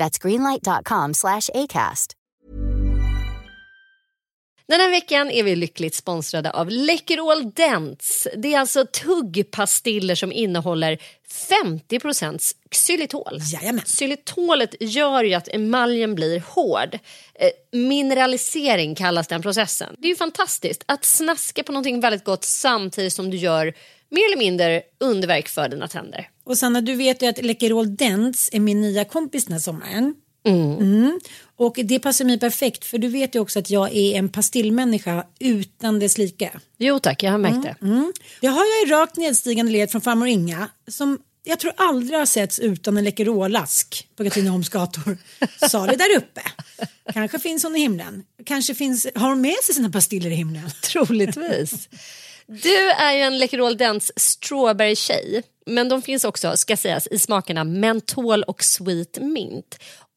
That's 0.00 0.18
greenlight.com 0.22 1.14
slash 1.14 1.50
ACAST. 1.54 2.16
Den 4.70 4.80
här 4.80 4.90
veckan 4.90 5.30
är 5.30 5.42
vi 5.42 5.56
lyckligt 5.56 5.94
sponsrade 5.94 6.50
av 6.50 6.70
Läkerol 6.70 7.50
Dents. 7.50 8.28
Det 8.36 8.54
är 8.54 8.58
alltså 8.58 8.86
tuggpastiller 8.86 10.14
som 10.14 10.32
innehåller 10.32 10.98
50 11.28 12.00
xylitol. 12.70 13.38
Jajamän. 13.52 13.84
Xylitolet 13.84 14.74
gör 14.80 15.24
ju 15.24 15.34
att 15.34 15.48
emaljen 15.48 16.14
blir 16.14 16.42
hård. 16.46 16.98
Eh, 17.34 17.78
mineralisering 17.78 18.94
kallas 18.94 19.28
den 19.28 19.42
processen. 19.42 19.96
Det 19.98 20.06
är 20.06 20.10
ju 20.10 20.16
fantastiskt 20.16 20.84
att 20.86 21.04
snaska 21.04 21.62
på 21.62 21.72
någonting 21.72 22.00
väldigt 22.00 22.24
gott 22.24 22.44
samtidigt 22.44 23.12
som 23.12 23.30
du 23.30 23.36
gör 23.36 23.74
mer 24.10 24.26
eller 24.26 24.38
mindre 24.38 24.82
underverk 25.00 25.48
för 25.48 25.68
dina 25.68 25.88
tänder. 25.88 26.28
Och 26.44 26.58
Sanna, 26.58 26.80
du 26.80 26.94
vet 26.94 27.22
ju 27.22 27.26
att 27.26 27.44
Läkerol 27.44 27.96
Dents 27.96 28.50
är 28.52 28.60
min 28.60 28.80
nya 28.80 29.04
kompis 29.04 29.44
den 29.44 29.52
här 29.52 29.60
sommaren. 29.60 30.14
Mm. 30.44 31.20
Och 31.56 31.78
det 31.84 31.98
passar 31.98 32.24
mig 32.24 32.40
perfekt 32.40 32.84
för 32.84 32.98
du 32.98 33.08
vet 33.08 33.34
ju 33.34 33.40
också 33.40 33.58
att 33.58 33.70
jag 33.70 33.96
är 33.96 34.18
en 34.18 34.28
pastillmänniska 34.28 35.26
utan 35.38 35.98
dess 35.98 36.18
like. 36.18 36.50
Jo 36.78 36.98
tack, 36.98 37.22
jag 37.22 37.30
har 37.30 37.38
märkt 37.38 37.62
det. 37.62 37.86
Mm. 37.86 38.12
Det 38.40 38.46
har 38.46 38.64
jag 38.64 38.88
i 38.88 38.92
rakt 38.92 39.16
nedstigande 39.16 39.72
led 39.72 39.90
från 39.90 40.00
farmor 40.00 40.28
Inga 40.28 40.68
som 40.88 41.18
jag 41.44 41.58
tror 41.58 41.72
aldrig 41.76 42.18
har 42.18 42.26
setts 42.26 42.58
utan 42.58 42.96
en 42.96 43.04
Läkerolask 43.04 44.08
på 44.16 44.24
Katrineholms 44.24 44.68
gator. 44.68 45.18
Salig 45.68 45.98
där 45.98 46.16
uppe. 46.16 46.40
Kanske 47.12 47.38
finns 47.38 47.62
hon 47.62 47.76
i 47.76 47.78
himlen. 47.78 48.22
Kanske 48.44 48.74
finns, 48.74 49.06
har 49.14 49.28
hon 49.28 49.40
med 49.40 49.56
sig 49.62 49.74
sina 49.74 49.90
pastiller 49.90 50.30
i 50.30 50.34
himlen. 50.34 50.70
Troligtvis. 50.82 51.88
Du 52.52 52.90
är 52.90 53.12
ju 53.12 53.20
en 53.20 53.38
Läkerol 53.38 53.76
Dents 53.76 54.12
strawberry-tjej. 54.16 55.42
Men 55.66 55.88
de 55.88 56.02
finns 56.02 56.24
också, 56.24 56.56
ska 56.56 56.76
sägas, 56.76 57.06
i 57.06 57.18
smakerna 57.18 57.64
mentol 57.64 58.42
och 58.42 58.64
sweet 58.64 59.18
mint. 59.20 59.78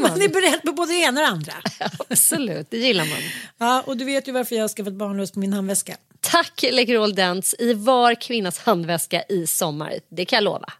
Man 0.00 0.22
är 0.22 0.28
beredd 0.28 0.62
på 0.62 0.72
både 0.72 0.92
det 0.92 0.98
ena 0.98 1.20
och 1.20 1.26
det 1.26 1.32
andra. 1.32 1.52
Absolut, 2.08 2.66
det 2.70 2.78
gillar 2.78 3.04
man. 3.04 3.18
Ja, 3.58 3.82
och 3.86 3.96
du 3.96 4.04
vet 4.04 4.28
ju 4.28 4.32
varför 4.32 4.54
jag 4.54 4.62
har 4.62 4.68
skaffat 4.68 4.94
barnlös 4.94 5.32
på 5.32 5.38
min 5.38 5.52
handväska. 5.52 5.96
Tack 6.20 6.64
Läkerol 6.72 7.14
Dents 7.14 7.54
i 7.58 7.74
var 7.74 8.14
kvinnas 8.14 8.58
handväska 8.58 9.22
i 9.28 9.46
sommar. 9.46 9.94
Det 10.10 10.24
kan 10.24 10.36
jag 10.36 10.44
lova. 10.44 10.72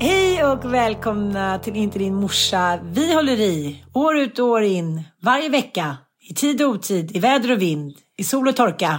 Hej 0.00 0.44
och 0.44 0.74
välkomna 0.74 1.58
till 1.58 1.76
Inte 1.76 1.98
din 1.98 2.14
morsa. 2.14 2.80
Vi 2.82 3.14
håller 3.14 3.40
i, 3.40 3.84
år 3.92 4.18
ut 4.18 4.38
och 4.38 4.46
år 4.46 4.62
in, 4.62 5.02
varje 5.20 5.48
vecka, 5.48 5.96
i 6.22 6.34
tid 6.34 6.62
och 6.62 6.68
otid, 6.68 7.16
i 7.16 7.18
väder 7.18 7.52
och 7.52 7.62
vind, 7.62 7.96
i 8.16 8.24
sol 8.24 8.48
och 8.48 8.56
torka. 8.56 8.98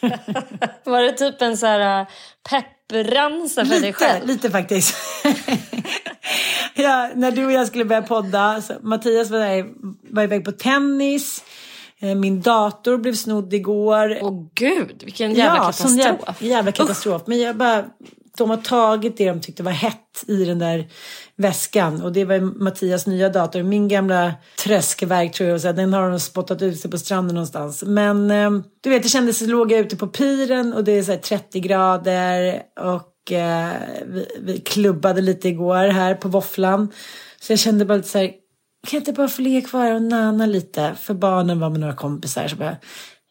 Var 0.84 1.02
det 1.02 1.12
typ 1.12 1.42
en 1.42 1.56
så 1.56 1.66
här 1.66 2.00
äh, 2.00 2.06
peppramsa 2.50 3.64
för 3.64 3.70
dig 3.70 3.80
Lite, 3.80 3.92
själv? 3.92 4.26
lite 4.26 4.50
faktiskt. 4.50 4.94
ja, 6.74 7.10
när 7.14 7.30
du 7.30 7.44
och 7.44 7.52
jag 7.52 7.66
skulle 7.66 7.84
börja 7.84 8.02
podda, 8.02 8.62
så 8.62 8.72
Mattias 8.82 9.30
var, 9.30 9.38
där, 9.38 9.66
var 10.14 10.22
iväg 10.22 10.44
på 10.44 10.52
tennis, 10.52 11.44
eh, 11.98 12.14
min 12.14 12.40
dator 12.40 12.98
blev 12.98 13.14
snodd 13.14 13.54
igår. 13.54 14.18
Åh 14.22 14.46
gud, 14.54 15.02
vilken 15.04 15.34
jävla 15.34 15.72
sån 15.72 15.98
katastrof. 15.98 16.42
Jävla, 16.42 16.54
jävla 16.56 16.72
katastrof. 16.72 17.22
Men 17.26 17.40
jag 17.40 17.56
bara, 17.56 17.84
de 18.38 18.50
har 18.50 18.56
tagit 18.56 19.16
det 19.16 19.28
de 19.28 19.40
tyckte 19.40 19.62
var 19.62 19.72
hett 19.72 20.24
i 20.26 20.44
den 20.44 20.58
där 20.58 20.88
väskan. 21.36 22.02
Och 22.02 22.12
det 22.12 22.24
var 22.24 22.40
Mattias 22.40 23.06
nya 23.06 23.28
dator. 23.28 23.62
Min 23.62 23.88
gamla 23.88 24.34
tröskverk 24.64 25.34
tror 25.34 25.48
jag. 25.48 25.60
Så 25.60 25.72
den 25.72 25.92
har 25.92 26.10
de 26.10 26.20
spottat 26.20 26.62
ut 26.62 26.80
sig 26.80 26.90
på 26.90 26.98
stranden 26.98 27.34
någonstans. 27.34 27.82
Men 27.86 28.30
ehm, 28.30 28.64
du 28.80 28.90
vet, 28.90 29.02
det 29.02 29.08
kändes, 29.08 29.38
så 29.38 29.46
låg 29.46 29.72
jag 29.72 29.80
ute 29.80 29.96
på 29.96 30.06
piren 30.06 30.72
och 30.72 30.84
det 30.84 30.92
är 30.92 31.02
så 31.02 31.12
här 31.12 31.18
30 31.18 31.60
grader. 31.60 32.62
Och 32.80 33.32
eh, 33.32 33.72
vi, 34.06 34.26
vi 34.40 34.58
klubbade 34.58 35.20
lite 35.20 35.48
igår 35.48 35.88
här 35.88 36.14
på 36.14 36.28
våfflan. 36.28 36.92
Så 37.40 37.52
jag 37.52 37.58
kände 37.58 37.84
bara 37.84 37.96
lite 37.96 38.08
så 38.08 38.18
här, 38.18 38.26
kan 38.86 38.96
jag 38.96 39.00
inte 39.00 39.12
bara 39.12 39.28
få 39.28 39.42
ligga 39.42 39.60
kvar 39.68 39.94
och 39.94 40.02
nana 40.02 40.46
lite? 40.46 40.94
För 41.00 41.14
barnen 41.14 41.60
var 41.60 41.70
med 41.70 41.80
några 41.80 41.94
kompisar. 41.94 42.48
Så 42.48 42.56
bara, 42.56 42.76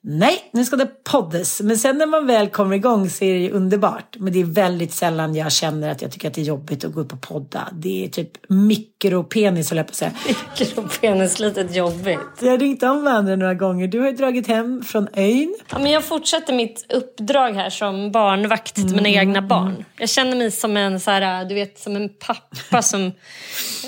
Nej, 0.04 0.50
nu 0.54 0.66
ska 0.66 0.76
det 0.76 1.04
poddas. 1.04 1.62
Men 1.62 1.78
sen 1.78 1.98
när 1.98 2.06
man 2.06 2.28
väl 2.28 2.50
kommer 2.50 2.76
igång 2.76 3.10
så 3.10 3.26
är 3.26 3.34
det 3.34 3.40
ju 3.40 3.52
underbart. 3.52 4.16
Men 4.20 4.34
det 4.34 4.40
är 4.40 4.44
väldigt 4.44 4.94
sällan 4.94 5.36
jag 5.36 5.52
känner 5.52 5.92
att 5.92 6.02
jag 6.02 6.12
tycker 6.12 6.28
att 6.28 6.34
det 6.34 6.42
är 6.42 6.46
jobbigt 6.46 6.86
att 6.86 6.94
gå 6.94 7.00
upp 7.00 7.14
och 7.14 7.22
podda. 7.22 7.68
Det 7.72 8.06
är 8.06 8.10
typ 8.10 8.30
mikropenis, 8.50 9.70
höll 9.70 9.78
jag 9.78 9.88
på 9.88 9.92
att 9.92 9.96
säga. 9.96 10.12
Mikropenis, 10.60 11.40
litet 11.40 11.76
jobbigt. 11.76 12.20
Jag 12.40 12.52
har 12.52 12.58
ringt 12.58 12.84
om 12.84 13.04
varandra 13.04 13.36
några 13.36 13.54
gånger. 13.54 13.88
Du 13.88 14.00
har 14.00 14.08
ju 14.08 14.16
dragit 14.16 14.48
hem 14.48 14.84
från 14.84 15.08
ön. 15.14 15.56
Ja, 15.70 15.80
men 15.80 15.92
jag 15.92 16.04
fortsätter 16.04 16.54
mitt 16.54 16.86
uppdrag 16.94 17.54
här 17.54 17.70
som 17.70 18.12
barnvakt 18.12 18.76
till 18.76 18.96
mina 18.96 19.10
egna 19.10 19.42
barn. 19.42 19.86
Jag 19.98 20.10
känner 20.10 20.36
mig 20.36 20.52
som 20.52 20.78
en, 20.78 21.00
så 21.00 21.12
här, 21.12 21.46
du 21.46 21.56
vet, 21.56 21.80
som 21.80 21.96
en 21.96 22.10
pappa 22.10 22.82
som... 22.82 23.12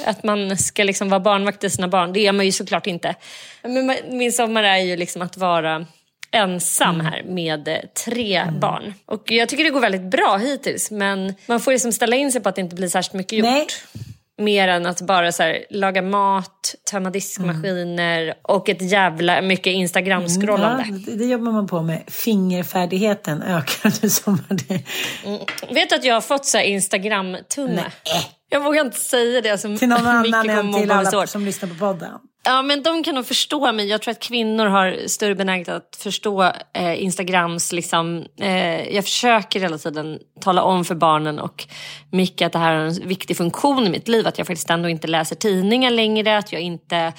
Att 0.05 0.23
man 0.23 0.57
ska 0.57 0.83
liksom 0.83 1.09
vara 1.09 1.19
barnvakt 1.19 1.59
till 1.59 1.71
sina 1.71 1.87
barn. 1.87 2.13
Det 2.13 2.27
är 2.27 2.31
man 2.31 2.45
ju 2.45 2.51
såklart 2.51 2.87
inte. 2.87 3.15
Men 3.61 3.95
min 4.09 4.31
sommar 4.31 4.63
är 4.63 4.77
ju 4.77 4.95
liksom 4.95 5.21
att 5.21 5.37
vara 5.37 5.85
ensam 6.33 6.99
här 6.99 7.23
med 7.23 7.67
eh, 7.67 7.77
tre 8.05 8.43
barn. 8.59 8.93
Och 9.05 9.31
jag 9.31 9.49
tycker 9.49 9.63
det 9.63 9.69
går 9.69 9.79
väldigt 9.81 10.11
bra 10.11 10.37
hittills 10.37 10.91
men 10.91 11.33
man 11.45 11.59
får 11.59 11.71
liksom 11.71 11.91
ställa 11.91 12.15
in 12.15 12.31
sig 12.31 12.41
på 12.41 12.49
att 12.49 12.55
det 12.55 12.61
inte 12.61 12.75
blir 12.75 12.87
särskilt 12.87 13.13
mycket 13.13 13.33
gjort. 13.39 13.45
Nej. 13.45 13.67
Mer 14.37 14.67
än 14.67 14.85
att 14.85 15.01
bara 15.01 15.31
så 15.31 15.43
här, 15.43 15.65
laga 15.69 16.01
mat, 16.01 16.75
tömma 16.91 17.09
diskmaskiner 17.09 18.33
och 18.41 18.69
ett 18.69 18.91
jävla 18.91 19.41
mycket 19.41 19.73
Instagram-scrollande. 19.73 20.85
Ja, 21.07 21.13
det, 21.15 21.25
jobbar 21.25 21.51
man 21.51 21.67
på 21.67 21.81
med. 21.81 22.01
Fingerfärdigheten 22.07 23.41
ökar 23.43 23.93
nu 24.03 24.09
sommar. 24.09 24.43
Det- 24.49 24.83
Vet 25.73 25.89
du 25.89 25.95
att 25.95 26.03
jag 26.05 26.13
har 26.13 26.21
fått 26.21 26.45
så 26.45 26.59
Instagram-tumme? 26.59 27.83
Jag 28.53 28.63
vågar 28.63 28.85
inte 28.85 28.99
säga 28.99 29.41
det. 29.41 29.49
Alltså, 29.49 29.77
Till 29.77 29.89
någon 29.89 30.07
annan 30.07 30.49
än 30.49 30.73
till 30.73 30.91
alla 30.91 31.09
hårt. 31.09 31.29
som 31.29 31.45
lyssnar 31.45 31.69
på 31.69 31.75
podden. 31.75 32.11
Ja, 32.45 32.61
men 32.61 32.83
de 32.83 33.03
kan 33.03 33.15
nog 33.15 33.25
förstå 33.25 33.71
mig. 33.71 33.87
Jag 33.87 34.01
tror 34.01 34.11
att 34.11 34.19
kvinnor 34.19 34.65
har 34.65 35.07
större 35.07 35.35
benägenhet 35.35 35.69
att 35.69 35.95
förstå 35.99 36.43
eh, 36.73 37.03
Instagrams... 37.03 37.71
Liksom, 37.71 38.25
eh, 38.39 38.95
jag 38.95 39.03
försöker 39.03 39.59
hela 39.59 39.77
tiden 39.77 40.19
tala 40.41 40.63
om 40.63 40.85
för 40.85 40.95
barnen 40.95 41.39
och 41.39 41.65
Micke 42.11 42.41
att 42.41 42.51
det 42.51 42.59
här 42.59 42.73
är 42.73 42.85
en 42.85 43.07
viktig 43.07 43.37
funktion 43.37 43.87
i 43.87 43.89
mitt 43.89 44.07
liv. 44.07 44.27
Att 44.27 44.37
jag 44.37 44.47
faktiskt 44.47 44.69
ändå 44.69 44.89
inte 44.89 45.07
läser 45.07 45.35
tidningar 45.35 45.91
längre, 45.91 46.37
att 46.37 46.51
jag 46.51 46.61
inte 46.61 47.13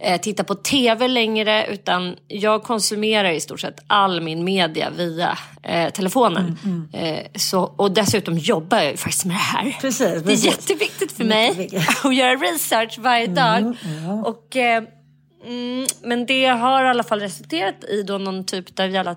eh, 0.00 0.20
tittar 0.20 0.44
på 0.44 0.54
tv 0.54 1.08
längre. 1.08 1.66
Utan 1.66 2.16
jag 2.28 2.62
konsumerar 2.62 3.30
i 3.30 3.40
stort 3.40 3.60
sett 3.60 3.80
all 3.86 4.20
min 4.20 4.44
media 4.44 4.90
via 4.90 5.38
eh, 5.62 5.90
telefonen. 5.90 6.58
Mm, 6.64 6.88
Eh, 6.92 7.26
så, 7.34 7.60
och 7.60 7.92
dessutom 7.92 8.38
jobbar 8.38 8.78
jag 8.78 8.90
ju 8.90 8.96
faktiskt 8.96 9.24
med 9.24 9.36
det 9.36 9.38
här. 9.40 9.76
Precis, 9.80 9.98
Det 9.98 10.14
är 10.16 10.20
precis. 10.20 10.44
jätteviktigt 10.46 11.12
för 11.12 11.24
mig 11.24 11.70
att 12.04 12.14
göra 12.14 12.34
research 12.34 12.98
varje 12.98 13.26
dag. 13.26 13.76
Och, 14.24 14.56
eh, 14.56 14.82
mm, 15.46 15.86
men 16.02 16.26
det 16.26 16.46
har 16.46 16.84
i 16.84 16.88
alla 16.88 17.02
fall 17.02 17.20
resulterat 17.20 17.84
i 17.84 18.02
då 18.02 18.18
någon 18.18 18.44
typ 18.44 18.80
av 18.80 18.90
jävla, 18.90 19.16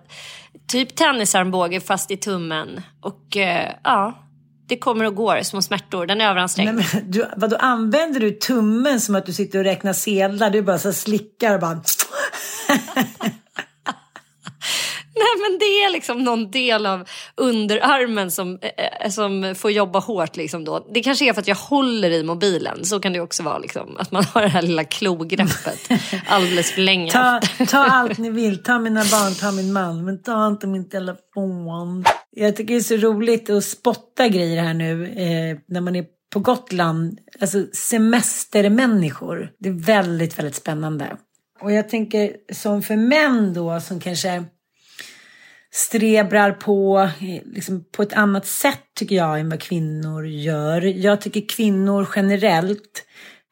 typ 0.67 0.95
tennisarmbåge 0.95 1.79
fast 1.79 2.11
i 2.11 2.17
tummen. 2.17 2.81
Och 3.01 3.37
eh, 3.37 3.71
ja, 3.83 4.19
det 4.71 4.77
kommer 4.77 5.05
och 5.05 5.15
går, 5.15 5.43
små 5.43 5.61
smärtor. 5.61 6.05
Den 6.05 6.21
är 6.21 6.29
överansträngd. 6.29 6.75
Nej, 6.75 6.85
men 6.93 7.11
du, 7.11 7.25
vadå, 7.37 7.55
använder 7.55 8.19
du 8.19 8.31
tummen 8.31 9.01
som 9.01 9.15
att 9.15 9.25
du 9.25 9.33
sitter 9.33 9.59
och 9.59 9.65
räknar 9.65 9.93
sedlar? 9.93 10.49
Du 10.49 10.61
bara 10.61 10.79
så 10.79 10.93
slickar 10.93 11.53
och 11.53 11.59
bara... 11.59 11.81
Nej 15.21 15.49
men 15.49 15.59
det 15.59 15.65
är 15.65 15.91
liksom 15.91 16.23
någon 16.23 16.51
del 16.51 16.85
av 16.85 17.07
underarmen 17.35 18.31
som, 18.31 18.59
eh, 18.61 19.09
som 19.09 19.55
får 19.57 19.71
jobba 19.71 19.99
hårt. 19.99 20.35
Liksom 20.35 20.65
då. 20.65 20.87
Det 20.93 21.01
kanske 21.01 21.29
är 21.29 21.33
för 21.33 21.41
att 21.41 21.47
jag 21.47 21.55
håller 21.55 22.11
i 22.11 22.23
mobilen. 22.23 22.85
Så 22.85 22.99
kan 22.99 23.13
det 23.13 23.19
också 23.19 23.43
vara. 23.43 23.57
Liksom, 23.57 23.97
att 23.97 24.11
man 24.11 24.23
har 24.23 24.41
det 24.41 24.47
här 24.47 24.61
lilla 24.61 24.83
klogreppet 24.83 25.89
alldeles 26.27 26.71
för 26.71 26.81
länge. 26.81 27.11
Ta, 27.11 27.41
ta 27.67 27.77
allt 27.77 28.17
ni 28.17 28.29
vill, 28.29 28.63
ta 28.63 28.79
mina 28.79 29.01
barn, 29.01 29.35
ta 29.35 29.51
min 29.51 29.73
man, 29.73 30.05
men 30.05 30.21
ta 30.21 30.47
inte 30.47 30.67
min 30.67 30.89
telefon. 30.89 32.05
Jag 32.31 32.55
tycker 32.55 32.73
det 32.73 32.79
är 32.79 32.81
så 32.81 32.97
roligt 32.97 33.49
att 33.49 33.63
spotta 33.63 34.27
grejer 34.27 34.63
här 34.63 34.73
nu 34.73 35.05
eh, 35.05 35.57
när 35.67 35.81
man 35.81 35.95
är 35.95 36.05
på 36.33 36.39
Gotland. 36.39 37.19
Alltså 37.41 37.65
semestermänniskor. 37.73 39.51
Det 39.59 39.69
är 39.69 39.73
väldigt, 39.73 40.39
väldigt 40.39 40.55
spännande. 40.55 41.17
Och 41.61 41.71
jag 41.71 41.89
tänker 41.89 42.35
som 42.53 42.81
för 42.81 42.95
män 42.95 43.53
då 43.53 43.79
som 43.79 43.99
kanske 43.99 44.43
strebrar 45.73 46.51
på 46.51 46.99
eh, 46.99 47.41
liksom, 47.45 47.85
på 47.91 48.03
ett 48.03 48.13
annat 48.13 48.45
sätt 48.45 48.83
tycker 48.95 49.15
jag 49.15 49.39
än 49.39 49.49
vad 49.49 49.61
kvinnor 49.61 50.27
gör. 50.27 50.81
Jag 50.81 51.21
tycker 51.21 51.49
kvinnor 51.49 52.07
generellt 52.15 53.05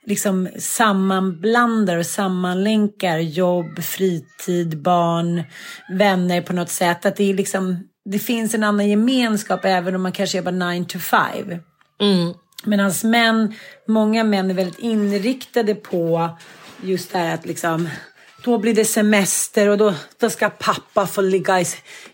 liksom 0.06 0.50
sammanblandar 0.58 1.98
och 1.98 2.06
sammanlänkar 2.06 3.18
jobb, 3.18 3.84
fritid, 3.84 4.82
barn, 4.82 5.44
vänner 5.90 6.42
på 6.42 6.54
något 6.54 6.70
sätt. 6.70 7.06
Att 7.06 7.16
det 7.16 7.30
är 7.30 7.34
liksom, 7.34 7.88
det 8.06 8.20
finns 8.20 8.54
en 8.54 8.64
annan 8.64 8.90
gemenskap 8.90 9.66
även 9.66 9.96
om 9.96 10.02
man 10.02 10.12
kanske 10.12 10.38
jobbar 10.38 10.52
9 10.52 10.86
to 10.86 11.00
5. 11.00 11.22
Mm. 12.02 12.34
Medan 12.66 12.92
män, 13.04 13.56
många 13.88 14.24
män 14.24 14.50
är 14.50 14.54
väldigt 14.54 14.80
inriktade 14.80 15.76
på 15.76 16.30
just 16.82 17.12
det 17.12 17.20
här 17.20 17.34
att 17.34 17.46
liksom 17.46 17.90
då 18.44 18.58
blir 18.58 18.74
det 18.74 18.86
semester 18.86 19.70
och 19.70 19.78
då, 19.78 19.94
då 20.20 20.30
ska 20.30 20.50
pappa 20.50 21.08
få 21.08 21.22
ligga 21.22 21.62
i, 21.62 21.66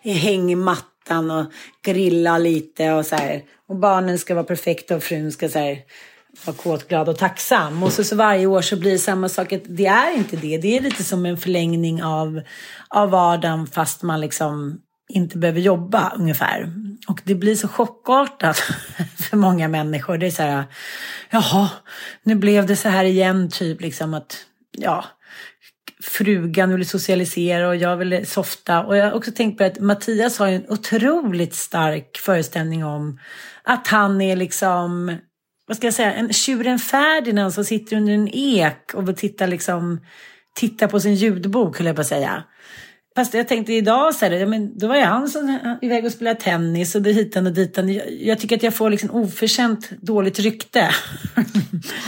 i 0.02 0.12
hängmattan 0.12 1.32
och 1.32 1.46
grilla 1.82 2.38
lite 2.38 2.92
och 2.92 3.06
så 3.06 3.16
här. 3.16 3.44
Och 3.68 3.76
barnen 3.76 4.20
ska 4.20 4.36
vara 4.36 4.46
perfekta 4.46 4.96
och 4.96 5.04
frun 5.04 5.32
ska 5.32 5.50
så 5.50 5.60
här 5.60 5.80
vara 6.46 6.58
kåtglad 6.58 7.10
och 7.10 7.18
tacksam. 7.18 7.84
Och 7.84 7.94
så, 7.94 8.04
så 8.04 8.16
varje 8.16 8.46
år 8.46 8.62
så 8.62 8.78
blir 8.78 8.92
det 8.92 9.00
samma 9.00 9.30
sak. 9.30 9.54
Att 9.54 9.62
det 9.66 9.86
är 9.86 10.18
inte 10.18 10.36
det. 10.36 10.58
Det 10.58 10.78
är 10.78 10.82
lite 10.82 11.04
som 11.04 11.26
en 11.26 11.38
förlängning 11.38 12.04
av, 12.04 12.42
av 12.88 13.10
vardagen 13.10 13.68
fast 13.68 14.02
man 14.02 14.22
liksom 14.22 14.82
inte 15.10 15.38
behöver 15.38 15.60
jobba 15.60 16.14
ungefär. 16.16 16.74
Och 17.08 17.22
det 17.24 17.36
blir 17.36 17.56
så 17.56 17.68
chockartat 17.68 18.58
för 19.30 19.38
många 19.38 19.68
människor. 19.68 20.18
Det 20.18 20.26
är 20.26 20.32
så 20.32 20.44
här, 20.44 20.64
jaha, 21.30 21.70
nu 22.24 22.36
blev 22.36 22.66
det 22.66 22.76
så 22.76 22.90
här 22.90 23.04
igen 23.04 23.50
typ 23.52 23.82
liksom 23.82 24.14
att, 24.14 24.38
ja, 24.72 25.06
frugan 26.04 26.72
ville 26.72 26.86
socialisera 26.86 27.68
och 27.68 27.76
jag 27.76 27.98
ville 27.98 28.26
softa. 28.26 28.84
Och 28.84 28.98
jag 28.98 29.06
har 29.06 29.12
också 29.12 29.32
tänkt 29.32 29.58
på 29.58 29.64
att 29.64 29.80
Mattias 29.80 30.40
har 30.40 30.48
ju 30.48 30.56
en 30.56 30.70
otroligt 30.70 31.56
stark 31.56 32.18
föreställning 32.18 32.86
om 32.86 33.20
att 33.64 33.88
han 33.88 34.22
är 34.22 34.36
liksom, 34.36 35.18
vad 35.68 35.78
ska 35.78 35.88
jag 35.88 35.94
säga, 35.94 36.14
en 36.14 36.34
tjuren 36.34 36.80
Ferdinand 36.80 37.54
som 37.54 37.66
sitter 37.66 37.96
under 37.98 38.14
en 38.14 38.30
ek 38.34 38.94
och 38.94 39.08
vill 39.08 39.16
titta 39.16 39.46
liksom, 39.46 40.02
titta 40.56 40.88
på 40.88 41.00
sin 41.00 41.16
ljudbok, 41.16 41.78
höll 41.78 41.88
jag 41.88 41.96
på 41.96 42.02
att 42.02 42.08
säga. 42.08 42.44
Fast 43.16 43.34
jag 43.34 43.48
tänkte 43.48 43.74
idag 43.74 44.16
så 44.16 44.26
här, 44.26 44.32
ja, 44.32 44.46
men 44.46 44.78
då 44.78 44.88
var 44.88 44.96
jag 44.96 45.06
han 45.06 45.28
som 45.30 45.60
iväg 45.82 46.06
och 46.06 46.12
spelade 46.12 46.40
tennis 46.40 46.96
och 46.96 47.02
det 47.02 47.12
hitan 47.12 47.46
och 47.48 47.54
ditan. 47.54 47.94
Jag, 47.94 48.06
jag 48.22 48.40
tycker 48.40 48.56
att 48.56 48.64
jag 48.64 48.74
får 48.74 48.90
liksom 48.90 49.12
oförtjänt 49.12 49.90
dåligt 50.02 50.40
rykte. 50.40 50.90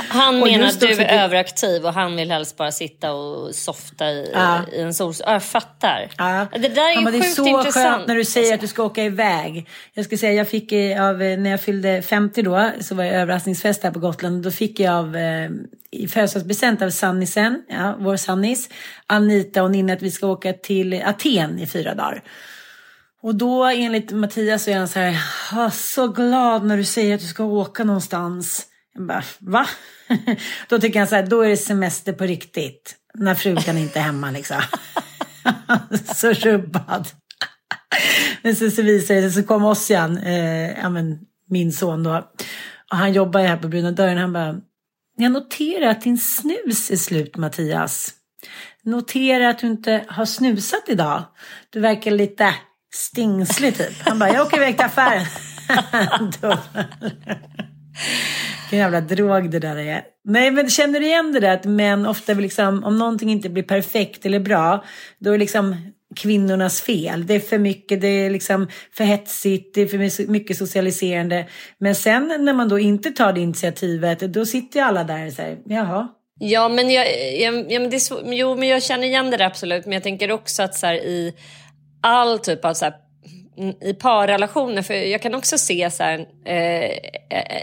Han 0.09 0.39
menar 0.39 0.67
att 0.67 0.79
du 0.79 0.87
är 0.91 0.95
det- 0.97 1.05
överaktiv 1.09 1.85
och 1.85 1.93
han 1.93 2.15
vill 2.15 2.31
helst 2.31 2.57
bara 2.57 2.71
sitta 2.71 3.13
och 3.13 3.55
softa 3.55 4.09
i, 4.09 4.31
Ja. 4.33 4.59
i 4.73 4.81
en 4.81 4.93
sol. 4.93 5.13
Ja, 5.19 5.31
jag 5.33 5.43
fattar. 5.43 6.09
Ja. 6.17 6.47
Det 6.53 6.59
där 6.67 6.81
är 6.81 6.95
Han 6.95 7.03
ju 7.03 7.03
bara, 7.05 7.11
det 7.11 7.17
är 7.17 7.21
sjukt 7.21 7.35
så 7.35 7.47
intressant. 7.47 7.73
skönt 7.95 8.07
när 8.07 8.15
du 8.15 8.25
säger 8.25 8.53
att 8.53 8.61
du 8.61 8.67
ska 8.67 8.83
åka 8.83 9.03
iväg. 9.03 9.67
Jag 9.93 10.05
ska 10.05 10.17
säga, 10.17 10.33
jag 10.33 10.47
fick 10.47 10.73
av, 10.99 11.21
eh, 11.21 11.37
när 11.39 11.49
jag 11.49 11.61
fyllde 11.61 12.01
50 12.01 12.41
då, 12.41 12.71
så 12.79 12.95
var 12.95 13.03
jag 13.03 13.13
överraskningsfest 13.15 13.83
här 13.83 13.91
på 13.91 13.99
Gotland. 13.99 14.43
Då 14.43 14.51
fick 14.51 14.79
jag 14.79 14.93
av, 14.95 15.15
eh, 15.15 15.49
i 15.91 16.07
födelsedagspresent 16.07 16.81
av 16.81 16.89
Sannisen, 16.89 17.63
ja, 17.69 17.95
vår 17.99 18.17
Sannis, 18.17 18.69
Anita 19.07 19.63
och 19.63 19.71
Ninna 19.71 19.93
att 19.93 20.01
vi 20.01 20.11
ska 20.11 20.27
åka 20.27 20.53
till 20.53 20.96
Aten 21.05 21.59
i 21.59 21.67
fyra 21.67 21.95
dagar. 21.95 22.23
Och 23.21 23.35
då 23.35 23.65
enligt 23.65 24.11
Mattias 24.11 24.63
så 24.63 24.71
är 24.71 24.77
han 24.77 24.87
så 24.87 24.99
här, 24.99 25.69
så 25.69 26.07
glad 26.07 26.65
när 26.65 26.77
du 26.77 26.83
säger 26.83 27.15
att 27.15 27.21
du 27.21 27.27
ska 27.27 27.43
åka 27.43 27.83
någonstans. 27.83 28.67
Jag 28.93 29.07
bara, 29.07 29.23
va? 29.39 29.67
då 30.69 30.79
tycker 30.79 30.99
han 30.99 31.07
så 31.07 31.15
här, 31.15 31.27
då 31.27 31.41
är 31.41 31.49
det 31.49 31.57
semester 31.57 32.13
på 32.13 32.23
riktigt. 32.23 32.95
När 33.13 33.35
frugan 33.35 33.77
inte 33.77 33.99
är 33.99 34.03
hemma 34.03 34.31
liksom. 34.31 34.61
så 36.15 36.33
rubbad. 36.33 37.07
Men 38.41 38.55
sen 38.55 38.71
så 38.71 38.81
visade 38.81 39.21
det 39.21 39.31
sig, 39.31 39.41
så 39.43 39.47
kom 39.47 39.65
Ossian, 39.65 40.17
eh, 40.17 40.79
ja, 40.79 40.89
men, 40.89 41.19
min 41.49 41.71
son 41.73 42.03
då. 42.03 42.31
Och 42.91 42.97
han 42.97 43.13
jobbar 43.13 43.39
ju 43.39 43.47
här 43.47 43.57
på 43.57 43.67
Bruna 43.67 43.91
Dörren. 43.91 44.17
Han 44.17 44.33
bara, 44.33 44.61
jag 45.17 45.31
noterar 45.31 45.87
att 45.87 46.01
din 46.01 46.17
snus 46.17 46.91
är 46.91 46.97
slut 46.97 47.37
Mattias. 47.37 48.13
Notera 48.87 49.49
att 49.49 49.59
du 49.59 49.67
inte 49.67 50.03
har 50.07 50.25
snusat 50.25 50.83
idag. 50.87 51.23
Du 51.69 51.79
verkar 51.79 52.11
lite 52.11 52.53
stingslig 52.95 53.77
typ. 53.77 53.93
Han 53.99 54.19
bara, 54.19 54.33
jag 54.33 54.47
åker 54.47 54.57
iväg 54.57 54.77
till 54.77 54.85
affären. 54.85 55.25
Vilken 58.61 58.79
jävla 58.79 59.01
drog 59.01 59.51
det 59.51 59.59
där 59.59 59.75
är. 59.75 60.03
Nej 60.23 60.51
men 60.51 60.69
känner 60.69 60.99
du 60.99 61.05
igen 61.05 61.33
det 61.33 61.39
där 61.39 61.53
att 61.53 61.65
män 61.65 62.05
ofta 62.05 62.33
vill 62.33 62.43
liksom, 62.43 62.83
om 62.83 62.97
någonting 62.97 63.31
inte 63.31 63.49
blir 63.49 63.63
perfekt 63.63 64.25
eller 64.25 64.39
bra, 64.39 64.83
då 65.19 65.29
är 65.29 65.33
det 65.33 65.39
liksom 65.39 65.75
kvinnornas 66.15 66.81
fel. 66.81 67.27
Det 67.27 67.33
är 67.33 67.39
för 67.39 67.57
mycket, 67.57 68.01
det 68.01 68.07
är 68.07 68.29
liksom 68.29 68.67
för 68.93 69.03
hetsigt, 69.03 69.75
det 69.75 69.81
är 69.81 69.87
för 69.87 70.31
mycket 70.31 70.57
socialiserande. 70.57 71.47
Men 71.79 71.95
sen 71.95 72.27
när 72.39 72.53
man 72.53 72.69
då 72.69 72.79
inte 72.79 73.11
tar 73.11 73.33
det 73.33 73.41
initiativet, 73.41 74.19
då 74.19 74.45
sitter 74.45 74.79
ju 74.79 74.85
alla 74.85 75.03
där 75.03 75.27
och 75.27 75.33
säger, 75.33 75.57
jaha, 75.65 76.07
Ja, 76.39 76.69
men 76.69 76.89
jag, 76.89 77.07
jag, 77.39 77.71
ja, 77.71 77.79
men 77.79 77.89
det 77.89 77.95
är 77.95 78.33
jo, 78.33 78.55
men 78.55 78.67
jag 78.67 78.83
känner 78.83 79.07
igen 79.07 79.31
det 79.31 79.37
där 79.37 79.45
absolut. 79.45 79.85
Men 79.85 79.93
jag 79.93 80.03
tänker 80.03 80.31
också 80.31 80.63
att 80.63 80.75
så 80.75 80.85
här, 80.85 80.95
i 80.95 81.33
all 82.01 82.39
typ 82.39 82.65
av 82.65 82.73
så 82.73 82.85
här, 82.85 82.93
i 83.81 83.93
parrelationer, 83.93 84.81
för 84.81 84.93
jag 84.93 85.21
kan 85.21 85.35
också 85.35 85.57
se 85.57 85.91
så 85.91 86.03
här, 86.03 86.19
eh, 86.45 86.91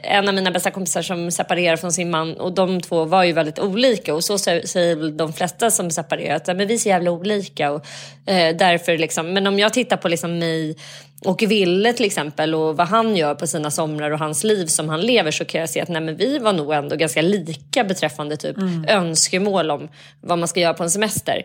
en 0.02 0.28
av 0.28 0.34
mina 0.34 0.50
bästa 0.50 0.70
kompisar 0.70 1.02
som 1.02 1.30
separerar 1.30 1.76
från 1.76 1.92
sin 1.92 2.10
man 2.10 2.34
och 2.34 2.52
de 2.52 2.80
två 2.80 3.04
var 3.04 3.24
ju 3.24 3.32
väldigt 3.32 3.58
olika 3.58 4.14
och 4.14 4.24
så 4.24 4.38
säger 4.38 4.96
väl 4.96 5.16
de 5.16 5.32
flesta 5.32 5.70
som 5.70 5.90
separerar 5.90 6.36
att 6.36 6.46
men 6.46 6.66
vi 6.66 6.74
är 6.74 6.78
så 6.78 6.88
jävla 6.88 7.10
olika 7.10 7.70
och 7.70 7.86
eh, 8.26 8.56
därför 8.56 8.98
liksom, 8.98 9.32
men 9.32 9.46
om 9.46 9.58
jag 9.58 9.72
tittar 9.72 9.96
på 9.96 10.08
liksom 10.08 10.38
mig 10.38 10.76
och 11.24 11.42
Ville 11.42 11.92
till 11.92 12.06
exempel 12.06 12.54
och 12.54 12.76
vad 12.76 12.86
han 12.86 13.16
gör 13.16 13.34
på 13.34 13.46
sina 13.46 13.70
somrar 13.70 14.10
och 14.10 14.18
hans 14.18 14.44
liv 14.44 14.66
som 14.66 14.88
han 14.88 15.00
lever 15.00 15.30
så 15.30 15.44
kan 15.44 15.60
jag 15.60 15.70
se 15.70 15.80
att 15.80 15.88
nej, 15.88 16.02
men 16.02 16.16
vi 16.16 16.38
var 16.38 16.52
nog 16.52 16.72
ändå 16.72 16.96
ganska 16.96 17.22
lika 17.22 17.84
beträffande 17.84 18.36
typ 18.36 18.56
mm. 18.56 18.84
önskemål 18.88 19.70
om 19.70 19.88
vad 20.20 20.38
man 20.38 20.48
ska 20.48 20.60
göra 20.60 20.74
på 20.74 20.82
en 20.82 20.90
semester. 20.90 21.42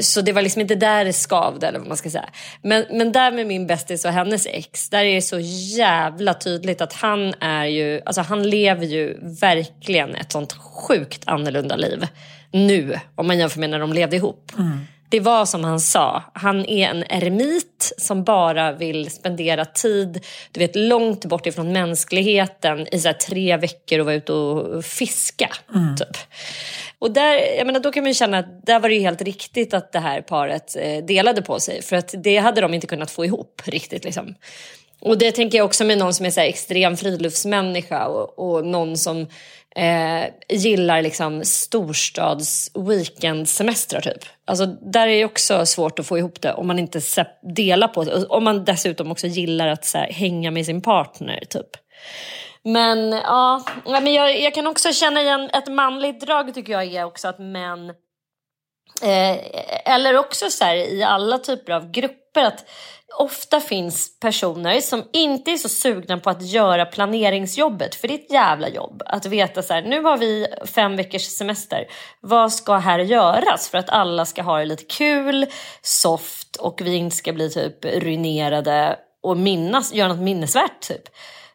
Så 0.00 0.20
det 0.20 0.32
var 0.32 0.42
liksom 0.42 0.60
inte 0.60 0.74
där 0.74 1.04
det 1.04 1.12
skavde 1.12 1.68
eller 1.68 1.78
vad 1.78 1.88
man 1.88 1.96
ska 1.96 2.10
säga. 2.10 2.28
Men, 2.62 2.84
men 2.90 3.12
där 3.12 3.32
med 3.32 3.46
min 3.46 3.66
bästis 3.66 4.04
och 4.04 4.10
hennes 4.10 4.46
ex, 4.46 4.90
där 4.90 5.04
är 5.04 5.14
det 5.14 5.22
så 5.22 5.38
jävla 5.78 6.34
tydligt 6.34 6.80
att 6.80 6.92
han 6.92 7.34
är 7.40 7.64
ju, 7.64 8.00
alltså 8.06 8.20
han 8.20 8.50
lever 8.50 8.86
ju 8.86 9.18
verkligen 9.40 10.14
ett 10.14 10.32
sånt 10.32 10.52
sjukt 10.52 11.22
annorlunda 11.26 11.76
liv 11.76 12.06
nu 12.52 12.98
om 13.14 13.26
man 13.26 13.38
jämför 13.38 13.60
med 13.60 13.70
när 13.70 13.78
de 13.78 13.92
levde 13.92 14.16
ihop. 14.16 14.52
Mm. 14.58 14.86
Det 15.10 15.20
var 15.20 15.46
som 15.46 15.64
han 15.64 15.80
sa, 15.80 16.22
han 16.34 16.66
är 16.66 16.88
en 16.88 17.04
eremit 17.08 17.92
som 17.98 18.24
bara 18.24 18.72
vill 18.72 19.10
spendera 19.10 19.64
tid 19.64 20.24
du 20.52 20.60
vet, 20.60 20.76
långt 20.76 21.24
bort 21.24 21.46
ifrån 21.46 21.72
mänskligheten 21.72 22.94
i 22.94 22.98
så 22.98 23.12
tre 23.26 23.56
veckor 23.56 23.98
och 23.98 24.06
vara 24.06 24.14
ute 24.14 24.32
och 24.32 24.84
fiska. 24.84 25.50
Mm. 25.74 25.96
Typ. 25.96 26.16
Och 26.98 27.10
där, 27.10 27.56
jag 27.56 27.66
menar, 27.66 27.80
då 27.80 27.92
kan 27.92 28.04
man 28.04 28.14
känna 28.14 28.38
att 28.38 28.66
där 28.66 28.80
var 28.80 28.88
det 28.88 28.98
helt 28.98 29.22
riktigt 29.22 29.74
att 29.74 29.92
det 29.92 29.98
här 29.98 30.20
paret 30.20 30.76
eh, 30.76 31.04
delade 31.04 31.42
på 31.42 31.60
sig. 31.60 31.82
För 31.82 31.96
att 31.96 32.14
det 32.18 32.36
hade 32.36 32.60
de 32.60 32.74
inte 32.74 32.86
kunnat 32.86 33.10
få 33.10 33.24
ihop 33.24 33.62
riktigt. 33.64 34.04
Liksom. 34.04 34.34
Och 35.00 35.18
det 35.18 35.32
tänker 35.32 35.58
jag 35.58 35.64
också 35.64 35.84
med 35.84 35.98
någon 35.98 36.14
som 36.14 36.26
är 36.26 36.30
så 36.30 36.40
extrem 36.40 36.96
friluftsmänniska 36.96 38.06
och, 38.06 38.38
och 38.38 38.66
någon 38.66 38.96
som 38.96 39.26
eh, 39.76 40.24
gillar 40.48 41.02
liksom 41.02 41.44
storstads 41.44 42.70
weekendsemestrar 42.74 44.00
typ. 44.00 44.24
Alltså 44.44 44.66
där 44.66 45.08
är 45.08 45.18
det 45.18 45.24
också 45.24 45.66
svårt 45.66 45.98
att 45.98 46.06
få 46.06 46.18
ihop 46.18 46.40
det 46.40 46.52
om 46.52 46.66
man 46.66 46.78
inte 46.78 47.00
delar 47.56 47.88
på 47.88 48.04
det. 48.04 48.26
Om 48.26 48.44
man 48.44 48.64
dessutom 48.64 49.10
också 49.10 49.26
gillar 49.26 49.68
att 49.68 49.84
så 49.84 49.98
här, 49.98 50.12
hänga 50.12 50.50
med 50.50 50.66
sin 50.66 50.82
partner 50.82 51.44
typ. 51.48 51.70
Men 52.62 53.12
ja, 53.12 53.64
men 53.84 54.12
jag, 54.12 54.40
jag 54.40 54.54
kan 54.54 54.66
också 54.66 54.92
känna 54.92 55.20
igen 55.22 55.50
ett 55.52 55.72
manligt 55.72 56.20
drag 56.20 56.54
tycker 56.54 56.72
jag 56.72 56.94
är 56.94 57.04
också 57.04 57.28
att 57.28 57.38
män 57.38 57.92
eh, 59.02 59.94
eller 59.94 60.16
också 60.16 60.50
så 60.50 60.64
här, 60.64 60.74
i 60.74 61.02
alla 61.02 61.38
typer 61.38 61.72
av 61.72 61.90
grupper 61.90 62.44
att 62.44 62.64
ofta 63.18 63.60
finns 63.60 64.20
personer 64.20 64.80
som 64.80 65.04
inte 65.12 65.50
är 65.50 65.56
så 65.56 65.68
sugna 65.68 66.18
på 66.18 66.30
att 66.30 66.42
göra 66.42 66.86
planeringsjobbet. 66.86 67.94
För 67.94 68.08
det 68.08 68.14
är 68.14 68.18
ett 68.18 68.32
jävla 68.32 68.68
jobb 68.68 69.02
att 69.06 69.26
veta 69.26 69.62
så 69.62 69.74
här, 69.74 69.82
nu 69.82 70.02
har 70.02 70.18
vi 70.18 70.46
fem 70.64 70.96
veckors 70.96 71.22
semester. 71.22 71.86
Vad 72.20 72.52
ska 72.52 72.76
här 72.76 72.98
göras 72.98 73.68
för 73.68 73.78
att 73.78 73.90
alla 73.90 74.24
ska 74.24 74.42
ha 74.42 74.58
det 74.58 74.64
lite 74.64 74.84
kul, 74.84 75.46
soft 75.82 76.56
och 76.56 76.80
vi 76.84 76.94
inte 76.94 77.16
ska 77.16 77.32
bli 77.32 77.50
typ 77.50 77.84
ruinerade 77.84 78.98
och 79.22 79.36
minnas, 79.36 79.94
göra 79.94 80.08
något 80.08 80.24
minnesvärt 80.24 80.80
typ. 80.80 81.02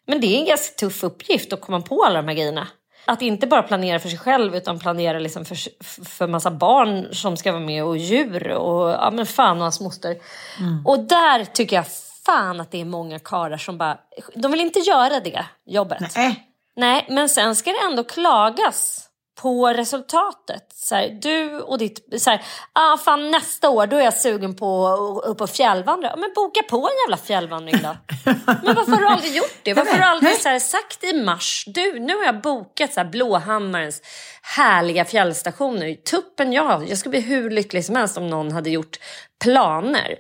Men 0.08 0.22
det 0.22 0.28
är 0.28 0.40
en 0.40 0.46
ganska 0.46 0.76
tuff 0.76 1.04
uppgift 1.04 1.54
att 1.54 1.62
komma 1.62 1.82
på 1.82 2.04
alla 2.04 2.22
de 2.22 2.28
här 2.28 2.36
grejerna. 2.36 2.68
Att 3.06 3.22
inte 3.22 3.48
bara 3.48 3.64
planera 3.64 4.00
för 4.00 4.10
sig 4.10 4.20
själv 4.20 4.56
utan 4.56 4.80
planera 4.80 5.20
liksom 5.20 5.46
för, 5.46 5.58
för 6.06 6.28
massa 6.28 6.52
barn 6.52 7.08
som 7.12 7.38
ska 7.38 7.52
vara 7.52 7.64
med 7.64 7.84
och 7.84 7.98
djur 7.98 8.52
och 8.52 8.90
ja 8.90 9.12
men 9.12 9.26
fan 9.26 9.58
och 9.58 9.64
hans 9.64 9.82
moster. 9.82 10.16
Mm. 10.60 10.86
Och 10.86 11.00
där 11.00 11.46
tycker 11.46 11.76
jag 11.76 11.86
fan 12.26 12.62
att 12.62 12.72
det 12.72 12.82
är 12.82 12.86
många 12.86 13.20
karlar 13.20 13.58
som 13.58 13.78
bara, 13.78 13.98
de 14.36 14.52
vill 14.52 14.62
inte 14.62 14.80
göra 14.80 15.20
det 15.20 15.46
jobbet. 15.66 16.16
Nej. 16.16 16.52
Nej, 16.76 17.06
men 17.10 17.30
sen 17.30 17.56
ska 17.56 17.70
det 17.70 17.86
ändå 17.92 18.04
klagas 18.04 19.10
på 19.42 19.68
resultatet. 19.68 20.64
Så 20.74 20.96
här, 20.96 21.10
du 21.22 21.60
och 21.60 21.78
ditt... 21.78 22.22
Så 22.22 22.30
här, 22.30 22.42
ah, 22.74 22.98
fan, 22.98 23.32
nästa 23.32 23.70
år 23.70 23.88
då 23.88 23.98
är 23.98 24.02
jag 24.02 24.14
sugen 24.14 24.56
på 24.56 24.88
att 24.88 25.26
upp 25.26 25.42
och 25.42 25.50
fjällvandra. 25.50 26.16
Men 26.16 26.32
boka 26.36 26.62
på 26.70 26.78
en 26.78 26.98
jävla 27.06 27.18
fjällvandring 27.18 27.82
då. 27.84 27.98
Men 28.64 28.76
varför 28.76 28.92
har 28.92 29.00
du 29.00 29.08
aldrig 29.08 29.36
gjort 29.36 29.60
det? 29.64 29.74
Varför 29.74 29.92
har 29.92 30.00
du 30.00 30.06
aldrig 30.06 30.38
så 30.38 30.50
här, 30.50 30.60
sagt 30.60 31.04
i 31.04 31.14
mars? 31.14 31.64
Du, 31.68 32.00
nu 32.00 32.16
har 32.16 32.26
jag 32.26 32.42
bokat 32.42 32.94
så 32.94 33.00
här, 33.00 33.08
Blåhammarens 33.08 34.02
härliga 34.42 35.06
fjällstationer. 35.06 35.94
Tuppen, 35.94 36.54
ja. 36.54 36.84
Jag 36.88 36.98
skulle 36.98 37.10
bli 37.10 37.22
hur 37.22 37.50
lycklig 37.50 37.86
som 37.86 37.96
helst 37.96 38.18
om 38.18 38.28
någon 38.28 38.52
hade 38.52 38.70
gjort 38.70 39.00
planer. 39.44 40.16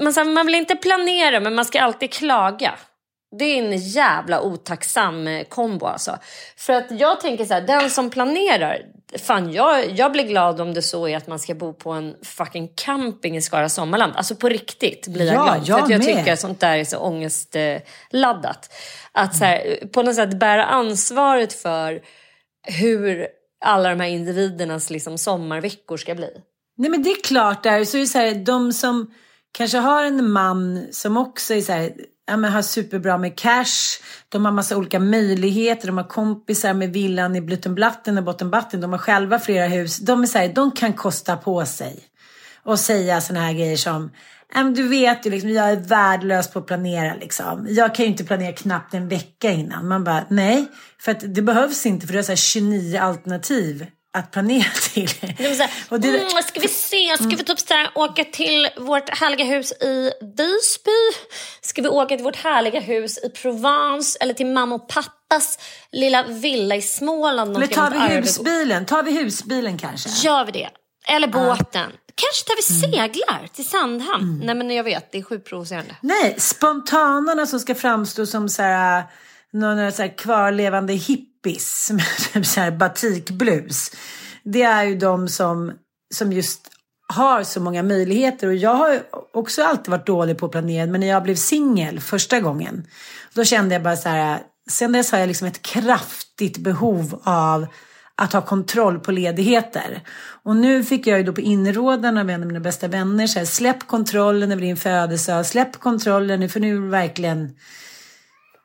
Man, 0.00 0.32
man 0.32 0.46
vill 0.46 0.54
inte 0.54 0.76
planera, 0.76 1.40
men 1.40 1.54
man 1.54 1.64
ska 1.64 1.80
alltid 1.80 2.12
klaga. 2.12 2.74
Det 3.38 3.44
är 3.44 3.62
en 3.62 3.76
jävla 3.76 4.42
otacksam 4.42 5.26
eh, 5.26 5.44
kombo 5.44 5.86
alltså. 5.86 6.18
För 6.56 6.72
att 6.72 6.90
jag 6.90 7.20
tänker 7.20 7.44
så 7.44 7.54
här, 7.54 7.60
den 7.60 7.90
som 7.90 8.10
planerar, 8.10 8.82
fan 9.18 9.52
jag, 9.52 9.90
jag 9.90 10.12
blir 10.12 10.24
glad 10.24 10.60
om 10.60 10.74
det 10.74 10.82
så 10.82 11.08
är 11.08 11.16
att 11.16 11.26
man 11.26 11.38
ska 11.38 11.54
bo 11.54 11.72
på 11.72 11.90
en 11.90 12.16
fucking 12.22 12.72
camping 12.74 13.36
i 13.36 13.42
Skara 13.42 13.68
Sommarland. 13.68 14.12
Alltså 14.16 14.36
på 14.36 14.48
riktigt 14.48 15.08
blir 15.08 15.26
jag 15.26 15.34
ja, 15.34 15.44
glad. 15.44 15.68
Jag 15.68 15.78
för 15.78 15.84
att 15.84 15.90
jag 15.90 16.04
med. 16.04 16.16
tycker 16.16 16.32
att 16.32 16.40
sånt 16.40 16.60
där 16.60 16.76
är 16.76 16.84
så 16.84 16.98
ångestladdat. 16.98 18.72
Att 19.12 19.36
så 19.36 19.44
här, 19.44 19.86
på 19.92 20.02
något 20.02 20.14
sätt 20.14 20.38
bära 20.38 20.64
ansvaret 20.64 21.52
för 21.52 22.00
hur 22.62 23.26
alla 23.64 23.88
de 23.88 24.00
här 24.00 24.08
individernas 24.08 24.90
liksom, 24.90 25.18
sommarveckor 25.18 25.96
ska 25.96 26.14
bli. 26.14 26.30
Nej 26.76 26.90
men 26.90 27.02
det 27.02 27.10
är 27.10 27.22
klart 27.22 27.62
där, 27.62 27.84
så 27.84 27.96
är 27.96 28.00
det 28.00 28.06
så 28.06 28.18
här, 28.18 28.34
de 28.34 28.72
som 28.72 29.14
kanske 29.52 29.78
har 29.78 30.04
en 30.04 30.30
man 30.30 30.86
som 30.90 31.16
också 31.16 31.54
är 31.54 31.60
så 31.60 31.72
här 31.72 31.92
ja, 32.26 32.36
men 32.36 32.52
har 32.52 32.62
superbra 32.62 33.18
med 33.18 33.38
cash. 33.38 34.00
De 34.28 34.44
har 34.44 34.52
massa 34.52 34.76
olika 34.76 34.98
möjligheter. 34.98 35.86
De 35.86 35.96
har 35.96 36.08
kompisar 36.08 36.74
med 36.74 36.92
villan 36.92 37.36
i 37.36 37.40
Blutenblatten 37.40 38.18
och 38.18 38.24
Bottenbatten. 38.24 38.80
De 38.80 38.92
har 38.92 38.98
själva 38.98 39.38
flera 39.38 39.66
hus. 39.66 39.98
De 39.98 40.22
är 40.22 40.26
så 40.26 40.38
här, 40.38 40.48
de 40.48 40.70
kan 40.70 40.92
kosta 40.92 41.36
på 41.36 41.66
sig 41.66 42.00
och 42.62 42.78
säga 42.78 43.20
såna 43.20 43.40
här 43.40 43.52
grejer 43.52 43.76
som 43.76 44.10
du 44.74 44.88
vet 44.88 45.26
ju 45.26 45.30
liksom, 45.30 45.50
jag 45.50 45.70
är 45.70 45.76
värdelös 45.76 46.50
på 46.50 46.58
att 46.58 46.66
planera 46.66 47.14
liksom. 47.14 47.66
Jag 47.70 47.94
kan 47.94 48.04
ju 48.04 48.10
inte 48.10 48.24
planera 48.24 48.52
knappt 48.52 48.94
en 48.94 49.08
vecka 49.08 49.50
innan. 49.50 49.88
Man 49.88 50.04
bara, 50.04 50.26
nej, 50.30 50.66
för 51.00 51.12
att 51.12 51.34
det 51.34 51.42
behövs 51.42 51.86
inte 51.86 52.06
för 52.06 52.12
du 52.12 52.18
har 52.18 52.22
så 52.22 52.32
här 52.32 52.36
29 52.36 52.98
alternativ 52.98 53.86
att 54.18 54.30
planera 54.32 54.70
till. 54.92 55.10
Här, 55.38 55.70
och 55.88 56.00
det, 56.00 56.08
mm, 56.08 56.42
ska 56.42 56.60
vi 56.60 56.68
se, 56.68 57.14
ska 57.14 57.24
mm. 57.24 57.36
vi 57.36 57.44
typ 57.44 57.58
så 57.58 57.74
här, 57.74 57.90
åka 57.94 58.24
till 58.24 58.68
vårt 58.76 59.18
härliga 59.18 59.44
hus 59.44 59.72
i 59.72 60.10
Visby? 60.20 61.26
Ska 61.60 61.82
vi 61.82 61.88
åka 61.88 62.16
till 62.16 62.24
vårt 62.24 62.36
härliga 62.36 62.80
hus 62.80 63.18
i 63.18 63.30
Provence 63.30 64.18
eller 64.20 64.34
till 64.34 64.46
mamma 64.46 64.74
och 64.74 64.88
pappas 64.88 65.58
lilla 65.92 66.22
villa 66.22 66.76
i 66.76 66.82
Småland? 66.82 67.56
Eller 67.56 67.66
tar 67.66 67.90
vi 67.90 68.14
husbilen? 68.14 68.86
Tar 68.86 69.02
vi 69.02 69.10
husbilen 69.10 69.78
kanske? 69.78 70.26
Gör 70.26 70.44
vi 70.44 70.52
det? 70.52 70.68
Eller 71.08 71.28
båten? 71.28 71.66
Ja. 71.72 72.12
Kanske 72.14 72.46
tar 72.46 72.56
vi 72.56 72.90
mm. 72.92 73.10
seglar 73.10 73.46
till 73.52 73.68
Sandhamn? 73.68 74.24
Mm. 74.24 74.46
Nej 74.46 74.54
men 74.54 74.70
jag 74.70 74.84
vet, 74.84 75.12
det 75.12 75.18
är 75.18 75.22
sjukt 75.22 75.48
provocerande. 75.48 75.96
Nej, 76.00 76.34
spontanarna 76.38 77.46
som 77.46 77.60
ska 77.60 77.74
framstå 77.74 78.26
som 78.26 78.48
så 78.48 78.62
här, 78.62 79.04
några 79.52 79.92
så 79.92 80.02
här 80.02 80.18
kvarlevande 80.18 80.92
hipp 80.92 81.35
hippies 81.46 81.90
med 81.94 82.04
typ 82.32 82.46
så 82.46 82.60
här 82.60 82.70
batikblus. 82.70 83.90
Det 84.42 84.62
är 84.62 84.84
ju 84.84 84.96
de 84.96 85.28
som, 85.28 85.72
som 86.14 86.32
just 86.32 86.70
har 87.08 87.42
så 87.42 87.60
många 87.60 87.82
möjligheter. 87.82 88.46
Och 88.46 88.54
jag 88.54 88.74
har 88.74 89.02
också 89.32 89.62
alltid 89.62 89.88
varit 89.88 90.06
dålig 90.06 90.38
på 90.38 90.46
att 90.46 90.52
planera. 90.52 90.86
Men 90.86 91.00
när 91.00 91.08
jag 91.08 91.22
blev 91.22 91.34
singel 91.34 92.00
första 92.00 92.40
gången. 92.40 92.86
Då 93.34 93.44
kände 93.44 93.74
jag 93.74 93.82
bara 93.82 93.96
så 93.96 94.08
här. 94.08 94.40
Sen 94.70 94.92
dess 94.92 95.12
har 95.12 95.18
jag 95.18 95.26
liksom 95.26 95.48
ett 95.48 95.62
kraftigt 95.62 96.58
behov 96.58 97.20
av 97.24 97.66
att 98.16 98.32
ha 98.32 98.40
kontroll 98.40 98.98
på 98.98 99.12
ledigheter. 99.12 100.02
Och 100.44 100.56
nu 100.56 100.84
fick 100.84 101.06
jag 101.06 101.18
ju 101.18 101.24
då 101.24 101.32
på 101.32 101.40
inrådan 101.40 102.18
av 102.18 102.30
en 102.30 102.42
av 102.42 102.46
mina 102.46 102.60
bästa 102.60 102.88
vänner 102.88 103.26
så 103.26 103.38
här, 103.38 103.46
släpp 103.46 103.86
kontrollen 103.86 104.52
över 104.52 104.62
din 104.62 104.76
födelsedag, 104.76 105.46
släpp 105.46 105.76
kontrollen 105.76 106.40
nu 106.40 106.48
för 106.48 106.60
nu 106.60 106.76
är 106.76 106.90
verkligen 106.90 107.50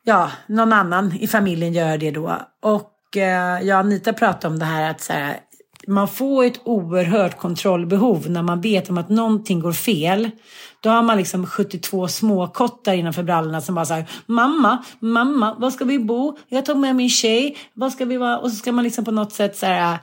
ja, 0.04 0.32
någon 0.48 0.74
annan 0.74 1.14
i 1.20 1.28
familjen 1.28 1.74
gör 1.74 1.98
det 1.98 2.12
då. 2.12 2.38
Och 2.62 3.18
eh, 3.18 3.62
jag 3.62 3.80
och 3.80 3.86
Anita 3.86 4.14
pratade 4.14 4.54
om 4.54 4.60
det 4.60 4.66
här 4.66 4.92
att 4.92 5.02
så 5.02 5.14
här, 5.14 5.40
man 5.88 6.08
får 6.08 6.44
ett 6.44 6.62
oerhört 6.64 7.38
kontrollbehov 7.38 8.30
när 8.30 8.42
man 8.42 8.62
vet 8.62 8.90
om 8.90 8.98
att 8.98 9.10
någonting 9.10 9.60
går 9.60 9.74
fel. 9.74 10.32
Då 10.80 10.90
har 10.90 11.04
man 11.04 11.18
liksom 11.18 11.48
72 11.48 12.08
småkottar 12.08 12.94
innanför 12.94 13.24
brallorna 13.24 13.62
som 13.62 13.76
bara 13.76 13.86
säger 13.86 14.06
mamma, 14.26 14.84
mamma, 15.00 15.56
var 15.60 15.72
ska 15.72 15.86
vi 15.86 16.00
bo? 16.00 16.38
Jag 16.48 16.66
tog 16.66 16.78
med 16.78 16.96
min 16.96 17.10
tjej, 17.10 17.58
vad 17.74 17.92
ska 17.92 18.06
vi 18.06 18.18
vara? 18.18 18.40
Och 18.40 18.52
så 18.52 18.56
ska 18.56 18.72
man 18.72 18.84
liksom 18.84 19.06
på 19.06 19.12
något 19.12 19.34
sätt 19.34 19.58
så 19.58 19.66
här 19.66 19.98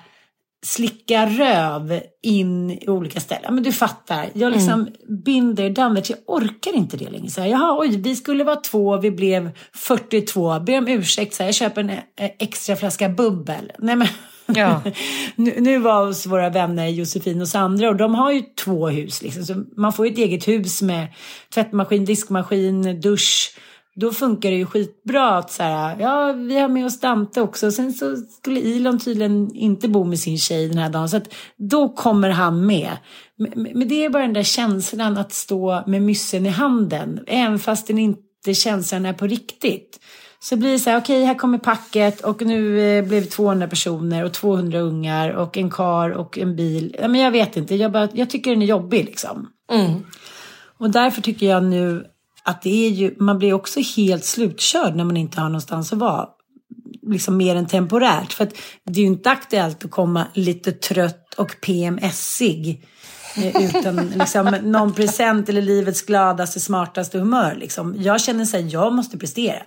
slicka 0.67 1.27
röv 1.27 2.01
in 2.23 2.71
i 2.71 2.89
olika 2.89 3.21
ställen. 3.21 3.55
Men 3.55 3.65
du 3.65 3.73
fattar, 3.73 4.27
jag 4.33 4.53
liksom 4.53 4.73
mm. 4.73 5.23
binder 5.25 5.71
dammet. 5.71 6.11
Jag 6.11 6.19
orkar 6.27 6.77
inte 6.77 6.97
det 6.97 7.11
längre. 7.11 7.31
Så 7.31 7.41
här, 7.41 7.49
Jaha, 7.49 7.79
oj, 7.81 7.97
vi 7.97 8.17
skulle 8.17 8.45
vara 8.45 8.57
två, 8.57 8.97
vi 8.97 9.11
blev 9.11 9.51
42. 9.73 10.61
Be 10.61 10.79
om 10.79 10.89
ursäkt, 10.89 11.35
så 11.35 11.43
här, 11.43 11.49
jag 11.49 11.55
köper 11.55 11.81
en 11.81 11.91
eh, 11.91 12.31
extra 12.39 12.77
flaska 12.77 13.09
bubbel. 13.09 13.73
Nej 13.79 13.97
men 13.97 14.09
Ja. 14.55 14.83
nu, 15.37 15.55
nu 15.61 15.79
var 15.79 16.07
hos 16.07 16.27
våra 16.27 16.51
vänner 16.51 16.87
Josefin 16.87 17.41
och 17.41 17.49
Sandra 17.49 17.89
och 17.89 17.97
de 17.97 18.15
har 18.15 18.33
ju 18.33 18.43
två 18.65 18.89
hus. 18.89 19.23
Liksom. 19.23 19.45
Så 19.45 19.65
man 19.77 19.93
får 19.93 20.07
ju 20.07 20.13
ett 20.13 20.19
eget 20.19 20.49
hus 20.49 20.83
med 20.83 21.07
tvättmaskin, 21.55 22.05
diskmaskin, 22.05 23.01
dusch. 23.01 23.55
Då 24.01 24.13
funkar 24.13 24.51
det 24.51 24.57
ju 24.57 24.67
skitbra 24.67 25.31
att 25.31 25.51
så 25.51 25.63
här, 25.63 25.97
ja 26.01 26.33
vi 26.33 26.59
har 26.59 26.69
med 26.69 26.87
oss 26.87 27.01
Dante 27.01 27.41
också. 27.41 27.71
Sen 27.73 27.93
så 27.93 28.17
skulle 28.17 28.61
Ilon 28.61 28.99
tydligen 28.99 29.55
inte 29.55 29.89
bo 29.89 30.05
med 30.05 30.19
sin 30.19 30.39
tjej 30.39 30.69
den 30.69 30.79
här 30.79 30.91
dagen. 30.91 31.09
Så 31.09 31.17
att 31.17 31.35
då 31.57 31.89
kommer 31.89 32.29
han 32.29 32.67
med. 32.67 32.97
Men 33.57 33.89
det 33.89 34.05
är 34.05 34.11
bara 34.11 34.23
den 34.23 34.33
där 34.33 34.43
känslan 34.43 35.19
att 35.19 35.33
stå 35.33 35.83
med 35.87 36.03
myssen 36.03 36.47
i 36.47 36.49
handen. 36.49 37.21
Även 37.27 37.59
fast 37.59 37.87
den 37.87 37.99
inte 37.99 38.55
känslan 38.55 39.07
är 39.07 39.13
på 39.13 39.27
riktigt. 39.27 40.01
Så 40.41 40.57
blir 40.57 40.73
det 40.73 40.79
så 40.79 40.91
här, 40.91 40.99
okej 40.99 41.17
okay, 41.17 41.27
här 41.27 41.35
kommer 41.35 41.59
packet 41.59 42.21
och 42.21 42.43
nu 42.43 42.81
eh, 42.81 43.05
blev 43.05 43.23
det 43.23 43.31
200 43.31 43.69
personer 43.69 44.25
och 44.25 44.33
200 44.33 44.81
ungar 44.81 45.31
och 45.31 45.59
en 45.59 45.71
kar 45.71 46.11
och 46.11 46.39
en 46.39 46.57
bil. 46.57 46.97
Ja, 46.99 47.09
men 47.09 47.21
jag 47.21 47.31
vet 47.31 47.57
inte, 47.57 47.75
jag, 47.75 47.93
bara, 47.93 48.09
jag 48.13 48.31
tycker 48.31 48.51
den 48.51 48.63
är 48.63 48.67
jobbig 48.67 49.05
liksom. 49.05 49.49
Mm. 49.73 49.93
Och 50.79 50.91
därför 50.91 51.23
tycker 51.23 51.47
jag 51.47 51.65
nu 51.65 52.05
att 52.49 52.63
det 52.63 52.87
är 52.87 52.91
ju, 52.91 53.15
man 53.19 53.39
blir 53.39 53.53
också 53.53 53.81
helt 53.97 54.25
slutkörd 54.25 54.97
när 54.97 55.05
man 55.05 55.17
inte 55.17 55.41
har 55.41 55.49
någonstans 55.49 55.93
att 55.93 55.99
vara. 55.99 56.29
Liksom 57.03 57.37
mer 57.37 57.57
än 57.57 57.67
temporärt. 57.67 58.33
För 58.33 58.45
att 58.45 58.55
det 58.85 59.01
är 59.01 59.03
ju 59.03 59.07
inte 59.07 59.31
aktuellt 59.31 59.85
att 59.85 59.91
komma 59.91 60.27
lite 60.35 60.73
trött 60.73 61.35
och 61.35 61.57
PMSig 61.61 62.85
eh, 63.37 63.63
utan 63.65 63.97
liksom 64.17 64.57
någon 64.63 64.93
present 64.93 65.49
eller 65.49 65.63
livets 65.63 66.03
gladaste, 66.03 66.61
smartaste 66.61 67.19
humör. 67.19 67.55
Liksom. 67.55 67.95
Jag 67.99 68.21
känner 68.21 68.45
så 68.45 68.57
här, 68.57 68.69
jag 68.73 68.93
måste 68.93 69.19
prestera. 69.19 69.63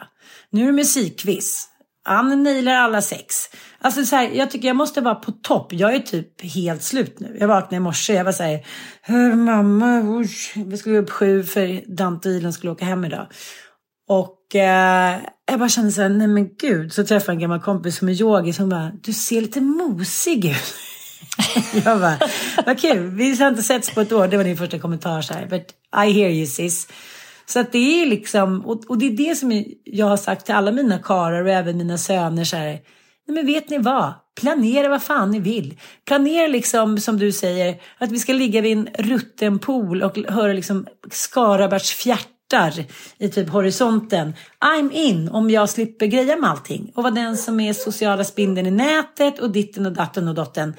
Nu 0.49 0.61
är 0.61 0.65
det 0.65 0.71
musikquiz. 0.71 1.67
Han 2.03 2.43
nailar 2.43 2.75
alla 2.75 3.01
sex. 3.01 3.35
Alltså 3.83 4.05
så 4.05 4.15
här, 4.15 4.29
jag 4.33 4.51
tycker 4.51 4.67
jag 4.67 4.77
måste 4.77 5.01
vara 5.01 5.15
på 5.15 5.31
topp. 5.31 5.73
Jag 5.73 5.95
är 5.95 5.99
typ 5.99 6.41
helt 6.41 6.83
slut 6.83 7.19
nu. 7.19 7.37
Jag 7.39 7.47
vaknade 7.47 7.75
i 7.75 7.79
morse. 7.79 8.13
Jag 8.13 8.23
var 8.23 8.31
så 8.31 8.43
här, 8.43 9.35
mamma, 9.35 10.01
usch. 10.21 10.53
vi 10.55 10.77
skulle 10.77 10.97
upp 10.97 11.09
sju 11.09 11.43
för 11.43 11.95
Dante 11.95 12.29
och 12.29 12.35
Ilan 12.35 12.53
skulle 12.53 12.71
åka 12.71 12.85
hem 12.85 13.05
idag. 13.05 13.27
Och 14.07 14.55
eh, 14.55 15.17
jag 15.45 15.59
bara 15.59 15.69
kände 15.69 15.91
så 15.91 16.01
här, 16.01 16.09
nej 16.09 16.27
men 16.27 16.49
gud. 16.61 16.93
Så 16.93 17.03
träffade 17.03 17.31
jag 17.31 17.35
en 17.35 17.41
gammal 17.41 17.61
kompis 17.61 17.97
som 17.97 18.09
är 18.09 18.21
yogi 18.21 18.53
som 18.53 18.69
bara, 18.69 18.91
du 19.01 19.13
ser 19.13 19.41
lite 19.41 19.61
mosig 19.61 20.45
ut. 20.45 20.75
jag 21.85 21.99
bara, 21.99 22.17
vad 22.65 22.79
kul. 22.79 23.09
Vi 23.09 23.35
har 23.35 23.47
inte 23.47 23.63
setts 23.63 23.89
på 23.95 24.01
ett 24.01 24.11
år. 24.11 24.27
Det 24.27 24.37
var 24.37 24.43
din 24.43 24.57
första 24.57 24.79
kommentar 24.79 25.21
så 25.21 25.33
här. 25.33 25.45
But 25.45 25.65
I 26.07 26.11
hear 26.11 26.29
you 26.29 26.45
sis. 26.45 26.87
Så 27.45 27.59
att 27.59 27.71
det 27.71 28.01
är 28.01 28.05
liksom, 28.05 28.65
och, 28.65 28.89
och 28.89 28.97
det 28.97 29.05
är 29.05 29.29
det 29.29 29.35
som 29.35 29.63
jag 29.83 30.05
har 30.05 30.17
sagt 30.17 30.45
till 30.45 30.55
alla 30.55 30.71
mina 30.71 30.99
karlar 30.99 31.43
och 31.43 31.49
även 31.49 31.77
mina 31.77 31.97
söner 31.97 32.43
så 32.43 32.55
här. 32.55 32.79
Nej 33.31 33.43
men 33.43 33.53
vet 33.53 33.69
ni 33.69 33.77
vad? 33.77 34.13
Planera 34.41 34.89
vad 34.89 35.03
fan 35.03 35.31
ni 35.31 35.39
vill. 35.39 35.79
Planera 36.07 36.47
liksom 36.47 36.97
som 36.97 37.19
du 37.19 37.31
säger 37.31 37.81
att 37.97 38.11
vi 38.11 38.19
ska 38.19 38.33
ligga 38.33 38.61
vid 38.61 38.77
en 38.77 38.89
rutten 38.93 39.59
pool 39.59 40.03
och 40.03 40.17
höra 40.17 40.53
liksom 40.53 40.87
Skarabergs 41.11 41.91
fjärtar 41.91 42.85
i 43.17 43.29
typ 43.29 43.49
horisonten. 43.49 44.33
I'm 44.59 44.91
in 44.91 45.29
om 45.29 45.49
jag 45.49 45.69
slipper 45.69 46.05
greja 46.05 46.37
med 46.37 46.49
allting 46.49 46.91
och 46.95 47.03
vara 47.03 47.13
den 47.13 47.37
som 47.37 47.59
är 47.59 47.73
sociala 47.73 48.23
spindeln 48.23 48.67
i 48.67 48.71
nätet 48.71 49.39
och 49.39 49.51
ditten 49.51 49.85
och 49.85 49.93
datten 49.93 50.27
och 50.27 50.35
dotten. 50.35 50.73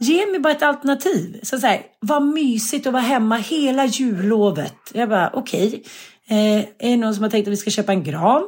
Ge 0.00 0.26
mig 0.26 0.40
bara 0.40 0.52
ett 0.52 0.62
alternativ. 0.62 1.40
Så, 1.42 1.58
så 1.58 1.66
här, 1.66 1.82
vad 2.00 2.22
mysigt 2.22 2.86
att 2.86 2.92
vara 2.92 3.02
hemma 3.02 3.36
hela 3.36 3.86
jullovet. 3.86 4.74
Jag 4.92 5.08
bara, 5.08 5.30
okej. 5.34 5.68
Okay. 5.68 5.82
Eh, 6.30 6.58
är 6.58 6.90
det 6.90 6.96
någon 6.96 7.14
som 7.14 7.22
har 7.22 7.30
tänkt 7.30 7.48
att 7.48 7.52
vi 7.52 7.56
ska 7.56 7.70
köpa 7.70 7.92
en 7.92 8.04
gran? 8.04 8.42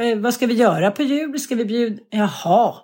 Eh, 0.00 0.18
vad 0.18 0.34
ska 0.34 0.46
vi 0.46 0.54
göra 0.54 0.90
på 0.90 1.02
jul? 1.02 1.40
Ska 1.40 1.54
vi 1.54 1.64
bjuda? 1.64 2.02
Jaha. 2.10 2.74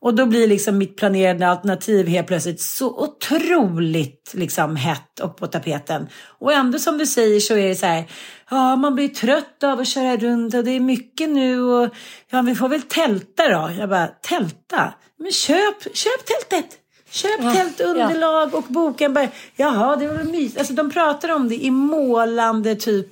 Och 0.00 0.14
då 0.14 0.26
blir 0.26 0.48
liksom 0.48 0.78
mitt 0.78 0.96
planerade 0.96 1.48
alternativ 1.48 2.06
helt 2.06 2.26
plötsligt 2.26 2.60
så 2.60 3.02
otroligt 3.02 4.32
liksom 4.34 4.76
hett 4.76 5.20
och 5.20 5.36
på 5.36 5.46
tapeten. 5.46 6.08
Och 6.38 6.52
ändå 6.52 6.78
som 6.78 6.98
du 6.98 7.06
säger 7.06 7.40
så 7.40 7.54
är 7.54 7.68
det 7.68 7.74
så 7.74 7.86
här, 7.86 8.04
ja 8.50 8.76
man 8.76 8.94
blir 8.94 9.08
trött 9.08 9.64
av 9.64 9.80
att 9.80 9.88
köra 9.88 10.16
runt 10.16 10.54
och 10.54 10.64
det 10.64 10.70
är 10.70 10.80
mycket 10.80 11.30
nu 11.30 11.60
och 11.60 11.94
ja 12.30 12.42
vi 12.42 12.54
får 12.54 12.68
väl 12.68 12.82
tälta 12.82 13.48
då. 13.48 13.70
Jag 13.78 13.88
bara, 13.88 14.06
tälta? 14.06 14.94
Men 15.18 15.32
köp, 15.32 15.96
köp 15.96 16.26
tältet! 16.26 16.78
Köp 17.10 17.40
ja, 17.40 17.54
tältunderlag 17.54 18.50
ja. 18.52 18.58
och 18.58 18.64
boken. 18.68 19.14
Bara, 19.14 19.28
Jaha, 19.56 19.96
det 19.96 20.08
var 20.08 20.24
mysigt. 20.24 20.58
Alltså, 20.58 20.74
de 20.74 20.90
pratar 20.90 21.28
om 21.28 21.48
det 21.48 21.64
i 21.64 21.70
målande 21.70 22.76
typ 22.76 23.08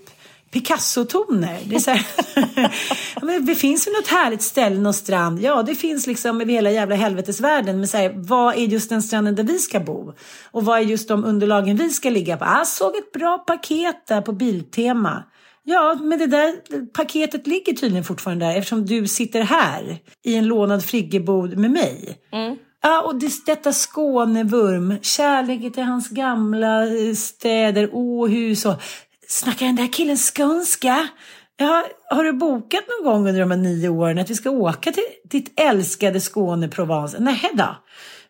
Picasso-toner. 0.50 1.58
Det, 1.64 1.74
är 1.74 1.78
så 1.78 1.90
här, 1.90 3.40
det 3.46 3.54
finns 3.54 3.88
ju 3.88 3.92
något 3.92 4.08
härligt 4.08 4.42
ställe, 4.42 4.80
någon 4.80 4.94
strand. 4.94 5.40
Ja, 5.40 5.62
det 5.62 5.74
finns 5.74 6.06
liksom 6.06 6.40
över 6.40 6.52
hela 6.52 6.70
jävla 6.70 6.94
helvetesvärlden. 6.94 7.78
Men 7.78 7.88
så 7.88 7.96
här, 7.96 8.12
vad 8.16 8.54
är 8.54 8.58
just 8.58 8.90
den 8.90 9.02
stranden 9.02 9.34
där 9.34 9.44
vi 9.44 9.58
ska 9.58 9.80
bo? 9.80 10.12
Och 10.50 10.64
vad 10.64 10.78
är 10.78 10.82
just 10.82 11.08
de 11.08 11.24
underlagen 11.24 11.76
vi 11.76 11.90
ska 11.90 12.10
ligga 12.10 12.36
på? 12.36 12.44
Ah, 12.44 12.58
jag 12.58 12.66
såg 12.66 12.96
ett 12.96 13.12
bra 13.12 13.38
paket 13.38 14.06
där 14.06 14.20
på 14.20 14.32
Biltema. 14.32 15.22
Ja, 15.68 15.98
men 16.00 16.18
det 16.18 16.26
där 16.26 16.54
paketet 16.92 17.46
ligger 17.46 17.72
tydligen 17.72 18.04
fortfarande 18.04 18.46
där 18.46 18.56
eftersom 18.56 18.86
du 18.86 19.06
sitter 19.06 19.40
här 19.42 19.98
i 20.24 20.36
en 20.36 20.46
lånad 20.46 20.84
friggebod 20.84 21.58
med 21.58 21.70
mig. 21.70 22.18
Mm. 22.32 22.56
Ja, 22.82 23.02
och 23.02 23.14
det, 23.16 23.46
detta 23.46 23.72
Skånevurm, 23.72 24.94
kärleken 25.02 25.72
till 25.72 25.82
hans 25.82 26.08
gamla 26.08 26.86
eh, 26.86 27.14
städer, 27.14 27.90
Åhus 27.92 28.66
och 28.66 28.82
snackar 29.28 29.66
den 29.66 29.76
där 29.76 29.92
killen 29.92 30.16
skånska? 30.16 31.08
Ja, 31.56 31.84
har 32.10 32.24
du 32.24 32.32
bokat 32.32 32.80
någon 32.88 33.12
gång 33.12 33.28
under 33.28 33.40
de 33.40 33.50
här 33.50 33.58
nio 33.58 33.88
åren 33.88 34.18
att 34.18 34.30
vi 34.30 34.34
ska 34.34 34.50
åka 34.50 34.92
till 34.92 35.02
ditt 35.30 35.60
älskade 35.60 36.20
Skåne, 36.20 36.68
Provence? 36.68 37.16
Nej 37.20 37.50
då. 37.54 37.76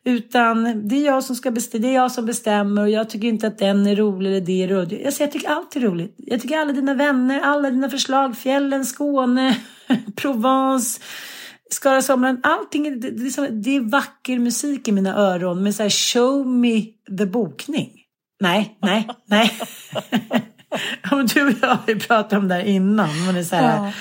Utan 0.04 0.88
det 0.88 0.96
är 0.96 1.06
jag 1.06 1.24
som 1.24 1.36
ska 1.36 1.50
bestämma, 1.50 1.82
det 1.82 1.88
är 1.88 1.94
jag 1.94 2.12
som 2.12 2.26
bestämmer 2.26 2.82
och 2.82 2.90
jag 2.90 3.10
tycker 3.10 3.28
inte 3.28 3.46
att 3.46 3.58
den 3.58 3.86
är 3.86 3.96
rolig 3.96 4.30
eller 4.30 4.40
det 4.40 4.62
är 4.62 4.68
roligt. 4.68 5.00
Jag, 5.04 5.12
säger, 5.12 5.26
jag 5.26 5.32
tycker 5.32 5.48
allt 5.48 5.76
är 5.76 5.80
roligt. 5.80 6.14
Jag 6.16 6.40
tycker 6.40 6.58
alla 6.58 6.72
dina 6.72 6.94
vänner, 6.94 7.40
alla 7.40 7.70
dina 7.70 7.90
förslag, 7.90 8.36
fjällen, 8.36 8.84
Skåne, 8.84 9.56
Provence 10.16 11.00
Skara 11.70 12.02
Sommarland, 12.02 12.40
allting, 12.42 13.00
det, 13.00 13.10
det, 13.10 13.38
är 13.38 13.50
det 13.50 13.76
är 13.76 13.80
vacker 13.80 14.38
musik 14.38 14.88
i 14.88 14.92
mina 14.92 15.16
öron 15.16 15.62
med 15.62 15.74
så 15.74 15.82
här 15.82 15.90
show 15.90 16.46
me 16.46 16.82
the 17.18 17.26
bokning. 17.26 17.90
Nej, 18.40 18.78
nej, 18.82 19.08
nej. 19.26 19.52
men 21.10 21.26
du 21.26 21.46
och 21.46 21.52
jag 21.62 21.68
har 21.68 21.88
ju 21.88 21.98
pratat 21.98 22.32
om 22.32 22.48
det 22.48 22.54
här 22.54 22.62
innan. 22.62 23.24
Men 23.24 23.34
det 23.34 23.40
är 23.40 23.44
så 23.44 23.56
här, 23.56 23.92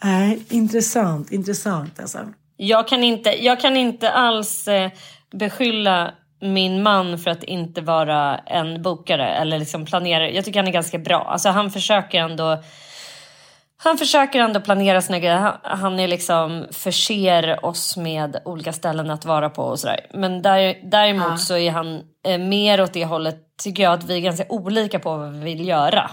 ja. 0.00 0.08
äh, 0.08 0.38
intressant, 0.48 1.32
intressant 1.32 2.00
alltså. 2.00 2.18
Jag 2.56 2.88
kan 2.88 3.04
inte, 3.04 3.44
jag 3.44 3.60
kan 3.60 3.76
inte 3.76 4.10
alls 4.10 4.68
eh, 4.68 4.90
beskylla 5.32 6.14
min 6.40 6.82
man 6.82 7.18
för 7.18 7.30
att 7.30 7.42
inte 7.42 7.80
vara 7.80 8.38
en 8.38 8.82
bokare 8.82 9.28
eller 9.28 9.58
liksom 9.58 9.86
planerare. 9.86 10.34
Jag 10.34 10.44
tycker 10.44 10.58
han 10.58 10.68
är 10.68 10.72
ganska 10.72 10.98
bra. 10.98 11.24
Alltså 11.24 11.48
han 11.48 11.70
försöker 11.70 12.20
ändå 12.20 12.62
han 13.78 13.98
försöker 13.98 14.40
ändå 14.40 14.60
planera 14.60 15.00
sina 15.00 15.18
grejer. 15.18 15.52
Han 15.62 16.00
är 16.00 16.08
liksom 16.08 16.66
förser 16.70 17.64
oss 17.64 17.96
med 17.96 18.36
olika 18.44 18.72
ställen 18.72 19.10
att 19.10 19.24
vara 19.24 19.50
på 19.50 19.62
och 19.62 19.78
sådär. 19.78 20.06
Men 20.14 20.42
där, 20.42 20.90
däremot 20.90 21.30
ja. 21.30 21.36
så 21.36 21.56
är 21.56 21.70
han 21.70 22.02
eh, 22.26 22.38
mer 22.38 22.80
åt 22.82 22.92
det 22.92 23.04
hållet 23.04 23.45
tycker 23.62 23.82
jag 23.82 23.92
att 23.92 24.04
vi 24.04 24.16
är 24.16 24.20
ganska 24.20 24.44
olika 24.48 24.98
på 24.98 25.16
vad 25.16 25.32
vi 25.32 25.38
vill 25.38 25.68
göra. 25.68 26.10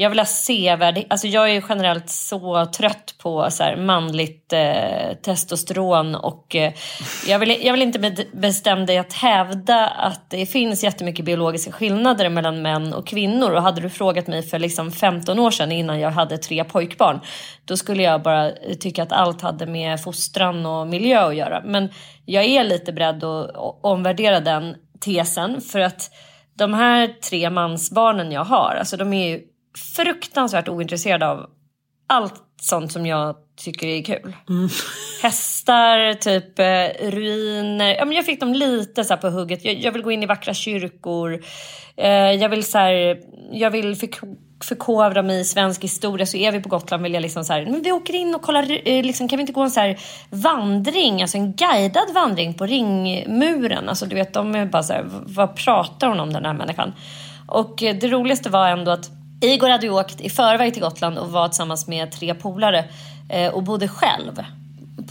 Jag 0.00 0.10
vill 0.10 0.18
ha 0.18 0.26
sevärdhet, 0.26 1.06
Alltså 1.10 1.26
jag 1.26 1.50
är 1.50 1.64
generellt 1.68 2.10
så 2.10 2.66
trött 2.66 3.14
på 3.18 3.50
så 3.50 3.62
här 3.62 3.76
manligt 3.76 4.52
eh, 4.52 5.16
testosteron 5.22 6.14
och 6.14 6.56
eh, 6.56 6.72
jag, 7.26 7.38
vill, 7.38 7.56
jag 7.62 7.72
vill 7.72 7.82
inte 7.82 7.98
med 7.98 8.26
bestämda 8.32 9.00
att 9.00 9.12
hävda 9.12 9.86
att 9.86 10.30
det 10.30 10.46
finns 10.46 10.84
jättemycket 10.84 11.24
biologiska 11.24 11.72
skillnader 11.72 12.28
mellan 12.28 12.62
män 12.62 12.94
och 12.94 13.06
kvinnor. 13.06 13.50
Och 13.50 13.62
hade 13.62 13.80
du 13.80 13.90
frågat 13.90 14.26
mig 14.26 14.42
för 14.42 14.58
liksom 14.58 14.92
15 14.92 15.38
år 15.38 15.50
sedan 15.50 15.72
innan 15.72 16.00
jag 16.00 16.10
hade 16.10 16.38
tre 16.38 16.64
pojkbarn 16.64 17.20
då 17.64 17.76
skulle 17.76 18.02
jag 18.02 18.22
bara 18.22 18.50
tycka 18.80 19.02
att 19.02 19.12
allt 19.12 19.42
hade 19.42 19.66
med 19.66 20.02
fostran 20.02 20.66
och 20.66 20.86
miljö 20.86 21.26
att 21.26 21.36
göra. 21.36 21.62
Men 21.64 21.88
jag 22.24 22.44
är 22.44 22.64
lite 22.64 22.92
beredd 22.92 23.24
att 23.24 23.78
omvärdera 23.82 24.40
den 24.40 24.74
tesen 25.00 25.60
för 25.60 25.80
att 25.80 26.10
de 26.60 26.74
här 26.74 27.08
tre 27.08 27.50
mansbarnen 27.50 28.32
jag 28.32 28.44
har, 28.44 28.74
alltså 28.78 28.96
de 28.96 29.12
är 29.12 29.28
ju 29.28 29.40
fruktansvärt 29.96 30.68
ointresserad 30.68 31.22
av 31.22 31.46
allt 32.06 32.42
sånt 32.60 32.92
som 32.92 33.06
jag 33.06 33.36
tycker 33.56 33.86
är 33.86 34.02
kul. 34.02 34.36
Mm. 34.48 34.68
Hästar, 35.22 36.14
typ 36.14 36.58
eh, 36.58 37.10
ruiner. 37.10 37.94
Ja, 37.94 38.04
men 38.04 38.16
jag 38.16 38.26
fick 38.26 38.40
dem 38.40 38.52
lite 38.52 39.04
så 39.04 39.16
på 39.16 39.28
hugget. 39.28 39.64
Jag, 39.64 39.74
jag, 39.74 39.92
vill 39.92 40.02
gå 40.02 40.12
in 40.12 40.22
i 40.22 40.26
vackra 40.26 40.54
kyrkor. 40.54 41.44
Eh, 41.96 42.32
jag 42.32 42.48
vill, 42.48 42.64
så 42.64 42.78
här, 42.78 43.20
jag 43.52 43.70
vill 43.70 43.96
förk 43.96 44.20
förkovra 44.64 45.22
mig 45.22 45.40
i 45.40 45.44
svensk 45.44 45.84
historia. 45.84 46.26
Så 46.26 46.36
är 46.36 46.52
vi 46.52 46.60
på 46.60 46.68
Gotland 46.68 47.02
vill 47.02 47.14
jag 47.14 47.20
liksom 47.20 47.44
så 47.44 47.52
här, 47.52 47.66
men 47.66 47.82
vi 47.82 47.92
åker 47.92 48.14
in 48.14 48.34
och 48.34 48.42
kollar. 48.42 48.88
Eh, 48.88 49.04
liksom, 49.04 49.28
kan 49.28 49.36
vi 49.36 49.40
inte 49.40 49.52
gå 49.52 49.60
en 49.60 49.70
så 49.70 49.80
här 49.80 49.98
vandring, 50.30 51.22
alltså 51.22 51.36
en 51.36 51.52
guidad 51.52 52.14
vandring 52.14 52.54
på 52.54 52.66
ringmuren? 52.66 53.88
Alltså 53.88 54.06
du 54.06 54.14
vet, 54.14 54.32
de 54.32 54.54
är 54.54 54.66
bara 54.66 54.82
så 54.82 54.92
här, 54.92 55.04
vad 55.08 55.56
pratar 55.56 56.08
hon 56.08 56.20
om 56.20 56.32
den 56.32 56.44
här 56.44 56.52
människan? 56.52 56.92
Och 57.46 57.82
eh, 57.82 57.96
det 57.96 58.08
roligaste 58.08 58.50
var 58.50 58.68
ändå 58.68 58.90
att 58.90 59.10
Igor 59.40 59.68
hade 59.68 59.86
ju 59.86 59.92
åkt 59.92 60.20
i 60.20 60.30
förväg 60.30 60.72
till 60.72 60.82
Gotland 60.82 61.18
och 61.18 61.32
var 61.32 61.48
tillsammans 61.48 61.88
med 61.88 62.12
tre 62.12 62.34
polare 62.34 62.84
eh, 63.28 63.52
och 63.52 63.62
bodde 63.62 63.88
själv 63.88 64.42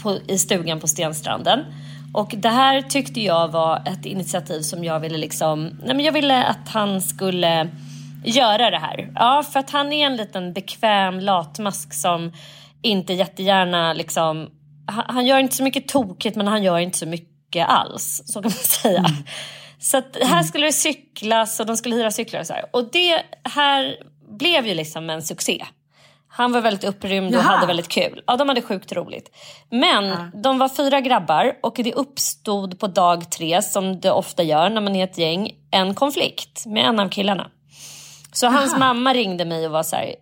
på, 0.02 0.18
i 0.26 0.38
stugan 0.38 0.80
på 0.80 0.86
Stenstranden. 0.86 1.64
Och 2.12 2.34
det 2.36 2.48
här 2.48 2.82
tyckte 2.82 3.20
jag 3.20 3.48
var 3.48 3.82
ett 3.86 4.06
initiativ 4.06 4.60
som 4.60 4.84
jag 4.84 5.00
ville 5.00 5.18
liksom, 5.18 5.70
nej 5.84 5.96
men 5.96 6.00
jag 6.00 6.12
ville 6.12 6.44
att 6.44 6.68
han 6.68 7.00
skulle 7.00 7.68
göra 8.24 8.70
det 8.70 8.78
här. 8.78 9.12
Ja, 9.14 9.42
för 9.52 9.60
att 9.60 9.70
han 9.70 9.92
är 9.92 10.06
en 10.06 10.16
liten 10.16 10.52
bekväm 10.52 11.20
latmask 11.20 11.94
som 11.94 12.32
inte 12.82 13.12
jättegärna 13.12 13.92
liksom, 13.92 14.50
han, 14.86 15.26
gör 15.26 15.38
inte 15.38 15.56
så 15.56 15.62
mycket 15.62 15.88
tokigt 15.88 16.36
men 16.36 16.46
han 16.46 16.62
gör 16.62 16.78
inte 16.78 16.98
så 16.98 17.06
mycket 17.06 17.68
alls, 17.68 18.22
så 18.26 18.42
kan 18.42 18.50
man 18.50 18.50
säga. 18.82 18.98
Mm. 18.98 19.12
Så 19.78 19.98
att 19.98 20.16
här 20.22 20.42
skulle 20.42 20.66
det 20.66 20.72
cyklas 20.72 21.60
och 21.60 21.66
de 21.66 21.76
skulle 21.76 21.96
hyra 21.96 22.10
cyklar 22.10 22.40
och 22.40 22.46
så 22.46 22.52
här. 22.52 22.64
Och 22.72 22.90
det 22.92 23.22
här 23.44 23.96
blev 24.38 24.66
ju 24.66 24.74
liksom 24.74 25.10
en 25.10 25.22
succé. 25.22 25.64
Han 26.32 26.52
var 26.52 26.60
väldigt 26.60 26.84
upprymd 26.84 27.34
och 27.34 27.42
Jaha. 27.42 27.52
hade 27.52 27.66
väldigt 27.66 27.88
kul. 27.88 28.22
Ja, 28.26 28.36
de 28.36 28.48
hade 28.48 28.62
sjukt 28.62 28.92
roligt. 28.92 29.36
Men 29.70 30.04
ja. 30.04 30.30
de 30.34 30.58
var 30.58 30.68
fyra 30.68 31.00
grabbar 31.00 31.52
och 31.62 31.74
det 31.76 31.92
uppstod 31.92 32.78
på 32.78 32.86
dag 32.86 33.30
tre, 33.30 33.62
som 33.62 34.00
det 34.00 34.10
ofta 34.10 34.42
gör 34.42 34.70
när 34.70 34.80
man 34.80 34.96
är 34.96 35.04
ett 35.04 35.18
gäng, 35.18 35.52
en 35.70 35.94
konflikt 35.94 36.66
med 36.66 36.84
en 36.84 37.00
av 37.00 37.08
killarna. 37.08 37.50
Så 38.32 38.46
hans 38.46 38.76
mamma 38.76 39.14
ringde 39.14 39.44
mig 39.44 39.66
och 39.66 39.72
var 39.72 39.82
så 39.82 39.96
här, 39.96 40.14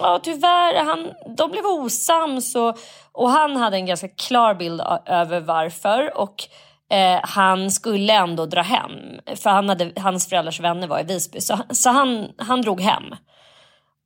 ja 0.00 0.20
tyvärr, 0.22 0.84
han, 0.84 1.12
de 1.36 1.50
blev 1.50 1.64
osams 1.66 2.54
och, 2.54 2.78
och 3.12 3.30
han 3.30 3.56
hade 3.56 3.76
en 3.76 3.86
ganska 3.86 4.08
klar 4.08 4.54
bild 4.54 4.82
över 5.06 5.40
varför. 5.40 6.18
Och 6.18 6.34
eh, 6.90 7.20
han 7.22 7.70
skulle 7.70 8.12
ändå 8.12 8.46
dra 8.46 8.62
hem, 8.62 8.92
för 9.36 9.50
han 9.50 9.68
hade, 9.68 9.92
hans 9.96 10.28
föräldrars 10.28 10.60
vänner 10.60 10.86
var 10.86 11.00
i 11.00 11.02
Visby. 11.02 11.40
Så, 11.40 11.58
så 11.70 11.90
han, 11.90 12.28
han 12.38 12.62
drog 12.62 12.80
hem. 12.80 13.04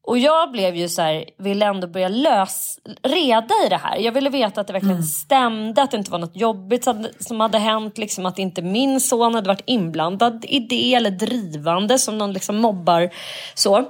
Och 0.08 0.18
jag 0.18 0.52
blev 0.52 0.76
ju 0.76 0.88
så 0.88 1.02
här, 1.02 1.24
ville 1.38 1.66
ändå 1.66 1.86
börja 1.86 2.08
lösa 2.08 2.80
reda 3.02 3.54
i 3.66 3.68
det 3.68 3.76
här. 3.76 3.96
Jag 3.96 4.12
ville 4.12 4.30
veta 4.30 4.60
att 4.60 4.66
det 4.66 4.72
verkligen 4.72 4.96
mm. 4.96 5.06
stämde, 5.06 5.82
att 5.82 5.90
det 5.90 5.96
inte 5.96 6.10
var 6.10 6.18
något 6.18 6.36
jobbigt 6.36 6.86
som 7.20 7.40
hade 7.40 7.58
hänt. 7.58 7.98
Liksom 7.98 8.26
att 8.26 8.38
inte 8.38 8.62
min 8.62 9.00
son 9.00 9.34
hade 9.34 9.48
varit 9.48 9.62
inblandad 9.66 10.44
i 10.48 10.60
det 10.60 10.94
eller 10.94 11.10
drivande 11.10 11.98
som 11.98 12.18
någon 12.18 12.32
liksom 12.32 12.56
mobbar. 12.56 13.10
Så, 13.54 13.84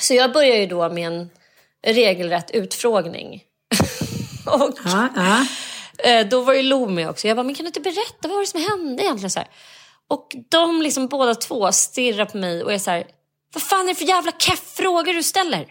så 0.00 0.14
jag 0.14 0.32
började 0.32 0.60
ju 0.60 0.66
då 0.66 0.88
med 0.88 1.06
en 1.06 1.30
regelrätt 1.86 2.50
utfrågning. 2.50 3.42
och 4.46 4.78
ja, 4.84 5.08
ja. 5.16 5.46
Eh, 6.10 6.26
då 6.26 6.40
var 6.40 6.54
ju 6.54 6.62
Lo 6.62 6.88
med 6.88 7.10
också. 7.10 7.28
Jag 7.28 7.36
bara, 7.36 7.42
men 7.42 7.54
kan 7.54 7.64
du 7.64 7.68
inte 7.68 7.80
berätta 7.80 8.28
vad 8.28 8.30
var 8.30 8.40
det 8.40 8.46
som 8.46 8.60
hände 8.60 9.02
egentligen? 9.02 9.30
Så 9.30 9.38
här. 9.38 9.48
Och 10.08 10.36
de 10.48 10.82
liksom 10.82 11.08
båda 11.08 11.34
två 11.34 11.72
stirrar 11.72 12.24
på 12.24 12.36
mig 12.36 12.64
och 12.64 12.72
är 12.72 12.78
så 12.78 12.90
här, 12.90 13.04
vad 13.54 13.62
fan 13.62 13.84
är 13.84 13.88
det 13.88 13.94
för 13.94 14.04
jävla 14.04 14.32
keff 14.32 14.74
frågor 14.76 15.14
du 15.14 15.22
ställer? 15.22 15.66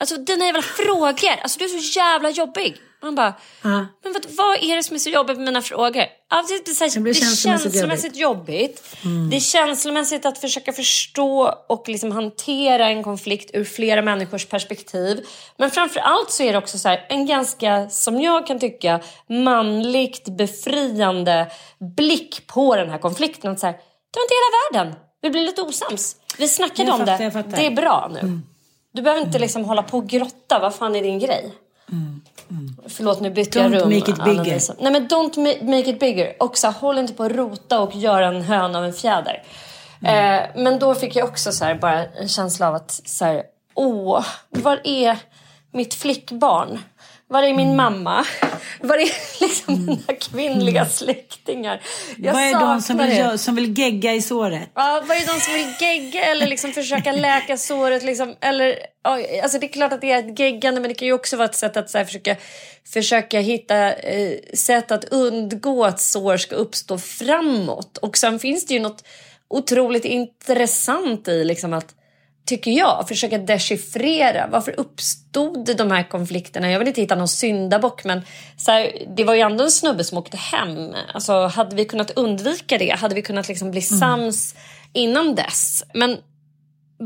Alltså 0.00 0.16
dina 0.16 0.44
jävla 0.44 0.62
frågor, 0.62 1.40
alltså 1.42 1.58
du 1.58 1.64
är 1.64 1.68
så 1.68 1.98
jävla 1.98 2.30
jobbig. 2.30 2.76
Man 3.02 3.14
bara, 3.14 3.28
uh. 3.64 3.82
men 4.02 4.12
vad, 4.12 4.26
vad, 4.28 4.56
är 4.62 4.76
det 4.76 4.82
som 4.82 4.94
är 4.94 4.98
så 4.98 5.10
jobbigt 5.10 5.36
med 5.36 5.44
mina 5.44 5.62
frågor? 5.62 6.04
Alltså, 6.28 6.54
det, 6.54 6.64
det, 6.64 6.94
det, 6.94 7.02
det 7.02 7.10
är 7.10 7.14
känslomässigt, 7.14 7.42
känslomässigt 7.42 8.16
jobbigt. 8.16 8.96
Mm. 9.04 9.30
Det 9.30 9.36
är 9.36 9.40
känslomässigt 9.40 10.26
att 10.26 10.38
försöka 10.38 10.72
förstå 10.72 11.54
och 11.68 11.88
liksom 11.88 12.12
hantera 12.12 12.88
en 12.88 13.02
konflikt 13.02 13.50
ur 13.54 13.64
flera 13.64 14.02
människors 14.02 14.46
perspektiv. 14.46 15.26
Men 15.56 15.70
framför 15.70 16.00
allt 16.00 16.30
så 16.30 16.42
är 16.42 16.52
det 16.52 16.58
också 16.58 16.78
så 16.78 16.88
här, 16.88 17.06
en 17.08 17.26
ganska, 17.26 17.90
som 17.90 18.20
jag 18.20 18.46
kan 18.46 18.58
tycka, 18.58 19.00
manligt 19.28 20.36
befriande 20.36 21.52
blick 21.96 22.46
på 22.46 22.76
den 22.76 22.90
här 22.90 22.98
konflikten. 22.98 23.52
Att 23.52 23.60
så 23.60 23.66
här, 23.66 23.72
det 23.72 24.18
var 24.18 24.24
inte 24.24 24.34
hela 24.34 24.84
världen. 24.84 25.00
Vi 25.22 25.30
blir 25.30 25.44
lite 25.44 25.62
osams. 25.62 26.16
Vi 26.38 26.48
snackade 26.48 26.88
jag 26.88 27.00
om 27.00 27.06
fattar, 27.06 27.42
det. 27.42 27.56
Det 27.56 27.66
är 27.66 27.70
bra 27.70 28.10
nu. 28.12 28.18
Mm. 28.18 28.42
Du 28.92 29.02
behöver 29.02 29.22
inte 29.26 29.38
liksom 29.38 29.64
hålla 29.64 29.82
på 29.82 29.98
och 29.98 30.06
grotta. 30.06 30.58
Vad 30.58 30.74
fan 30.74 30.96
är 30.96 31.02
din 31.02 31.18
grej? 31.18 31.54
Mm. 31.92 32.20
Mm. 32.50 32.76
Förlåt, 32.86 33.20
nu 33.20 33.30
bytte 33.30 33.58
don't 33.58 33.62
jag 33.62 33.82
rum. 33.82 33.90
Don't 33.90 34.00
make 34.00 34.10
it 34.10 34.24
bigger. 34.24 34.82
Nej, 34.82 34.92
men 34.92 35.08
don't 35.08 35.64
make 35.64 35.90
it 35.90 36.00
bigger. 36.00 36.42
Och 36.42 36.58
så 36.58 36.68
håll 36.68 36.98
inte 36.98 37.12
på 37.12 37.24
att 37.24 37.32
rota 37.32 37.80
och 37.80 37.96
göra 37.96 38.26
en 38.26 38.42
höna 38.42 38.78
av 38.78 38.84
en 38.84 38.92
fjäder. 38.92 39.42
Mm. 40.02 40.42
Eh, 40.42 40.62
men 40.62 40.78
då 40.78 40.94
fick 40.94 41.16
jag 41.16 41.28
också 41.28 41.52
så 41.52 41.64
här, 41.64 41.74
bara 41.74 42.04
en 42.04 42.28
känsla 42.28 42.68
av 42.68 42.74
att 42.74 43.00
så 43.04 43.24
här, 43.24 43.42
åh, 43.74 44.24
var 44.48 44.80
är 44.84 45.18
mitt 45.70 45.94
flickbarn? 45.94 46.78
Var 47.32 47.42
är 47.42 47.54
min 47.54 47.66
mm. 47.66 47.76
mamma? 47.76 48.26
Var 48.80 48.96
är 48.96 49.40
liksom 49.40 49.74
mm. 49.74 49.86
mina 49.86 50.18
kvinnliga 50.20 50.80
mm. 50.80 50.92
släktingar? 50.92 51.80
Jag 52.16 52.32
vad 52.32 52.42
är 52.42 52.60
de 52.60 52.82
som 52.82 52.98
vill, 52.98 53.38
som 53.38 53.54
vill 53.54 53.78
gegga 53.78 54.14
i 54.14 54.22
såret? 54.22 54.68
Ja, 54.74 55.02
vad 55.06 55.16
är 55.16 55.26
de 55.26 55.40
som 55.40 55.54
vill 55.54 55.74
gegga 55.80 56.24
eller 56.24 56.46
liksom 56.46 56.72
försöka 56.72 57.12
läka 57.28 57.56
såret? 57.56 58.02
Liksom, 58.02 58.36
eller, 58.40 58.78
alltså 59.42 59.58
det 59.58 59.66
är 59.66 59.72
klart 59.72 59.92
att 59.92 60.00
det 60.00 60.12
är 60.12 60.18
ett 60.18 60.38
geggande 60.38 60.80
men 60.80 60.88
det 60.88 60.94
kan 60.94 61.08
ju 61.08 61.14
också 61.14 61.36
vara 61.36 61.48
ett 61.48 61.54
sätt 61.54 61.76
att 61.76 61.94
här, 61.94 62.04
försöka, 62.04 62.36
försöka 62.92 63.40
hitta 63.40 63.92
eh, 63.92 64.38
sätt 64.54 64.92
att 64.92 65.04
undgå 65.04 65.84
att 65.84 66.00
sår 66.00 66.36
ska 66.36 66.54
uppstå 66.54 66.98
framåt. 66.98 67.98
Och 67.98 68.16
sen 68.16 68.38
finns 68.38 68.66
det 68.66 68.74
ju 68.74 68.80
något 68.80 69.04
otroligt 69.48 70.04
intressant 70.04 71.28
i 71.28 71.44
liksom 71.44 71.72
att 71.72 71.94
tycker 72.46 72.70
jag, 72.70 73.08
försöka 73.08 73.38
dechiffrera 73.38 74.48
varför 74.50 74.80
uppstod 74.80 75.76
de 75.76 75.90
här 75.90 76.08
konflikterna. 76.08 76.70
Jag 76.70 76.78
vill 76.78 76.88
inte 76.88 77.00
hitta 77.00 77.14
någon 77.14 77.28
syndabock 77.28 78.04
men 78.04 78.22
så 78.56 78.70
här, 78.70 78.92
det 79.16 79.24
var 79.24 79.34
ju 79.34 79.40
ändå 79.40 79.64
en 79.64 79.70
snubbe 79.70 80.04
som 80.04 80.18
åkte 80.18 80.36
hem. 80.36 80.94
Alltså, 81.14 81.46
hade 81.46 81.76
vi 81.76 81.84
kunnat 81.84 82.10
undvika 82.10 82.78
det? 82.78 82.90
Hade 82.90 83.14
vi 83.14 83.22
kunnat 83.22 83.48
liksom 83.48 83.70
bli 83.70 83.82
mm. 83.90 84.00
sams 84.00 84.54
innan 84.92 85.34
dess? 85.34 85.84
Men 85.94 86.16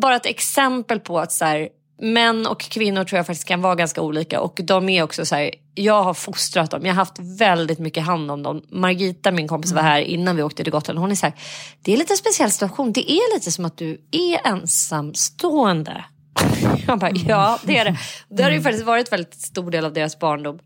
bara 0.00 0.16
ett 0.16 0.26
exempel 0.26 1.00
på 1.00 1.18
att 1.18 1.32
så 1.32 1.44
här, 1.44 1.68
män 2.00 2.46
och 2.46 2.60
kvinnor 2.60 3.04
tror 3.04 3.16
jag 3.16 3.26
faktiskt 3.26 3.48
kan 3.48 3.62
vara 3.62 3.74
ganska 3.74 4.02
olika 4.02 4.40
och 4.40 4.60
de 4.64 4.88
är 4.88 5.02
också 5.02 5.26
så 5.26 5.34
här, 5.34 5.50
jag 5.78 6.02
har 6.02 6.14
fostrat 6.14 6.70
dem, 6.70 6.86
jag 6.86 6.90
har 6.92 6.96
haft 6.96 7.18
väldigt 7.18 7.78
mycket 7.78 8.04
hand 8.04 8.30
om 8.30 8.42
dem. 8.42 8.62
Margita, 8.68 9.30
min 9.30 9.48
kompis, 9.48 9.72
var 9.72 9.82
här 9.82 10.00
innan 10.00 10.36
vi 10.36 10.42
åkte 10.42 10.64
till 10.64 10.72
Gotland. 10.72 10.98
Hon 10.98 11.10
är 11.10 11.14
så 11.14 11.26
här, 11.26 11.34
det 11.82 11.92
är 11.92 11.96
lite 11.96 12.12
en 12.12 12.16
speciell 12.16 12.50
situation. 12.50 12.92
Det 12.92 13.10
är 13.10 13.34
lite 13.34 13.52
som 13.52 13.64
att 13.64 13.78
du 13.78 14.00
är 14.10 14.46
ensamstående. 14.46 16.04
Jag 16.86 16.98
bara, 16.98 17.10
ja 17.10 17.58
det 17.62 17.78
är 17.78 17.84
det. 17.84 17.96
Det 18.28 18.42
har 18.42 18.50
ju 18.50 18.62
faktiskt 18.62 18.84
varit 18.84 19.12
väldigt 19.12 19.34
stor 19.34 19.70
del 19.70 19.84
av 19.84 19.92
deras 19.92 20.18
barndom. 20.18 20.58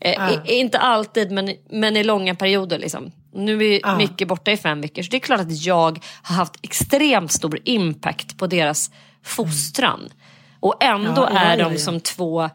Eh, 0.00 0.32
i, 0.32 0.58
inte 0.58 0.78
alltid 0.78 1.30
men, 1.30 1.54
men 1.70 1.96
i 1.96 2.04
långa 2.04 2.34
perioder. 2.34 2.78
Liksom. 2.78 3.12
Nu 3.34 3.64
är 3.64 3.80
ah. 3.82 3.96
Micke 3.96 4.28
borta 4.28 4.50
i 4.50 4.56
fem 4.56 4.80
veckor 4.80 5.02
så 5.02 5.10
det 5.10 5.16
är 5.16 5.20
klart 5.20 5.40
att 5.40 5.66
jag 5.66 6.04
har 6.22 6.36
haft 6.36 6.54
extremt 6.62 7.32
stor 7.32 7.58
impact 7.64 8.38
på 8.38 8.46
deras 8.46 8.90
fostran. 9.24 10.08
Och 10.60 10.84
ändå 10.84 11.28
ja, 11.32 11.38
är 11.38 11.58
de 11.58 11.78
som 11.78 12.00
två 12.00 12.50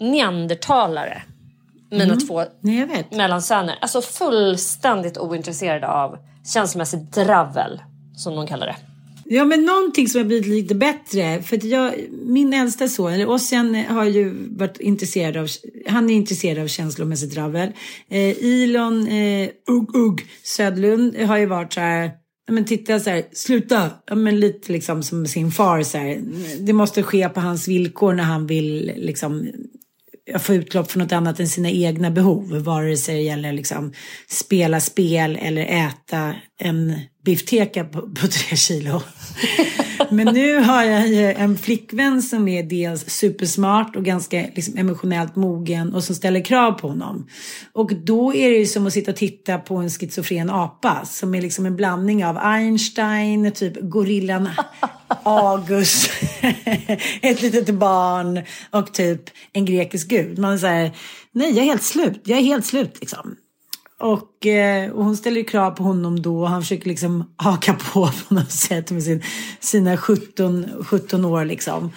neandertalare. 0.00 1.22
Mina 1.90 2.04
mm. 2.04 2.18
två 2.18 2.42
Nej, 2.60 3.06
mellansöner. 3.10 3.78
Alltså 3.80 4.00
fullständigt 4.02 5.18
ointresserade 5.18 5.88
av 5.88 6.18
känslomässigt 6.52 7.12
dravel, 7.12 7.82
som 8.16 8.34
de 8.34 8.46
kallar 8.46 8.66
det. 8.66 8.76
Ja, 9.30 9.44
men 9.44 9.64
någonting 9.64 10.08
som 10.08 10.18
har 10.18 10.26
blivit 10.26 10.46
lite 10.46 10.74
bättre. 10.74 11.42
För 11.42 11.56
att 11.56 11.64
jag, 11.64 11.94
min 12.10 12.52
äldsta 12.52 12.88
son, 12.88 13.12
eller 13.12 13.28
Ossian, 13.28 13.74
har 13.74 14.04
ju 14.04 14.34
varit 14.56 14.80
intresserad 14.80 15.36
av, 15.36 15.48
han 15.86 16.10
är 16.10 16.14
intresserad 16.14 16.62
av 16.62 16.66
känslomässigt 16.66 17.34
dravel. 17.34 17.72
Eh, 18.10 18.44
Ilon 18.44 19.06
eh, 19.06 19.48
Ugg 19.70 19.96
Ugg 19.96 20.26
Södlund 20.42 21.16
har 21.16 21.36
ju 21.36 21.46
varit 21.46 21.72
så 21.72 21.80
här, 21.80 22.10
men 22.50 22.64
titta 22.64 23.00
så 23.00 23.10
här, 23.10 23.24
sluta, 23.32 23.90
ja, 24.06 24.14
men 24.14 24.40
lite 24.40 24.72
liksom 24.72 25.02
som 25.02 25.26
sin 25.26 25.50
far 25.50 25.82
så 25.82 25.98
här. 25.98 26.20
Det 26.60 26.72
måste 26.72 27.02
ske 27.02 27.28
på 27.28 27.40
hans 27.40 27.68
villkor 27.68 28.12
när 28.14 28.24
han 28.24 28.46
vill 28.46 28.92
liksom 28.96 29.48
få 30.38 30.54
utlopp 30.54 30.90
för 30.90 30.98
något 30.98 31.12
annat 31.12 31.40
än 31.40 31.48
sina 31.48 31.70
egna 31.70 32.10
behov. 32.10 32.58
Vare 32.58 32.96
sig 32.96 33.14
det 33.14 33.22
gäller 33.22 33.52
liksom 33.52 33.92
spela 34.28 34.80
spel 34.80 35.38
eller 35.42 35.62
äta 35.62 36.34
en 36.58 37.00
biffteka 37.24 37.84
på, 37.84 38.00
på 38.00 38.26
tre 38.28 38.56
kilo. 38.56 39.02
Men 40.10 40.34
nu 40.34 40.58
har 40.58 40.84
jag 40.84 41.40
en 41.40 41.58
flickvän 41.58 42.22
som 42.22 42.48
är 42.48 42.62
dels 42.62 43.10
supersmart 43.10 43.96
och 43.96 44.04
ganska 44.04 44.46
liksom, 44.54 44.78
emotionellt 44.78 45.36
mogen 45.36 45.94
och 45.94 46.04
som 46.04 46.14
ställer 46.14 46.40
krav 46.40 46.72
på 46.72 46.88
honom. 46.88 47.26
Och 47.72 47.94
då 47.94 48.34
är 48.34 48.50
det 48.50 48.56
ju 48.56 48.66
som 48.66 48.86
att 48.86 48.92
sitta 48.92 49.10
och 49.10 49.16
titta 49.16 49.58
på 49.58 49.76
en 49.76 49.90
schizofren 49.90 50.50
apa 50.50 51.04
som 51.04 51.34
är 51.34 51.42
liksom 51.42 51.66
en 51.66 51.76
blandning 51.76 52.24
av 52.24 52.38
Einstein, 52.38 53.52
typ 53.52 53.80
gorillan 53.80 54.48
August, 55.22 56.10
ett 57.22 57.42
litet 57.42 57.74
barn 57.74 58.42
och 58.70 58.92
typ 58.94 59.22
en 59.52 59.64
grekisk 59.64 60.08
gud. 60.08 60.38
Man 60.38 60.58
säger 60.58 60.92
nej 61.32 61.50
jag 61.50 61.58
är 61.58 61.68
helt 61.68 61.82
slut, 61.82 62.22
jag 62.24 62.38
är 62.38 62.42
helt 62.42 62.66
slut 62.66 62.96
liksom. 63.00 63.36
Och, 64.00 64.46
eh, 64.46 64.90
och 64.90 65.04
hon 65.04 65.16
ställer 65.16 65.42
krav 65.42 65.70
på 65.70 65.82
honom 65.82 66.22
då 66.22 66.40
och 66.40 66.48
han 66.48 66.62
försöker 66.62 66.88
liksom 66.88 67.34
haka 67.36 67.74
på 67.74 68.10
på 68.28 68.34
något 68.34 68.52
sätt 68.52 68.90
med 68.90 69.02
sin, 69.02 69.22
sina 69.60 69.96
17, 69.96 70.66
17 70.84 71.24
år 71.24 71.44
liksom. 71.44 71.92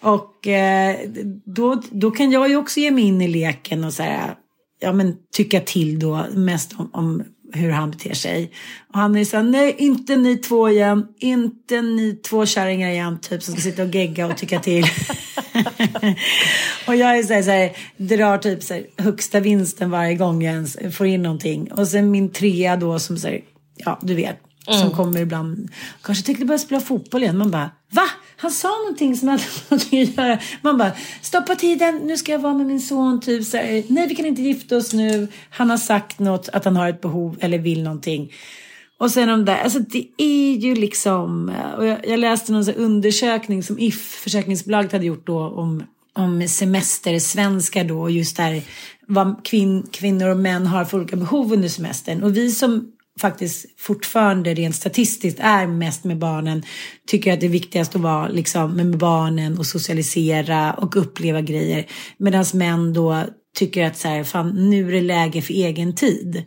Och 0.00 0.46
eh, 0.46 0.96
då, 1.44 1.82
då 1.90 2.10
kan 2.10 2.30
jag 2.30 2.48
ju 2.48 2.56
också 2.56 2.80
ge 2.80 2.90
mig 2.90 3.04
in 3.04 3.20
i 3.20 3.28
leken 3.28 3.84
och 3.84 3.92
så 3.94 4.02
här, 4.02 4.34
ja 4.80 4.92
men 4.92 5.16
tycka 5.32 5.60
till 5.60 5.98
då 5.98 6.26
mest 6.34 6.72
om, 6.76 6.90
om 6.92 7.24
hur 7.52 7.70
han 7.70 7.90
beter 7.90 8.14
sig. 8.14 8.52
Och 8.92 8.98
han 8.98 9.16
är 9.16 9.24
så 9.24 9.36
här, 9.36 9.44
nej 9.44 9.74
inte 9.78 10.16
ni 10.16 10.36
två 10.36 10.68
igen, 10.68 11.06
inte 11.18 11.82
ni 11.82 12.14
två 12.14 12.46
kärringar 12.46 12.90
igen 12.90 13.18
typ 13.20 13.42
som 13.42 13.54
ska 13.54 13.62
sitta 13.62 13.82
och 13.82 13.94
gegga 13.94 14.26
och 14.26 14.36
tycka 14.36 14.60
till. 14.60 14.84
och 16.86 16.96
jag 16.96 17.18
är 17.18 17.22
så 17.22 17.32
här, 17.32 17.42
så 17.42 17.50
här, 17.50 17.76
drar 17.96 18.38
typ 18.38 18.62
så 18.62 18.74
här, 18.74 18.86
högsta 18.96 19.40
vinsten 19.40 19.90
varje 19.90 20.14
gång 20.14 20.42
jag 20.42 20.54
ens 20.54 20.76
får 20.92 21.06
in 21.06 21.22
någonting. 21.22 21.72
Och 21.72 21.88
sen 21.88 22.10
min 22.10 22.30
trea 22.30 22.76
då 22.76 22.98
som 22.98 23.18
säger, 23.18 23.42
ja 23.76 23.98
du 24.02 24.14
vet, 24.14 24.36
mm. 24.66 24.80
som 24.80 24.90
kommer 24.90 25.20
ibland. 25.20 25.70
Kanske 26.02 26.24
tänkte 26.24 26.44
börja 26.44 26.58
spela 26.58 26.80
fotboll 26.80 27.22
igen. 27.22 27.38
Man 27.38 27.50
bara, 27.50 27.70
va? 27.90 28.08
Han 28.40 28.50
sa 28.50 28.68
någonting 28.68 29.16
som 29.16 29.28
hade 29.28 29.42
någonting 29.68 30.02
att 30.02 30.16
göra. 30.16 30.38
Man 30.62 30.78
bara, 30.78 30.92
stoppa 31.22 31.54
tiden, 31.54 31.96
nu 31.96 32.16
ska 32.16 32.32
jag 32.32 32.38
vara 32.38 32.54
med 32.54 32.66
min 32.66 32.80
son. 32.80 33.20
Typ 33.20 33.44
så 33.44 33.56
här, 33.56 33.82
nej 33.88 34.08
vi 34.08 34.14
kan 34.14 34.26
inte 34.26 34.42
gifta 34.42 34.76
oss 34.76 34.92
nu. 34.92 35.28
Han 35.50 35.70
har 35.70 35.76
sagt 35.76 36.18
något, 36.18 36.48
att 36.48 36.64
han 36.64 36.76
har 36.76 36.88
ett 36.88 37.00
behov 37.00 37.36
eller 37.40 37.58
vill 37.58 37.82
någonting. 37.82 38.32
Och 38.98 39.10
sen 39.10 39.28
de 39.28 39.44
där, 39.44 39.56
alltså 39.56 39.78
det 39.78 40.06
är 40.16 40.56
ju 40.56 40.74
liksom, 40.74 41.52
och 41.78 41.86
jag, 41.86 42.08
jag 42.08 42.20
läste 42.20 42.52
någon 42.52 42.74
undersökning 42.74 43.62
som 43.62 43.78
If, 43.78 44.14
försäkringsbolaget 44.22 44.92
hade 44.92 45.06
gjort 45.06 45.26
då 45.26 45.38
om, 45.38 45.84
om 46.12 46.48
semestersvenskar 46.48 47.84
då, 47.84 48.10
just 48.10 48.36
där 48.36 48.62
vad 49.06 49.44
kvin, 49.44 49.86
kvinnor 49.90 50.28
och 50.28 50.36
män 50.36 50.66
har 50.66 50.84
för 50.84 50.98
olika 50.98 51.16
behov 51.16 51.52
under 51.52 51.68
semestern. 51.68 52.22
Och 52.22 52.36
vi 52.36 52.50
som 52.50 52.92
faktiskt 53.20 53.80
fortfarande 53.80 54.54
rent 54.54 54.74
statistiskt 54.74 55.38
är 55.40 55.66
mest 55.66 56.04
med 56.04 56.18
barnen 56.18 56.62
tycker 57.06 57.32
att 57.32 57.40
det 57.40 57.46
är 57.46 57.50
viktigast 57.50 57.94
att 57.94 58.00
vara 58.00 58.28
liksom 58.28 58.76
med 58.76 58.98
barnen 58.98 59.58
och 59.58 59.66
socialisera 59.66 60.72
och 60.72 60.96
uppleva 60.96 61.40
grejer. 61.40 61.86
Medan 62.18 62.44
män 62.54 62.92
då 62.92 63.24
tycker 63.56 63.86
att 63.86 63.96
så 63.96 64.08
här, 64.08 64.24
fan, 64.24 64.70
nu 64.70 64.88
är 64.88 64.92
det 64.92 65.00
läge 65.00 65.42
för 65.42 65.54
egen 65.54 65.94
tid. 65.94 66.44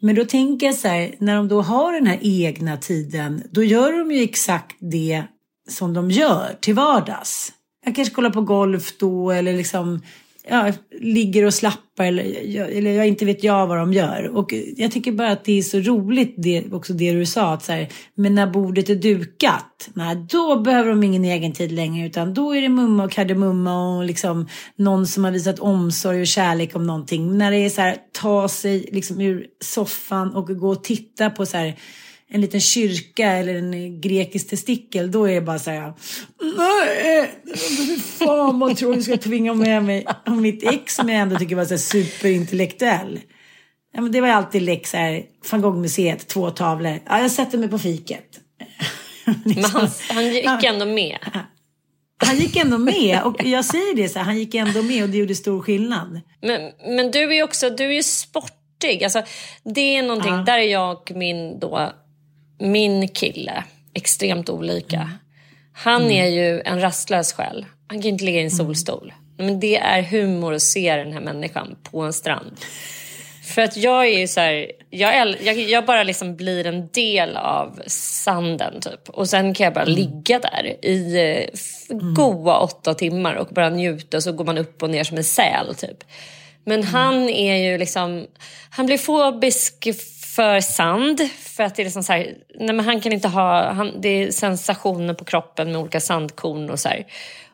Men 0.00 0.14
då 0.14 0.24
tänker 0.24 0.66
jag 0.66 0.74
så 0.74 0.88
här, 0.88 1.14
när 1.18 1.36
de 1.36 1.48
då 1.48 1.62
har 1.62 1.92
den 1.92 2.06
här 2.06 2.18
egna 2.22 2.76
tiden, 2.76 3.42
då 3.50 3.62
gör 3.62 3.92
de 3.92 4.12
ju 4.12 4.22
exakt 4.22 4.76
det 4.80 5.24
som 5.68 5.94
de 5.94 6.10
gör 6.10 6.56
till 6.60 6.74
vardags. 6.74 7.52
Jag 7.84 7.94
kanske 7.94 8.14
kollar 8.14 8.30
på 8.30 8.40
golf 8.40 8.98
då 8.98 9.30
eller 9.30 9.52
liksom 9.52 10.02
ja, 10.48 10.72
ligger 11.00 11.46
och 11.46 11.54
slappar 11.54 12.04
eller, 12.04 12.24
eller 12.76 12.90
jag 12.90 13.06
inte 13.06 13.24
vet 13.24 13.44
jag 13.44 13.66
vad 13.66 13.78
de 13.78 13.92
gör. 13.92 14.36
Och 14.36 14.54
jag 14.76 14.92
tycker 14.92 15.12
bara 15.12 15.30
att 15.30 15.44
det 15.44 15.58
är 15.58 15.62
så 15.62 15.78
roligt 15.78 16.34
det, 16.36 16.72
också 16.72 16.92
det 16.92 17.12
du 17.12 17.26
sa 17.26 17.52
att 17.52 17.64
så 17.64 17.72
här, 17.72 17.88
men 18.14 18.34
när 18.34 18.46
bordet 18.46 18.88
är 18.88 18.94
dukat, 18.94 19.88
nej, 19.94 20.16
då 20.30 20.60
behöver 20.60 20.90
de 20.90 21.02
ingen 21.02 21.24
egen 21.24 21.52
tid 21.52 21.72
längre 21.72 22.06
utan 22.06 22.34
då 22.34 22.56
är 22.56 22.62
det 22.62 22.68
mumma 22.68 23.04
och 23.04 23.12
kardemumma 23.12 23.96
och 23.96 24.04
liksom 24.04 24.48
någon 24.76 25.06
som 25.06 25.24
har 25.24 25.30
visat 25.30 25.58
omsorg 25.58 26.20
och 26.20 26.26
kärlek 26.26 26.76
om 26.76 26.86
någonting. 26.86 27.38
När 27.38 27.50
det 27.50 27.58
är 27.58 27.70
så 27.70 27.80
här, 27.80 27.96
ta 28.12 28.48
sig 28.48 28.88
liksom 28.92 29.20
ur 29.20 29.46
soffan 29.64 30.34
och 30.34 30.48
gå 30.48 30.68
och 30.68 30.84
titta 30.84 31.30
på 31.30 31.46
så 31.46 31.56
här 31.56 31.76
en 32.28 32.40
liten 32.40 32.60
kyrka 32.60 33.32
eller 33.32 33.54
en 33.54 34.00
grekisk 34.00 34.48
testikel, 34.50 35.10
då 35.10 35.28
är 35.28 35.34
det 35.34 35.40
bara 35.40 35.58
så 35.58 35.70
här, 35.70 35.92
nej, 36.56 37.30
fan 38.18 38.58
vad 38.58 38.76
tror 38.76 38.94
du 38.94 39.02
ska 39.02 39.16
tvinga 39.16 39.54
med 39.54 39.84
mig 39.84 40.06
om 40.26 40.42
mitt 40.42 40.62
ex 40.62 40.94
som 40.94 41.08
jag 41.08 41.20
ändå 41.20 41.36
tycker 41.38 41.56
var 41.56 41.64
så 41.64 41.70
här 41.70 41.78
superintellektuell. 41.78 43.20
Ja, 43.92 44.00
men 44.00 44.12
det 44.12 44.20
var 44.20 44.28
alltid 44.28 44.62
lex 44.62 44.92
här, 44.92 45.22
van 45.50 45.62
Gogh-museet, 45.62 46.26
två 46.28 46.50
tavlor. 46.50 47.00
Ja, 47.06 47.20
jag 47.20 47.30
sätter 47.30 47.58
mig 47.58 47.68
på 47.68 47.78
fiket. 47.78 48.40
men 49.44 49.64
han, 49.64 49.88
han 50.10 50.34
gick 50.34 50.64
ändå 50.64 50.86
med. 50.86 51.18
Han 52.18 52.36
gick 52.36 52.56
ändå 52.56 52.78
med 52.78 53.22
och 53.22 53.44
jag 53.44 53.64
säger 53.64 53.96
det 53.96 54.08
så 54.08 54.18
här, 54.18 54.26
han 54.26 54.38
gick 54.38 54.54
ändå 54.54 54.82
med 54.82 55.02
och 55.02 55.08
det 55.08 55.18
gjorde 55.18 55.34
stor 55.34 55.62
skillnad. 55.62 56.20
Men, 56.42 56.72
men 56.96 57.10
du 57.10 57.18
är 57.18 57.32
ju 57.32 57.42
också, 57.42 57.70
du 57.70 57.84
är 57.84 57.92
ju 57.92 58.02
sportig. 58.02 59.04
Alltså, 59.04 59.22
det 59.64 59.96
är 59.96 60.02
någonting, 60.02 60.32
ja. 60.32 60.42
där 60.46 60.58
är 60.58 60.62
jag 60.62 60.92
och 60.92 61.12
min 61.14 61.60
då 61.60 61.92
min 62.58 63.08
kille 63.08 63.64
extremt 63.94 64.50
olika. 64.50 64.96
Mm. 64.96 65.08
Han 65.72 66.02
mm. 66.02 66.12
är 66.12 66.26
ju 66.26 66.60
en 66.60 66.80
rastlös 66.80 67.32
själ. 67.32 67.66
Han 67.86 68.02
kan 68.02 68.08
inte 68.08 68.24
ligga 68.24 68.38
i 68.38 68.42
en 68.42 68.48
mm. 68.48 68.56
solstol. 68.56 69.12
Men 69.38 69.60
det 69.60 69.76
är 69.76 70.02
humor 70.02 70.54
att 70.54 70.62
se 70.62 70.96
den 70.96 71.12
här 71.12 71.20
människan 71.20 71.76
på 71.82 72.00
en 72.00 72.12
strand. 72.12 72.56
För 73.46 73.62
att 73.62 73.76
jag 73.76 74.06
är 74.06 74.18
ju 74.18 74.28
så 74.28 74.40
här, 74.40 74.72
jag, 74.90 75.34
jag, 75.42 75.58
jag, 75.58 75.86
bara 75.86 76.02
liksom 76.02 76.36
blir 76.36 76.66
en 76.66 76.88
del 76.88 77.36
av 77.36 77.80
sanden 77.86 78.80
typ. 78.80 79.08
Och 79.08 79.28
sen 79.28 79.54
kan 79.54 79.64
jag 79.64 79.74
bara 79.74 79.84
mm. 79.84 79.94
ligga 79.94 80.38
där 80.38 80.84
i 80.84 81.18
mm. 81.90 82.14
goa 82.14 82.58
åtta 82.58 82.94
timmar 82.94 83.34
och 83.34 83.48
bara 83.48 83.70
njuta 83.70 84.16
och 84.16 84.22
så 84.22 84.32
går 84.32 84.44
man 84.44 84.58
upp 84.58 84.82
och 84.82 84.90
ner 84.90 85.04
som 85.04 85.16
en 85.16 85.24
säl 85.24 85.74
typ. 85.74 86.04
Men 86.64 86.80
mm. 86.80 86.92
han 86.92 87.28
är 87.28 87.56
ju 87.56 87.78
liksom, 87.78 88.26
han 88.70 88.86
blir 88.86 88.98
fobisk 88.98 89.88
för 90.36 90.60
sand. 90.60 91.20
För 91.38 91.64
att 91.64 91.74
det 91.74 91.82
är 91.82 91.84
liksom 91.84 92.02
så 92.02 92.12
här, 92.12 92.34
nej 92.54 92.74
men 92.74 92.84
han 92.84 93.00
kan 93.00 93.12
inte 93.12 93.28
ha, 93.28 93.72
han, 93.72 94.00
det 94.00 94.08
är 94.08 94.30
sensationer 94.30 95.14
på 95.14 95.24
kroppen 95.24 95.72
med 95.72 95.80
olika 95.80 96.00
sandkorn 96.00 96.70
och 96.70 96.80
så 96.80 96.88
här. 96.88 97.06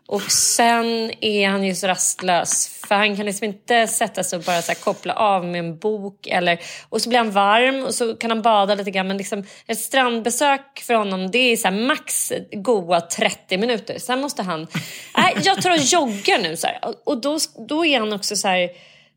Och 0.06 0.22
sen 0.22 1.10
är 1.20 1.48
han 1.48 1.64
ju 1.64 1.74
så 1.74 1.86
rastlös 1.86 2.80
för 2.88 2.94
han 2.94 3.16
kan 3.16 3.26
liksom 3.26 3.44
inte 3.44 3.86
sätta 3.86 4.24
sig 4.24 4.38
och 4.38 4.44
bara 4.44 4.62
så 4.62 4.74
koppla 4.74 5.14
av 5.14 5.44
med 5.44 5.58
en 5.58 5.78
bok. 5.78 6.26
Eller, 6.26 6.60
och 6.88 7.02
så 7.02 7.08
blir 7.08 7.18
han 7.18 7.30
varm 7.30 7.84
och 7.84 7.94
så 7.94 8.14
kan 8.14 8.30
han 8.30 8.42
bada 8.42 8.74
lite 8.74 8.90
grann. 8.90 9.08
Men 9.08 9.16
liksom, 9.16 9.44
ett 9.66 9.78
strandbesök 9.78 10.82
för 10.86 10.94
honom 10.94 11.30
det 11.30 11.38
är 11.38 11.56
så 11.56 11.70
max 11.70 12.32
goa 12.52 13.00
30 13.00 13.58
minuter. 13.58 13.98
Sen 13.98 14.20
måste 14.20 14.42
han... 14.42 14.66
Nej, 15.16 15.36
jag 15.42 15.62
tar 15.62 15.70
och 15.70 15.76
joggar 15.76 16.38
nu. 16.38 16.56
Så 16.56 16.66
här. 16.66 16.78
Och 17.04 17.20
då, 17.20 17.38
då 17.68 17.86
är 17.86 18.00
han 18.00 18.12
också 18.12 18.36
så 18.36 18.48
här 18.48 18.70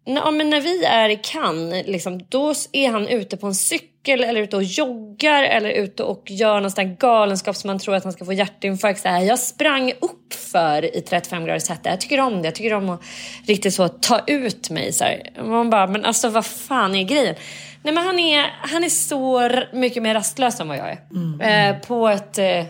Ja, 0.06 0.32
men 0.32 0.50
när 0.50 0.62
vi 0.62 0.86
är 0.86 1.10
i 1.10 1.20
Cannes, 1.24 1.88
liksom, 1.88 2.22
då 2.30 2.54
är 2.72 2.91
han 2.91 3.08
ute 3.08 3.38
på 3.38 3.48
en 3.48 3.56
cykel 3.56 4.24
eller 4.24 4.41
ute 4.41 4.56
och 4.56 4.63
joggar 4.63 5.44
eller 5.44 5.70
ute 5.70 6.04
och 6.04 6.32
gör 6.32 6.62
någon 6.62 6.72
sån 6.72 6.96
galenskap 6.96 7.56
som 7.56 7.68
man 7.68 7.80
tror 7.80 7.96
att 7.96 8.04
han 8.04 8.13
ska 8.13 8.26
få 8.26 8.34
hjärtinfarkt. 8.34 9.02
Så 9.02 9.10
här, 9.10 9.22
jag 9.22 9.39
sprang 9.39 9.91
upp 9.91 10.34
för 10.34 10.98
i 10.98 11.02
35 11.02 11.46
graders 11.46 11.70
hetta. 11.70 11.89
Jag 11.89 12.02
tycker 12.02 12.20
om 12.20 12.41
det. 12.41 12.48
Jag 12.48 12.56
tycker 12.56 12.74
om 12.74 12.89
att 12.89 13.02
riktigt 13.48 13.74
så 13.74 13.88
ta 13.88 14.20
ut 14.28 14.70
mig. 14.70 14.94
Så 14.94 15.04
här. 15.04 15.32
Man 15.44 15.70
bara, 15.70 15.88
men 15.88 16.06
alltså 16.06 16.30
vad 16.30 16.46
fan 16.46 16.96
är 16.96 17.04
grejen? 17.04 17.36
Nej, 17.84 17.94
men 17.94 18.04
han, 18.04 18.20
är, 18.20 18.46
han 18.62 18.84
är 18.84 18.89
så 18.89 19.50
mycket 19.74 20.04
mer 20.04 20.13
rastlös 20.13 20.60
än 20.60 20.68
vad 20.68 20.78
jag 20.78 20.89
är. 20.89 21.00
Mm. 21.12 21.41
Eh, 21.41 21.82
på 21.82 22.08
ett 22.08 22.38
eh, 22.38 22.65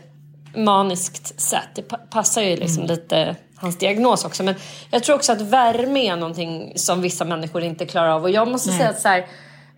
maniskt 0.56 1.42
sätt. 1.42 1.70
Det 1.76 1.82
passar 2.10 2.42
ju 2.42 2.56
liksom 2.56 2.84
mm. 2.84 2.96
lite 2.96 3.36
hans 3.58 3.78
diagnos 3.78 4.26
också. 4.26 4.44
Men 4.44 4.56
jag 4.92 5.04
tror 5.04 5.16
också 5.16 5.32
att 5.32 5.42
värme 5.42 6.08
är 6.08 6.16
någonting 6.16 6.74
som 6.76 7.02
vissa 7.02 7.26
människor 7.26 7.64
inte 7.64 7.86
klarar 7.86 8.10
av. 8.10 8.24
Och 8.24 8.30
jag 8.30 8.48
måste 8.48 8.70
Nej. 8.70 8.78
säga 8.78 8.90
att 8.90 9.02
så 9.02 9.08
här, 9.08 9.28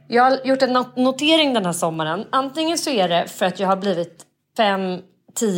jag 0.08 0.24
har 0.24 0.40
gjort 0.44 0.62
en 0.62 0.86
notering 0.96 1.54
den 1.54 1.66
här 1.66 1.74
sommaren. 1.74 2.26
Antingen 2.32 2.78
så 2.78 2.90
är 2.90 3.10
det 3.10 3.28
för 3.28 3.46
att 3.46 3.60
jag 3.60 3.68
har 3.68 3.78
blivit 3.78 4.26
5-10 4.58 5.02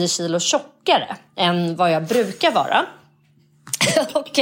kilo 0.07 0.39
tjockare 0.39 1.17
än 1.37 1.75
vad 1.75 1.91
jag 1.91 2.03
brukar 2.03 2.51
vara. 2.51 2.85
och 4.13 4.39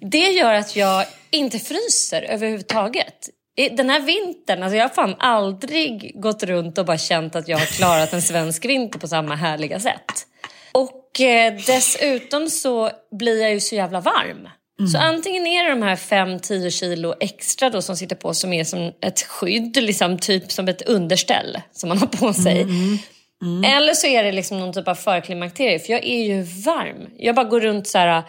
det 0.00 0.30
gör 0.30 0.54
att 0.54 0.76
jag 0.76 1.06
inte 1.30 1.58
fryser 1.58 2.22
överhuvudtaget. 2.22 3.28
Den 3.70 3.90
här 3.90 4.00
vintern, 4.00 4.62
alltså 4.62 4.76
jag 4.76 4.84
har 4.84 4.94
fan 4.94 5.14
aldrig 5.18 6.12
gått 6.22 6.42
runt 6.42 6.78
och 6.78 6.86
bara 6.86 6.98
känt 6.98 7.36
att 7.36 7.48
jag 7.48 7.58
har 7.58 7.66
klarat 7.66 8.12
en 8.12 8.22
svensk 8.22 8.64
vinter 8.64 8.98
på 8.98 9.08
samma 9.08 9.34
härliga 9.34 9.80
sätt. 9.80 10.26
Och 10.72 10.99
eh, 11.20 11.54
dessutom 11.66 12.50
så 12.50 12.90
blir 13.18 13.42
jag 13.42 13.52
ju 13.52 13.60
så 13.60 13.74
jävla 13.74 14.00
varm. 14.00 14.48
Mm. 14.78 14.90
Så 14.90 14.98
antingen 14.98 15.46
är 15.46 15.64
det 15.64 15.70
de 15.70 15.82
här 15.82 15.96
5-10 15.96 16.70
kilo 16.70 17.14
extra 17.20 17.70
då 17.70 17.82
som 17.82 17.96
sitter 17.96 18.16
på 18.16 18.34
som 18.34 18.52
är 18.52 18.64
som 18.64 18.92
ett 19.02 19.22
skydd, 19.22 19.76
liksom 19.76 20.18
typ 20.18 20.52
som 20.52 20.68
ett 20.68 20.82
underställ 20.82 21.58
som 21.72 21.88
man 21.88 21.98
har 21.98 22.06
på 22.06 22.32
sig. 22.32 22.62
Mm. 22.62 22.76
mm. 22.76 22.98
Mm. 23.42 23.76
Eller 23.76 23.94
så 23.94 24.06
är 24.06 24.24
det 24.24 24.32
liksom 24.32 24.58
någon 24.58 24.72
typ 24.72 24.88
av 24.88 24.94
förklimakterie 24.94 25.78
för 25.78 25.92
jag 25.92 26.04
är 26.04 26.22
ju 26.22 26.42
varm. 26.42 27.06
Jag 27.18 27.34
bara 27.34 27.44
går 27.44 27.60
runt 27.60 27.88
så 27.88 27.98
här 27.98 28.22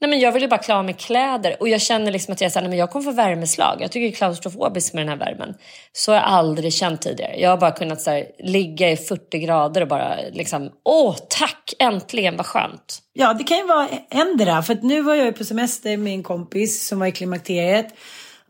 Nej, 0.00 0.10
men 0.10 0.20
jag 0.20 0.32
vill 0.32 0.42
ju 0.42 0.48
bara 0.48 0.58
klä 0.58 0.74
av 0.74 0.84
mig 0.84 0.94
kläder 0.94 1.56
och 1.60 1.68
jag 1.68 1.80
känner 1.80 2.12
liksom 2.12 2.32
att 2.32 2.40
jag, 2.40 2.52
så 2.52 2.58
här, 2.58 2.62
nej, 2.62 2.68
men 2.68 2.78
jag 2.78 2.90
kommer 2.90 3.04
få 3.04 3.10
värmeslag. 3.10 3.76
Jag 3.80 3.92
tycker 3.92 4.06
det 4.06 4.12
är 4.12 4.16
klaustrofobiskt 4.16 4.94
med 4.94 5.06
den 5.06 5.08
här 5.08 5.26
värmen. 5.26 5.54
Så 5.92 6.12
har 6.12 6.16
jag 6.16 6.24
aldrig 6.24 6.72
känt 6.72 7.02
tidigare. 7.02 7.40
Jag 7.40 7.50
har 7.50 7.56
bara 7.56 7.70
kunnat 7.70 8.00
så 8.00 8.10
här, 8.10 8.26
ligga 8.38 8.90
i 8.90 8.96
40 8.96 9.38
grader 9.38 9.80
och 9.80 9.88
bara 9.88 10.16
liksom, 10.32 10.70
åh 10.84 11.16
tack, 11.28 11.74
äntligen 11.78 12.36
vad 12.36 12.46
skönt. 12.46 12.98
Ja, 13.12 13.34
det 13.34 13.44
kan 13.44 13.56
ju 13.56 13.66
vara 13.66 13.88
ändra. 14.10 14.62
För 14.62 14.72
att 14.72 14.82
nu 14.82 15.02
var 15.02 15.14
jag 15.14 15.36
på 15.36 15.44
semester 15.44 15.96
med 15.96 16.12
en 16.12 16.22
kompis 16.22 16.88
som 16.88 16.98
var 16.98 17.06
i 17.06 17.12
klimakteriet. 17.12 17.86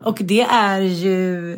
Och 0.03 0.17
det 0.21 0.41
är 0.41 0.79
ju 0.79 1.57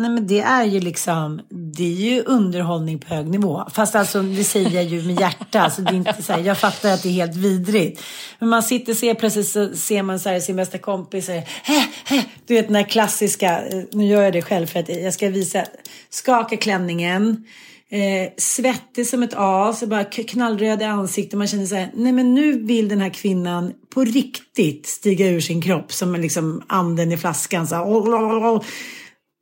Nej 0.00 0.10
men 0.10 0.26
det 0.26 0.40
är 0.40 0.64
ju 0.64 0.80
liksom, 0.80 1.40
det 1.50 1.84
är 1.84 2.10
ju 2.10 2.22
underhållning 2.22 2.98
på 2.98 3.14
hög 3.14 3.26
nivå. 3.26 3.64
Fast 3.72 3.94
alltså 3.94 4.22
det 4.22 4.44
säger 4.44 4.70
jag 4.70 4.84
ju 4.84 5.02
med 5.02 5.20
hjärta. 5.20 5.60
Alltså, 5.60 5.82
det 5.82 5.90
är 5.90 5.94
inte 5.94 6.22
så 6.22 6.32
här, 6.32 6.40
jag 6.40 6.58
fattar 6.58 6.92
att 6.92 7.02
det 7.02 7.08
är 7.08 7.12
helt 7.12 7.36
vidrigt. 7.36 8.02
Men 8.38 8.48
man 8.48 8.62
sitter 8.62 8.92
och 8.92 8.96
ser 8.96 9.14
plötsligt 9.14 9.48
så 9.48 9.76
ser 9.76 10.02
man 10.02 10.20
så 10.20 10.28
här, 10.28 10.40
sin 10.40 10.56
bästa 10.56 10.78
kompis 10.78 11.26
säger 11.26 11.48
hä, 11.62 11.88
hä. 12.04 12.24
Du 12.46 12.54
vet 12.54 12.66
den 12.66 12.76
här 12.76 12.82
klassiska, 12.82 13.66
eh, 13.66 13.82
nu 13.92 14.06
gör 14.06 14.22
jag 14.22 14.32
det 14.32 14.42
själv 14.42 14.66
för 14.66 14.80
att 14.80 14.88
jag 14.88 15.14
ska 15.14 15.28
visa, 15.28 15.64
skaka 16.10 16.56
klänningen. 16.56 17.44
Eh, 17.90 18.32
svettig 18.36 19.06
som 19.06 19.22
ett 19.22 19.34
as, 19.36 19.82
bara 19.82 20.04
knallröd 20.04 20.82
i 20.82 20.84
ansiktet. 20.84 21.38
Man 21.38 21.46
känner 21.46 21.66
så 21.66 21.74
här, 21.74 21.90
nej 21.94 22.12
men 22.12 22.34
nu 22.34 22.58
vill 22.58 22.88
den 22.88 23.00
här 23.00 23.10
kvinnan 23.10 23.72
på 23.94 24.04
riktigt 24.04 24.86
stiga 24.86 25.26
ur 25.26 25.40
sin 25.40 25.62
kropp 25.62 25.92
som 25.92 26.14
liksom 26.14 26.62
anden 26.66 27.12
i 27.12 27.16
flaskan. 27.16 27.66
Så 27.66 27.74
här, 27.74 27.84
oh, 27.84 28.08
oh, 28.08 28.54
oh. 28.54 28.62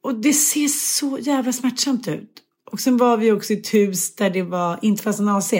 Och 0.02 0.14
det 0.14 0.32
ser 0.32 0.68
så 0.68 1.18
jävla 1.20 1.52
smärtsamt 1.52 2.08
ut. 2.08 2.34
Och 2.72 2.80
sen 2.80 2.96
var 2.96 3.16
vi 3.16 3.32
också 3.32 3.52
i 3.52 3.60
ett 3.60 3.74
hus 3.74 4.14
där 4.14 4.30
det 4.30 4.42
var, 4.42 4.78
inte 4.82 5.02
fanns 5.02 5.20
en 5.20 5.28
AC. 5.28 5.52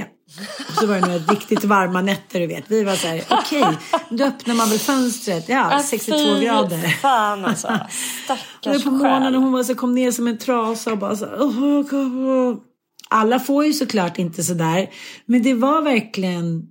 Och 0.69 0.75
så 0.75 0.87
var 0.87 0.95
det 0.95 1.01
några 1.01 1.19
riktigt 1.19 1.65
varma 1.65 2.01
nätter, 2.01 2.41
du 2.41 2.47
vet. 2.47 2.65
Vi 2.69 2.85
var 2.85 2.95
så 2.95 3.07
här, 3.07 3.25
okej, 3.31 3.63
okay, 3.63 3.77
då 4.11 4.25
öppnar 4.25 4.55
man 4.55 4.69
väl 4.69 4.79
fönstret. 4.79 5.49
Ja, 5.49 5.83
62 5.85 6.19
Fy 6.19 6.45
grader. 6.45 6.89
Fan 6.89 7.45
alltså. 7.45 7.69
Stackars 8.25 8.85
på 8.85 8.91
morgonen 8.91 9.35
och 9.35 9.43
hon 9.43 9.53
var 9.53 9.65
så, 9.65 9.75
kom 9.75 9.95
ner 9.95 10.11
som 10.11 10.27
en 10.27 10.39
trasa 10.39 10.93
och 10.93 10.99
bara 10.99 11.17
så 11.17 11.27
här. 11.27 12.69
Alla 13.11 13.41
får 13.41 13.65
ju 13.65 13.73
såklart 13.73 14.19
inte 14.19 14.43
sådär. 14.43 14.91
Men 15.27 15.43
det 15.43 15.55
var 15.55 15.83
verkligen 15.83 16.63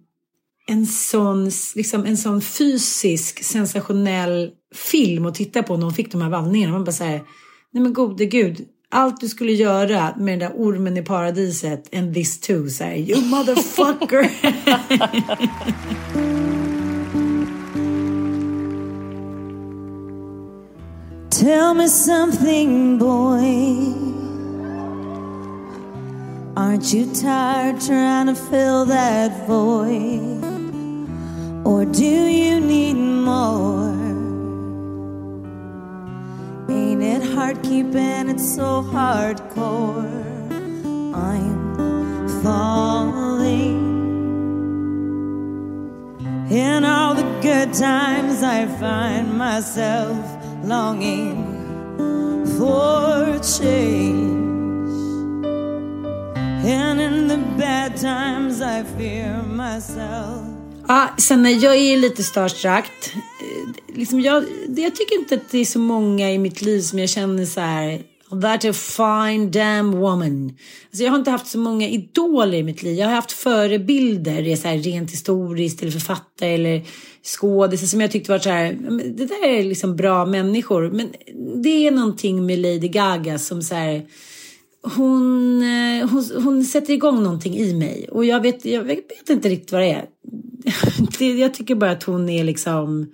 en 0.67 0.85
sån, 0.85 1.51
liksom, 1.75 2.05
en 2.05 2.17
sån 2.17 2.41
fysisk 2.41 3.43
sensationell 3.43 4.51
film 4.75 5.25
att 5.25 5.35
titta 5.35 5.63
på 5.63 5.77
när 5.77 5.83
hon 5.83 5.93
fick 5.93 6.11
de 6.11 6.21
här 6.21 6.29
vallningarna. 6.29 6.73
Man 6.73 6.83
bara 6.83 6.91
säger, 6.91 7.21
nej 7.77 7.83
men 7.83 7.93
gode 7.93 8.25
gud. 8.25 8.65
Allt 8.89 9.21
du 9.21 9.27
skulle 9.27 9.51
göra 9.51 10.13
med 10.17 10.39
den 10.39 10.39
där 10.39 10.51
ormen 10.55 10.97
i 10.97 11.01
paradiset 11.01 11.95
and 11.95 12.13
this 12.13 12.39
too, 12.39 12.67
här, 12.79 12.95
you 12.95 13.21
motherfucker. 13.21 14.29
Tell 21.29 21.73
me 21.73 21.87
something, 21.87 22.97
boy. 22.97 23.93
Aren't 26.55 26.93
you 26.93 27.05
tired 27.13 27.81
trying 27.81 28.27
to 28.27 28.35
fill 28.35 28.85
that 28.85 29.47
void? 29.47 30.43
Or 31.65 31.85
do 31.85 32.05
you 32.05 32.59
need 32.59 32.95
more? 32.95 34.06
Ain't 36.69 37.01
it 37.01 37.23
hard 37.23 37.63
keeping 37.63 38.29
it 38.29 38.39
so 38.39 38.81
hardcore? 38.83 40.05
I'm 41.15 42.27
falling. 42.43 43.87
In 46.49 46.83
all 46.83 47.15
the 47.15 47.23
good 47.41 47.73
times, 47.73 48.43
I 48.43 48.65
find 48.65 49.37
myself 49.37 50.17
longing 50.63 51.45
for 52.57 53.39
change. 53.39 54.37
And 56.65 56.99
in 56.99 57.27
the 57.27 57.37
bad 57.57 57.95
times, 57.95 58.61
I 58.61 58.83
fear 58.83 59.41
myself. 59.43 60.56
Ja, 60.87 61.09
sen 61.17 61.43
när 61.43 61.63
jag 61.63 61.75
är 61.75 61.97
lite 61.97 62.23
starstruck. 62.23 62.85
Liksom 63.95 64.21
jag, 64.21 64.43
jag 64.67 64.95
tycker 64.95 65.19
inte 65.19 65.35
att 65.35 65.51
det 65.51 65.57
är 65.57 65.65
så 65.65 65.79
många 65.79 66.31
i 66.31 66.37
mitt 66.37 66.61
liv 66.61 66.81
som 66.81 66.99
jag 66.99 67.09
känner 67.09 67.45
så 67.45 67.61
här. 67.61 68.01
That 68.41 68.65
a 68.65 68.73
fine 68.73 69.51
damn 69.51 69.91
woman. 69.91 70.57
Alltså 70.85 71.03
jag 71.03 71.11
har 71.11 71.19
inte 71.19 71.31
haft 71.31 71.47
så 71.47 71.59
många 71.59 71.89
idoler 71.89 72.57
i 72.57 72.63
mitt 72.63 72.83
liv. 72.83 72.97
Jag 72.97 73.07
har 73.07 73.15
haft 73.15 73.31
förebilder, 73.31 74.41
det 74.41 74.51
är 74.51 74.55
så 74.55 74.67
här 74.67 74.77
rent 74.77 75.11
historiskt 75.11 75.81
eller 75.81 75.91
författare 75.91 76.53
eller 76.53 76.85
skådisar 77.23 77.87
som 77.87 78.01
jag 78.01 78.11
tyckte 78.11 78.31
var 78.31 78.39
så 78.39 78.49
här. 78.49 78.77
Det 79.17 79.25
där 79.25 79.45
är 79.45 79.63
liksom 79.63 79.95
bra 79.95 80.25
människor. 80.25 80.91
Men 80.91 81.09
det 81.63 81.87
är 81.87 81.91
någonting 81.91 82.45
med 82.45 82.59
Lady 82.59 82.87
Gaga 82.87 83.39
som 83.39 83.61
så 83.61 83.75
här 83.75 84.05
hon, 84.83 85.61
eh, 85.61 86.09
hon, 86.09 86.43
hon 86.43 86.63
sätter 86.63 86.93
igång 86.93 87.23
någonting 87.23 87.57
i 87.57 87.73
mig. 87.73 88.07
Och 88.11 88.25
jag 88.25 88.41
vet, 88.41 88.65
jag 88.65 88.83
vet 88.83 89.29
inte 89.29 89.49
riktigt 89.49 89.71
vad 89.71 89.81
det 89.81 89.91
är. 89.91 90.05
Det, 91.19 91.33
jag 91.33 91.53
tycker 91.53 91.75
bara 91.75 91.91
att 91.91 92.03
hon 92.03 92.29
är 92.29 92.43
liksom... 92.43 93.11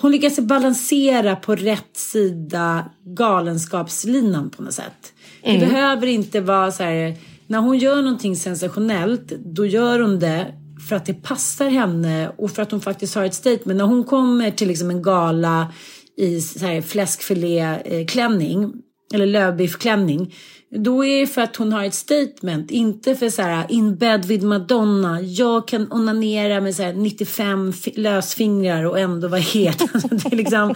Hon 0.00 0.12
lyckas 0.12 0.40
balansera 0.40 1.36
på 1.36 1.54
rätt 1.54 1.96
sida 1.96 2.90
galenskapslinan 3.04 4.50
på 4.50 4.62
något 4.62 4.74
sätt. 4.74 5.12
Det 5.42 5.58
behöver 5.58 6.06
inte 6.06 6.40
vara 6.40 6.72
så 6.72 6.82
här... 6.82 7.14
När 7.46 7.58
hon 7.58 7.78
gör 7.78 8.02
någonting 8.02 8.36
sensationellt, 8.36 9.32
då 9.44 9.66
gör 9.66 10.00
hon 10.00 10.18
det 10.18 10.54
för 10.88 10.96
att 10.96 11.06
det 11.06 11.14
passar 11.14 11.68
henne 11.68 12.32
och 12.38 12.50
för 12.50 12.62
att 12.62 12.70
hon 12.70 12.80
faktiskt 12.80 13.14
har 13.14 13.24
ett 13.24 13.34
statement. 13.34 13.78
När 13.78 13.84
hon 13.84 14.04
kommer 14.04 14.50
till 14.50 14.68
liksom 14.68 14.90
en 14.90 15.02
gala 15.02 15.72
i 16.16 16.40
så 16.40 16.66
här 16.66 16.80
fläskfiléklänning 16.82 18.72
eller 19.14 19.26
lövbiffklänning. 19.26 20.34
Då 20.70 21.04
är 21.04 21.20
det 21.20 21.26
för 21.26 21.42
att 21.42 21.56
hon 21.56 21.72
har 21.72 21.84
ett 21.84 21.94
statement, 21.94 22.70
inte 22.70 23.14
för 23.14 23.30
så 23.30 23.42
här 23.42 23.66
in 23.68 23.96
bed 23.96 24.24
with 24.24 24.44
Madonna. 24.44 25.20
Jag 25.20 25.68
kan 25.68 25.92
onanera 25.92 26.60
med 26.60 26.74
så 26.74 26.82
här 26.82 26.92
95 26.92 27.72
lösfingrar 27.94 28.84
och 28.84 28.98
ändå 28.98 29.28
vara 29.28 29.40
het. 29.40 29.82
Alltså, 29.94 30.08
det 30.08 30.32
är 30.32 30.36
liksom, 30.36 30.74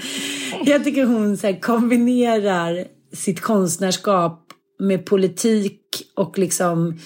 jag 0.65 0.85
tycker 0.85 1.05
hon 1.05 1.37
så 1.37 1.47
här 1.47 1.61
kombinerar 1.61 2.85
sitt 3.13 3.41
konstnärskap 3.41 4.47
med 4.79 5.07
politik 5.07 5.81
och 6.15 6.39
liksom 6.39 6.99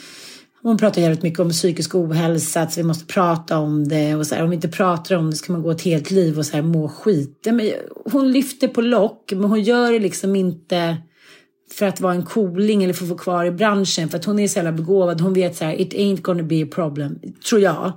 hon 0.63 0.79
pratar 0.79 1.03
jävligt 1.03 1.23
mycket 1.23 1.41
om 1.41 1.51
psykisk 1.51 1.95
ohälsa, 1.95 2.61
att 2.61 2.79
vi 2.79 2.83
måste 2.83 3.07
prata 3.07 3.59
om 3.59 3.89
det 3.89 4.15
och 4.15 4.27
så 4.27 4.35
här, 4.35 4.43
om 4.43 4.51
vi 4.51 4.55
inte 4.57 4.69
pratar 4.69 5.17
om 5.17 5.31
det 5.31 5.37
ska 5.37 5.53
man 5.53 5.63
gå 5.63 5.71
ett 5.71 5.83
helt 5.83 6.11
liv 6.11 6.39
och 6.39 6.47
så 6.47 6.57
här, 6.57 6.63
må 6.63 6.89
skit. 6.89 7.47
Men 7.51 7.73
hon 8.05 8.33
lyfter 8.33 8.69
på 8.69 8.81
lock, 8.81 9.33
men 9.33 9.45
hon 9.45 9.63
gör 9.63 9.93
det 9.93 9.99
liksom 9.99 10.37
inte 10.37 10.97
för 11.79 11.87
att 11.87 12.01
vara 12.01 12.15
en 12.15 12.25
cooling 12.25 12.85
eller 12.85 12.95
för 12.95 13.05
att 13.05 13.09
få 13.09 13.17
kvar 13.17 13.45
i 13.45 13.51
branschen. 13.51 14.09
För 14.09 14.19
att 14.19 14.25
hon 14.25 14.39
är 14.39 14.49
så 14.49 14.59
jävla 14.59 14.73
begåvad. 14.73 15.21
Hon 15.21 15.33
vet 15.35 15.57
så 15.57 15.65
här, 15.65 15.81
it 15.81 15.95
ain't 15.95 16.21
gonna 16.21 16.43
be 16.43 16.63
a 16.63 16.67
problem, 16.75 17.19
tror 17.49 17.61
jag. 17.61 17.93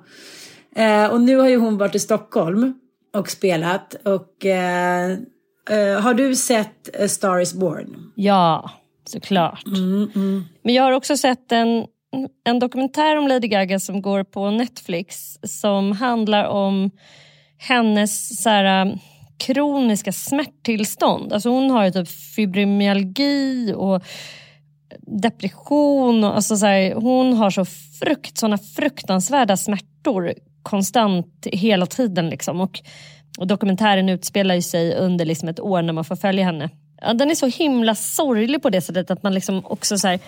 Eh, 0.75 1.05
och 1.05 1.21
nu 1.21 1.37
har 1.37 1.47
ju 1.47 1.57
hon 1.57 1.77
varit 1.77 1.95
i 1.95 1.99
Stockholm 1.99 2.73
och 3.15 3.29
spelat. 3.29 3.93
Och 3.93 4.45
eh, 4.45 5.11
eh, 5.69 5.99
har 6.01 6.13
du 6.13 6.35
sett 6.35 7.03
A 7.03 7.07
Star 7.07 7.39
is 7.39 7.53
Born? 7.53 8.11
Ja, 8.15 8.71
såklart. 9.05 9.63
Men 10.61 10.73
jag 10.73 10.83
har 10.83 10.91
också 10.91 11.17
sett 11.17 11.51
en, 11.51 11.85
en 12.43 12.59
dokumentär 12.59 13.17
om 13.17 13.27
Lady 13.27 13.47
Gaga 13.47 13.79
som 13.79 14.01
går 14.01 14.23
på 14.23 14.51
Netflix 14.51 15.37
som 15.43 15.91
handlar 15.91 16.45
om 16.45 16.91
hennes 17.57 18.43
så 18.43 18.49
här, 18.49 18.99
kroniska 19.37 20.11
smärttillstånd. 20.11 21.33
Alltså 21.33 21.49
hon 21.49 21.69
har 21.69 21.85
ju 21.85 21.91
typ 21.91 22.07
fibromyalgi 22.35 23.73
och 23.75 24.03
depression. 25.21 26.23
Och, 26.23 26.35
alltså 26.35 26.57
så 26.57 26.65
här, 26.65 26.95
hon 26.95 27.33
har 27.33 27.49
så 27.49 27.65
frukt, 27.99 28.37
såna 28.37 28.57
fruktansvärda 28.57 29.57
smärtor 29.57 30.33
konstant 30.63 31.47
hela 31.51 31.85
tiden. 31.85 32.29
Liksom. 32.29 32.61
Och, 32.61 32.81
och 33.37 33.47
dokumentären 33.47 34.09
utspelar 34.09 34.55
ju 34.55 34.61
sig 34.61 34.95
under 34.95 35.25
liksom 35.25 35.49
ett 35.49 35.59
år 35.59 35.81
när 35.81 35.93
man 35.93 36.05
får 36.05 36.15
följa 36.15 36.45
henne. 36.45 36.69
Ja, 37.01 37.13
den 37.13 37.31
är 37.31 37.35
så 37.35 37.47
himla 37.47 37.95
sorglig 37.95 38.61
på 38.61 38.69
det 38.69 38.81
sättet 38.81 39.11
att 39.11 39.23
man 39.23 39.33
liksom 39.33 39.65
också 39.65 39.97
så 39.97 40.07
här, 40.07 40.19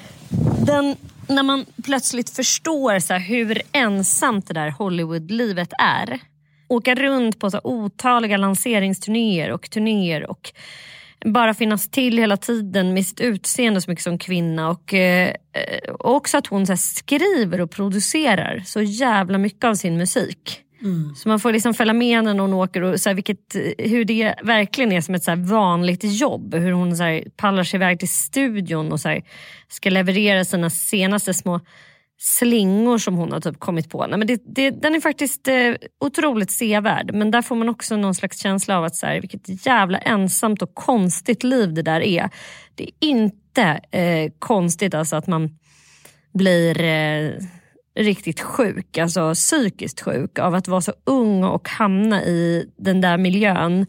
den, 0.66 0.96
när 1.28 1.44
man 1.44 1.66
plötsligt 1.84 2.30
förstår 2.30 3.00
så 3.00 3.14
här, 3.14 3.20
hur 3.20 3.62
ensamt 3.72 4.48
det 4.48 4.54
där 4.54 4.70
Hollywoodlivet 4.70 5.70
är. 5.80 6.20
Åka 6.70 6.96
runt 6.96 7.40
på 7.40 7.52
så 7.52 7.60
otaliga 7.64 8.38
lanseringsturnéer 8.38 9.52
och 9.52 9.70
turnéer 9.70 10.30
och 10.30 10.52
bara 11.26 11.54
finnas 11.54 11.90
till 11.90 12.18
hela 12.18 12.38
tiden 12.38 12.94
med 12.94 13.06
sitt 13.06 13.22
utseende 13.22 13.82
så 13.82 13.92
mycket 13.92 14.04
som 14.04 14.18
kvinna. 14.18 14.70
Och, 14.70 14.94
eh, 14.94 15.34
också 16.00 16.38
att 16.38 16.48
hon 16.48 16.68
så 16.68 16.78
skriver 16.78 17.62
och 17.62 17.72
producerar 17.72 18.64
så 18.66 18.82
jävla 18.82 19.38
mycket 19.38 19.64
av 19.64 19.76
sin 19.76 19.98
musik. 19.98 20.64
Så 21.16 21.30
man 21.30 21.40
får 21.40 21.54
liksom 21.54 21.74
följa 21.74 21.94
med 21.94 22.24
när 22.24 22.40
hon 22.40 22.54
åker 22.54 22.82
och 22.82 23.00
så 23.00 23.10
här, 23.10 23.16
vilket, 23.16 23.56
hur 23.78 24.06
det 24.06 24.36
verkligen 24.44 24.92
är 24.92 25.02
som 25.02 25.16
ett 25.16 25.24
så 25.24 25.36
vanligt 25.36 26.04
jobb. 26.04 26.56
Hur 26.56 26.72
hon 26.72 26.98
så 26.98 27.04
här, 27.04 27.24
pallar 27.38 27.64
sig 27.64 27.78
iväg 27.78 28.00
till 28.00 28.10
studion 28.10 28.92
och 28.92 29.00
så 29.00 29.10
här, 29.10 29.24
ska 29.68 29.90
leverera 29.90 30.46
sina 30.46 30.70
senaste 30.70 31.34
små 31.34 31.60
slingor 32.22 32.98
som 32.98 33.16
hon 33.16 33.32
har 33.32 33.40
typ 33.40 33.60
kommit 33.60 33.90
på. 33.90 34.08
Nej, 34.08 34.18
men 34.18 34.28
det, 34.28 34.42
det, 34.46 34.70
den 34.70 34.96
är 34.96 35.00
faktiskt 35.00 35.48
eh, 35.48 35.74
otroligt 36.00 36.52
sevärd 36.52 37.14
men 37.14 37.32
där 37.32 37.42
får 37.42 37.56
man 37.56 37.70
också 37.70 37.98
någon 37.98 38.16
slags 38.16 38.40
känsla 38.40 38.78
av 38.78 38.84
att 38.84 38.96
så 38.96 39.06
här, 39.06 39.22
vilket 39.22 39.66
jävla 39.66 39.98
ensamt 39.98 40.62
och 40.62 40.76
konstigt 40.76 41.44
liv 41.44 41.74
det 41.74 41.82
där 41.82 42.02
är. 42.02 42.30
Det 42.76 42.84
är 42.84 43.08
inte 43.08 43.82
eh, 43.92 44.32
konstigt 44.40 44.94
alltså 44.94 45.16
att 45.16 45.28
man 45.28 45.58
blir 46.34 46.82
eh, 46.82 47.32
riktigt 48.00 48.42
sjuk, 48.42 48.98
alltså 48.98 49.34
psykiskt 49.34 50.02
sjuk 50.02 50.40
av 50.40 50.56
att 50.56 50.68
vara 50.68 50.82
så 50.82 50.94
ung 51.04 51.44
och 51.44 51.70
hamna 51.70 52.24
i 52.24 52.70
den 52.78 53.02
där 53.02 53.18
miljön 53.18 53.86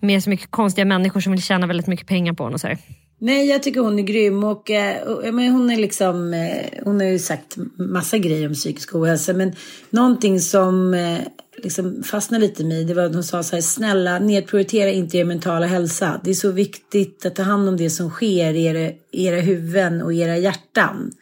med 0.00 0.22
så 0.22 0.30
mycket 0.30 0.50
konstiga 0.50 0.84
människor 0.84 1.20
som 1.20 1.32
vill 1.32 1.42
tjäna 1.42 1.66
väldigt 1.66 1.86
mycket 1.86 2.06
pengar 2.06 2.32
på 2.32 2.44
en 2.44 2.54
och 2.54 2.60
så 2.60 2.66
här. 2.66 2.78
Nej, 3.26 3.46
jag 3.46 3.62
tycker 3.62 3.80
hon 3.80 3.98
är 3.98 4.02
grym 4.02 4.44
och, 4.44 4.70
eh, 4.70 5.02
och 5.02 5.34
men 5.34 5.52
hon 5.52 5.70
är 5.70 5.76
liksom, 5.76 6.34
eh, 6.34 6.84
hon 6.84 7.00
har 7.00 7.06
ju 7.06 7.18
sagt 7.18 7.56
massa 7.78 8.18
grejer 8.18 8.48
om 8.48 8.54
psykisk 8.54 8.94
ohälsa 8.94 9.32
men 9.32 9.52
någonting 9.90 10.40
som 10.40 10.94
eh, 10.94 11.18
liksom 11.56 12.02
fastnade 12.02 12.46
lite 12.46 12.62
i 12.62 12.66
mig 12.66 12.84
det 12.84 12.94
var 12.94 13.02
att 13.02 13.14
hon 13.14 13.24
sa 13.24 13.42
så 13.42 13.56
här, 13.56 13.62
snälla 13.62 14.18
nedprioritera 14.18 14.90
inte 14.90 15.18
er 15.18 15.24
mentala 15.24 15.66
hälsa. 15.66 16.20
Det 16.24 16.30
är 16.30 16.34
så 16.34 16.50
viktigt 16.50 17.26
att 17.26 17.34
ta 17.34 17.42
hand 17.42 17.68
om 17.68 17.76
det 17.76 17.90
som 17.90 18.10
sker 18.10 18.54
i 18.54 18.64
era, 18.64 18.92
era 19.12 19.40
huvuden 19.40 20.02
och 20.02 20.14
era 20.14 20.36
hjärtan. 20.36 21.12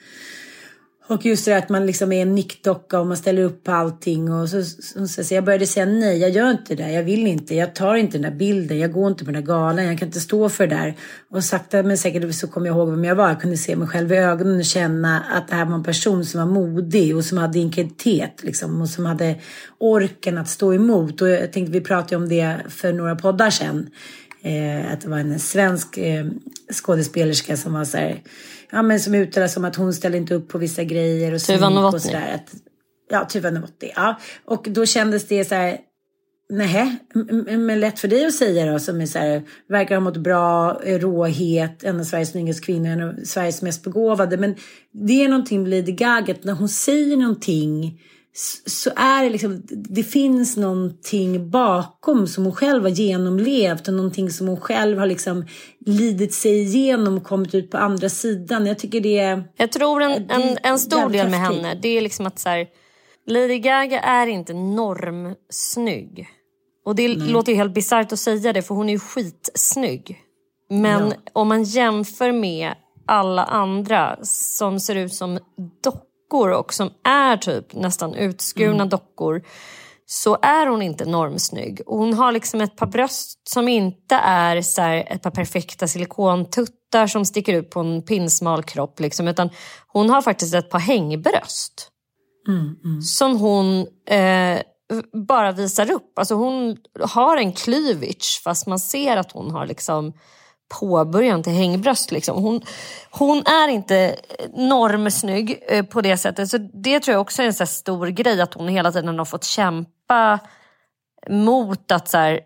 Och 1.14 1.26
just 1.26 1.44
det 1.44 1.50
där 1.50 1.58
att 1.58 1.68
man 1.68 1.86
liksom 1.86 2.12
är 2.12 2.22
en 2.22 2.34
nickdocka 2.34 3.00
och 3.00 3.06
man 3.06 3.16
ställer 3.16 3.42
upp 3.42 3.64
på 3.64 3.72
allting. 3.72 4.32
Och 4.32 4.48
så, 4.48 4.62
så, 4.62 5.06
så, 5.06 5.24
så 5.24 5.34
jag 5.34 5.44
började 5.44 5.66
säga 5.66 5.86
nej, 5.86 6.18
jag 6.18 6.30
gör 6.30 6.50
inte 6.50 6.74
det, 6.74 6.92
jag 6.92 7.02
vill 7.02 7.26
inte, 7.26 7.54
jag 7.54 7.74
tar 7.74 7.94
inte 7.94 8.18
den 8.18 8.30
där 8.30 8.38
bilden, 8.38 8.78
jag 8.78 8.92
går 8.92 9.08
inte 9.08 9.24
på 9.24 9.30
den 9.30 9.40
där 9.40 9.46
galan, 9.46 9.84
jag 9.84 9.98
kan 9.98 10.08
inte 10.08 10.20
stå 10.20 10.48
för 10.48 10.66
det 10.66 10.76
där. 10.76 10.94
Och 11.30 11.44
sakta 11.44 11.82
men 11.82 11.98
säkert 11.98 12.34
så 12.34 12.46
kom 12.46 12.66
jag 12.66 12.76
ihåg 12.76 12.90
vem 12.90 13.04
jag 13.04 13.14
var. 13.14 13.28
Jag 13.28 13.40
kunde 13.40 13.56
se 13.56 13.76
mig 13.76 13.88
själv 13.88 14.12
i 14.12 14.16
ögonen 14.16 14.58
och 14.58 14.64
känna 14.64 15.20
att 15.20 15.48
det 15.48 15.54
här 15.54 15.64
var 15.64 15.74
en 15.74 15.84
person 15.84 16.24
som 16.24 16.40
var 16.40 16.46
modig 16.46 17.16
och 17.16 17.24
som 17.24 17.38
hade 17.38 17.58
integritet 17.58 18.42
liksom, 18.42 18.80
och 18.80 18.88
som 18.88 19.06
hade 19.06 19.36
orken 19.78 20.38
att 20.38 20.48
stå 20.48 20.74
emot. 20.74 21.22
Och 21.22 21.28
jag 21.28 21.52
tänkte, 21.52 21.72
vi 21.72 21.80
pratade 21.80 22.16
om 22.16 22.28
det 22.28 22.56
för 22.68 22.92
några 22.92 23.16
poddar 23.16 23.50
sedan. 23.50 23.90
Eh, 24.44 24.92
att 24.92 25.00
det 25.00 25.08
var 25.08 25.18
en 25.18 25.38
svensk 25.40 25.98
eh, 25.98 26.26
skådespelerska 26.72 27.56
som 27.56 27.72
var 27.72 27.84
så 27.84 27.96
här, 27.96 28.22
ja 28.70 28.82
men 28.82 29.00
som 29.00 29.14
uttalade 29.14 29.52
som 29.52 29.64
att 29.64 29.76
hon 29.76 29.94
ställde 29.94 30.18
inte 30.18 30.34
upp 30.34 30.48
på 30.48 30.58
vissa 30.58 30.84
grejer 30.84 31.34
och 31.34 31.40
Tuva 31.40 31.68
Novotny. 31.68 31.96
och 31.96 32.02
sådär. 32.02 32.34
Att, 32.34 32.54
ja, 33.10 33.24
Tuva 33.24 33.50
Novotny. 33.50 33.90
Ja. 33.96 34.20
Och 34.44 34.66
då 34.70 34.86
kändes 34.86 35.28
det 35.28 35.44
så 35.44 35.54
här, 35.54 35.78
nej, 36.50 36.98
men 37.58 37.80
lätt 37.80 37.98
för 37.98 38.08
dig 38.08 38.26
att 38.26 38.34
säga 38.34 38.72
då 38.72 38.78
som 38.78 39.00
är 39.00 39.06
så 39.06 39.18
här, 39.18 39.42
verkar 39.68 39.94
ha 39.94 40.00
mått 40.00 40.16
bra, 40.16 40.80
är 40.84 40.98
råhet, 40.98 41.84
en 41.84 42.00
av 42.00 42.04
Sveriges 42.04 42.30
snyggaste 42.30 42.62
kvinnor, 42.62 42.88
en 42.90 43.02
av 43.02 43.14
Sveriges 43.24 43.62
mest 43.62 43.84
begåvade. 43.84 44.36
Men 44.36 44.54
det 44.92 45.24
är 45.24 45.28
någonting 45.28 45.62
med 45.62 45.70
Lady 45.70 45.92
Gaga, 45.92 46.34
att 46.34 46.44
när 46.44 46.52
hon 46.52 46.68
säger 46.68 47.16
någonting 47.16 48.00
så- 48.66 48.90
är 48.96 49.24
det 49.24 49.30
liksom, 49.30 49.62
det 49.68 50.02
finns 50.02 50.56
någonting 50.56 51.50
bakom 51.50 52.26
som 52.26 52.44
hon 52.44 52.54
själv 52.54 52.82
har 52.82 52.90
genomlevt 52.90 53.88
och 53.88 53.94
någonting 53.94 54.30
som 54.30 54.48
hon 54.48 54.60
själv 54.60 54.98
har 54.98 55.06
liksom 55.06 55.46
lidit 55.86 56.34
sig 56.34 56.62
igenom 56.62 57.16
och 57.16 57.24
kommit 57.24 57.54
ut 57.54 57.70
på 57.70 57.76
andra 57.78 58.08
sidan. 58.08 58.66
Jag 58.66 58.78
tycker 58.78 59.00
det 59.00 59.18
är... 59.18 59.44
Jag 59.56 59.72
tror 59.72 60.02
en, 60.02 60.30
en, 60.30 60.58
en 60.62 60.78
stor 60.78 61.10
del 61.10 61.30
med 61.30 61.40
henne 61.40 61.78
det 61.82 61.88
är 61.88 62.00
liksom 62.00 62.26
att 62.26 62.38
så 62.38 62.48
här, 62.48 62.66
Lady 63.26 63.58
Gaga 63.58 64.00
är 64.00 64.26
inte 64.26 64.54
normsnygg. 64.54 66.28
Och 66.84 66.94
det 66.94 67.08
låter 67.08 67.52
ju 67.52 67.58
helt 67.58 67.74
bisarrt 67.74 68.12
att 68.12 68.18
säga 68.18 68.52
det 68.52 68.62
för 68.62 68.74
hon 68.74 68.88
är 68.88 68.92
ju 68.92 68.98
skitsnygg. 68.98 70.20
Men 70.70 71.08
Ja. 71.08 71.14
om 71.32 71.48
man 71.48 71.62
jämför 71.62 72.32
med 72.32 72.74
alla 73.06 73.44
andra 73.44 74.18
som 74.22 74.80
ser 74.80 74.94
ut 74.94 75.14
som 75.14 75.38
dockor 75.82 76.13
och 76.34 76.74
som 76.74 76.90
är 77.04 77.36
typ 77.36 77.74
nästan 77.74 78.14
utskurna 78.14 78.74
Mm. 78.74 78.88
dockor 78.88 79.42
så 80.06 80.38
är 80.42 80.66
hon 80.66 80.82
inte 80.82 81.04
normsnygg. 81.04 81.80
Och 81.86 81.98
hon 81.98 82.14
har 82.14 82.32
liksom 82.32 82.60
ett 82.60 82.76
par 82.76 82.86
bröst 82.86 83.48
som 83.48 83.68
inte 83.68 84.14
är 84.14 84.62
så 84.62 84.82
här 84.82 85.04
ett 85.10 85.22
par 85.22 85.30
perfekta 85.30 85.88
silikontuttar 85.88 87.06
som 87.06 87.24
sticker 87.24 87.54
ut 87.54 87.70
på 87.70 87.80
en 87.80 88.02
pinsmal 88.02 88.62
kropp. 88.62 89.00
Liksom, 89.00 89.28
utan 89.28 89.50
hon 89.86 90.10
har 90.10 90.22
faktiskt 90.22 90.54
ett 90.54 90.70
par 90.70 90.78
hängbröst. 90.78 91.90
Som 93.02 93.36
hon 93.38 93.86
eh, 94.08 94.60
bara 95.26 95.52
visar 95.52 95.90
upp. 95.90 96.18
Alltså 96.18 96.34
hon 96.34 96.76
har 97.00 97.36
en 97.36 97.52
cleavage 97.52 98.40
fast 98.44 98.66
man 98.66 98.78
ser 98.78 99.16
att 99.16 99.32
hon 99.32 99.50
har 99.50 99.66
liksom 99.66 100.12
påbörjan 100.80 101.42
till 101.42 101.52
hängbröst. 101.52 102.10
Liksom. 102.10 102.42
Hon, 102.42 102.60
hon 103.10 103.38
är 103.46 103.68
inte 103.68 104.16
normsnygg 104.54 105.62
eh, 105.68 105.84
på 105.84 106.00
det 106.00 106.16
sättet. 106.16 106.50
Så 106.50 106.58
det 106.58 107.00
tror 107.00 107.12
jag 107.12 107.20
också 107.20 107.42
är 107.42 107.46
en 107.46 107.54
så 107.54 107.66
stor 107.66 108.06
grej 108.06 108.40
att 108.40 108.54
hon 108.54 108.68
hela 108.68 108.92
tiden 108.92 109.18
har 109.18 109.24
fått 109.24 109.44
kämpa 109.44 110.38
mot 111.30 111.92
att 111.92 112.08
så 112.08 112.18
här, 112.18 112.40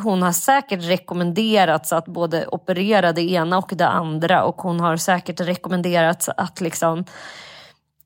hon 0.00 0.22
har 0.22 0.32
säkert 0.32 0.84
rekommenderats 0.84 1.92
att 1.92 2.06
både 2.06 2.46
operera 2.46 3.12
det 3.12 3.22
ena 3.22 3.58
och 3.58 3.70
det 3.72 3.88
andra 3.88 4.44
och 4.44 4.62
hon 4.62 4.80
har 4.80 4.96
säkert 4.96 5.40
rekommenderats 5.40 6.28
att 6.28 6.60
liksom 6.60 7.04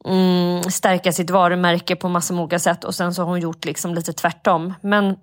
mm, 0.05 0.62
stärka 0.62 1.12
sitt 1.12 1.31
varumärke 1.31 1.97
på 1.97 2.09
massor 2.09 2.35
med 2.35 2.43
olika 2.43 2.59
sätt 2.59 2.85
och 2.85 2.95
sen 2.95 3.14
så 3.14 3.22
har 3.22 3.29
hon 3.29 3.41
gjort 3.41 3.64
liksom 3.64 3.95
lite 3.95 4.12
tvärtom. 4.12 4.74
Men 4.81 5.16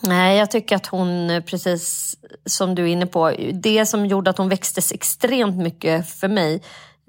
nej, 0.00 0.38
jag 0.38 0.50
tycker 0.50 0.76
att 0.76 0.86
hon, 0.86 1.30
eh, 1.30 1.42
precis 1.42 2.16
som 2.46 2.74
du 2.74 2.82
är 2.82 2.86
inne 2.86 3.06
på, 3.06 3.32
det 3.52 3.86
som 3.86 4.06
gjorde 4.06 4.30
att 4.30 4.38
hon 4.38 4.48
växtes 4.48 4.92
extremt 4.92 5.56
mycket 5.56 6.08
för 6.08 6.28
mig, 6.28 6.62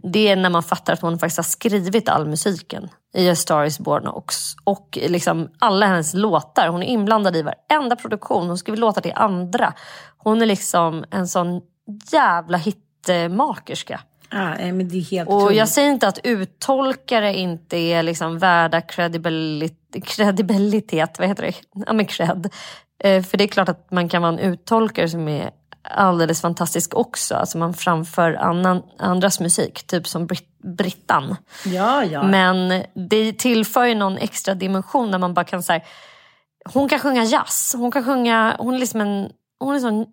det 0.03 0.27
är 0.27 0.35
när 0.35 0.49
man 0.49 0.63
fattar 0.63 0.93
att 0.93 1.01
hon 1.01 1.19
faktiskt 1.19 1.37
har 1.37 1.43
skrivit 1.43 2.09
all 2.09 2.27
musiken 2.27 2.89
i 3.13 3.29
A 3.29 3.35
Star 3.35 3.63
Is 3.63 3.79
Born 3.79 4.07
och, 4.07 4.33
och 4.63 4.97
liksom 5.07 5.49
alla 5.59 5.85
hennes 5.85 6.13
låtar. 6.13 6.67
Hon 6.67 6.83
är 6.83 6.87
inblandad 6.87 7.35
i 7.35 7.41
varenda 7.41 7.95
produktion. 7.95 8.47
Hon 8.47 8.57
skriver 8.57 8.77
låtar 8.77 9.01
till 9.01 9.13
andra. 9.15 9.73
Hon 10.17 10.41
är 10.41 10.45
liksom 10.45 11.05
en 11.11 11.27
sån 11.27 11.61
jävla 12.11 12.57
hitmakerska. 12.57 13.99
Nej, 14.33 14.71
men 14.71 14.89
det 14.89 14.97
är 14.97 15.01
helt 15.01 15.29
Och 15.29 15.35
otroligt. 15.35 15.57
jag 15.57 15.69
säger 15.69 15.89
inte 15.91 16.07
att 16.07 16.19
uttolkare 16.23 17.33
inte 17.37 17.77
är 17.77 18.03
liksom 18.03 18.39
värda 18.39 18.81
kredibilitet, 18.81 20.05
kredibilitet, 20.05 21.19
vad 21.19 21.27
heter 21.27 21.43
det? 21.43 21.53
Ja 21.85 21.93
men 21.93 22.05
cred. 22.05 22.49
Eh, 23.03 23.23
För 23.23 23.37
det 23.37 23.43
är 23.43 23.47
klart 23.47 23.69
att 23.69 23.91
man 23.91 24.09
kan 24.09 24.21
vara 24.21 24.33
en 24.33 24.39
uttolkare 24.39 25.09
som 25.09 25.27
är 25.27 25.51
alldeles 25.89 26.41
fantastisk 26.41 26.95
också. 26.95 27.35
Alltså 27.35 27.57
man 27.57 27.73
framför 27.73 28.33
annan, 28.33 28.81
andras 28.99 29.39
musik, 29.39 29.87
typ 29.87 30.07
som 30.07 30.27
Brit- 30.27 30.59
Brittan. 30.77 31.35
Ja, 31.65 32.03
ja. 32.05 32.23
Men 32.23 32.83
det 33.09 33.33
tillför 33.33 33.85
ju 33.85 33.95
någon 33.95 34.17
extra 34.17 34.53
dimension 34.55 35.11
när 35.11 35.17
man 35.17 35.33
bara 35.33 35.45
kan 35.45 35.63
säga 35.63 35.81
hon 36.73 36.89
kan 36.89 36.99
sjunga 36.99 37.23
jazz, 37.23 37.75
hon 37.77 37.91
kan 37.91 38.03
sjunga, 38.03 38.55
hon 38.59 38.73
är 38.75 38.79
liksom 38.79 39.01
en, 39.01 39.29
hon 39.59 39.69
är 39.69 39.75
en 39.75 39.81
sån 39.81 40.05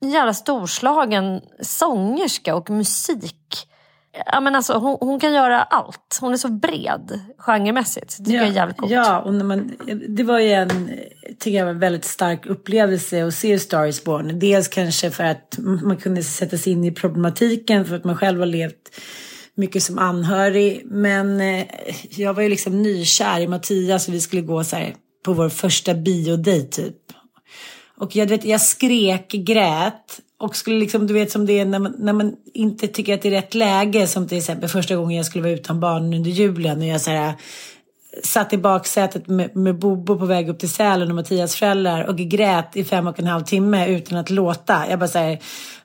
jävla 0.00 0.34
storslagen 0.34 1.40
sångerska 1.60 2.54
och 2.54 2.70
musik. 2.70 3.66
Ja, 4.26 4.40
men 4.40 4.54
alltså, 4.54 4.72
hon, 4.72 4.96
hon 5.00 5.20
kan 5.20 5.32
göra 5.32 5.62
allt. 5.62 6.18
Hon 6.20 6.32
är 6.32 6.36
så 6.36 6.48
bred 6.48 7.20
genremässigt. 7.38 8.16
Det 8.18 8.24
tycker 8.24 8.38
jag 8.38 8.48
är 8.48 8.52
jävligt 8.52 8.76
coolt. 8.76 8.92
Ja, 8.92 9.20
och 9.20 9.34
när 9.34 9.44
man, 9.44 9.76
det 10.08 10.22
var 10.22 10.38
ju 10.38 10.52
en, 10.52 10.90
tycker 11.38 11.58
jag 11.58 11.68
en 11.68 11.78
väldigt 11.78 12.04
stark 12.04 12.46
upplevelse 12.46 13.26
att 13.26 13.34
se 13.34 13.58
Star 13.58 13.86
is 13.86 14.04
Born. 14.04 14.38
Dels 14.38 14.68
kanske 14.68 15.10
för 15.10 15.24
att 15.24 15.58
man 15.58 15.96
kunde 15.96 16.22
sätta 16.22 16.58
sig 16.58 16.72
in 16.72 16.84
i 16.84 16.92
problematiken 16.92 17.84
för 17.84 17.96
att 17.96 18.04
man 18.04 18.16
själv 18.16 18.38
har 18.38 18.46
levt 18.46 19.00
mycket 19.54 19.82
som 19.82 19.98
anhörig. 19.98 20.82
Men 20.84 21.40
eh, 21.40 21.66
jag 22.10 22.34
var 22.34 22.42
ju 22.42 22.48
liksom 22.48 22.82
nykär 22.82 23.40
i 23.40 23.48
Mattias 23.48 24.08
och 24.08 24.14
vi 24.14 24.20
skulle 24.20 24.42
gå 24.42 24.64
så 24.64 24.76
här 24.76 24.94
på 25.24 25.32
vår 25.32 25.48
första 25.48 25.94
biodejt 25.94 26.82
typ. 26.82 26.96
Och 28.00 28.16
jag, 28.16 28.26
vet, 28.26 28.44
jag 28.44 28.60
skrek, 28.60 29.32
grät 29.32 30.20
och 30.38 30.56
skulle 30.56 30.78
liksom, 30.78 31.06
du 31.06 31.14
vet 31.14 31.30
som 31.30 31.46
det 31.46 31.60
är 31.60 31.64
när 31.64 31.78
man, 31.78 31.94
när 31.98 32.12
man 32.12 32.36
inte 32.54 32.88
tycker 32.88 33.14
att 33.14 33.22
det 33.22 33.28
är 33.28 33.32
rätt 33.32 33.54
läge. 33.54 34.06
Som 34.06 34.28
till 34.28 34.38
exempel 34.38 34.68
första 34.68 34.96
gången 34.96 35.16
jag 35.16 35.26
skulle 35.26 35.42
vara 35.42 35.52
utan 35.52 35.80
barn 35.80 36.14
under 36.14 36.30
julen 36.30 36.78
och 36.78 36.86
jag 36.86 37.00
så 37.00 37.10
här, 37.10 37.34
satt 38.24 38.52
i 38.52 38.56
baksätet 38.56 39.28
med, 39.28 39.56
med 39.56 39.78
Bobo 39.78 40.18
på 40.18 40.26
väg 40.26 40.48
upp 40.48 40.58
till 40.58 40.70
Sälen 40.70 41.08
och 41.08 41.14
Mattias 41.14 41.56
föräldrar 41.56 42.04
och 42.04 42.16
grät 42.16 42.76
i 42.76 42.84
fem 42.84 43.06
och 43.06 43.18
en 43.18 43.26
halv 43.26 43.44
timme 43.44 43.86
utan 43.86 44.18
att 44.18 44.30
låta. 44.30 44.90
Jag 44.90 44.98
bara 44.98 45.08
säger, 45.08 45.38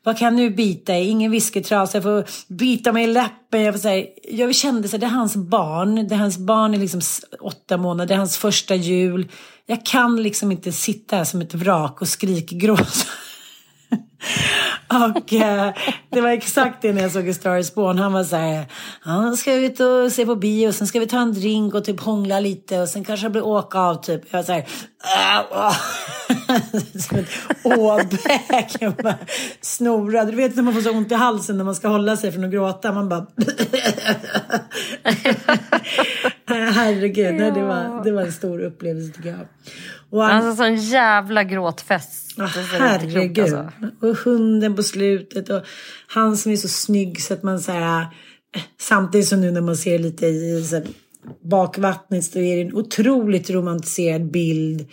vad 0.03 0.17
kan 0.17 0.25
jag 0.25 0.33
nu 0.33 0.49
bita 0.49 0.95
i? 0.95 1.07
Ingen 1.07 1.31
whiskytrasa, 1.31 1.97
jag 1.97 2.03
får 2.03 2.25
bita 2.47 2.91
mig 2.91 3.03
i 3.03 3.07
läppen. 3.07 3.61
Jag, 3.61 3.81
får 3.81 3.91
jag 4.29 4.55
kände 4.55 4.87
så 4.87 4.95
här, 4.95 5.01
det 5.01 5.05
är 5.05 5.09
hans 5.09 5.35
barn, 5.35 6.07
det 6.07 6.15
är 6.15 6.19
hans 6.19 6.37
barn 6.37 6.73
är 6.73 6.77
liksom 6.77 7.01
åtta 7.39 7.77
månader, 7.77 8.07
det 8.07 8.13
är 8.13 8.17
hans 8.17 8.37
första 8.37 8.75
jul. 8.75 9.31
Jag 9.65 9.85
kan 9.85 10.23
liksom 10.23 10.51
inte 10.51 10.71
sitta 10.71 11.15
här 11.15 11.23
som 11.23 11.41
ett 11.41 11.53
vrak 11.53 12.01
och 12.01 12.07
skrikgråta. 12.07 13.09
Och 14.87 15.33
eh, 15.33 15.73
det 16.09 16.21
var 16.21 16.29
exakt 16.29 16.81
det 16.81 16.93
när 16.93 17.01
jag 17.01 17.11
såg 17.11 17.27
i 17.27 17.33
Star 17.33 17.57
is 17.57 17.75
Born. 17.75 17.99
Han 17.99 18.13
var 18.13 18.23
så 18.23 18.35
här, 18.35 18.65
ja, 19.05 19.35
ska 19.37 19.53
ut 19.53 19.79
och 19.79 20.11
se 20.11 20.25
på 20.25 20.35
bio, 20.35 20.71
sen 20.71 20.87
ska 20.87 20.99
vi 20.99 21.07
ta 21.07 21.19
en 21.19 21.33
drink 21.33 21.73
och 21.73 21.85
typ 21.85 21.99
hångla 21.99 22.39
lite 22.39 22.79
och 22.79 22.89
sen 22.89 23.03
kanske 23.03 23.25
det 23.25 23.29
blir 23.29 23.45
åka 23.45 23.79
av 23.79 23.95
typ. 23.95 24.21
Jag 24.29 24.39
var 24.39 24.43
så 24.43 24.51
här, 24.51 24.65
äh, 25.17 25.75
som 27.01 27.17
ett 27.17 27.29
åbäke. 27.63 28.93
Snorade. 29.61 30.31
Du 30.31 30.37
vet 30.37 30.55
när 30.55 30.63
man 30.63 30.73
får 30.73 30.81
så 30.81 30.91
ont 30.91 31.11
i 31.11 31.15
halsen 31.15 31.57
när 31.57 31.63
man 31.63 31.75
ska 31.75 31.87
hålla 31.87 32.17
sig 32.17 32.31
från 32.31 32.43
att 32.43 32.51
gråta. 32.51 32.91
Man 32.91 33.09
bara... 33.09 33.25
Herregud, 36.47 37.35
nej, 37.35 37.51
det, 37.51 37.63
var, 37.63 38.03
det 38.03 38.11
var 38.11 38.21
en 38.21 38.31
stor 38.31 38.59
upplevelse 38.59 39.13
tycker 39.13 39.29
jag. 39.29 39.47
Och 40.09 40.23
han, 40.23 40.31
Alltså 40.31 40.63
sån 40.63 40.75
jävla 40.75 41.43
gråtfest. 41.43 42.24
Inte 42.39 42.53
klokt, 42.53 42.71
herregud. 42.71 43.39
alltså. 43.39 43.69
Och 44.01 44.17
hunden 44.17 44.75
på 44.75 44.83
slutet 44.83 45.49
och 45.49 45.61
han 46.07 46.37
som 46.37 46.51
är 46.51 46.55
så 46.55 46.67
snygg 46.67 47.21
så 47.21 47.33
att 47.33 47.43
man 47.43 47.59
så 47.59 47.71
här, 47.71 48.01
eh, 48.55 48.61
samtidigt 48.79 49.27
som 49.27 49.41
nu 49.41 49.51
när 49.51 49.61
man 49.61 49.77
ser 49.77 49.99
lite 49.99 50.25
i 50.25 50.67
här, 50.71 50.83
bakvattnet 51.41 52.23
så 52.23 52.39
är 52.39 52.55
det 52.55 52.61
en 52.61 52.75
otroligt 52.75 53.49
romantiserad 53.49 54.31
bild 54.31 54.87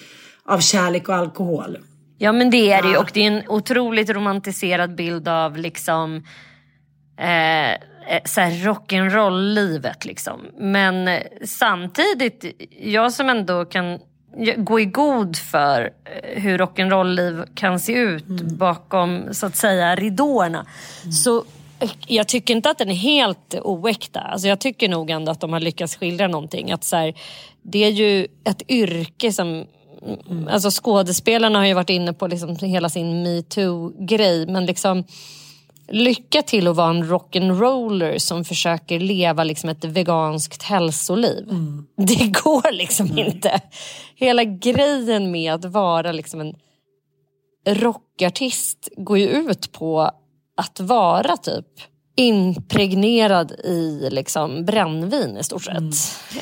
av 0.45 0.61
kärlek 0.61 1.09
och 1.09 1.15
alkohol. 1.15 1.79
Ja 2.19 2.33
men 2.33 2.51
det 2.51 2.73
är 2.73 2.83
det 2.83 2.89
ju 2.89 2.97
och 2.97 3.11
det 3.15 3.21
är 3.21 3.27
en 3.27 3.49
otroligt 3.49 4.11
romantiserad 4.11 4.95
bild 4.95 5.29
av 5.29 5.57
liksom 5.57 6.25
eh, 7.19 7.73
eh, 7.73 8.23
så 8.25 8.41
rock'n'roll-livet 8.41 10.05
liksom. 10.05 10.41
Men 10.59 11.09
eh, 11.09 11.23
samtidigt, 11.45 12.45
jag 12.81 13.13
som 13.13 13.29
ändå 13.29 13.65
kan 13.65 13.99
gå 14.57 14.81
i 14.81 14.85
god 14.85 15.37
för 15.37 15.93
eh, 16.05 16.43
hur 16.43 16.59
rock'n'roll-liv 16.59 17.45
kan 17.55 17.81
se 17.81 17.93
ut 17.93 18.27
bakom 18.43 19.23
så 19.33 19.47
att 19.47 19.57
säga 19.57 19.97
ridåerna. 19.97 20.67
Så 21.25 21.45
jag 22.07 22.29
tycker 22.29 22.55
inte 22.55 22.71
att 22.71 22.79
den 22.79 22.91
är 22.91 22.95
helt 22.95 23.55
oäkta. 23.63 24.21
Alltså 24.21 24.49
jag 24.49 24.61
tycker 24.61 24.89
nog 24.89 25.11
ändå 25.11 25.33
att 25.33 25.41
de 25.41 25.53
har 25.53 25.61
lyckats 25.61 25.97
skildra 25.97 26.29
någonting. 26.29 26.73
Att 26.73 26.85
så 26.85 26.97
här, 26.97 27.15
det 27.63 27.85
är 27.85 27.91
ju 27.91 28.27
ett 28.45 28.71
yrke 28.71 29.33
som 29.33 29.67
Mm. 30.31 30.49
Alltså 30.49 30.71
skådespelarna 30.83 31.59
har 31.59 31.67
ju 31.67 31.75
varit 31.75 31.91
inne 31.91 32.13
på 32.13 32.27
liksom 32.27 32.57
hela 32.57 32.89
sin 32.89 33.23
metoo-grej 33.23 34.47
men 34.47 34.67
liksom 34.67 35.05
lycka 35.93 36.43
till 36.43 36.69
att 36.69 36.77
vara 36.77 36.91
en 36.91 37.05
rock'n'roller 37.05 38.19
som 38.19 38.45
försöker 38.45 39.01
leva 39.01 39.45
liksom 39.45 39.71
ett 39.71 39.85
veganskt 39.85 40.63
hälsoliv. 40.63 41.49
Mm. 41.51 41.87
Det 41.97 42.27
går 42.45 42.73
liksom 42.73 43.07
mm. 43.07 43.19
inte. 43.19 43.61
Hela 44.17 44.45
grejen 44.45 45.31
med 45.31 45.55
att 45.55 45.65
vara 45.65 46.13
liksom 46.13 46.41
en 46.41 46.55
rockartist 47.67 48.89
går 48.97 49.19
ju 49.19 49.29
ut 49.29 49.73
på 49.73 50.11
att 50.57 50.81
vara 50.81 51.37
typ 51.37 51.67
impregnerad 52.17 53.53
i 53.53 54.09
liksom 54.11 54.65
brännvin 54.65 55.37
i 55.37 55.45
stort 55.45 55.65
sett. 55.65 55.77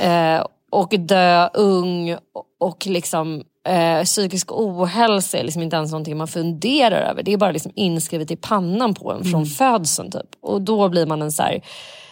Mm. 0.00 0.36
Eh, 0.38 0.46
och 0.70 0.88
dö 0.98 1.48
ung 1.54 2.16
och 2.60 2.86
liksom 2.86 3.42
eh, 3.68 4.04
psykisk 4.04 4.52
ohälsa 4.52 5.38
är 5.38 5.44
liksom 5.44 5.62
inte 5.62 5.76
ens 5.76 5.90
någonting 5.90 6.16
man 6.16 6.28
funderar 6.28 7.10
över. 7.10 7.22
Det 7.22 7.32
är 7.32 7.36
bara 7.36 7.52
liksom 7.52 7.72
inskrivet 7.74 8.30
i 8.30 8.36
pannan 8.36 8.94
på 8.94 9.12
en 9.12 9.24
från 9.24 9.34
mm. 9.34 9.46
födseln. 9.46 10.10
Typ. 10.10 10.36
Och 10.40 10.62
då 10.62 10.88
blir 10.88 11.06
man 11.06 11.22
en 11.22 11.32
så 11.32 11.42
här, 11.42 11.64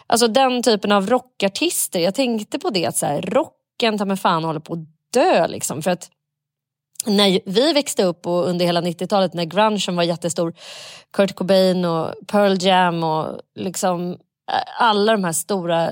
alltså 0.06 0.28
den 0.28 0.62
typen 0.62 0.92
av 0.92 1.10
rockartister. 1.10 2.00
Jag 2.00 2.14
tänkte 2.14 2.58
på 2.58 2.70
det 2.70 2.86
att 2.86 2.96
så 2.96 3.06
här, 3.06 3.22
rocken 3.22 3.98
ta 3.98 4.04
mig 4.04 4.16
fan 4.16 4.44
håller 4.44 4.60
på 4.60 4.72
att 4.72 5.12
dö. 5.12 5.46
Liksom, 5.46 5.82
för 5.82 5.90
att 5.90 6.10
när 7.06 7.40
vi 7.44 7.72
växte 7.72 8.04
upp 8.04 8.26
och 8.26 8.48
under 8.48 8.66
hela 8.66 8.80
90-talet 8.80 9.34
när 9.34 9.44
grungen 9.44 9.96
var 9.96 10.02
jättestor, 10.02 10.54
Kurt 11.12 11.34
Cobain 11.34 11.84
och 11.84 12.14
Pearl 12.26 12.56
Jam 12.60 13.04
och 13.04 13.40
liksom 13.54 14.10
eh, 14.52 14.82
alla 14.82 15.12
de 15.12 15.24
här 15.24 15.32
stora 15.32 15.90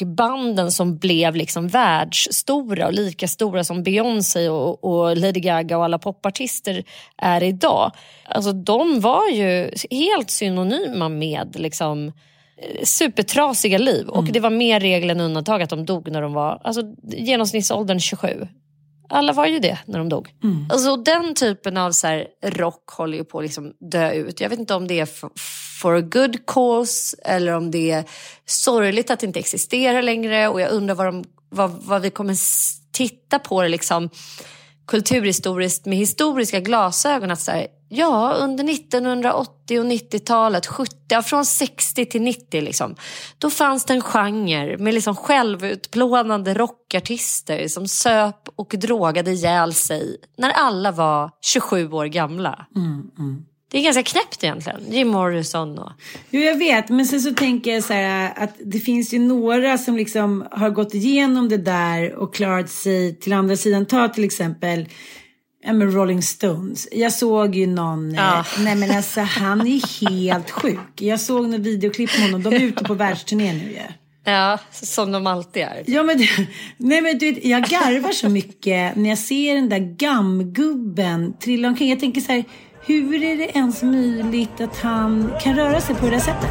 rockbanden 0.00 0.72
som 0.72 0.98
blev 0.98 1.36
liksom 1.36 1.68
världsstora 1.68 2.86
och 2.86 2.92
lika 2.92 3.28
stora 3.28 3.64
som 3.64 3.82
Beyoncé 3.82 4.48
och, 4.48 4.84
och 4.84 5.16
Lady 5.16 5.40
Gaga 5.40 5.78
och 5.78 5.84
alla 5.84 5.98
popartister 5.98 6.84
är 7.16 7.42
idag. 7.42 7.92
Alltså 8.24 8.52
de 8.52 9.00
var 9.00 9.30
ju 9.30 9.70
helt 9.90 10.30
synonyma 10.30 11.08
med 11.08 11.56
liksom 11.58 12.12
eh, 12.56 12.84
supertrasiga 12.84 13.78
liv 13.78 14.08
och 14.08 14.22
mm. 14.22 14.32
det 14.32 14.40
var 14.40 14.50
mer 14.50 14.80
regel 14.80 15.10
än 15.10 15.20
undantag 15.20 15.62
att 15.62 15.70
de 15.70 15.84
dog 15.84 16.10
när 16.10 16.22
de 16.22 16.32
var 16.32 16.60
alltså, 16.64 16.82
genomsnittsåldern 17.02 18.00
27. 18.00 18.48
Alla 19.08 19.32
var 19.32 19.46
ju 19.46 19.58
det 19.58 19.78
när 19.86 19.98
de 19.98 20.08
dog. 20.08 20.34
Mm. 20.42 20.66
Alltså, 20.70 20.96
den 20.96 21.34
typen 21.34 21.76
av 21.76 21.92
så 21.92 22.06
här, 22.06 22.26
rock 22.42 22.90
håller 22.90 23.18
ju 23.18 23.24
på 23.24 23.38
att 23.38 23.44
liksom 23.44 23.72
dö 23.90 24.12
ut. 24.12 24.40
Jag 24.40 24.48
vet 24.48 24.58
inte 24.58 24.74
om 24.74 24.88
det 24.88 25.00
är 25.00 25.06
for, 25.06 25.30
for 25.80 25.96
a 25.96 26.00
good 26.00 26.46
cause 26.46 27.16
eller 27.24 27.52
om 27.52 27.70
det 27.70 27.90
är 27.90 28.04
sorgligt 28.46 29.10
att 29.10 29.20
det 29.20 29.26
inte 29.26 29.38
existerar 29.38 30.02
längre. 30.02 30.48
Och 30.48 30.60
jag 30.60 30.70
undrar 30.70 30.94
vad, 30.94 31.06
de, 31.06 31.24
vad, 31.48 31.70
vad 31.70 32.02
vi 32.02 32.10
kommer 32.10 32.36
titta 32.92 33.38
på 33.38 33.62
det 33.62 33.68
liksom 33.68 34.10
kulturhistoriskt 34.86 35.86
med 35.86 35.98
historiska 35.98 36.60
glasögon. 36.60 37.30
Att 37.30 37.40
så 37.40 37.50
här, 37.50 37.66
ja, 37.94 38.34
under 38.38 38.64
1980 38.64 39.80
och 39.80 39.86
90-talet, 39.86 40.66
70, 40.66 40.94
ja, 41.08 41.22
från 41.22 41.44
60 41.44 42.06
till 42.06 42.22
90 42.22 42.60
liksom, 42.60 42.96
då 43.38 43.50
fanns 43.50 43.84
det 43.84 43.94
en 43.94 44.00
genre 44.00 44.78
med 44.78 44.94
liksom 44.94 45.16
självutplånande 45.16 46.54
rockartister 46.54 47.68
som 47.68 47.88
söp 47.88 48.48
och 48.56 48.74
drogade 48.78 49.30
ihjäl 49.30 49.74
sig 49.74 50.16
när 50.38 50.50
alla 50.50 50.92
var 50.92 51.30
27 51.40 51.90
år 51.92 52.06
gamla. 52.06 52.66
Mm, 52.76 53.10
mm. 53.18 53.44
Det 53.74 53.78
är 53.78 53.82
ganska 53.82 54.02
knäppt 54.02 54.44
egentligen. 54.44 54.80
Jim 54.90 55.08
Morrison 55.08 55.78
och... 55.78 55.92
Jo, 56.30 56.40
jag 56.40 56.58
vet. 56.58 56.88
Men 56.88 57.06
sen 57.06 57.20
så 57.20 57.34
tänker 57.34 57.74
jag 57.74 57.84
så 57.84 57.92
här 57.92 58.32
att 58.36 58.54
det 58.64 58.78
finns 58.78 59.14
ju 59.14 59.18
några 59.18 59.78
som 59.78 59.96
liksom 59.96 60.46
har 60.50 60.70
gått 60.70 60.94
igenom 60.94 61.48
det 61.48 61.56
där 61.56 62.14
och 62.14 62.34
klarat 62.34 62.70
sig 62.70 63.18
till 63.20 63.32
andra 63.32 63.56
sidan. 63.56 63.86
Ta 63.86 64.08
till 64.08 64.24
exempel 64.24 64.88
men 65.72 65.92
Rolling 65.92 66.22
Stones. 66.22 66.88
Jag 66.92 67.12
såg 67.12 67.54
ju 67.54 67.66
någon, 67.66 68.14
ja. 68.14 68.38
eh, 68.38 68.46
nej 68.58 68.74
men 68.76 68.96
alltså 68.96 69.20
han 69.20 69.60
är 69.60 70.00
helt 70.00 70.50
sjuk. 70.50 70.78
Jag 71.00 71.20
såg 71.20 71.44
några 71.44 71.58
videoklipp 71.58 72.10
med 72.18 72.26
honom. 72.26 72.42
De 72.42 72.56
är 72.56 72.60
ute 72.60 72.84
på 72.84 72.94
världsturné 72.94 73.52
nu 73.52 73.72
ju. 73.72 73.80
Ja, 74.24 74.58
som 74.70 75.12
de 75.12 75.26
alltid 75.26 75.62
är. 75.62 75.82
Ja, 75.86 76.02
men, 76.02 76.18
nej, 76.76 77.00
men 77.00 77.18
du 77.18 77.32
vet, 77.32 77.44
jag 77.44 77.62
garvar 77.62 78.12
så 78.12 78.28
mycket 78.28 78.96
när 78.96 79.08
jag 79.08 79.18
ser 79.18 79.54
den 79.54 79.68
där 79.68 79.96
gammgubben 79.96 81.36
trilla 81.38 81.68
omkring. 81.68 81.90
Jag 81.90 82.00
tänker 82.00 82.20
så 82.20 82.32
här, 82.32 82.44
hur 82.86 83.22
är 83.22 83.36
det 83.36 83.56
ens 83.56 83.82
möjligt 83.82 84.60
att 84.60 84.76
han 84.76 85.32
kan 85.42 85.56
röra 85.56 85.80
sig 85.80 85.94
på 85.94 86.04
det 86.04 86.10
där 86.10 86.18
sättet? 86.18 86.50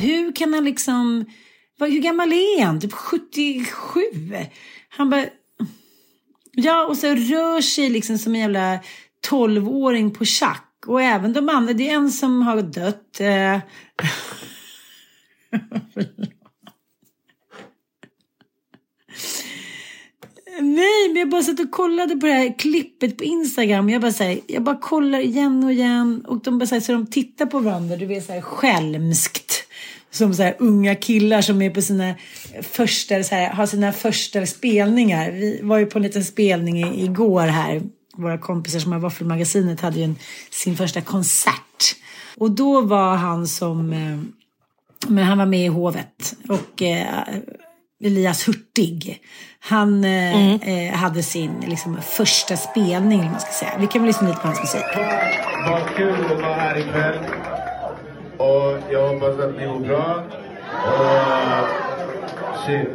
Hur 0.00 0.32
kan 0.32 0.54
han 0.54 0.64
liksom... 0.64 1.24
Hur 1.78 2.00
gammal 2.00 2.32
är 2.32 2.64
han? 2.64 2.80
Typ 2.80 2.92
77? 2.92 4.00
Han 4.88 5.10
bara... 5.10 5.26
Ja, 6.52 6.86
och 6.86 6.96
så 6.96 7.06
rör 7.06 7.60
sig 7.60 7.90
liksom 7.90 8.18
som 8.18 8.34
en 8.34 8.40
jävla 8.40 8.78
tolvåring 9.20 10.10
på 10.10 10.24
schack. 10.24 10.84
Och 10.86 11.02
även 11.02 11.32
de 11.32 11.48
andra, 11.48 11.72
det 11.72 11.90
är 11.90 11.94
en 11.94 12.10
som 12.10 12.42
har 12.42 12.62
dött. 12.62 13.20
Eh. 13.20 13.58
Nej, 20.60 21.08
men 21.08 21.16
jag 21.16 21.28
bara 21.28 21.42
satt 21.42 21.60
och 21.60 21.70
kollade 21.70 22.16
på 22.16 22.26
det 22.26 22.32
här 22.32 22.58
klippet 22.58 23.18
på 23.18 23.24
Instagram. 23.24 23.88
Jag 23.88 24.00
bara, 24.02 24.10
här, 24.10 24.40
jag 24.46 24.62
bara 24.62 24.76
kollar 24.76 25.18
igen 25.18 25.64
och 25.64 25.72
igen. 25.72 26.24
Och 26.28 26.42
de 26.42 26.58
bara 26.58 26.66
så, 26.66 26.74
här, 26.74 26.80
så 26.80 26.92
de 26.92 27.06
tittar 27.06 27.46
på 27.46 27.58
varandra, 27.58 27.96
du 27.96 28.06
vet 28.06 28.26
så 28.26 28.32
här 28.32 28.40
skälmskt. 28.40 29.59
Som 30.10 30.34
så 30.34 30.42
här, 30.42 30.56
unga 30.58 30.94
killar 30.94 31.40
som 31.42 31.62
är 31.62 31.70
på 31.70 31.82
sina 31.82 32.14
första, 32.62 33.22
så 33.22 33.34
här, 33.34 33.50
har 33.50 33.66
sina 33.66 33.92
första 33.92 34.46
spelningar. 34.46 35.30
Vi 35.30 35.60
var 35.62 35.78
ju 35.78 35.86
på 35.86 35.98
en 35.98 36.02
liten 36.02 36.24
spelning 36.24 37.00
igår 37.00 37.46
här 37.46 37.82
våra 38.16 38.38
kompisar 38.38 38.78
som 38.78 38.92
har 38.92 38.98
Våffelmagasinet 38.98 39.80
hade 39.80 39.98
ju 39.98 40.04
en, 40.04 40.16
sin 40.50 40.76
första 40.76 41.00
konsert. 41.00 41.96
Och 42.36 42.50
då 42.50 42.80
var 42.80 43.16
han 43.16 43.46
som, 43.46 43.92
eh, 43.92 44.18
men 45.08 45.24
han 45.24 45.38
var 45.38 45.46
med 45.46 45.64
i 45.64 45.68
hovet 45.68 46.34
och 46.48 46.82
eh, 46.82 47.24
Elias 48.04 48.48
Hurtig. 48.48 49.22
Han 49.60 50.04
eh, 50.04 50.36
mm. 50.36 50.60
eh, 50.60 50.94
hade 50.94 51.22
sin 51.22 51.64
liksom, 51.66 51.98
första 52.02 52.56
spelning, 52.56 53.24
man 53.24 53.40
ska 53.40 53.52
säga. 53.52 53.78
Vi 53.78 53.86
kan 53.86 54.02
väl 54.02 54.06
lyssna 54.06 54.28
lite 54.28 54.40
på 54.40 54.46
hans 54.46 54.60
musik. 54.60 54.84
Vad 55.68 55.96
kul 55.96 56.24
att 56.24 56.40
vara 56.42 56.54
här 56.54 56.78
ikväll. 56.78 57.18
Och 58.40 58.92
jag 58.92 59.12
hoppas 59.12 59.38
att 59.38 59.56
ni 59.56 59.66
mår 59.66 59.80
bra. 59.80 60.24
Och, 60.86 61.68
shit. 62.66 62.88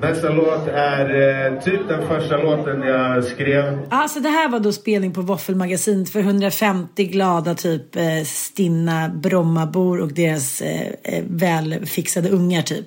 Nästa 0.00 0.28
låt 0.28 0.68
är 0.68 1.06
eh, 1.52 1.60
typ 1.60 1.88
den 1.88 2.08
första 2.08 2.36
låten 2.36 2.82
jag 2.82 3.24
skrev. 3.24 3.86
Alltså 3.90 4.20
det 4.20 4.28
här 4.28 4.48
var 4.48 4.60
då 4.60 4.72
spelning 4.72 5.12
på 5.12 5.22
Våffelmagasinet 5.22 6.10
för 6.10 6.20
150 6.20 7.04
glada 7.04 7.54
typ 7.54 7.96
eh, 7.96 8.24
stinna 8.24 9.08
Brommabor 9.08 10.00
och 10.00 10.12
deras 10.12 10.60
eh, 10.60 10.88
eh, 11.02 11.24
välfixade 11.28 12.28
ungar 12.28 12.62
typ. 12.62 12.86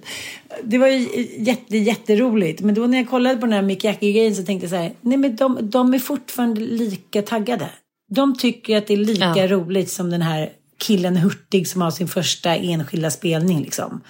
Det 0.64 0.78
var 0.78 0.88
ju 0.88 1.28
jätte, 1.38 1.78
jätteroligt. 1.78 2.62
Men 2.62 2.76
då 2.76 2.88
när 2.88 2.98
jag 2.98 3.10
kollade 3.10 3.36
på 3.36 3.46
den 3.46 3.54
här 3.54 3.62
Mick 3.62 3.84
Jackie-grejen 3.84 4.36
så 4.36 4.44
tänkte 4.44 4.66
jag 4.66 4.72
så 4.72 4.76
här, 4.76 4.92
nej 5.02 5.18
men 5.18 5.36
de, 5.36 5.58
de 5.62 5.94
är 5.94 6.00
fortfarande 6.00 6.62
lika 6.62 7.22
taggade. 7.22 7.70
De 8.10 8.38
tycker 8.38 8.78
att 8.78 8.88
det 8.88 8.94
är 8.94 8.98
lika 8.98 9.34
ja. 9.36 9.48
roligt 9.48 9.90
som 9.90 10.10
den 10.10 10.22
här 10.22 10.50
killen 10.78 11.18
Hurtig 11.18 11.68
som 11.68 11.82
har 11.82 11.92
sin 11.92 12.08
första 12.08 12.56
enskilda 12.56 13.12
spelning 13.12 13.62
liksom. 13.62 14.02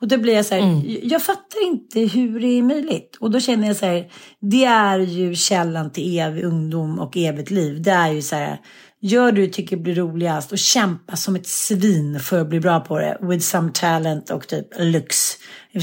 Och 0.00 0.08
då 0.08 0.18
blir 0.18 0.34
jag 0.34 0.46
så 0.46 0.54
här, 0.54 0.62
mm. 0.62 0.98
jag 1.02 1.22
fattar 1.22 1.66
inte 1.66 2.00
hur 2.00 2.40
det 2.40 2.46
är 2.46 2.62
möjligt. 2.62 3.16
Och 3.20 3.30
då 3.30 3.40
känner 3.40 3.66
jag 3.66 3.76
så 3.76 3.86
här, 3.86 4.10
det 4.40 4.64
är 4.64 4.98
ju 4.98 5.34
källan 5.34 5.92
till 5.92 6.18
evig 6.18 6.44
ungdom 6.44 6.98
och 6.98 7.16
evigt 7.16 7.50
liv. 7.50 7.82
Det 7.82 7.90
är 7.90 8.12
ju 8.12 8.22
så 8.22 8.36
här, 8.36 8.58
gör 9.00 9.32
du 9.32 9.46
tycker 9.46 9.76
blir 9.76 9.94
roligast 9.94 10.52
och 10.52 10.58
kämpa 10.58 11.16
som 11.16 11.36
ett 11.36 11.46
svin 11.46 12.20
för 12.20 12.40
att 12.40 12.48
bli 12.48 12.60
bra 12.60 12.80
på 12.80 12.98
det. 12.98 13.18
With 13.20 13.44
some 13.44 13.70
talent 13.74 14.30
och 14.30 14.48
typ 14.48 14.66
lux. 14.78 15.16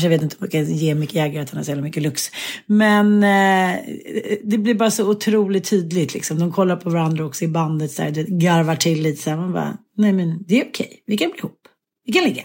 Jag 0.04 0.10
vet 0.10 0.22
inte 0.22 0.36
om 0.40 0.48
jag 0.52 0.52
kan 0.52 0.76
ge 0.76 0.96
Mick 0.96 1.16
Jagger 1.16 1.42
att 1.42 1.50
han 1.50 1.58
har 1.58 1.64
så 1.64 1.72
jävla 1.72 1.84
mycket 1.84 2.04
lux. 2.04 2.32
Men 2.66 3.24
eh, 3.24 3.80
det 4.44 4.58
blir 4.58 4.76
bara 4.76 4.92
så 4.92 5.10
otroligt 5.10 5.70
tydligt 5.70 6.14
liksom. 6.14 6.40
De 6.40 6.52
kollar 6.52 6.76
på 6.76 6.90
varandra 6.90 7.26
också 7.26 7.46
i 7.46 7.48
bandet 7.48 7.92
så 7.92 8.02
här, 8.04 8.12
det 8.12 8.24
garvar 8.24 8.76
till 8.76 9.02
lite 9.02 9.22
så 9.22 9.30
här. 9.30 9.38
Man 9.38 9.54
bara, 9.54 9.78
nej 9.98 10.14
men 10.14 10.44
det 10.48 10.62
är 10.62 10.66
okej, 10.66 11.04
vi 11.06 11.18
kan 11.18 11.30
bli 11.30 11.40
ihop. 11.40 11.60
Vi 12.06 12.14
kan 12.14 12.24
ligga. 12.24 12.44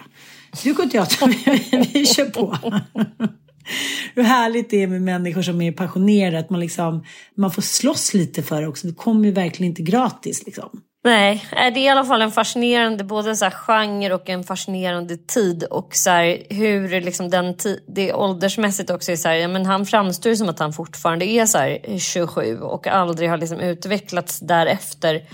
Du 0.65 0.75
går 0.75 0.87
teater, 0.87 1.27
vi, 1.27 1.89
vi 1.93 2.07
kör 2.07 2.25
på. 2.25 2.57
Hur 4.15 4.23
härligt 4.23 4.71
det 4.71 4.83
är 4.83 4.87
med 4.87 5.03
människor 5.03 5.43
som 5.43 5.61
är 5.61 5.73
passionerade, 5.73 6.39
att 6.39 6.51
man, 6.51 6.61
liksom, 6.61 7.05
man 7.37 7.51
får 7.51 7.63
slåss 7.63 8.15
lite 8.15 8.43
för 8.43 8.61
det 8.61 8.69
också. 8.69 8.87
Det 8.87 8.95
kommer 8.95 9.25
ju 9.27 9.33
verkligen 9.33 9.71
inte 9.71 9.83
gratis. 9.83 10.47
Liksom. 10.47 10.81
Nej, 11.05 11.45
eh, 11.53 11.75
det 11.75 11.81
är 11.81 11.85
i 11.85 11.89
alla 11.89 12.05
fall 12.05 12.23
en 12.23 12.31
fascinerande 12.31 13.05
både 13.05 13.37
så 13.37 13.45
här 13.45 13.53
genre 13.53 14.15
och 14.15 14.29
en 14.29 14.45
fascinerande 14.45 15.17
tid. 15.17 15.65
Och 15.65 15.97
så 15.97 16.11
här, 16.11 16.43
hur 16.51 17.01
liksom 17.01 17.31
den 17.31 17.57
det 17.89 18.13
åldersmässigt 18.13 18.91
också 18.91 19.13
är 19.13 19.17
så 19.17 19.29
här, 19.29 19.35
ja, 19.35 19.49
men 19.49 19.67
han 19.67 19.87
framstår 19.87 20.35
som 20.35 20.49
att 20.49 20.59
han 20.59 20.73
fortfarande 20.73 21.25
är 21.25 21.47
så 21.47 21.59
här 21.59 21.99
27 21.99 22.61
och 22.61 22.87
aldrig 22.87 23.31
har 23.31 23.37
liksom 23.37 23.61
utvecklats 23.61 24.41
därefter 24.41 25.15
mm. 25.15 25.25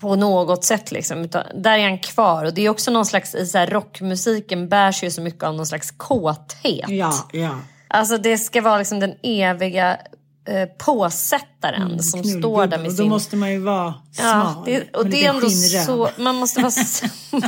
på 0.00 0.16
något 0.16 0.64
sätt. 0.64 0.92
Liksom. 0.92 1.24
Utan 1.24 1.42
där 1.54 1.78
är 1.78 1.84
han 1.84 1.98
kvar. 1.98 2.44
Och 2.44 2.54
det 2.54 2.66
är 2.66 2.68
också 2.68 2.90
någon 2.90 3.06
slags, 3.06 3.34
i 3.34 3.46
så 3.46 3.58
här, 3.58 3.66
rockmusiken 3.66 4.68
bärs 4.68 5.04
ju 5.04 5.10
så 5.10 5.22
mycket 5.22 5.42
av 5.42 5.54
någon 5.54 5.66
slags 5.66 5.90
kåthet. 5.90 6.88
Ja, 6.88 7.28
ja. 7.32 7.58
Alltså 7.88 8.18
det 8.18 8.38
ska 8.38 8.60
vara 8.60 8.78
liksom 8.78 9.00
den 9.00 9.14
eviga 9.22 9.98
eh, 10.44 10.68
påsättaren 10.78 11.82
mm, 11.82 11.98
som 11.98 12.24
står 12.24 12.66
där 12.66 12.78
med 12.78 12.86
och 12.86 12.92
sin... 12.92 13.04
Då 13.04 13.10
måste 13.10 13.36
man 13.36 13.52
ju 13.52 13.58
vara 13.58 13.94
smal. 14.12 14.26
Ja, 14.26 14.62
det, 14.66 14.96
och 14.96 15.06
det 15.06 15.24
är 15.24 15.30
ändå 15.30 15.50
så... 15.50 16.10
Man 16.18 16.34
måste 16.34 16.60
vara 16.60 16.70
smal. 16.70 17.42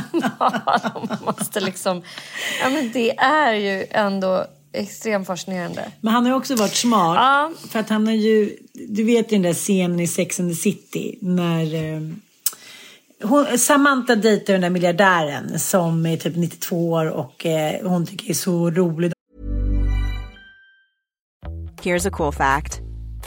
man 1.09 1.17
måste 1.25 1.59
liksom... 1.59 2.01
Ja, 2.61 2.69
men 2.69 2.91
det 2.91 3.17
är 3.17 3.53
ju 3.53 3.85
ändå 3.91 4.45
extremt 4.73 5.27
fascinerande. 5.27 5.91
Men 6.01 6.13
han 6.13 6.23
har 6.23 6.31
ju 6.31 6.37
också 6.37 6.55
varit 6.55 6.75
smart. 6.75 7.15
Ja. 7.15 7.51
För 7.69 7.79
att 7.79 7.89
han 7.89 8.07
har 8.07 8.13
ju... 8.13 8.57
Du 8.73 9.03
vet 9.03 9.29
den 9.29 9.41
där 9.41 9.53
scenen 9.53 9.99
i 9.99 10.07
Sex 10.07 10.39
and 10.39 10.51
the 10.51 10.55
City 10.55 11.17
när... 11.21 11.75
Eh, 11.75 12.01
hon, 13.23 13.57
Samantha 13.57 14.15
dejtar 14.15 14.53
den 14.53 14.61
där 14.61 14.69
miljardären 14.69 15.59
som 15.59 16.05
är 16.05 16.17
typ 16.17 16.35
92 16.35 16.91
år 16.91 17.09
och 17.09 17.45
eh, 17.45 17.87
hon 17.87 18.05
tycker 18.05 18.29
är 18.29 18.33
så 18.33 18.69
roligt. 18.69 19.13
Here's 21.81 22.07
a 22.07 22.11
cool 22.11 22.31
fact. 22.31 22.84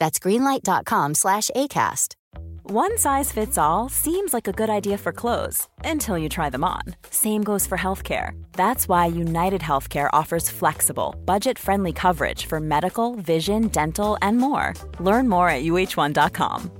That's 0.00 0.18
greenlight.com 0.18 1.14
slash 1.14 1.50
ACAST. 1.54 2.16
One 2.62 2.98
size 2.98 3.32
fits 3.32 3.58
all 3.58 3.88
seems 3.88 4.32
like 4.32 4.48
a 4.48 4.52
good 4.52 4.70
idea 4.70 4.96
for 4.98 5.12
clothes 5.12 5.68
until 5.84 6.16
you 6.16 6.28
try 6.28 6.50
them 6.50 6.64
on. 6.64 6.82
Same 7.10 7.42
goes 7.44 7.66
for 7.66 7.76
healthcare. 7.78 8.30
That's 8.52 8.88
why 8.88 9.06
United 9.06 9.60
Healthcare 9.60 10.08
offers 10.12 10.48
flexible, 10.50 11.14
budget 11.24 11.58
friendly 11.58 11.92
coverage 11.92 12.46
for 12.46 12.60
medical, 12.60 13.14
vision, 13.16 13.68
dental, 13.68 14.16
and 14.22 14.38
more. 14.38 14.72
Learn 15.00 15.28
more 15.28 15.50
at 15.50 15.62
uh1.com. 15.64 16.70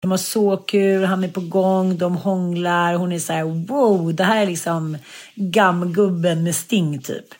De 0.00 0.10
har 0.10 0.18
så 0.18 0.56
kul, 0.56 1.04
han 1.04 1.24
är 1.24 1.28
på 1.28 1.40
gång, 1.40 1.98
de 1.98 2.16
hånglar, 2.16 2.94
hon 2.94 3.12
är 3.12 3.18
så 3.18 3.32
här 3.32 3.44
wow, 3.44 4.14
det 4.14 4.24
här 4.24 4.42
är 4.42 4.46
liksom 4.46 4.98
gammgubben 5.34 6.42
med 6.42 6.54
sting 6.54 7.02
typ. 7.02 7.34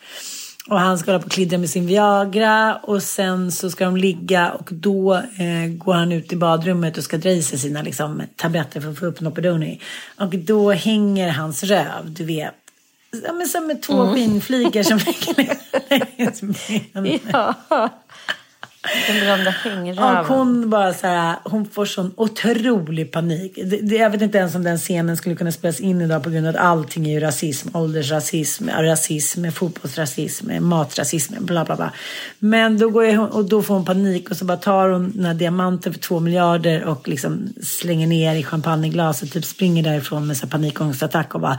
Och 0.68 0.80
han 0.80 0.98
ska 0.98 1.10
hålla 1.10 1.22
på 1.22 1.26
och 1.26 1.32
klidra 1.32 1.58
med 1.58 1.70
sin 1.70 1.86
Viagra 1.86 2.76
och 2.76 3.02
sen 3.02 3.52
så 3.52 3.70
ska 3.70 3.84
de 3.84 3.96
ligga 3.96 4.50
och 4.50 4.68
då 4.72 5.14
eh, 5.14 5.68
går 5.68 5.94
han 5.94 6.12
ut 6.12 6.32
i 6.32 6.36
badrummet 6.36 6.98
och 6.98 7.04
ska 7.04 7.16
dra 7.18 7.30
i 7.30 7.42
sig 7.42 7.58
sina 7.58 7.82
liksom, 7.82 8.22
tabletter 8.36 8.80
för 8.80 8.90
att 8.90 8.98
få 8.98 9.06
upp 9.06 9.20
Nopedoni. 9.20 9.80
Och 10.16 10.38
då 10.38 10.72
hänger 10.72 11.30
hans 11.30 11.64
röv, 11.64 12.10
du 12.10 12.24
vet. 12.24 12.54
Ja, 13.24 13.32
men 13.32 13.48
som 13.48 13.66
med 13.66 13.82
två 13.82 14.02
mm. 14.02 14.14
skinnflikar 14.14 14.82
som 14.82 14.98
ligger 15.06 15.34
Ja. 17.32 17.54
Den 19.06 19.20
berömda 19.20 19.50
hängröven. 19.50 20.16
Och 20.16 20.26
hon 20.26 20.70
bara 20.70 20.94
så 20.94 21.06
här, 21.06 21.36
hon 21.44 21.66
får 21.66 21.84
sån 21.84 22.12
otrolig 22.16 23.12
panik. 23.12 23.58
Det, 23.64 23.76
det, 23.76 23.96
jag 23.96 24.10
vet 24.10 24.22
inte 24.22 24.38
ens 24.38 24.54
om 24.54 24.64
den 24.64 24.78
scenen 24.78 25.16
skulle 25.16 25.34
kunna 25.34 25.52
spelas 25.52 25.80
in 25.80 26.00
idag 26.00 26.22
på 26.24 26.30
grund 26.30 26.46
av 26.46 26.54
att 26.54 26.60
allting 26.60 27.06
är 27.06 27.10
ju 27.10 27.20
rasism. 27.20 27.68
Åldersrasism, 27.76 28.68
rasism, 28.68 29.50
fotbollsrasism, 29.50 30.50
matrasism, 30.60 31.34
bla 31.38 31.64
bla 31.64 31.76
bla. 31.76 31.92
Men 32.38 32.78
då, 32.78 32.90
går 32.90 33.16
hon, 33.16 33.28
och 33.28 33.44
då 33.44 33.62
får 33.62 33.74
hon 33.74 33.84
panik 33.84 34.30
och 34.30 34.36
så 34.36 34.44
bara 34.44 34.58
tar 34.58 34.88
hon 34.88 35.12
den 35.14 35.24
här 35.24 35.34
diamanten 35.34 35.92
för 35.92 36.00
två 36.00 36.20
miljarder 36.20 36.84
och 36.84 37.08
liksom 37.08 37.48
slänger 37.62 38.06
ner 38.06 38.34
i 38.34 38.42
champagneglaset. 38.42 39.32
Typ 39.32 39.44
springer 39.44 39.82
därifrån 39.82 40.26
med 40.26 40.36
så 40.36 40.46
panikångestattack 40.46 41.34
och 41.34 41.40
bara 41.40 41.58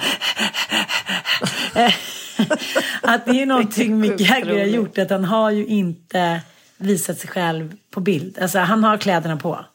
att 3.01 3.25
det 3.25 3.41
är 3.41 3.45
någonting 3.45 3.99
Mick 3.99 4.21
Jagger 4.21 4.59
har 4.59 4.65
gjort. 4.65 4.97
Att 4.97 5.09
han 5.09 5.25
har 5.25 5.51
ju 5.51 5.65
inte 5.65 6.41
visat 6.79 7.19
sig 7.19 7.29
själv 7.29 7.73
på 7.91 7.99
bild. 7.99 8.39
Alltså 8.41 8.59
han 8.59 8.83
har 8.83 8.97
kläderna 8.97 9.37
på. 9.37 9.65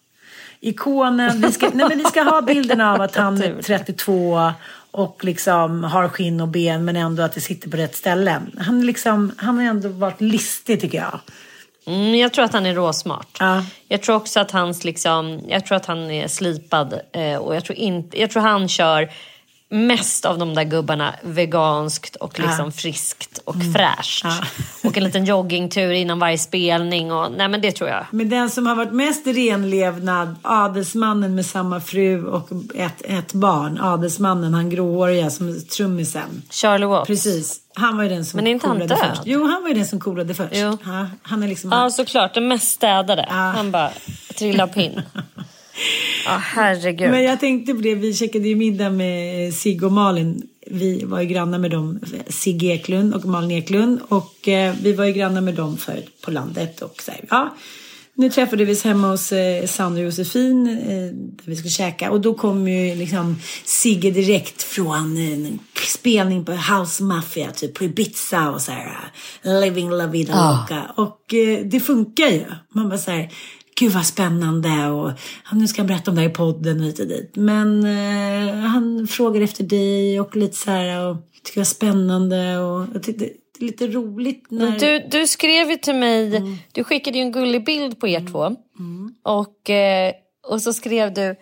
Ikonen, 0.60 1.40
vi 1.40 1.52
ska, 1.52 1.70
nej 1.74 1.88
men 1.88 1.98
vi 1.98 2.04
ska 2.04 2.22
ha 2.22 2.42
bilden 2.42 2.80
av 2.80 3.00
att 3.00 3.16
han 3.16 3.42
är 3.42 3.62
32 3.62 4.52
och 4.90 5.24
liksom 5.24 5.84
har 5.84 6.08
skinn 6.08 6.40
och 6.40 6.48
ben 6.48 6.84
men 6.84 6.96
ändå 6.96 7.22
att 7.22 7.32
det 7.32 7.40
sitter 7.40 7.70
på 7.70 7.76
rätt 7.76 7.96
ställen. 7.96 8.56
Han, 8.58 8.86
liksom, 8.86 9.32
han 9.36 9.56
har 9.56 9.64
ändå 9.64 9.88
varit 9.88 10.20
listig 10.20 10.80
tycker 10.80 10.98
jag. 10.98 11.20
Mm, 11.86 12.14
jag 12.14 12.32
tror 12.32 12.44
att 12.44 12.52
han 12.52 12.66
är 12.66 12.74
råsmart. 12.74 13.36
Ja. 13.40 13.64
Jag 13.88 14.02
tror 14.02 14.16
också 14.16 14.40
att 14.40 14.50
hans 14.50 14.84
liksom, 14.84 15.40
jag 15.48 15.66
tror 15.66 15.76
att 15.76 15.86
han 15.86 16.10
är 16.10 16.28
slipad 16.28 17.00
eh, 17.12 17.36
och 17.36 17.56
jag 17.56 17.64
tror, 17.64 17.78
inte, 17.78 18.20
jag 18.20 18.30
tror 18.30 18.42
han 18.42 18.68
kör 18.68 19.10
mest 19.70 20.24
av 20.24 20.38
de 20.38 20.54
där 20.54 20.64
gubbarna 20.64 21.14
veganskt 21.22 22.16
och 22.16 22.40
liksom 22.40 22.64
ja. 22.64 22.70
friskt 22.70 23.40
och 23.44 23.54
mm. 23.54 23.72
fräscht. 23.72 24.24
Ja. 24.24 24.38
Och 24.88 24.96
en 24.96 25.04
liten 25.04 25.24
joggingtur 25.24 25.92
innan 25.92 26.18
varje 26.18 26.38
spelning. 26.38 27.12
Och, 27.12 27.32
nej 27.32 27.48
men 27.48 27.60
det 27.60 27.72
tror 27.72 27.90
jag. 27.90 28.06
Men 28.10 28.28
den 28.28 28.50
som 28.50 28.66
har 28.66 28.74
varit 28.74 28.92
mest 28.92 29.26
renlevnad, 29.26 30.36
adelsmannen 30.42 31.34
med 31.34 31.46
samma 31.46 31.80
fru 31.80 32.26
och 32.26 32.50
ett, 32.74 33.02
ett 33.04 33.32
barn. 33.32 33.78
Adelsmannen, 33.80 34.54
han 34.54 34.70
gråhåriga 34.70 35.30
som 35.30 35.60
trummisen. 35.76 36.42
Charlie 36.50 36.86
Watts. 36.86 37.06
Precis. 37.06 37.60
Han 37.74 37.96
var 37.96 38.04
ju 38.04 38.08
den 38.08 38.24
som 38.24 38.36
Men 38.36 38.46
är 38.46 38.50
inte 38.50 38.66
han 38.66 38.78
död? 38.78 38.98
först. 38.98 39.22
Jo, 39.24 39.46
han 39.46 39.62
var 39.62 39.68
ju 39.68 39.74
den 39.74 39.86
som 39.86 40.00
coolade 40.00 40.34
först. 40.34 40.52
Jo. 40.54 40.78
Ja, 40.84 41.06
han 41.22 41.42
är 41.42 41.48
liksom... 41.48 41.72
Ja, 41.72 41.90
såklart. 41.90 42.34
Den 42.34 42.48
mest 42.48 42.70
städade. 42.70 43.26
Ja. 43.28 43.34
Han 43.34 43.70
bara 43.70 43.90
trillade 44.34 44.72
pinn. 44.72 45.02
Ja, 46.24 46.42
herregud. 46.44 47.10
Men 47.10 47.22
jag 47.22 47.40
tänkte 47.40 47.74
på 47.74 47.80
det, 47.80 47.94
vi 47.94 48.14
käkade 48.14 48.48
ju 48.48 48.56
middag 48.56 48.90
med 48.90 49.54
Sigge 49.54 49.86
och 49.86 49.92
Malin. 49.92 50.42
Vi 50.66 51.04
var 51.04 51.20
ju 51.20 51.26
grannar 51.26 51.58
med 51.58 51.70
dem, 51.70 52.00
Sigge 52.28 52.66
Eklund 52.66 53.14
och 53.14 53.24
Malin 53.24 53.50
Eklund. 53.50 54.00
Och 54.08 54.48
eh, 54.48 54.74
vi 54.82 54.92
var 54.92 55.04
ju 55.04 55.12
grannar 55.12 55.40
med 55.40 55.54
dem 55.54 55.76
förut 55.76 56.20
på 56.24 56.30
landet. 56.30 56.82
Och 56.82 57.02
så 57.02 57.10
här, 57.10 57.20
ja, 57.30 57.54
nu 58.16 58.30
träffade 58.30 58.64
vi 58.64 58.80
hemma 58.84 59.10
hos 59.10 59.32
eh, 59.32 59.66
Sandra 59.66 60.00
och 60.00 60.06
Josefin 60.06 60.66
eh, 60.66 61.14
där 61.14 61.44
vi 61.44 61.56
skulle 61.56 61.70
käka. 61.70 62.10
Och 62.10 62.20
då 62.20 62.34
kom 62.34 62.68
ju 62.68 62.94
liksom 62.94 63.36
Sigge 63.64 64.10
direkt 64.10 64.62
från 64.62 65.16
eh, 65.16 65.32
en 65.32 65.58
spelning 65.86 66.44
på 66.44 66.52
House 66.52 67.02
Mafia, 67.02 67.50
typ 67.50 67.74
på 67.74 67.84
Ibiza 67.84 68.50
och 68.50 68.60
så 68.60 68.72
här. 68.72 69.12
Living 69.42 69.90
La 69.90 70.06
Vida 70.06 70.32
ah. 70.34 70.60
Loca. 70.60 70.82
Och 70.96 71.34
eh, 71.34 71.64
det 71.64 71.80
funkar 71.80 72.26
ju. 72.26 72.44
Man 72.74 72.88
bara 72.88 72.98
så 72.98 73.10
här 73.10 73.30
gud 73.80 73.92
vad 73.92 74.06
spännande 74.06 74.86
och 74.86 75.10
"Ja, 75.50 75.56
nu 75.56 75.68
ska 75.68 75.80
han 75.80 75.86
berätta 75.86 76.10
om 76.10 76.14
det 76.14 76.22
här 76.22 76.28
i 76.28 76.32
podden 76.32 76.80
och 76.80 76.86
hit 76.86 76.98
och 77.00 77.06
dit. 77.06 77.36
Men 77.36 77.84
eh, 77.84 78.54
han 78.54 79.06
frågar 79.06 79.40
efter 79.40 79.64
dig 79.64 80.20
och 80.20 80.36
lite 80.36 80.56
så 80.56 80.70
här 80.70 81.06
och 81.08 81.16
tycker 81.42 81.54
det 81.54 81.60
var 81.60 81.64
spännande 81.64 82.58
och 82.58 82.86
jag 82.94 83.02
tyckte 83.02 83.24
det 83.24 83.64
är 83.64 83.66
lite 83.66 83.86
roligt 83.86 84.46
när... 84.50 84.78
Du, 84.78 85.08
du 85.10 85.26
skrev 85.26 85.70
ju 85.70 85.76
till 85.76 85.94
mig, 85.94 86.36
Mm. 86.36 86.56
du 86.72 86.84
skickade 86.84 87.18
ju 87.18 87.22
en 87.24 87.32
gullig 87.32 87.64
bild 87.64 88.00
på 88.00 88.08
er 88.08 88.26
två. 88.32 88.56
Och, 89.22 89.70
eh, 89.70 90.12
och 90.48 90.62
så 90.62 90.72
skrev 90.72 91.14
du, 91.14 91.36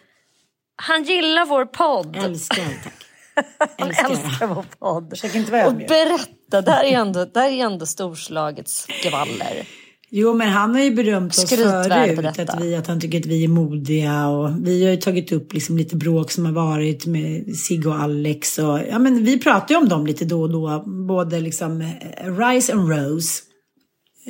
han 0.76 1.04
gillar 1.04 1.46
vår 1.46 1.64
podd. 1.64 2.16
Älskar, 2.16 2.64
tack. 2.84 2.94
Han 3.78 3.88
älskar. 3.88 4.10
älskar 4.10 4.46
vår 4.46 4.64
podd. 4.78 5.10
Försök 5.10 5.34
inte 5.34 5.52
vara 5.52 5.66
Och 5.66 5.74
berätta, 5.74 6.60
det 6.62 6.70
här 6.70 6.84
är 6.84 6.92
ändå, 6.92 7.24
det 7.24 7.40
här 7.40 7.50
är 7.50 7.64
ändå 7.64 7.86
storslaget 7.86 8.68
skvaller. 8.68 9.66
Jo, 10.14 10.34
men 10.34 10.48
han 10.48 10.74
har 10.74 10.82
ju 10.82 10.94
berömt 10.94 11.38
oss 11.38 11.50
förut. 11.50 12.38
Att, 12.38 12.62
vi, 12.62 12.74
att 12.74 12.86
han 12.86 13.00
tycker 13.00 13.20
att 13.20 13.26
vi 13.26 13.44
är 13.44 13.48
modiga. 13.48 14.28
Och 14.28 14.66
vi 14.66 14.84
har 14.84 14.90
ju 14.90 14.96
tagit 14.96 15.32
upp 15.32 15.52
liksom 15.52 15.76
lite 15.76 15.96
bråk 15.96 16.30
som 16.30 16.44
har 16.44 16.52
varit 16.52 17.06
med 17.06 17.56
Sigge 17.56 17.88
och 17.88 17.94
Alex. 17.94 18.58
Och, 18.58 18.78
ja, 18.90 18.98
men 18.98 19.24
vi 19.24 19.38
pratar 19.38 19.74
ju 19.74 19.80
om 19.80 19.88
dem 19.88 20.06
lite 20.06 20.24
då 20.24 20.42
och 20.42 20.50
då. 20.50 20.84
Både 21.08 21.40
liksom 21.40 21.80
eh, 21.80 22.36
Rise 22.38 22.72
and 22.72 22.90
Rose. 22.90 23.42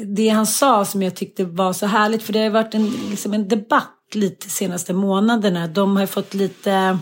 Det 0.06 0.28
han 0.28 0.46
sa 0.46 0.84
som 0.84 1.02
jag 1.02 1.14
tyckte 1.14 1.44
var 1.44 1.72
så 1.72 1.86
härligt. 1.86 2.22
För 2.22 2.32
det 2.32 2.38
har 2.38 2.50
varit 2.50 2.74
en, 2.74 2.92
liksom 3.10 3.32
en 3.32 3.48
debatt 3.48 4.14
lite 4.14 4.50
senaste 4.50 4.92
månaderna. 4.92 5.68
De 5.68 5.96
har 5.96 6.06
fått 6.06 6.34
lite... 6.34 6.98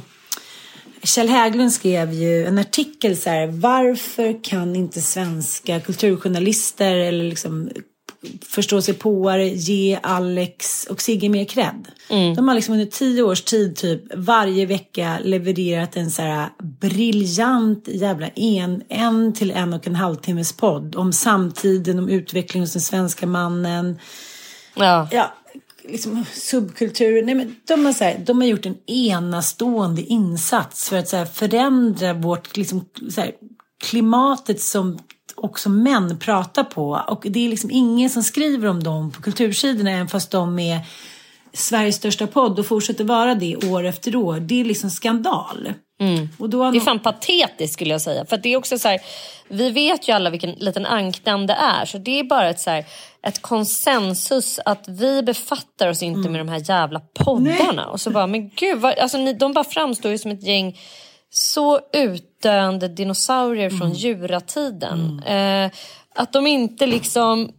Kjell 1.02 1.28
Hägglund 1.28 1.72
skrev 1.72 2.12
ju 2.12 2.46
en 2.46 2.58
artikel 2.58 3.16
så 3.16 3.30
här. 3.30 3.46
Varför 3.46 4.44
kan 4.44 4.76
inte 4.76 5.00
svenska 5.00 5.80
kulturjournalister 5.80 6.96
eller 6.96 7.24
liksom 7.24 7.70
förståsigpåare 8.46 9.48
ge 9.48 9.98
Alex 10.02 10.86
och 10.90 11.00
Sigge 11.00 11.28
mer 11.28 11.44
cred? 11.44 11.88
De 12.36 12.48
har 12.48 12.54
liksom 12.54 12.74
under 12.74 12.86
tio 12.86 13.22
års 13.22 13.42
tid 13.42 13.76
typ 13.76 14.02
varje 14.14 14.66
vecka 14.66 15.18
levererat 15.22 15.96
en 15.96 16.10
så 16.10 16.22
här 16.22 16.48
briljant 16.80 17.88
jävla 17.88 18.28
en, 18.28 18.82
en 18.88 19.32
till 19.32 19.50
en 19.50 19.72
och 19.72 19.86
en 19.86 19.94
halv 19.94 20.16
timmes 20.16 20.52
podd 20.52 20.96
om 20.96 21.12
samtiden, 21.12 21.98
om 21.98 22.08
utvecklingen 22.08 22.62
hos 22.62 22.72
den 22.72 22.82
svenska 22.82 23.26
mannen 23.26 23.98
Ja. 24.74 25.08
ja, 25.10 25.34
liksom 25.88 26.24
subkultur. 26.32 27.22
Nej, 27.22 27.34
men 27.34 27.56
de, 27.68 27.84
har 27.84 27.92
så 27.92 28.04
här, 28.04 28.18
de 28.26 28.40
har 28.40 28.48
gjort 28.48 28.66
en 28.66 28.76
enastående 28.86 30.02
insats 30.02 30.88
för 30.88 30.98
att 30.98 31.08
så 31.08 31.16
här, 31.16 31.24
förändra 31.24 32.12
vårt 32.12 32.56
liksom, 32.56 32.84
så 33.10 33.20
här, 33.20 33.32
klimatet 33.84 34.60
som 34.60 34.98
också 35.44 35.68
män 35.68 36.18
pratar 36.18 36.64
på. 36.64 37.04
Och 37.08 37.26
det 37.30 37.46
är 37.46 37.48
liksom 37.48 37.70
ingen 37.70 38.10
som 38.10 38.22
skriver 38.22 38.68
om 38.68 38.82
dem 38.82 39.10
på 39.10 39.22
kultursidorna 39.22 39.90
även 39.90 40.08
fast 40.08 40.30
de 40.30 40.58
är 40.58 40.80
Sveriges 41.52 41.96
största 41.96 42.26
podd 42.26 42.58
och 42.58 42.66
fortsätter 42.66 43.04
vara 43.04 43.34
det 43.34 43.56
år 43.56 43.84
efter 43.84 44.16
år. 44.16 44.40
Det 44.40 44.60
är 44.60 44.64
liksom 44.64 44.90
skandal. 44.90 45.72
Har 46.38 46.72
Det 46.72 46.78
är 46.78 46.80
fan 46.80 46.98
patetiskt 46.98 47.74
skulle 47.74 47.90
jag 47.90 48.00
säga. 48.00 48.24
För 48.24 48.36
det 48.36 48.52
är 48.52 48.56
också 48.56 48.78
så 48.78 48.88
här, 48.88 49.00
vi 49.48 49.70
vet 49.70 50.08
ju 50.08 50.12
alla 50.12 50.30
vilken 50.30 50.50
liten 50.50 50.86
ankdamm 50.86 51.46
det 51.46 51.54
är. 51.54 51.84
Så 51.84 51.98
det 51.98 52.18
är 52.20 52.24
bara 52.24 52.50
ett, 52.50 52.60
så 52.60 52.70
här, 52.70 52.84
ett 53.26 53.42
konsensus 53.42 54.60
att 54.64 54.84
vi 54.88 55.22
befattar 55.22 55.88
oss 55.88 56.02
inte 56.02 56.28
med 56.28 56.40
de 56.40 56.48
här 56.48 56.70
jävla 56.70 57.00
poddarna. 57.00 57.86
Och 57.86 58.00
så 58.00 58.10
bara, 58.10 58.26
men 58.26 58.48
gud, 58.48 58.78
vad, 58.78 58.98
alltså, 58.98 59.18
ni, 59.18 59.32
de 59.32 59.52
bara 59.52 59.64
framstår 59.64 60.10
ju 60.10 60.18
som 60.18 60.30
ett 60.30 60.46
gäng 60.46 60.78
så 61.30 61.80
utdöende 61.92 62.88
dinosaurier 62.88 63.70
från 63.70 63.92
djuratiden. 63.92 65.22
Eh, 65.22 65.70
att 66.14 66.32
de 66.32 66.46
inte 66.46 66.86
liksom 66.86 67.52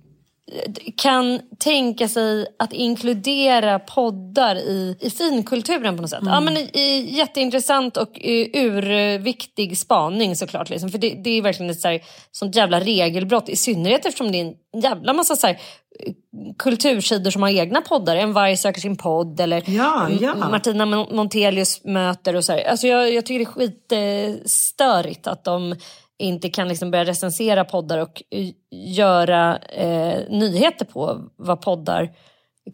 kan 0.97 1.39
tänka 1.59 2.07
sig 2.07 2.45
att 2.59 2.73
inkludera 2.73 3.79
poddar 3.79 4.55
i, 4.55 4.97
i 4.99 5.09
finkulturen 5.09 5.95
på 5.95 6.01
något 6.01 6.09
sätt. 6.09 6.19
Ja, 6.25 6.39
men 6.41 6.57
i, 6.57 6.69
i, 6.73 7.15
jätteintressant 7.17 7.97
och 7.97 8.25
eh, 8.25 8.47
urviktig 8.53 9.77
spaning 9.77 10.35
såklart. 10.35 10.69
Liksom. 10.69 10.89
För 10.89 10.97
det, 10.97 11.09
det 11.23 11.29
är 11.29 11.41
verkligen 11.41 11.69
ett 11.69 11.81
så 11.81 11.87
här, 11.87 12.01
sånt 12.31 12.55
jävla 12.55 12.79
regelbrott. 12.79 13.49
I 13.49 13.55
synnerhet 13.55 14.05
eftersom 14.05 14.31
det 14.31 14.41
är 14.41 14.53
en 14.73 14.81
jävla 14.81 15.13
massa 15.13 15.35
så 15.35 15.47
här, 15.47 15.53
eh, 15.53 16.13
kultursidor 16.57 17.31
som 17.31 17.41
har 17.41 17.49
egna 17.49 17.81
poddar. 17.81 18.15
En 18.15 18.33
varg 18.33 18.57
söker 18.57 18.81
sin 18.81 18.97
podd 18.97 19.39
eller 19.39 19.63
Ja, 19.69 20.09
ja. 20.21 20.35
Martina 20.35 20.85
Mon- 20.85 21.15
Montelius 21.15 21.83
möter 21.83 22.35
och 22.35 22.45
så 22.45 22.51
här. 22.51 22.63
Alltså 22.63 22.87
jag, 22.87 23.13
jag 23.13 23.25
tycker 23.25 23.39
det 23.39 23.95
är 23.95 24.31
skitstörigt 24.31 25.27
att 25.27 25.43
de 25.43 25.75
inte 26.21 26.49
kan 26.49 26.67
liksom 26.67 26.91
börja 26.91 27.05
recensera 27.05 27.65
poddar 27.65 27.97
och 27.97 28.23
göra 28.71 29.57
eh, 29.57 30.19
nyheter 30.29 30.85
på 30.85 31.21
vad 31.35 31.61
poddar, 31.61 32.09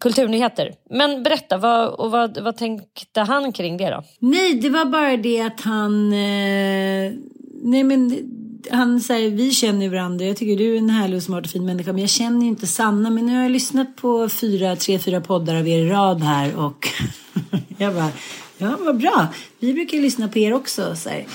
kulturnyheter. 0.00 0.74
Men 0.90 1.22
berätta, 1.22 1.56
vad, 1.56 1.88
och 1.88 2.10
vad, 2.10 2.38
vad 2.38 2.56
tänkte 2.56 3.20
han 3.20 3.52
kring 3.52 3.76
det 3.76 3.90
då? 3.90 4.04
Nej, 4.18 4.54
det 4.54 4.68
var 4.68 4.84
bara 4.84 5.16
det 5.16 5.40
att 5.40 5.60
han... 5.60 6.12
Eh, 6.12 7.12
nej, 7.62 7.84
men 7.84 8.18
han 8.70 9.00
säger 9.00 9.30
vi 9.30 9.50
känner 9.50 9.82
ju 9.82 9.88
varandra. 9.88 10.24
Jag 10.24 10.36
tycker 10.36 10.56
du 10.56 10.74
är 10.74 10.78
en 10.78 10.90
härlig 10.90 11.16
och 11.16 11.22
smart 11.22 11.44
och 11.44 11.50
fin 11.50 11.66
människa. 11.66 11.92
Men 11.92 12.00
jag 12.00 12.10
känner 12.10 12.42
ju 12.42 12.48
inte 12.48 12.66
Sanna. 12.66 13.10
Men 13.10 13.26
nu 13.26 13.34
har 13.34 13.42
jag 13.42 13.52
lyssnat 13.52 13.96
på 13.96 14.28
fyra, 14.28 14.76
tre, 14.76 14.98
fyra 14.98 15.20
poddar 15.20 15.54
av 15.54 15.68
er 15.68 15.78
i 15.78 15.88
rad 15.88 16.22
här. 16.22 16.56
Och 16.56 16.88
jag 17.78 17.94
bara, 17.94 18.10
ja 18.58 18.76
vad 18.80 18.98
bra. 18.98 19.26
Vi 19.58 19.74
brukar 19.74 19.96
ju 19.96 20.02
lyssna 20.02 20.28
på 20.28 20.38
er 20.38 20.52
också. 20.52 20.96
Så 20.96 21.08
här. 21.08 21.26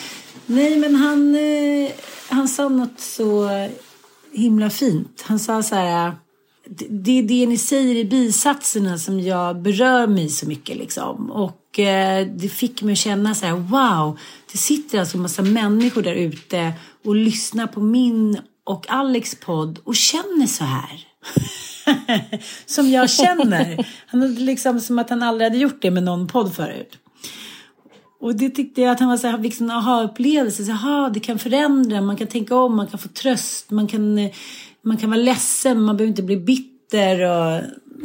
Nej, 0.46 0.78
men 0.78 0.96
han, 0.96 1.36
eh, 1.36 1.92
han 2.30 2.48
sa 2.48 2.70
något 2.70 3.00
så 3.00 3.50
himla 4.32 4.70
fint. 4.70 5.24
Han 5.28 5.40
sa 5.40 5.64
så 5.64 5.76
här. 5.76 6.12
Det 6.66 6.88
det 6.90 7.20
är 7.20 7.24
det 7.24 7.48
ni 7.48 7.58
säger 7.58 7.96
i 7.96 8.06
bisatserna 8.06 8.98
som 8.98 9.20
jag 9.20 9.62
berör 9.62 10.08
mig 10.08 10.30
så 10.30 10.48
mycket 10.48 10.78
liksom. 10.78 11.32
Och 11.32 11.80
eh, 11.80 12.28
det 12.28 12.50
fick 12.50 12.82
mig 12.82 12.92
att 12.92 12.98
känna 12.98 13.36
så 13.36 13.46
här, 13.46 13.54
wow, 13.54 14.20
det 14.52 14.58
sitter 14.58 15.00
alltså 15.00 15.18
en 15.18 15.22
massa 15.22 15.42
människor 15.42 16.02
där 16.02 16.16
ute 16.16 16.74
och 17.06 17.16
lyssnar 17.16 17.68
på 17.68 17.80
min 17.80 18.40
och 18.64 18.90
Alex 18.90 19.36
podd 19.36 19.80
och 19.84 19.96
känner 19.96 20.48
så 20.48 20.64
här. 20.64 21.08
som 22.66 22.90
jag 22.90 23.10
känner. 23.10 23.88
Han 24.08 24.22
hade 24.22 24.42
liksom 24.42 24.80
som 24.80 25.00
att 25.00 25.10
han 25.10 25.24
aldrig 25.24 25.50
hade 25.50 25.62
gjort 25.62 25.82
det 25.82 25.92
med 25.92 26.04
någon 26.04 26.28
podd 26.28 26.56
förut. 26.56 26.98
Och 28.24 28.36
det 28.36 28.50
tyckte 28.50 28.82
jag 28.82 28.92
att 28.92 29.00
han 29.00 29.10
var 29.10 29.18
så 29.18 29.28
här, 29.28 29.42
fick 29.42 29.62
en 29.62 29.72
aha-upplevelse. 29.72 30.66
Så, 30.66 31.10
det 31.14 31.20
kan 31.20 31.40
förändra, 31.40 32.02
man 32.02 32.18
kan 32.18 32.28
tänka 32.28 32.56
om, 32.56 32.76
man 32.76 32.88
kan 32.88 33.00
få 33.00 33.08
tröst, 33.08 33.72
man 33.72 33.88
kan, 33.88 34.18
eh, 34.18 34.32
man 34.82 34.98
kan 34.98 35.10
vara 35.10 35.22
ledsen, 35.22 35.82
man 35.82 35.98
behöver 35.98 36.10
inte 36.10 36.24
bli 36.24 36.38
bitter. 36.38 37.22
Och, 37.22 37.56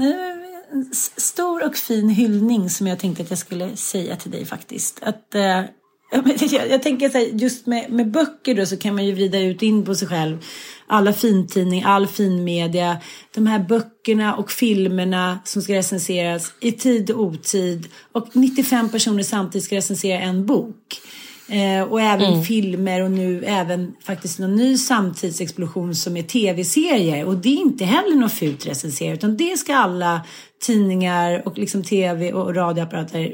eh, 0.02 0.38
en 0.72 0.90
stor 1.16 1.66
och 1.66 1.76
fin 1.76 2.08
hyllning 2.08 2.70
som 2.70 2.86
jag 2.86 2.98
tänkte 2.98 3.22
att 3.22 3.30
jag 3.30 3.38
skulle 3.38 3.76
säga 3.76 4.16
till 4.16 4.30
dig 4.30 4.44
faktiskt. 4.44 5.02
Att, 5.02 5.34
eh, 5.34 5.62
jag, 6.10 6.70
jag 6.70 6.82
tänker 6.82 7.08
så 7.08 7.18
här, 7.18 7.26
just 7.26 7.66
med, 7.66 7.90
med 7.90 8.10
böcker 8.10 8.54
då 8.54 8.66
så 8.66 8.76
kan 8.76 8.94
man 8.94 9.06
ju 9.06 9.12
vrida 9.12 9.38
ut 9.38 9.62
in 9.62 9.84
på 9.84 9.94
sig 9.94 10.08
själv. 10.08 10.44
Alla 10.86 11.12
fintidning, 11.12 11.82
all 11.82 12.06
finmedia, 12.06 12.98
de 13.34 13.46
här 13.46 13.58
böckerna 13.58 14.34
och 14.34 14.50
filmerna 14.50 15.38
som 15.44 15.62
ska 15.62 15.74
recenseras 15.74 16.52
i 16.60 16.72
tid 16.72 17.10
och 17.10 17.22
otid. 17.22 17.88
Och 18.12 18.36
95 18.36 18.88
personer 18.88 19.22
samtidigt 19.22 19.64
ska 19.64 19.76
recensera 19.76 20.20
en 20.20 20.46
bok. 20.46 21.00
Eh, 21.48 21.82
och 21.82 22.00
även 22.00 22.44
filmer 22.44 23.02
och 23.02 23.10
nu 23.10 23.44
även 23.44 23.92
faktiskt 24.04 24.38
någon 24.38 24.56
ny 24.56 24.76
samtidsexplosion 24.76 25.94
som 25.94 26.16
är 26.16 26.22
tv-serier. 26.22 27.24
Och 27.24 27.36
det 27.36 27.48
är 27.48 27.60
inte 27.60 27.84
heller 27.84 28.16
något 28.16 28.32
fult 28.32 28.66
recensera 28.66 29.14
utan 29.14 29.36
det 29.36 29.58
ska 29.58 29.74
alla 29.74 30.20
tidningar 30.62 31.42
och 31.46 31.58
liksom 31.58 31.84
tv 31.84 32.32
och 32.32 32.54
radioapparater 32.54 33.32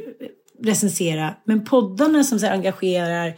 recensera. 0.65 1.35
Men 1.45 1.65
poddarna 1.65 2.25
som 2.25 2.39
så 2.39 2.47
här 2.47 2.53
engagerar 2.53 3.35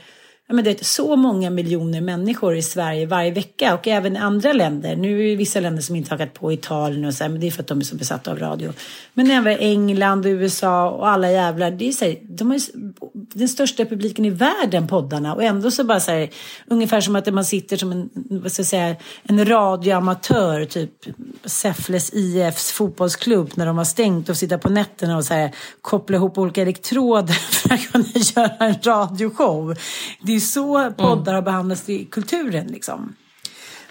ja, 0.49 0.55
men 0.55 0.65
det 0.65 0.81
är 0.81 0.85
så 0.85 1.17
många 1.17 1.51
miljoner 1.51 2.01
människor 2.01 2.57
i 2.57 2.63
Sverige 2.63 3.07
varje 3.07 3.31
vecka 3.31 3.75
och 3.75 3.89
även 3.89 4.17
i 4.17 4.19
andra 4.19 4.53
länder. 4.53 4.97
Nu 4.97 5.27
är 5.27 5.31
det 5.31 5.37
vissa 5.37 5.61
länder 5.61 5.83
som 5.83 5.97
inte 5.97 6.11
hakat 6.11 6.35
på 6.35 6.53
Italien 6.53 7.05
och 7.05 7.15
så 7.15 7.25
här, 7.25 7.31
men 7.31 7.41
det 7.41 7.47
är 7.47 7.51
för 7.51 7.63
att 7.63 7.69
de 7.69 7.81
är 7.81 7.85
så 7.85 7.97
besatta 7.97 8.31
av 8.31 8.39
radio. 8.39 8.73
Men 9.15 9.31
även 9.31 9.59
England 9.59 10.27
USA 10.27 10.91
och 10.91 11.09
alla 11.09 11.31
jävlar. 11.31 11.71
Det 11.71 11.89
är 11.89 11.93
så 11.93 12.05
här, 12.05 12.19
de 12.23 12.51
har 12.51 12.59
ju 12.59 12.93
den 13.13 13.49
största 13.49 13.85
publiken 13.85 14.25
i 14.25 14.31
världen, 14.31 14.89
poddarna. 14.89 15.35
Och 15.35 15.43
ändå 15.43 15.71
så 15.71 15.85
bara 15.85 16.01
så 16.01 16.11
här, 16.11 16.31
ungefär 16.67 17.01
som 17.01 17.17
att 17.17 17.35
man 17.35 17.45
sitter 17.45 17.77
som 17.77 17.93
en, 17.93 18.11
vad 18.15 18.53
ska 18.53 18.61
jag 18.61 18.67
säga, 18.67 18.97
en 19.23 19.49
radioamatör, 19.49 20.65
typ 20.65 21.07
Säffles 21.45 22.15
IFs 22.15 22.73
fotbollsklubb 22.73 23.51
när 23.55 23.67
de 23.67 23.79
har 23.79 23.85
stängt 23.85 24.29
och 24.29 24.37
sitter 24.37 24.59
på 24.59 24.69
nätterna 24.69 25.17
och 25.17 25.25
så 25.25 25.35
här, 25.35 25.55
koppla 25.81 26.17
ihop 26.17 26.39
olika 26.39 26.63
elektroder 26.63 27.35
för 27.51 27.75
att 27.75 27.93
kunna 27.93 28.05
göra 28.15 28.67
en 28.67 28.75
radioshow. 28.83 29.77
Det 30.23 30.36
är 30.37 30.41
så 30.41 30.91
poddar 30.91 31.35
har 31.35 31.43
behandlats 31.43 31.89
i 31.89 32.05
kulturen 32.05 32.67
liksom. 32.67 33.15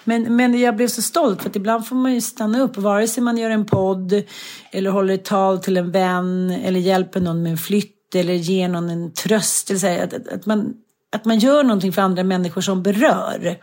Men, 0.04 0.36
men 0.36 0.60
jag 0.60 0.76
blev 0.76 0.88
så 0.88 1.02
stolt 1.02 1.42
för 1.42 1.50
att 1.50 1.56
ibland 1.56 1.88
får 1.88 1.96
man 1.96 2.14
ju 2.14 2.22
stanna 2.22 2.62
upp. 2.62 2.78
Vare 2.78 3.08
sig 3.08 3.24
man 3.24 3.38
gör 3.38 3.50
en 3.50 3.66
podd 3.66 4.24
eller 4.72 4.90
håller 4.90 5.14
ett 5.14 5.26
tal 5.26 5.60
till 5.60 5.78
en 5.78 5.92
vän 5.92 6.52
eller 6.52 6.80
hjälper 6.80 7.22
någon 7.22 7.44
med 7.44 7.52
en 7.52 7.58
flytt 7.58 8.16
eller 8.16 8.34
ger 8.34 8.68
någon 8.68 8.90
en 8.90 9.14
tröst. 9.14 9.70
Eller 9.70 9.80
så 9.80 9.88
här, 9.88 10.04
att, 10.04 10.14
att, 10.14 10.28
att, 10.28 10.46
man, 10.46 10.74
att 11.12 11.26
man 11.26 11.40
gör 11.40 11.64
någonting 11.64 11.94
för 11.94 12.02
andra 12.02 12.24
människor 12.24 12.62
som 12.62 12.84
berör. 12.84 13.58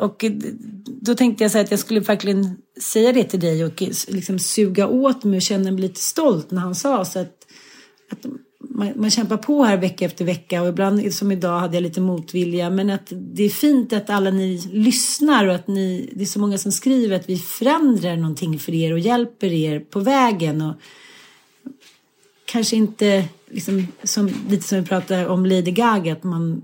Och 0.00 0.24
då 0.86 1.14
tänkte 1.14 1.44
jag 1.44 1.50
så 1.50 1.58
att 1.58 1.70
jag 1.70 1.80
skulle 1.80 2.00
verkligen 2.00 2.56
säga 2.82 3.12
det 3.12 3.24
till 3.24 3.40
dig 3.40 3.64
och 3.64 3.82
liksom 4.08 4.38
suga 4.38 4.86
åt 4.86 5.24
mig 5.24 5.36
och 5.36 5.42
känna 5.42 5.70
mig 5.70 5.80
lite 5.80 6.00
stolt 6.00 6.50
när 6.50 6.60
han 6.60 6.74
sa 6.74 7.04
så 7.04 7.18
att, 7.18 7.46
att 8.12 8.26
man, 8.76 8.92
man 8.96 9.10
kämpar 9.10 9.36
på 9.36 9.64
här 9.64 9.76
vecka 9.76 10.04
efter 10.04 10.24
vecka 10.24 10.62
och 10.62 10.68
ibland 10.68 11.14
som 11.14 11.32
idag 11.32 11.60
hade 11.60 11.76
jag 11.76 11.82
lite 11.82 12.00
motvilja. 12.00 12.70
Men 12.70 12.90
att 12.90 13.12
det 13.12 13.44
är 13.44 13.48
fint 13.48 13.92
att 13.92 14.10
alla 14.10 14.30
ni 14.30 14.62
lyssnar 14.72 15.46
och 15.46 15.54
att 15.54 15.68
ni, 15.68 16.10
det 16.12 16.22
är 16.22 16.26
så 16.26 16.40
många 16.40 16.58
som 16.58 16.72
skriver 16.72 17.16
att 17.16 17.28
vi 17.28 17.38
förändrar 17.38 18.16
någonting 18.16 18.58
för 18.58 18.74
er 18.74 18.92
och 18.92 18.98
hjälper 18.98 19.52
er 19.52 19.80
på 19.80 20.00
vägen. 20.00 20.62
Och 20.62 20.74
kanske 22.44 22.76
inte 22.76 23.24
liksom, 23.50 23.86
som, 24.02 24.30
lite 24.48 24.68
som 24.68 24.80
vi 24.80 24.86
pratade 24.86 25.28
om 25.28 25.46
Lady 25.46 25.70
Gaga 25.70 26.12
att 26.12 26.24
man 26.24 26.62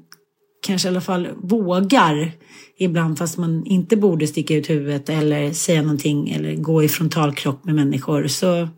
kanske 0.67 0.89
i 0.89 0.91
alla 0.91 1.01
fall 1.01 1.29
vågar 1.37 2.33
ibland 2.77 3.19
fast 3.19 3.39
man 3.39 3.67
inte 3.67 3.97
borde 3.97 4.27
sticka 4.27 4.55
ut 4.55 4.71
huvudet 4.71 5.09
eller 5.09 5.53
säga 5.53 5.83
någonting 5.83 6.31
eller 6.31 6.55
gå 6.55 6.83
i 6.83 6.89
frontalkrock 6.89 7.65
med 7.65 7.75
människor. 7.75 8.27
Så 8.27 8.69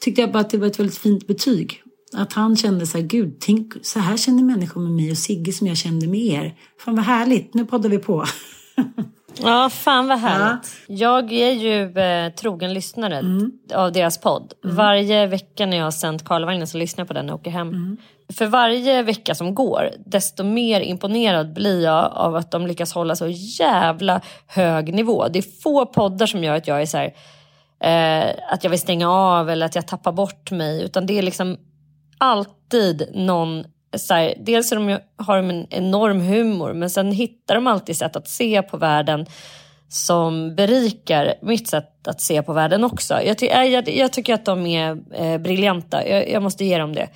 tyckte 0.00 0.20
jag 0.20 0.32
bara 0.32 0.40
att 0.40 0.50
det 0.50 0.58
var 0.58 0.66
ett 0.66 0.78
väldigt 0.78 0.98
fint 0.98 1.26
betyg. 1.26 1.81
Att 2.14 2.32
han 2.32 2.56
kände 2.56 2.86
så 2.86 2.98
här, 2.98 3.04
gud, 3.04 3.36
tänk, 3.40 3.72
så 3.82 3.98
här 3.98 4.16
känner 4.16 4.42
människor 4.42 4.80
med 4.80 4.92
mig 4.92 5.10
och 5.10 5.18
Sigge 5.18 5.52
som 5.52 5.66
jag 5.66 5.76
kände 5.76 6.06
med 6.06 6.20
er. 6.20 6.54
Fan 6.84 6.96
vad 6.96 7.04
härligt, 7.04 7.54
nu 7.54 7.64
poddar 7.64 7.90
vi 7.90 7.98
på. 7.98 8.24
Ja, 9.40 9.70
fan 9.70 10.08
vad 10.08 10.18
härligt. 10.18 10.76
Ja. 10.86 10.94
Jag 10.96 11.32
är 11.32 11.50
ju 11.52 11.98
eh, 11.98 12.32
trogen 12.32 12.74
lyssnare 12.74 13.18
mm. 13.18 13.52
av 13.74 13.92
deras 13.92 14.18
podd. 14.18 14.52
Mm. 14.64 14.76
Varje 14.76 15.26
vecka 15.26 15.66
när 15.66 15.76
jag 15.76 15.84
har 15.84 15.90
sänt 15.90 16.24
Karlavagnen 16.24 16.66
så 16.66 16.78
lyssnar 16.78 17.02
jag 17.02 17.08
på 17.08 17.14
den 17.14 17.30
och 17.30 17.40
åker 17.40 17.50
hem. 17.50 17.68
Mm. 17.68 17.96
För 18.32 18.46
varje 18.46 19.02
vecka 19.02 19.34
som 19.34 19.54
går, 19.54 19.90
desto 20.06 20.44
mer 20.44 20.80
imponerad 20.80 21.52
blir 21.52 21.84
jag 21.84 22.12
av 22.12 22.36
att 22.36 22.50
de 22.50 22.66
lyckas 22.66 22.92
hålla 22.92 23.16
så 23.16 23.28
jävla 23.28 24.20
hög 24.46 24.94
nivå. 24.94 25.28
Det 25.28 25.38
är 25.38 25.62
få 25.62 25.86
poddar 25.86 26.26
som 26.26 26.44
gör 26.44 26.56
att 26.56 26.68
jag 26.68 26.82
är 26.82 26.86
så 26.86 26.98
här, 26.98 27.14
eh, 27.80 28.34
att 28.48 28.64
jag 28.64 28.70
vill 28.70 28.80
stänga 28.80 29.10
av 29.10 29.50
eller 29.50 29.66
att 29.66 29.74
jag 29.74 29.86
tappar 29.86 30.12
bort 30.12 30.50
mig. 30.50 30.82
Utan 30.84 31.06
det 31.06 31.18
är 31.18 31.22
liksom 31.22 31.56
alltid 32.22 33.08
någon 33.14 33.64
så 33.96 34.14
här, 34.14 34.34
dels 34.40 34.70
de, 34.70 34.98
har 35.16 35.36
de 35.36 35.50
en 35.50 35.66
enorm 35.70 36.20
humor 36.20 36.72
men 36.72 36.90
sen 36.90 37.12
hittar 37.12 37.54
de 37.54 37.66
alltid 37.66 37.96
sätt 37.96 38.16
att 38.16 38.28
se 38.28 38.62
på 38.62 38.76
världen 38.76 39.26
som 39.88 40.54
berikar 40.54 41.34
mitt 41.42 41.68
sätt 41.68 42.08
att 42.08 42.20
se 42.20 42.42
på 42.42 42.52
världen 42.52 42.84
också. 42.84 43.22
Jag, 43.22 43.38
ty 43.38 43.46
äh, 43.46 43.64
jag, 43.64 43.88
jag 43.88 44.12
tycker 44.12 44.34
att 44.34 44.44
de 44.44 44.66
är 44.66 44.98
eh, 45.14 45.38
briljanta, 45.38 46.08
jag, 46.08 46.30
jag, 46.30 46.42
måste 46.42 46.64
ge 46.64 46.78
dem 46.78 46.94
det. 46.94 47.08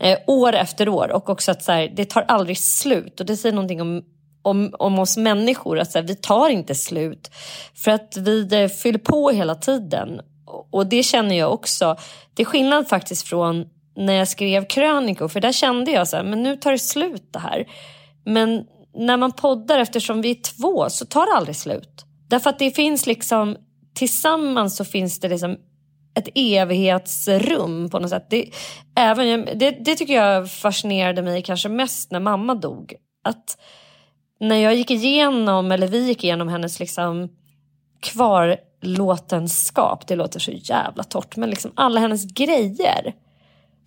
Eh, 0.00 0.18
år 0.26 0.52
efter 0.52 0.88
år 0.88 1.12
och 1.12 1.30
också 1.30 1.50
att 1.50 1.62
så 1.62 1.72
här, 1.72 1.92
det 1.96 2.04
tar 2.04 2.24
aldrig 2.28 2.58
slut 2.58 3.20
och 3.20 3.26
det 3.26 3.36
säger 3.36 3.54
någonting 3.54 3.82
om 3.82 4.02
om, 4.42 4.74
om 4.78 4.98
oss 4.98 5.16
människor, 5.16 5.78
att 5.78 5.92
så 5.92 5.98
här, 5.98 6.06
vi 6.06 6.14
tar 6.14 6.48
inte 6.48 6.74
slut 6.74 7.30
för 7.74 7.90
att 7.90 8.16
vi 8.16 8.62
eh, 8.62 8.68
fyller 8.68 8.98
på 8.98 9.30
hela 9.30 9.54
tiden. 9.54 10.20
Och 10.70 10.86
det 10.86 11.02
känner 11.02 11.38
jag 11.38 11.52
också. 11.52 11.96
Det 12.34 12.42
är 12.42 12.46
skillnad 12.46 12.88
faktiskt 12.88 13.28
från 13.28 13.66
när 13.98 14.12
jag 14.12 14.28
skrev 14.28 14.64
krönikor, 14.64 15.28
för 15.28 15.40
där 15.40 15.52
kände 15.52 15.90
jag 15.90 16.08
så 16.08 16.16
här, 16.16 16.24
men 16.24 16.42
nu 16.42 16.56
tar 16.56 16.72
det 16.72 16.78
slut 16.78 17.32
det 17.32 17.38
här. 17.38 17.68
Men 18.24 18.64
när 18.94 19.16
man 19.16 19.32
poddar, 19.32 19.78
eftersom 19.78 20.22
vi 20.22 20.30
är 20.30 20.56
två, 20.56 20.90
så 20.90 21.06
tar 21.06 21.26
det 21.26 21.32
aldrig 21.32 21.56
slut. 21.56 22.04
Därför 22.28 22.50
att 22.50 22.58
det 22.58 22.70
finns 22.70 23.06
liksom, 23.06 23.56
tillsammans 23.94 24.76
så 24.76 24.84
finns 24.84 25.20
det 25.20 25.28
liksom 25.28 25.56
ett 26.14 26.28
evighetsrum 26.34 27.90
på 27.90 27.98
något 27.98 28.10
sätt. 28.10 28.26
Det, 28.30 28.50
även, 28.96 29.58
det, 29.58 29.70
det 29.70 29.94
tycker 29.94 30.14
jag 30.14 30.50
fascinerade 30.50 31.22
mig 31.22 31.42
kanske 31.42 31.68
mest 31.68 32.12
när 32.12 32.20
mamma 32.20 32.54
dog. 32.54 32.94
Att 33.24 33.58
när 34.40 34.56
jag 34.56 34.74
gick 34.74 34.90
igenom, 34.90 35.72
eller 35.72 35.88
vi 35.88 36.06
gick 36.06 36.24
igenom 36.24 36.48
hennes 36.48 36.80
liksom 36.80 37.28
kvarlåtenskap, 38.00 40.06
det 40.06 40.16
låter 40.16 40.40
så 40.40 40.50
jävla 40.50 41.02
torrt, 41.02 41.36
men 41.36 41.50
liksom 41.50 41.72
alla 41.74 42.00
hennes 42.00 42.24
grejer 42.24 43.14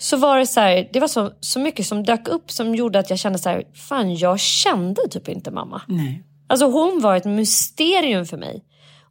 så 0.01 0.17
var 0.17 0.39
det 0.39 0.47
så 0.47 0.59
här, 0.59 0.89
det 0.93 0.99
var 0.99 1.07
så, 1.07 1.31
så 1.39 1.59
mycket 1.59 1.85
som 1.85 2.03
dök 2.03 2.27
upp 2.27 2.51
som 2.51 2.75
gjorde 2.75 2.99
att 2.99 3.09
jag 3.09 3.19
kände 3.19 3.39
så 3.39 3.49
här, 3.49 3.63
fan 3.73 4.15
jag 4.15 4.39
kände 4.39 5.01
typ 5.09 5.27
inte 5.29 5.51
mamma. 5.51 5.81
Nej. 5.87 6.23
Alltså 6.47 6.65
hon 6.65 6.99
var 7.01 7.15
ett 7.15 7.25
mysterium 7.25 8.25
för 8.25 8.37
mig. 8.37 8.63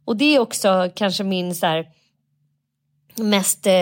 Och 0.05 0.17
det 0.17 0.35
är 0.35 0.39
också 0.39 0.89
kanske 0.95 1.23
min 1.23 1.55
så 1.55 1.65
här, 1.65 1.85
mest, 3.15 3.67
eh, 3.67 3.73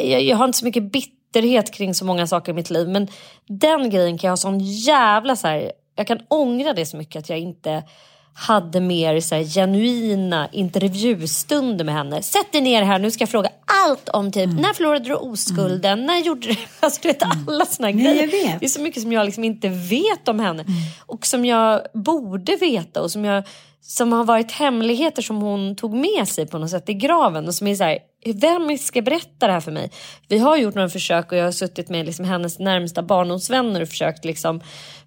jag, 0.00 0.22
jag, 0.22 0.36
har 0.36 0.44
inte 0.44 0.58
så 0.58 0.64
mycket 0.64 0.92
bitterhet 0.92 1.74
kring 1.74 1.94
så 1.94 2.04
många 2.04 2.26
saker 2.26 2.52
i 2.52 2.54
mitt 2.54 2.70
liv 2.70 2.88
men 2.88 3.08
den 3.46 3.90
grejen 3.90 4.18
kan 4.18 4.28
jag 4.28 4.32
ha 4.32 4.36
sån 4.36 4.58
jävla 4.60 5.36
så 5.36 5.46
här, 5.46 5.72
jag 5.94 6.06
kan 6.06 6.20
ångra 6.28 6.72
det 6.72 6.86
så 6.86 6.96
mycket 6.96 7.20
att 7.20 7.28
jag 7.28 7.38
inte 7.38 7.84
hade 8.38 8.80
mer 8.80 9.20
så 9.20 9.34
här, 9.34 9.44
genuina 9.44 10.48
intervjustunder 10.52 11.84
med 11.84 11.94
henne. 11.94 12.22
Sätt 12.22 12.52
dig 12.52 12.60
ner 12.60 12.82
här, 12.82 12.98
nu 12.98 13.10
ska 13.10 13.22
jag 13.22 13.28
fråga 13.28 13.48
allt 13.84 14.08
om 14.08 14.32
typ 14.32 14.44
mm. 14.44 14.56
när 14.56 14.72
förlorade 14.72 15.04
du 15.04 15.14
oskulden, 15.14 15.92
mm. 15.92 16.06
när 16.06 16.18
gjorde 16.18 16.46
du... 16.46 16.56
Alltså 16.80 17.00
du 17.02 17.08
vet 17.08 17.22
mm. 17.22 17.38
alla 17.48 17.66
såna 17.66 17.92
grejer. 17.92 18.26
Nej, 18.26 18.56
det 18.60 18.66
är 18.66 18.68
så 18.68 18.80
mycket 18.80 19.02
som 19.02 19.12
jag 19.12 19.24
liksom 19.24 19.44
inte 19.44 19.68
vet 19.68 20.28
om 20.28 20.40
henne 20.40 20.62
mm. 20.62 20.74
och 21.06 21.26
som 21.26 21.44
jag 21.44 21.80
borde 21.94 22.56
veta 22.56 23.02
och 23.02 23.10
som, 23.10 23.24
jag, 23.24 23.44
som 23.80 24.12
har 24.12 24.24
varit 24.24 24.52
hemligheter 24.52 25.22
som 25.22 25.36
hon 25.36 25.76
tog 25.76 25.94
med 25.94 26.28
sig 26.28 26.46
på 26.46 26.58
något 26.58 26.70
sätt 26.70 26.88
i 26.88 26.94
graven 26.94 27.46
och 27.46 27.54
som 27.54 27.66
är 27.66 27.74
så 27.74 27.84
här, 27.84 27.98
vem 28.32 28.78
ska 28.78 29.02
berätta 29.02 29.46
det 29.46 29.52
här 29.52 29.60
för 29.60 29.72
mig? 29.72 29.90
Vi 30.28 30.38
har 30.38 30.56
gjort 30.56 30.74
några 30.74 30.88
försök 30.88 31.32
och 31.32 31.38
jag 31.38 31.44
har 31.44 31.52
suttit 31.52 31.88
med 31.88 32.06
liksom 32.06 32.24
hennes 32.24 32.58
närmsta 32.58 33.02
barndomsvänner 33.02 33.82
och 33.82 33.88
försökt 33.88 34.24
liksom 34.24 34.60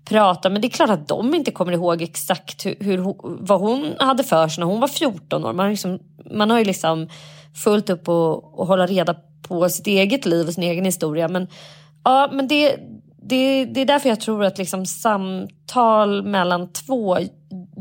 prata. 0.06 0.50
Men 0.50 0.62
det 0.62 0.68
är 0.68 0.70
klart 0.70 0.90
att 0.90 1.08
de 1.08 1.36
inte 1.36 1.52
kommer 1.52 1.72
ihåg 1.72 2.02
exakt 2.02 2.66
hur, 2.66 2.76
hur 2.80 3.16
vad 3.46 3.60
hon 3.60 3.94
hade 4.00 4.24
för 4.24 4.48
sig 4.48 4.62
när 4.62 4.68
hon 4.68 4.80
var 4.80 4.88
14 4.88 5.46
år. 5.46 5.54
Man, 5.54 5.70
liksom, 5.70 6.00
man 6.32 6.50
har 6.50 6.60
ju 6.60 6.66
liksom 6.66 7.10
fullt 7.64 7.90
upp 7.90 8.10
och, 8.10 8.60
och 8.60 8.68
hålla 8.68 8.88
reda 8.88 9.16
på 9.48 9.70
sitt 9.70 9.88
eget 9.88 10.26
liv 10.26 10.48
och 10.48 10.54
sin 10.54 10.64
egen 10.64 10.86
historia. 10.86 11.28
Men, 11.28 11.48
ja, 12.04 12.30
men 12.34 12.48
det, 12.48 12.76
det, 13.22 13.66
det 13.66 13.82
är 13.82 13.86
därför 13.86 14.10
jag 14.10 14.22
tror 14.22 14.44
att 14.44 14.58
liksom 14.58 14.86
samtal 14.86 16.24
mellan 16.24 16.72
två 16.72 17.18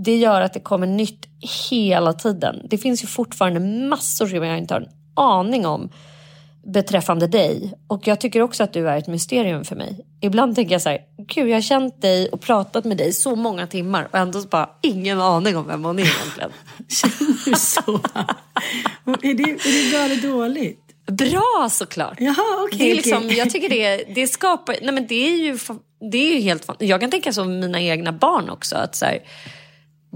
det 0.05 0.17
gör 0.17 0.41
att 0.41 0.53
det 0.53 0.61
kommer 0.61 0.87
nytt 0.87 1.27
hela 1.71 2.13
tiden. 2.13 2.67
Det 2.71 2.79
finns 2.79 3.03
ju 3.03 3.07
fortfarande 3.07 3.61
massor 3.61 4.27
som 4.27 4.45
jag 4.45 4.59
inte 4.59 4.75
har 4.75 4.81
en 4.81 4.89
aning 5.19 5.67
om 5.67 5.91
beträffande 6.73 7.27
dig. 7.27 7.75
Och 7.87 8.07
jag 8.07 8.21
tycker 8.21 8.43
också 8.43 8.65
att 8.65 8.73
du 8.73 8.89
är 8.89 8.99
ett 8.99 9.07
mysterium 9.07 9.65
för 9.65 9.77
mig. 9.77 10.07
Ibland 10.21 10.55
tänker 10.55 10.73
jag 10.75 10.83
så 10.83 10.89
här, 10.89 11.01
gud 11.29 11.49
jag 11.49 11.57
har 11.57 11.61
känt 11.61 12.03
dig 12.03 12.29
och 12.29 12.41
pratat 12.41 12.85
med 12.85 12.97
dig 12.97 13.13
så 13.13 13.37
många 13.37 13.67
timmar 13.67 14.09
och 14.13 14.19
ändå 14.19 14.43
bara 14.43 14.71
ingen 14.83 15.21
aning 15.21 15.57
om 15.57 15.67
vem 15.67 15.85
hon 15.85 15.99
är 15.99 16.03
egentligen. 16.03 16.51
Känner 16.89 17.45
du 17.45 17.55
så? 17.55 18.01
är, 19.23 19.35
det, 19.35 19.43
är 19.43 19.85
det 19.85 19.91
bra 19.91 20.01
eller 20.01 20.29
dåligt? 20.29 20.81
Bra 21.07 21.69
såklart. 21.71 22.21
Jaha, 22.21 22.65
okay, 22.65 22.79
det 22.79 22.91
är 22.91 22.95
liksom, 22.95 23.25
okay. 23.25 23.37
Jag 23.37 23.51
tycker 23.51 23.69
det, 23.69 24.05
det 24.15 24.27
skapar, 24.27 24.77
nej 24.83 24.93
men 24.93 25.07
det 25.07 25.29
är 25.29 25.37
ju, 25.37 25.59
det 26.11 26.19
är 26.19 26.35
ju 26.35 26.41
helt, 26.41 26.71
jag 26.79 27.01
kan 27.01 27.11
tänka 27.11 27.33
som 27.33 27.61
mina 27.61 27.81
egna 27.81 28.13
barn 28.13 28.51
också. 28.51 28.77
att 28.77 28.97
så 28.97 29.05
här, 29.05 29.19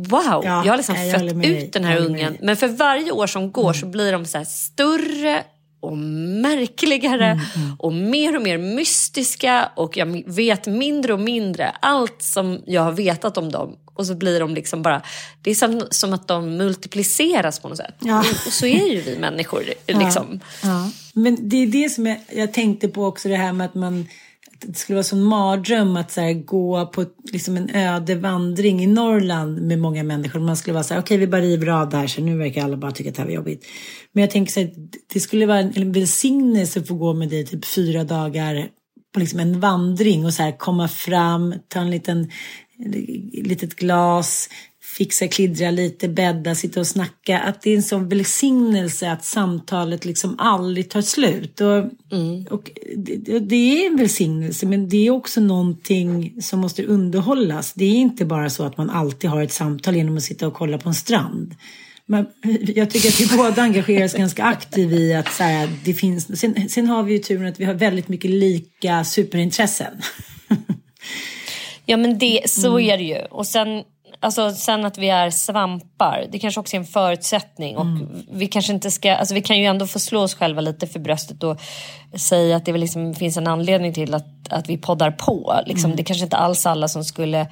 Wow, 0.09 0.42
ja, 0.44 0.64
jag 0.64 0.72
har 0.72 0.76
liksom 0.76 0.96
jag 0.96 1.20
fött 1.20 1.44
ut 1.44 1.72
den 1.72 1.84
här 1.84 1.96
ungen. 1.96 2.36
Men 2.40 2.57
för 2.57 2.68
varje 2.68 3.12
år 3.12 3.26
som 3.26 3.53
går 3.53 3.62
mm. 3.62 3.74
så 3.74 3.86
blir 3.86 4.12
de 4.12 4.24
så 4.24 4.44
större 4.44 5.44
och 5.80 5.98
märkligare 5.98 7.26
mm, 7.26 7.44
mm. 7.57 7.76
och 7.78 7.92
mer 7.92 8.36
och 8.36 8.42
mer 8.42 8.59
mystiska 8.59 9.70
och 9.76 9.96
jag 9.96 10.22
vet 10.26 10.66
mindre 10.66 11.12
och 11.12 11.20
mindre 11.20 11.70
allt 11.80 12.22
som 12.22 12.62
jag 12.66 12.82
har 12.82 12.92
vetat 12.92 13.38
om 13.38 13.53
dem. 13.53 13.76
Och 13.94 14.07
så 14.07 14.14
blir 14.14 14.40
de 14.40 14.55
liksom 14.55 14.82
bara, 14.82 15.03
det 15.42 15.50
är 15.50 15.55
som, 15.55 15.82
som 15.90 16.12
att 16.12 16.28
de 16.28 16.57
multipliceras 16.57 17.61
på 17.61 17.68
något 17.68 17.76
sätt. 17.76 17.94
Ja. 17.98 18.18
Och 18.46 18.53
så 18.53 18.66
är 18.66 18.92
ju 18.92 19.00
vi 19.00 19.18
människor. 19.18 19.62
Liksom. 19.86 20.40
Ja. 20.62 20.90
Men 21.14 21.48
det 21.48 21.57
är 21.57 21.66
det 21.66 21.88
som 21.88 22.07
jag, 22.07 22.18
jag 22.32 22.53
tänkte 22.53 22.88
på 22.88 23.07
också, 23.07 23.28
det 23.28 23.36
här 23.36 23.53
med 23.53 23.64
att 23.64 23.74
man 23.74 24.09
det 24.67 24.79
skulle 24.79 24.97
vara 24.97 25.07
en 25.13 25.23
mardröm 25.23 25.97
att 25.97 26.11
så 26.11 26.21
här, 26.21 26.33
gå 26.33 26.87
på 26.87 27.05
liksom 27.33 27.57
en 27.57 27.71
öde 27.71 28.15
vandring 28.15 28.83
i 28.83 28.87
Norrland 28.87 29.63
med 29.63 29.79
många 29.79 30.03
människor. 30.03 30.41
Man 30.41 30.57
skulle 30.57 30.75
vara 30.75 30.85
så 30.85 30.95
här, 30.95 31.01
okej 31.01 31.15
okay, 31.15 31.27
vi 31.27 31.27
bara 31.27 31.41
river 31.41 31.69
av 31.69 31.89
det 31.89 31.97
här 31.97 32.07
så 32.07 32.21
nu 32.21 32.39
verkar 32.39 32.65
alla 32.65 32.77
bara 32.77 32.93
tycka 32.93 33.11
att 33.11 33.17
det 33.17 33.23
här 33.23 33.29
var 33.29 33.35
jobbigt. 33.35 33.67
Men 34.13 34.21
jag 34.21 34.31
tänker 34.31 34.53
så 34.53 34.61
här, 34.61 34.73
det 35.13 35.21
skulle 35.21 35.47
vara 35.47 35.59
en 35.59 35.93
välsignelse 35.93 36.81
att 36.81 36.89
få 36.89 36.95
gå 36.95 37.15
med 37.15 37.29
dig 37.29 37.47
typ 37.47 37.65
fyra 37.65 38.05
dagar 38.05 38.69
på 39.15 39.21
liksom 39.21 39.41
en 39.41 39.61
vandring 39.61 40.25
och 40.25 40.35
så 40.35 40.43
här 40.43 40.59
komma 40.59 40.89
fram, 40.89 41.55
ta 41.69 41.81
en 41.81 41.91
liten 41.91 42.31
litet 43.33 43.77
glas, 43.77 44.49
fixa, 44.99 45.28
klidra 45.28 45.70
lite, 45.70 46.09
bädda, 46.09 46.55
sitta 46.55 46.80
och 46.80 46.86
snacka. 46.86 47.38
Att 47.38 47.62
det 47.62 47.70
är 47.70 47.76
en 47.76 47.82
sån 47.82 48.09
välsignelse 48.09 49.11
att 49.11 49.24
samtalet 49.24 50.05
liksom 50.05 50.34
aldrig 50.38 50.90
tar 50.90 51.03
slut. 51.03 51.61
Och, 51.61 51.78
mm. 52.12 52.47
och 52.51 52.70
det, 52.97 53.38
det, 53.38 53.57
är 53.57 53.90
en 53.90 53.97
välsignelse 53.97 54.66
men 54.66 54.88
det 54.88 55.07
är 55.07 55.11
också 55.11 55.40
någonting 55.40 56.43
som 56.43 56.61
måste 56.61 56.84
underhållas. 56.84 57.72
Det 57.72 57.84
är 57.84 57.95
inte 57.95 58.24
bara 58.24 58.51
så 58.51 58.64
att 58.64 58.76
man 58.76 58.90
alltid 58.90 59.30
har 59.30 59.43
ett 59.43 59.53
samtal 59.53 59.97
genom 59.97 60.16
att 60.16 60.22
sitta 60.22 60.47
och 60.47 60.55
kolla 60.55 60.78
på 60.78 60.88
en 60.88 60.95
strand. 60.95 61.55
Men 62.07 62.26
jag 62.74 62.90
tycker 62.90 63.09
att 63.09 63.20
vi 63.20 63.36
båda 63.36 63.62
engagerar 63.62 64.05
oss 64.05 64.14
ganska 64.14 64.45
aktivt 64.45 64.93
i 64.93 65.14
att 65.14 65.32
så 65.32 65.43
här, 65.43 65.68
det 65.84 65.95
finns. 65.95 66.40
Sen, 66.40 66.68
sen 66.68 66.86
har 66.86 67.03
vi 67.03 67.12
ju 67.12 67.18
turen 67.18 67.47
att 67.47 67.61
vi 67.61 67.64
har 67.64 67.74
väldigt 67.74 68.09
mycket 68.09 68.30
lika 68.30 69.05
superintressen. 69.05 69.93
Ja 71.86 71.97
men 71.97 72.18
det, 72.18 72.43
så 72.47 72.78
mm. 72.78 72.90
är 72.90 72.99
det 72.99 73.05
ju. 73.05 73.24
Och 73.30 73.47
sen 73.47 73.82
alltså 74.23 74.53
sen 74.53 74.85
att 74.85 74.99
vi 74.99 75.09
är 75.09 75.31
svampar, 75.31 76.27
det 76.33 76.39
kanske 76.39 76.61
också 76.61 76.77
är 76.77 76.81
en 76.81 76.87
förutsättning. 76.87 77.77
Och 77.77 77.87
vi 78.33 78.47
kanske 78.47 78.73
inte 78.73 78.91
ska, 78.91 79.14
alltså 79.14 79.35
vi 79.35 79.43
kan 79.43 79.59
ju 79.59 79.64
ändå 79.64 79.87
få 79.87 79.99
slå 79.99 80.20
oss 80.20 80.35
själva 80.35 80.61
lite 80.61 80.87
för 80.87 81.01
bröstet 81.01 81.43
och 81.43 81.61
säga 82.16 82.57
att 82.57 82.64
det 82.64 82.73
väl 82.73 82.81
liksom 82.81 83.14
finns 83.14 83.37
en 83.37 83.47
anledning 83.47 83.93
till 83.93 84.14
att, 84.14 84.49
att 84.51 84.68
vi 84.68 84.79
poddar 84.79 85.11
på. 85.11 85.61
Liksom, 85.66 85.97
Det 85.97 86.05
kanske 86.05 86.25
inte 86.25 86.37
alls 86.37 86.66
alla 86.66 86.89
som 86.89 87.05
skulle 87.05 87.47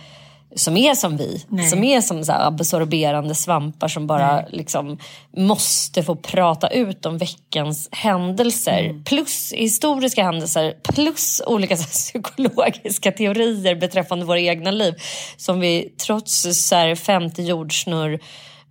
som 0.54 0.76
är 0.76 0.94
som 0.94 1.16
vi, 1.16 1.44
Nej. 1.48 1.68
som 1.68 1.84
är 1.84 2.00
som 2.00 2.24
så 2.24 2.32
absorberande 2.32 3.34
svampar 3.34 3.88
som 3.88 4.06
bara 4.06 4.44
liksom 4.48 4.98
måste 5.36 6.02
få 6.02 6.16
prata 6.16 6.68
ut 6.68 7.06
om 7.06 7.18
veckans 7.18 7.88
händelser. 7.92 9.02
Plus 9.04 9.52
historiska 9.52 10.24
händelser, 10.24 10.74
plus 10.94 11.42
olika 11.46 11.76
så 11.76 11.84
psykologiska 11.84 13.12
teorier 13.12 13.74
beträffande 13.74 14.24
våra 14.24 14.40
egna 14.40 14.70
liv. 14.70 14.94
Som 15.36 15.60
vi 15.60 15.94
trots 16.06 16.46
så 16.68 16.74
här, 16.74 16.94
femte 16.94 17.42
jordsnurr 17.42 18.20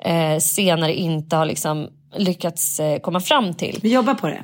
eh, 0.05 0.37
senare 0.39 0.93
inte 0.93 1.35
har 1.35 1.45
liksom 1.45 1.89
lyckats 2.15 2.79
eh, 2.79 2.99
komma 2.99 3.19
fram 3.19 3.53
till. 3.53 3.79
Vi 3.81 3.93
jobbar 3.93 4.13
på 4.13 4.27
det. 4.27 4.43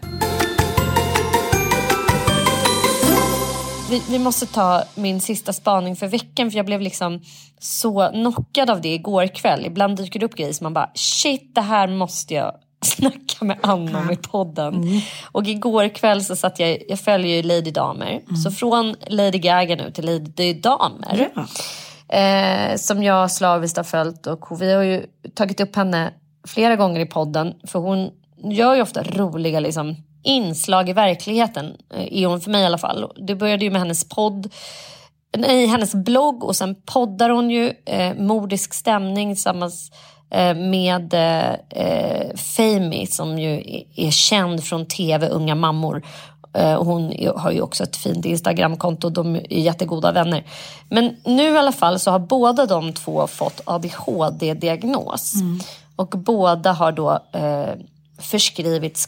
Vi, 3.90 4.04
vi 4.10 4.20
måste 4.20 4.46
ta 4.46 4.84
min 4.96 5.22
sista 5.22 5.54
spaning 5.54 5.96
för 5.96 6.08
veckan 6.08 6.52
för 6.52 6.58
jag 6.58 6.66
blev 6.66 6.82
liksom 6.82 7.22
så 7.60 8.10
knockad 8.14 8.70
av 8.70 8.82
det 8.82 8.94
igår 8.94 9.28
kväll. 9.28 9.66
Ibland 9.66 9.98
dyker 9.98 10.20
det 10.20 10.26
upp 10.26 10.36
grejer 10.36 10.54
som 10.54 10.66
man 10.66 10.74
bara 10.74 10.92
shit 10.94 11.56
det 11.56 11.62
här 11.62 11.88
måste 11.88 12.34
jag 12.34 12.52
snacka 12.86 13.46
med 13.46 13.58
Anna 13.62 14.00
om 14.00 14.12
i 14.12 14.16
podden. 14.16 15.02
Och 15.32 15.48
igår 15.48 15.90
kväll 15.90 16.24
så 16.24 16.36
satt 16.36 16.60
jag, 16.60 16.84
jag 16.88 17.00
följer 17.00 17.36
ju 17.36 17.44
Lady 17.44 17.72
Damer. 17.72 18.22
Så 18.44 18.52
från 18.52 18.96
Lady 19.08 19.38
Gaga 19.38 19.76
nu 19.76 19.92
till 19.92 20.06
Lady 20.06 20.54
Damer. 20.54 21.30
Ja. 21.36 21.46
Eh, 22.18 22.76
som 22.78 23.04
jag 23.04 23.32
slaviskt 23.32 23.78
har 23.78 23.84
följt 23.84 24.28
och 24.28 24.62
vi 24.62 24.74
har 24.74 24.84
ju 24.84 25.06
tagit 25.34 25.60
upp 25.60 25.76
henne 25.76 26.14
flera 26.48 26.76
gånger 26.76 27.00
i 27.00 27.06
podden. 27.06 27.54
För 27.68 27.80
hon 27.80 28.10
gör 28.44 28.76
ju 28.76 28.82
ofta 28.82 29.04
roliga 29.04 29.60
liksom, 29.60 29.96
inslag 30.26 30.90
i 30.90 30.94
verkligheten. 30.94 31.76
eh, 31.94 32.22
Är 32.24 32.26
hon 32.28 32.42
för 32.42 32.52
mig 32.52 32.62
i 32.62 32.66
alla 32.66 32.78
fall. 32.78 33.12
Det 33.28 33.36
började 33.36 33.66
ju 33.66 33.72
med 33.72 33.82
hennes 33.82 34.10
podd. 34.10 34.54
Nej, 35.38 35.66
hennes 35.66 35.96
blogg 35.96 36.44
och 36.44 36.56
sen 36.56 36.76
poddar 36.86 37.30
hon 37.30 37.50
ju 37.50 37.74
eh, 37.86 38.14
Mordisk 38.18 38.74
stämning 38.74 39.36
tillsammans 39.36 39.92
eh, 40.32 40.56
med 40.56 41.14
eh, 41.14 41.54
eh, 41.70 42.36
Fami 42.36 43.08
som 43.08 43.40
ju 43.40 43.54
är, 43.56 43.84
är 44.08 44.12
känd 44.12 44.64
från 44.64 44.86
tv, 44.86 45.28
Unga 45.30 45.56
mammor. 45.56 46.04
Eh, 46.54 46.84
hon 46.84 47.14
har 47.38 47.52
ju 47.52 47.62
också 47.62 47.84
ett 47.84 47.96
fint 47.96 48.26
Instagramkonto, 48.26 49.10
de 49.10 49.36
är 49.36 49.54
jättegoda 49.60 50.12
vänner. 50.12 50.44
Men 50.90 51.16
nu 51.26 51.44
i 51.54 51.58
alla 51.58 51.72
fall 51.72 52.00
så 52.00 52.12
har 52.12 52.20
båda 52.20 52.66
de 52.66 52.94
två 52.94 53.28
fått 53.28 53.62
ADHD-diagnos. 53.66 55.34
Och 55.96 56.08
båda 56.10 56.72
har 56.72 56.92
då 56.92 57.12
eh, 57.32 57.70
förskrivits 58.22 59.06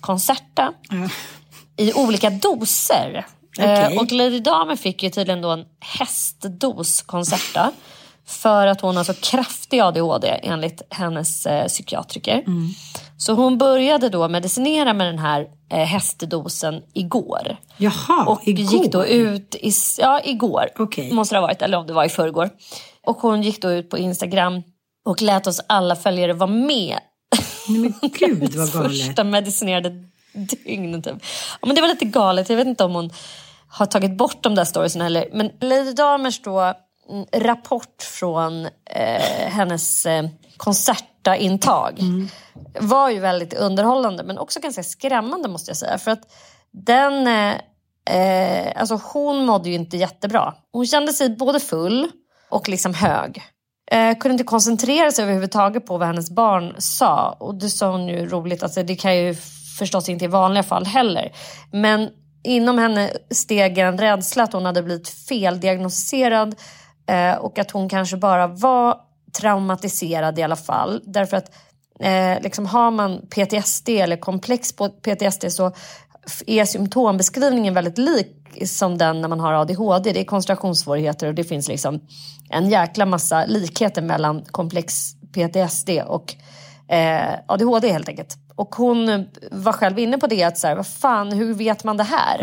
Concerta 0.00 0.72
i 1.76 1.92
olika 1.92 2.30
doser. 2.30 3.26
Eh, 3.58 3.98
och 3.98 4.12
Lady 4.12 4.40
Damer 4.40 4.76
fick 4.76 5.02
ju 5.02 5.10
tydligen 5.10 5.42
då 5.42 5.50
en 5.50 5.64
hästdos 5.80 7.02
Concerta. 7.02 7.72
För 8.26 8.66
att 8.66 8.80
hon 8.80 8.96
har 8.96 9.04
så 9.04 9.14
kraftig 9.14 9.80
ADHD 9.80 10.40
enligt 10.42 10.82
hennes 10.90 11.46
eh, 11.46 11.66
psykiatriker. 11.66 12.44
Så 13.16 13.32
hon 13.32 13.58
började 13.58 14.08
då 14.08 14.28
medicinera 14.28 14.92
med 14.92 15.06
den 15.06 15.18
här 15.18 15.46
eh, 15.70 15.78
hästdosen 15.78 16.82
igår. 16.94 17.56
Jaha, 17.76 18.24
Och 18.26 18.40
igår? 18.48 18.72
gick 18.72 18.92
då 18.92 19.06
ut, 19.06 19.54
i, 19.54 19.72
ja 19.98 20.20
igår 20.24 20.68
Okej. 20.78 21.12
måste 21.12 21.34
det 21.34 21.38
ha 21.38 21.46
varit, 21.46 21.62
eller 21.62 21.78
om 21.78 21.86
det 21.86 21.92
var 21.92 22.04
i 22.04 22.08
förrgår. 22.08 22.50
Och 23.06 23.16
hon 23.16 23.42
gick 23.42 23.62
då 23.62 23.70
ut 23.72 23.90
på 23.90 23.98
Instagram 23.98 24.62
och 25.06 25.22
lät 25.22 25.46
oss 25.46 25.60
alla 25.66 25.96
följare 25.96 26.32
vara 26.32 26.50
med. 26.50 26.98
Nej, 27.68 27.80
men 28.00 28.10
gud 28.18 28.54
vad 28.54 28.72
galet. 28.72 29.06
Första 29.06 29.24
medicinerade 29.24 30.04
dygn 30.32 31.02
typ. 31.02 31.14
Ja, 31.60 31.66
men 31.66 31.74
det 31.74 31.80
var 31.80 31.88
lite 31.88 32.04
galet, 32.04 32.48
jag 32.48 32.56
vet 32.56 32.66
inte 32.66 32.84
om 32.84 32.94
hon 32.94 33.10
har 33.68 33.86
tagit 33.86 34.16
bort 34.16 34.42
de 34.42 34.54
där 34.54 34.64
storiesen 34.64 35.00
heller. 35.00 35.28
Men 35.32 35.50
Lady 35.60 35.92
Damers 35.92 36.42
då 36.42 36.60
mm, 36.60 37.26
rapport 37.32 38.02
från 38.02 38.64
eh, 38.66 39.48
hennes 39.48 40.06
eh, 40.06 40.28
konsertaintag 40.56 42.00
var 42.80 43.10
ju 43.10 43.18
väldigt 43.20 43.54
underhållande 43.54 44.24
men 44.24 44.38
också 44.38 44.60
ganska 44.60 44.82
skrämmande 44.82 45.48
måste 45.48 45.70
jag 45.70 45.76
säga. 45.76 45.98
För 45.98 46.10
att 46.10 46.32
den, 46.72 47.26
eh, 47.26 47.54
eh, 48.16 48.72
alltså 48.80 49.00
hon 49.12 49.46
mådde 49.46 49.68
ju 49.68 49.74
inte 49.74 49.96
jättebra. 49.96 50.54
Hon 50.72 50.86
kände 50.86 51.12
sig 51.12 51.30
både 51.30 51.60
full 51.60 52.10
och 52.48 52.68
liksom 52.68 52.94
hög. 52.94 53.42
Eh, 53.90 54.18
kunde 54.18 54.32
inte 54.32 54.44
koncentrera 54.44 55.10
sig 55.10 55.22
överhuvudtaget 55.22 55.86
på 55.86 55.98
vad 55.98 56.06
hennes 56.08 56.30
barn 56.30 56.74
sa. 56.78 57.36
Och 57.40 57.54
det 57.54 57.68
sa 57.68 57.90
hon 57.90 58.08
ju 58.08 58.26
roligt, 58.26 58.62
alltså 58.62 58.82
det 58.82 58.96
kan 58.96 59.16
ju 59.16 59.34
förstås 59.78 60.08
inte 60.08 60.24
i 60.24 60.28
vanliga 60.28 60.62
fall 60.62 60.86
heller. 60.86 61.32
Men 61.72 62.08
inom 62.44 62.78
henne 62.78 63.10
steg 63.30 63.78
en 63.78 63.98
rädsla 63.98 64.42
att 64.42 64.52
hon 64.52 64.64
hade 64.64 64.82
blivit 64.82 65.08
feldiagnostiserad 65.08 66.54
eh, 67.08 67.34
och 67.34 67.58
att 67.58 67.70
hon 67.70 67.88
kanske 67.88 68.16
bara 68.16 68.46
var 68.46 68.96
traumatiserad 69.40 70.38
i 70.38 70.42
alla 70.42 70.56
fall. 70.56 71.02
Därför 71.04 71.36
att 71.36 71.52
eh, 72.00 72.42
liksom 72.42 72.66
har 72.66 72.90
man 72.90 73.26
PTSD 73.30 73.88
eller 73.88 74.16
komplex 74.16 74.72
på 74.72 74.88
PTSD 74.88 75.52
så 75.52 75.72
är 76.46 76.64
symptombeskrivningen 76.64 77.74
väldigt 77.74 77.98
lik 77.98 78.34
som 78.64 78.98
den 78.98 79.20
när 79.20 79.28
man 79.28 79.40
har 79.40 79.52
ADHD. 79.52 80.12
Det 80.12 80.20
är 80.20 80.24
koncentrationssvårigheter 80.24 81.26
och 81.26 81.34
det 81.34 81.44
finns 81.44 81.68
liksom 81.68 82.00
en 82.50 82.68
jäkla 82.68 83.06
massa 83.06 83.46
likheter 83.46 84.02
mellan 84.02 84.44
komplex 84.44 85.12
PTSD 85.32 85.90
och 86.06 86.34
eh, 86.94 87.34
ADHD 87.46 87.92
helt 87.92 88.08
enkelt. 88.08 88.36
Och 88.56 88.74
hon 88.74 89.26
var 89.50 89.72
själv 89.72 89.98
inne 89.98 90.18
på 90.18 90.26
det 90.26 90.44
att 90.44 90.58
så 90.58 90.66
här, 90.66 90.76
vad 90.76 90.86
fan, 90.86 91.32
hur 91.32 91.54
vet 91.54 91.84
man 91.84 91.96
det 91.96 92.04
här? 92.04 92.40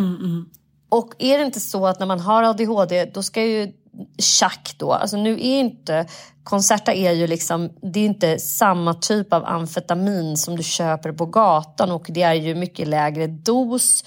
Och 0.89 1.13
är 1.19 1.37
det 1.37 1.45
inte 1.45 1.59
så 1.59 1.87
att 1.87 1.99
när 1.99 2.05
man 2.05 2.19
har 2.19 2.43
ADHD 2.43 3.05
då 3.05 3.23
ska 3.23 3.41
ju 3.43 3.71
tjack 4.17 4.75
då, 4.77 4.93
alltså 4.93 5.17
nu 5.17 5.33
är 5.33 5.59
inte 5.59 6.05
Concerta 6.45 6.93
är 6.93 7.11
ju 7.11 7.27
liksom, 7.27 7.69
det 7.81 7.99
är 7.99 8.05
inte 8.05 8.39
samma 8.39 8.93
typ 8.93 9.33
av 9.33 9.45
amfetamin 9.45 10.37
som 10.37 10.55
du 10.55 10.63
köper 10.63 11.11
på 11.11 11.25
gatan 11.25 11.91
och 11.91 12.05
det 12.09 12.21
är 12.21 12.33
ju 12.33 12.55
mycket 12.55 12.87
lägre 12.87 13.27
dos 13.27 14.03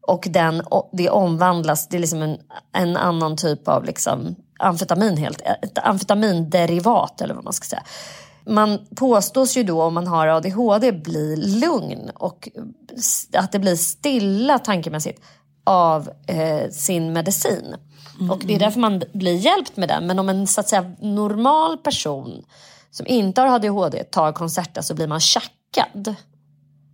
och 0.00 0.26
den, 0.30 0.62
det 0.92 1.10
omvandlas, 1.10 1.88
det 1.88 1.96
är 1.96 2.00
liksom 2.00 2.22
en, 2.22 2.38
en 2.72 2.96
annan 2.96 3.36
typ 3.36 3.68
av 3.68 3.84
liksom 3.84 4.34
amfetamin 4.58 5.16
helt, 5.16 5.40
ett 5.40 5.78
amfetaminderivat 5.78 7.20
eller 7.20 7.34
vad 7.34 7.44
man 7.44 7.52
ska 7.52 7.64
säga. 7.64 7.82
Man 8.46 8.78
påstås 8.96 9.56
ju 9.56 9.62
då 9.62 9.82
om 9.82 9.94
man 9.94 10.06
har 10.06 10.26
ADHD 10.26 10.92
bli 10.92 11.36
lugn 11.36 12.10
och 12.14 12.48
att 13.32 13.52
det 13.52 13.58
blir 13.58 13.76
stilla 13.76 14.58
tankemässigt 14.58 15.22
av 15.64 16.10
eh, 16.26 16.70
sin 16.70 17.12
medicin. 17.12 17.76
Och 18.30 18.42
det 18.44 18.54
är 18.54 18.58
därför 18.58 18.80
man 18.80 19.02
blir 19.12 19.34
hjälpt 19.34 19.76
med 19.76 19.88
den. 19.88 20.06
Men 20.06 20.18
om 20.18 20.28
en 20.28 20.46
så 20.46 20.60
att 20.60 20.68
säga, 20.68 20.92
normal 21.00 21.78
person 21.78 22.44
som 22.90 23.06
inte 23.06 23.40
har 23.40 23.48
ADHD 23.48 24.04
tar 24.04 24.32
Concerta 24.32 24.82
så 24.82 24.94
blir 24.94 25.06
man 25.06 25.20
tjackad. 25.20 26.14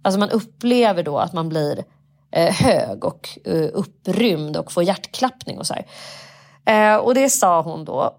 Alltså 0.03 0.19
man 0.19 0.31
upplever 0.31 1.03
då 1.03 1.19
att 1.19 1.33
man 1.33 1.49
blir 1.49 1.85
eh, 2.33 2.55
hög 2.55 3.05
och 3.05 3.39
eh, 3.45 3.69
upprymd 3.73 4.57
och 4.57 4.73
får 4.73 4.83
hjärtklappning 4.83 5.59
och 5.59 5.67
så 5.67 5.75
här. 5.75 5.87
Eh, 6.67 6.97
och 6.97 7.15
det 7.15 7.31
sa 7.31 7.63
hon 7.63 7.85
då. 7.85 8.17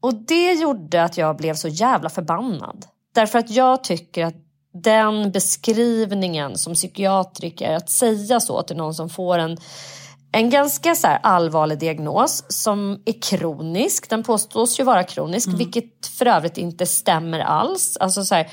Och 0.00 0.14
det 0.14 0.52
gjorde 0.52 1.04
att 1.04 1.16
jag 1.16 1.36
blev 1.36 1.54
så 1.54 1.68
jävla 1.68 2.08
förbannad. 2.08 2.86
Därför 3.14 3.38
att 3.38 3.50
jag 3.50 3.84
tycker 3.84 4.24
att 4.24 4.34
den 4.74 5.32
beskrivningen 5.32 6.58
som 6.58 6.74
psykiatriker, 6.74 7.72
att 7.74 7.90
säga 7.90 8.40
så 8.40 8.62
till 8.62 8.76
någon 8.76 8.94
som 8.94 9.08
får 9.08 9.38
en, 9.38 9.58
en 10.32 10.50
ganska 10.50 10.94
så 10.94 11.06
allvarlig 11.06 11.78
diagnos 11.78 12.44
som 12.48 13.02
är 13.04 13.22
kronisk, 13.22 14.10
den 14.10 14.22
påstås 14.22 14.80
ju 14.80 14.84
vara 14.84 15.04
kronisk, 15.04 15.48
vilket 15.48 16.06
för 16.06 16.26
övrigt 16.26 16.58
inte 16.58 16.86
stämmer 16.86 17.40
alls. 17.40 17.96
Alltså 18.00 18.24
så 18.24 18.34
här, 18.34 18.50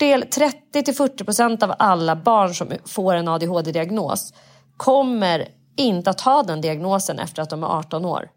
30-40 0.00 1.24
procent 1.24 1.62
av 1.62 1.74
alla 1.78 2.16
barn 2.16 2.54
som 2.54 2.72
får 2.86 3.14
en 3.14 3.28
ADHD-diagnos 3.28 4.32
kommer 4.76 5.48
inte 5.76 6.10
att 6.10 6.20
ha 6.20 6.42
den 6.42 6.60
diagnosen 6.60 7.18
efter 7.18 7.42
att 7.42 7.50
de 7.50 7.62
är 7.62 7.66
18 7.66 8.04
år. 8.04 8.28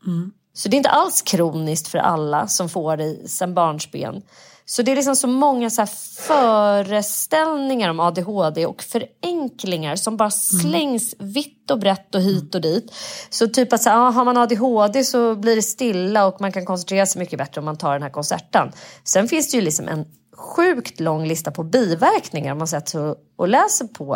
Så 0.54 0.70
det 0.70 0.76
är 0.76 0.78
inte 0.78 0.90
alls 0.90 1.22
kroniskt 1.22 1.88
för 1.88 1.98
alla 1.98 2.48
som 2.48 2.70
får 2.70 2.98
det 2.98 3.30
sen 3.30 3.54
barnsben. 3.54 4.22
Så 4.66 4.82
det 4.82 4.92
är 4.92 4.96
liksom 4.96 5.16
så 5.16 5.28
många 5.28 5.70
så 5.70 5.86
föreställningar 6.18 7.90
om 7.90 8.00
ADHD 8.00 8.66
och 8.66 8.84
förenklingar 8.84 9.96
som 9.96 10.18
bara 10.18 10.32
slängs 10.32 11.16
vitt 11.20 11.72
och 11.72 11.80
brett 11.80 12.16
och 12.16 12.22
hit 12.22 12.56
och 12.56 12.62
dit. 12.62 12.94
Så 13.30 13.48
typ 13.48 13.74
att 13.74 13.82
så 13.82 13.90
ah, 13.90 14.10
har 14.10 14.26
man 14.26 14.38
ADHD 14.38 15.04
så 15.04 15.36
blir 15.36 15.56
det 15.56 15.62
stilla 15.62 16.26
och 16.26 16.42
man 16.42 16.52
kan 16.52 16.66
koncentrera 16.66 17.06
sig 17.06 17.20
mycket 17.20 17.40
bättre 17.40 17.62
om 17.62 17.66
man 17.66 17.78
tar 17.78 17.94
den 17.94 18.04
här 18.04 18.10
konserten. 18.10 18.72
Sen 19.04 19.28
finns 19.28 19.52
det 19.52 19.58
ju 19.58 19.64
liksom 19.64 19.88
en 19.88 20.06
sjukt 20.38 21.00
lång 21.00 21.26
lista 21.26 21.52
på 21.52 21.64
biverkningar 21.64 22.52
om 22.52 22.58
man 22.58 22.68
sätter 22.68 23.16
och 23.36 23.48
läser 23.48 23.88
på 23.88 24.16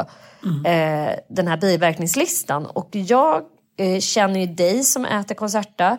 eh, 0.65 1.15
den 1.29 1.47
här 1.47 1.57
biverkningslistan. 1.57 2.65
Och 2.65 2.89
jag 2.91 3.43
eh, 3.77 3.99
känner 3.99 4.39
ju 4.39 4.45
dig 4.45 4.83
som 4.83 5.05
äter 5.05 5.35
Concerta. 5.35 5.97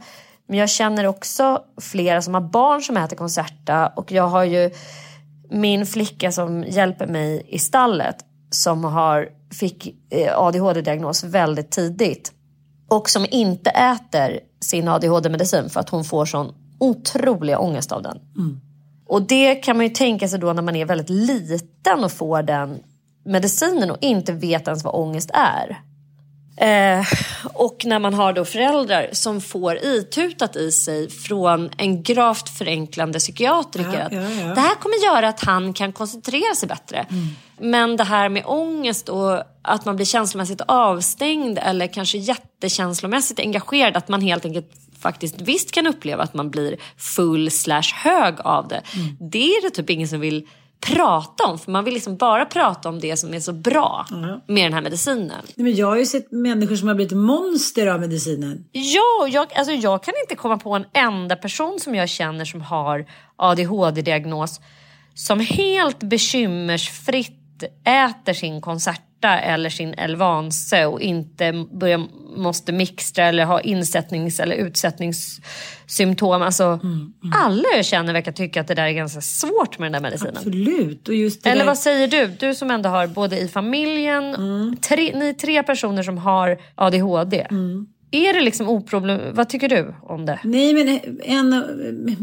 Men 0.49 0.59
jag 0.59 0.71
känner 0.71 1.07
också 1.07 1.63
flera 1.81 2.23
som 2.23 2.35
har 2.35 2.41
barn 2.41 2.83
som 2.83 2.97
äter 2.97 3.17
Concerta 3.17 3.93
och 3.97 4.13
jag 4.13 4.29
har 4.29 4.45
ju 4.45 4.71
min 5.51 5.87
flicka 5.87 6.33
som 6.33 6.65
hjälper 6.65 7.07
mig 7.07 7.47
i 7.49 7.59
stallet 7.59 8.17
som 8.51 8.85
har, 8.85 9.29
fick 9.61 9.95
eh, 10.11 10.39
ADHD-diagnos 10.39 11.25
väldigt 11.25 11.71
tidigt 11.71 12.33
och 12.89 13.11
som 13.11 13.27
inte 13.31 13.71
äter 13.71 14.41
sin 14.61 14.89
ADHD-medicin 14.89 15.71
för 15.71 15.81
att 15.81 15.91
hon 15.91 16.05
får 16.05 16.25
sån 16.25 16.55
otrolig 16.81 17.59
ångest 17.59 17.93
av 17.93 18.03
den. 18.03 18.19
Och 19.07 19.23
det 19.23 19.55
kan 19.55 19.77
man 19.77 19.87
ju 19.87 19.91
tänka 19.95 20.29
sig 20.29 20.39
då 20.39 20.53
när 20.53 20.63
man 20.63 20.77
är 20.77 20.85
väldigt 20.85 21.11
liten 21.11 22.05
och 22.05 22.13
får 22.13 22.43
den 22.43 22.79
medicinen 23.25 23.91
och 23.91 23.97
inte 24.01 24.33
vet 24.33 24.69
ens 24.69 24.85
vad 24.85 24.95
ångest 24.95 25.31
är. 25.35 25.79
Eh, 26.61 27.07
och 27.55 27.83
när 27.85 27.99
man 27.99 28.15
har 28.15 28.33
då 28.33 28.45
föräldrar 28.45 29.09
som 29.13 29.41
får 29.41 29.85
itutat 29.85 30.57
i 30.57 30.73
sig 30.73 31.11
från 31.11 31.71
en 31.77 32.03
gravt 32.03 32.49
förenklande 32.49 33.19
psykiatriker 33.19 34.01
att 34.01 34.13
ja, 34.13 34.21
ja. 34.21 34.55
det 34.55 34.61
här 34.61 34.75
kommer 34.75 35.05
göra 35.05 35.29
att 35.29 35.45
han 35.45 35.73
kan 35.73 35.93
koncentrera 35.93 36.55
sig 36.55 36.69
bättre. 36.69 37.07
Men 37.61 37.97
det 37.97 38.05
här 38.05 38.29
med 38.29 38.43
ångest 38.47 39.09
och 39.09 39.43
att 39.63 39.85
man 39.85 39.97
blir 39.97 40.07
känslomässigt 40.07 40.61
avstängd 40.69 41.59
eller 41.59 41.87
kanske 41.87 42.19
jättekänslomässigt 42.19 43.41
engagerad, 43.41 43.97
att 43.97 44.09
man 44.09 44.21
helt 44.21 44.45
enkelt 44.45 44.71
faktiskt 45.01 45.41
visst 45.41 45.73
kan 45.73 45.87
uppleva 45.87 46.23
att 46.23 46.35
man 46.35 46.51
blir 46.51 46.77
full 46.97 47.51
slash 47.51 47.93
hög 47.95 48.35
av 48.41 48.69
det. 48.69 48.83
Det 49.21 49.53
är 49.53 49.63
det 49.63 49.71
typ 49.71 49.91
ingen 49.91 50.09
som 50.09 50.21
vill 50.21 50.47
prata 50.81 51.45
om 51.45 51.59
för 51.59 51.71
man 51.71 51.85
vill 51.85 51.95
liksom 51.95 52.17
bara 52.17 52.45
prata 52.45 52.89
om 52.89 53.01
det 53.01 53.17
som 53.17 53.35
är 53.35 53.41
så 53.41 53.53
bra 53.53 54.07
med 54.47 54.65
den 54.65 54.73
här 54.73 54.83
medicinen. 54.83 55.43
Nej, 55.57 55.65
men 55.65 55.75
jag 55.75 55.87
har 55.87 55.97
ju 55.97 56.07
sett 56.07 56.33
människor 56.33 56.77
som 56.77 56.89
har 56.89 56.95
blivit 56.95 57.17
monster 57.17 57.87
av 57.87 58.01
medicinen. 58.01 58.65
Ja, 58.73 59.29
jag, 59.29 59.53
alltså 59.55 59.73
jag 59.73 60.03
kan 60.03 60.15
inte 60.25 60.35
komma 60.35 60.59
på 60.59 60.75
en 60.75 60.85
enda 60.93 61.37
person 61.37 61.81
som 61.81 61.95
jag 61.95 62.09
känner 62.09 62.45
som 62.45 62.61
har 62.61 63.07
ADHD-diagnos 63.37 64.61
som 65.15 65.41
helt 65.41 66.03
bekymmersfritt 66.03 67.63
äter 67.85 68.33
sin 68.33 68.61
Concerta 69.21 69.41
eller 69.41 69.71
sin 69.71 69.95
Elvanse 69.95 70.87
och 70.87 71.01
inte 71.01 71.53
börjar, 71.53 72.07
måste 72.37 72.73
mixtra 72.73 73.25
eller 73.25 73.45
ha 73.45 73.61
insättnings 73.61 74.41
eller 74.41 74.57
utsättningssymptom. 74.57 76.43
Alltså, 76.43 76.81
Alla 77.35 77.69
jag 77.77 77.85
känner 77.85 78.13
verkar 78.13 78.33
tycka 78.33 78.61
att 78.61 78.67
det 78.69 78.75
där 78.75 78.87
är 78.87 78.93
ganska 78.93 79.21
svårt 79.21 79.79
med 79.79 79.87
den 79.87 80.03
där 80.03 80.11
medicinen. 80.11 80.37
Absolut. 80.37 81.09
Och 81.09 81.15
just 81.15 81.47
Eller 81.47 81.59
där... 81.59 81.67
vad 81.67 81.79
säger 81.79 82.09
du? 82.09 82.27
Du 82.27 82.55
som 82.55 82.71
ändå 82.71 82.89
har 82.89 83.07
både 83.07 83.39
i 83.39 83.49
familjen, 83.49 84.37
tre, 84.81 85.13
ni 85.15 85.29
är 85.29 85.33
tre 85.33 85.63
personer 85.63 86.03
som 86.03 86.19
har 86.19 86.59
ADHD. 86.75 87.47
Är 88.11 88.33
det 88.33 88.41
liksom 88.41 88.69
oproblem... 88.69 89.35
Vad 89.35 89.49
tycker 89.49 89.69
du 89.69 89.95
om 90.03 90.27
det? 90.27 90.41
Nej, 90.45 90.75
men 90.75 91.01
en, 91.23 91.53
av- 91.53 91.65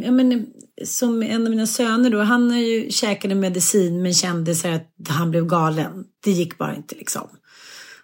ja, 0.04 0.12
men, 0.12 0.46
som 0.86 1.24
en 1.24 1.44
av 1.44 1.50
mina 1.50 1.68
söner 1.68 2.10
då, 2.10 2.22
han 2.22 2.52
har 2.52 2.58
ju 2.58 2.90
käkade 2.90 3.36
medicin 3.36 4.02
men 4.02 4.14
kände 4.14 4.56
så 4.56 4.68
att 4.68 4.92
han 5.10 5.32
blev 5.32 5.46
galen. 5.46 6.04
Det 6.24 6.32
gick 6.32 6.58
bara 6.58 6.76
inte 6.76 6.96
liksom. 6.96 7.28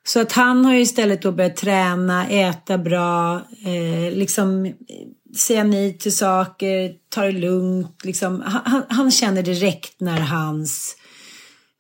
Så 0.03 0.19
att 0.21 0.31
han 0.31 0.65
har 0.65 0.73
ju 0.73 0.81
istället 0.81 1.21
då 1.21 1.31
börjat 1.31 1.55
träna, 1.55 2.27
äta 2.27 2.77
bra, 2.77 3.35
eh, 3.65 4.17
liksom 4.17 4.73
säga 5.37 5.63
nej 5.63 5.97
till 5.97 6.15
saker, 6.15 6.91
ta 7.09 7.21
det 7.21 7.31
lugnt. 7.31 8.05
Liksom. 8.05 8.41
Han, 8.45 8.61
han, 8.65 8.83
han 8.89 9.11
känner 9.11 9.43
direkt 9.43 10.01
när 10.01 10.19
hans 10.19 10.95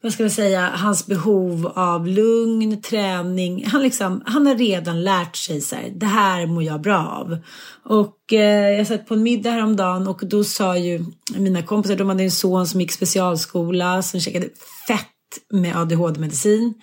vad 0.03 0.13
ska 0.13 0.23
vi 0.23 0.29
säga, 0.29 0.69
hans 0.73 1.07
behov 1.07 1.71
av 1.75 2.07
lugn, 2.07 2.81
träning. 2.81 3.65
Han, 3.67 3.83
liksom, 3.83 4.23
han 4.25 4.47
har 4.47 4.55
redan 4.55 5.03
lärt 5.03 5.35
sig 5.35 5.61
så 5.61 5.75
här, 5.75 5.89
det 5.95 6.05
här 6.05 6.45
mår 6.45 6.63
jag 6.63 6.81
bra 6.81 7.07
av. 7.07 7.37
Och 7.83 8.33
eh, 8.33 8.77
jag 8.77 8.87
satt 8.87 9.07
på 9.07 9.13
en 9.13 9.23
middag 9.23 9.51
häromdagen 9.51 10.07
och 10.07 10.21
då 10.23 10.43
sa 10.43 10.77
ju 10.77 11.05
mina 11.35 11.63
kompisar, 11.63 11.95
de 11.95 12.09
hade 12.09 12.23
en 12.23 12.31
son 12.31 12.67
som 12.67 12.81
gick 12.81 12.91
specialskola, 12.91 14.01
som 14.01 14.19
käkade 14.19 14.49
fett 14.87 15.07
med 15.53 15.75
ADHD-medicin. 15.77 16.73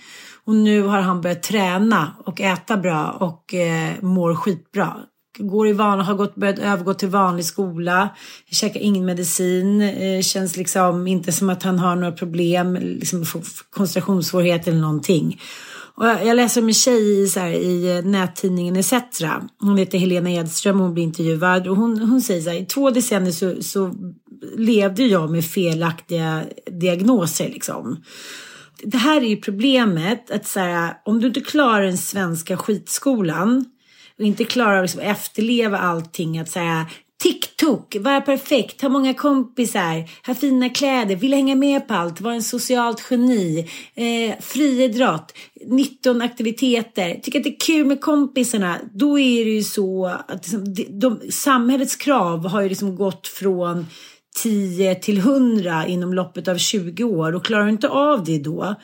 Och 0.44 0.54
nu 0.54 0.82
har 0.82 1.00
han 1.00 1.20
börjat 1.20 1.42
träna 1.42 2.12
och 2.24 2.40
äta 2.40 2.76
bra 2.76 3.10
och 3.10 3.54
eh, 3.54 3.92
mår 4.00 4.34
skitbra. 4.34 4.96
Går 5.38 5.68
i 5.68 5.72
van, 5.72 6.00
har 6.00 6.14
gått, 6.14 6.34
börjat 6.34 6.58
övergå 6.58 6.94
till 6.94 7.08
vanlig 7.08 7.44
skola, 7.44 8.08
käkar 8.50 8.80
ingen 8.80 9.04
medicin, 9.04 9.80
eh, 9.80 10.22
känns 10.22 10.56
liksom 10.56 11.06
inte 11.06 11.32
som 11.32 11.50
att 11.50 11.62
han 11.62 11.78
har 11.78 11.96
några 11.96 12.12
problem, 12.12 12.74
liksom 12.74 13.24
koncentrationssvårigheter 13.70 14.70
eller 14.70 14.80
någonting. 14.80 15.40
Och 15.94 16.06
jag, 16.06 16.26
jag 16.26 16.36
läser 16.36 16.60
om 16.60 16.68
en 16.68 16.74
tjej 16.74 17.22
i, 17.22 17.26
så 17.26 17.40
här, 17.40 17.50
i 17.50 17.96
eh, 17.96 18.04
nättidningen 18.04 18.76
ETC. 18.76 18.92
Hon 19.60 19.78
heter 19.78 19.98
Helena 19.98 20.30
Edström 20.30 20.76
och 20.76 20.82
hon 20.82 20.94
blir 20.94 21.04
intervjuad. 21.04 21.68
Och 21.68 21.76
hon, 21.76 21.98
hon 21.98 22.20
säger 22.20 22.40
så 22.40 22.50
här, 22.50 22.56
i 22.56 22.66
två 22.66 22.90
decennier 22.90 23.32
så, 23.32 23.62
så 23.62 23.94
levde 24.56 25.02
jag 25.02 25.30
med 25.30 25.44
felaktiga 25.44 26.44
diagnoser 26.70 27.48
liksom 27.48 28.02
det 28.82 28.98
här 28.98 29.20
är 29.20 29.26
ju 29.26 29.36
problemet 29.36 30.30
att 30.30 30.46
så 30.46 30.60
här, 30.60 30.94
om 31.04 31.20
du 31.20 31.26
inte 31.26 31.40
klarar 31.40 31.82
den 31.82 31.98
svenska 31.98 32.56
skitskolan 32.56 33.64
och 34.18 34.24
inte 34.24 34.44
klarar 34.44 34.76
att 34.76 34.84
liksom 34.84 35.00
efterleva 35.00 35.78
allting 35.78 36.38
att 36.38 36.48
säga 36.48 36.86
TikTok, 37.22 37.96
vara 38.00 38.20
perfekt, 38.20 38.82
ha 38.82 38.88
många 38.88 39.14
kompisar, 39.14 40.26
ha 40.26 40.34
fina 40.34 40.68
kläder, 40.68 41.16
vilja 41.16 41.36
hänga 41.36 41.54
med 41.54 41.88
på 41.88 41.94
allt, 41.94 42.20
vara 42.20 42.34
en 42.34 42.42
socialt 42.42 43.06
geni, 43.10 43.70
eh, 43.94 44.40
friidrott, 44.40 45.32
19 45.66 46.22
aktiviteter, 46.22 47.20
tycka 47.22 47.38
att 47.38 47.44
det 47.44 47.50
är 47.50 47.60
kul 47.66 47.86
med 47.86 48.00
kompisarna. 48.00 48.78
Då 48.94 49.18
är 49.18 49.44
det 49.44 49.50
ju 49.50 49.62
så 49.62 50.06
att 50.06 50.42
liksom, 50.42 50.74
de, 50.74 50.84
de, 50.84 51.20
samhällets 51.30 51.96
krav 51.96 52.46
har 52.46 52.62
ju 52.62 52.68
liksom 52.68 52.96
gått 52.96 53.26
från 53.26 53.86
10 54.42 54.94
till 54.94 55.18
100 55.18 55.86
inom 55.86 56.14
loppet 56.14 56.48
av 56.48 56.56
20 56.56 57.04
år 57.04 57.34
och 57.34 57.44
klarar 57.44 57.64
du 57.64 57.70
inte 57.70 57.88
av 57.88 58.24
det 58.24 58.38
då 58.38 58.74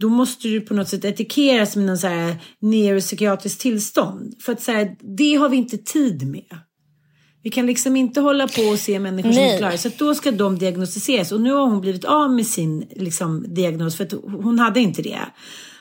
då 0.00 0.08
måste 0.08 0.48
du 0.48 0.60
på 0.60 0.74
något 0.74 0.88
sätt 0.88 1.04
etikeras 1.04 1.72
som 1.72 1.86
någon 1.86 1.98
så 1.98 2.06
här 2.06 2.36
neuropsykiatriskt 2.60 3.60
tillstånd. 3.60 4.34
För 4.42 4.52
att 4.52 4.62
så 4.62 4.72
här, 4.72 4.96
det 5.16 5.34
har 5.34 5.48
vi 5.48 5.56
inte 5.56 5.78
tid 5.78 6.26
med. 6.26 6.58
Vi 7.42 7.50
kan 7.50 7.66
liksom 7.66 7.96
inte 7.96 8.20
hålla 8.20 8.48
på 8.48 8.62
och 8.62 8.78
se 8.78 8.98
människor 8.98 9.32
som 9.32 9.42
Nej. 9.42 9.54
är 9.54 9.58
klara. 9.58 9.78
Så 9.78 9.90
då 9.98 10.14
ska 10.14 10.30
de 10.30 10.58
diagnostiseras. 10.58 11.32
Och 11.32 11.40
nu 11.40 11.52
har 11.52 11.66
hon 11.66 11.80
blivit 11.80 12.04
av 12.04 12.30
med 12.30 12.46
sin 12.46 12.86
liksom, 12.90 13.46
diagnos 13.54 13.96
för 13.96 14.04
att 14.04 14.12
hon 14.42 14.58
hade 14.58 14.80
inte 14.80 15.02
det. 15.02 15.20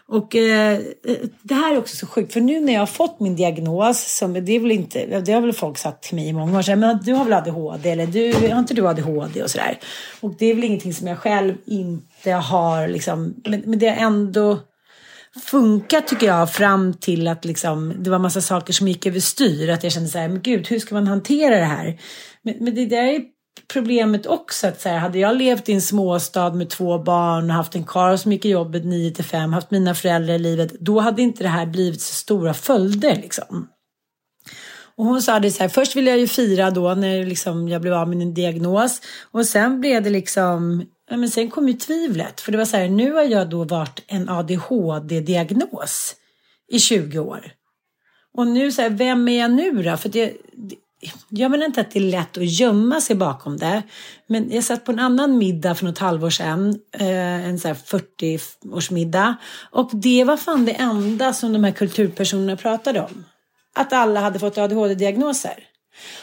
Och 0.08 0.36
eh, 0.36 0.74
eh, 0.74 1.18
det 1.42 1.54
här 1.54 1.74
är 1.74 1.78
också 1.78 1.96
så 1.96 2.08
sjukt. 2.08 2.34
För 2.34 2.42
nu 2.42 2.60
när 2.60 2.74
jag 2.74 2.82
har 2.82 2.86
fått 2.86 3.20
min 3.20 3.36
diagnos, 3.36 4.18
som, 4.18 4.34
det, 4.34 4.52
är 4.52 4.60
väl 4.60 4.72
inte, 4.72 5.20
det 5.20 5.32
har 5.32 5.42
väl 5.42 5.54
folk 5.54 5.78
sagt 5.78 6.04
till 6.04 6.16
mig 6.16 6.28
i 6.28 6.34
många 6.34 6.58
år 6.58 6.62
sedan, 6.62 6.80
men 6.80 7.00
du 7.04 7.14
har 7.14 7.24
väl 7.24 7.34
ADHD 7.34 7.90
eller 7.90 8.08
du, 8.08 8.34
har 8.54 8.60
inte 8.60 8.74
du 8.74 8.88
ADHD 8.88 9.44
och 9.44 9.50
sådär. 9.50 9.80
Och 10.22 10.36
det 10.40 10.46
är 10.46 10.56
väl 10.56 10.64
ingenting 10.64 10.94
som 10.94 11.08
jag 11.08 11.20
själv 11.20 11.56
inte 11.66 12.32
har 12.32 12.88
liksom, 12.88 13.34
men, 13.46 13.62
men 13.66 13.80
det 13.80 13.90
har 13.90 13.96
ändå 13.96 14.60
funkat 15.46 16.08
tycker 16.08 16.28
jag 16.28 16.54
fram 16.54 16.94
till 16.94 17.28
att 17.28 17.46
liksom, 17.46 17.94
det 18.00 18.10
var 18.10 18.20
massa 18.20 18.42
saker 18.42 18.74
som 18.74 18.88
gick 18.88 19.06
överstyr. 19.06 19.70
Att 19.70 19.84
jag 19.84 19.94
kände 19.94 20.10
så 20.10 20.18
här, 20.18 20.28
men 20.28 20.42
gud, 20.42 20.68
hur 20.68 20.80
ska 20.80 20.96
man 20.96 21.08
hantera 21.08 21.56
det 21.56 21.66
här? 21.66 22.00
Men, 22.42 22.56
men 22.60 22.76
det 22.76 22.86
där 22.86 23.04
är 23.04 23.22
problemet 23.74 24.26
också. 24.26 24.68
Att 24.68 24.82
så 24.82 24.90
här, 24.90 24.98
hade 24.98 25.20
jag 25.20 25.38
levt 25.38 25.70
i 25.70 25.74
en 25.74 25.82
småstad 25.82 26.54
med 26.54 26.70
två 26.70 27.00
barn 27.00 27.50
och 27.50 27.56
haft 27.56 27.76
en 27.76 27.84
karl 27.84 28.18
som 28.18 28.32
gick 28.32 28.46
i 28.46 28.50
jobbet 28.50 28.86
9 28.86 29.12
till 29.12 29.24
5, 29.24 29.54
haft 29.54 29.72
mina 29.72 29.96
föräldrar 29.96 30.34
i 30.34 30.40
livet, 30.40 30.80
då 30.80 31.00
hade 31.00 31.22
inte 31.22 31.44
det 31.44 31.50
här 31.50 31.66
blivit 31.66 32.02
så 32.02 32.14
stora 32.14 32.54
följder 32.54 33.16
liksom. 33.16 33.68
Och 34.96 35.06
hon 35.06 35.22
sa 35.22 35.40
det 35.40 35.52
så 35.52 35.64
här, 35.64 35.70
först 35.70 35.96
ville 35.96 36.10
jag 36.10 36.20
ju 36.20 36.28
fira 36.28 36.72
då 36.72 36.94
när 36.94 37.26
liksom 37.26 37.68
jag 37.70 37.82
blev 37.82 37.94
av 37.94 38.08
med 38.08 38.18
min 38.18 38.34
diagnos. 38.34 39.02
Och 39.32 39.46
sen 39.46 39.82
blev 39.82 40.04
det 40.04 40.10
liksom, 40.10 40.86
ja 41.10 41.18
men 41.18 41.30
sen 41.30 41.50
kom 41.50 41.68
ju 41.68 41.74
tvivlet. 41.74 42.42
För 42.42 42.52
det 42.52 42.58
var 42.58 42.66
så 42.66 42.78
här, 42.78 42.90
nu 42.90 43.14
har 43.14 43.24
jag 43.24 43.50
då 43.50 43.64
varit 43.64 44.04
en 44.08 44.30
ADHD-diagnos 44.30 46.16
i 46.72 46.80
20 46.80 47.20
år. 47.20 47.52
Och 48.34 48.48
nu 48.48 48.72
så 48.72 48.82
här, 48.82 48.90
vem 48.90 49.28
är 49.28 49.40
jag 49.40 49.52
nu 49.52 49.84
då? 49.84 49.98
För 49.98 50.10
det, 50.10 50.34
jag 51.30 51.52
menar 51.52 51.66
inte 51.66 51.82
att 51.82 51.92
det 51.92 52.00
är 52.00 52.12
lätt 52.12 52.38
att 52.38 52.60
gömma 52.60 53.02
sig 53.02 53.16
bakom 53.16 53.58
det. 53.58 53.84
Men 54.28 54.52
jag 54.52 54.64
satt 54.64 54.86
på 54.86 54.92
en 54.92 55.00
annan 55.00 55.38
middag 55.38 55.76
för 55.76 55.86
något 55.86 55.98
halvår 55.98 56.30
sedan. 56.30 56.80
Eh, 57.00 57.48
en 57.48 57.60
så 57.60 57.68
här 57.68 57.76
40-årsmiddag. 57.76 59.36
Och 59.72 59.90
det 59.94 60.24
var 60.24 60.38
fan 60.38 60.66
det 60.66 60.72
enda 60.72 61.34
som 61.34 61.54
de 61.54 61.64
här 61.64 61.72
kulturpersonerna 61.72 62.56
pratade 62.58 63.02
om. 63.02 63.26
Att 63.76 63.94
alla 63.94 64.20
hade 64.20 64.40
fått 64.40 64.58
ADHD-diagnoser. 64.58 65.73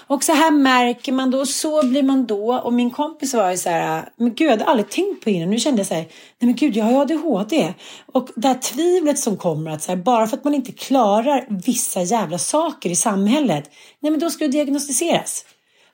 Och 0.06 0.24
så 0.24 0.32
här 0.32 0.51
märker 0.51 1.12
man 1.12 1.30
då, 1.30 1.38
och 1.38 1.48
så 1.48 1.86
blir 1.86 2.02
man 2.02 2.26
då. 2.26 2.55
Och 2.55 2.72
min 2.72 2.90
kompis 2.90 3.34
var 3.34 3.51
ju 3.51 3.56
så 3.56 3.68
här, 3.68 4.09
men 4.16 4.34
gud 4.34 4.47
jag 4.47 4.51
hade 4.51 4.64
aldrig 4.64 4.90
tänkt 4.90 5.24
på 5.24 5.30
det 5.30 5.36
innan. 5.36 5.51
Nu 5.51 5.59
kände 5.59 5.80
jag 5.80 5.86
så 5.86 5.94
här, 5.94 6.02
nej 6.02 6.10
men 6.38 6.55
gud 6.55 6.76
jag 6.76 6.84
har 6.84 6.92
ju 6.92 6.98
ADHD. 6.98 7.74
Och 8.12 8.28
det 8.36 8.48
här 8.48 8.59
tvivlet 8.59 9.18
som 9.18 9.36
kommer 9.36 9.70
att 9.70 9.82
så 9.82 9.92
här, 9.92 9.97
bara 9.97 10.26
för 10.26 10.36
att 10.36 10.44
man 10.44 10.55
inte 10.55 10.72
klarar 10.72 11.47
vissa 11.66 12.02
jävla 12.02 12.38
saker 12.38 12.90
i 12.90 12.97
samhället. 12.97 13.70
Nej 14.01 14.10
men 14.10 14.20
då 14.20 14.30
ska 14.30 14.44
du 14.44 14.51
diagnostiseras. 14.51 15.44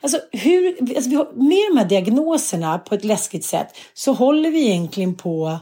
Alltså, 0.00 0.20
hur, 0.32 0.96
alltså 0.96 1.10
med 1.34 1.64
de 1.70 1.78
här 1.78 1.88
diagnoserna 1.88 2.78
på 2.78 2.94
ett 2.94 3.04
läskigt 3.04 3.44
sätt 3.44 3.68
så 3.94 4.12
håller 4.12 4.50
vi 4.50 4.66
egentligen 4.66 5.14
på 5.14 5.58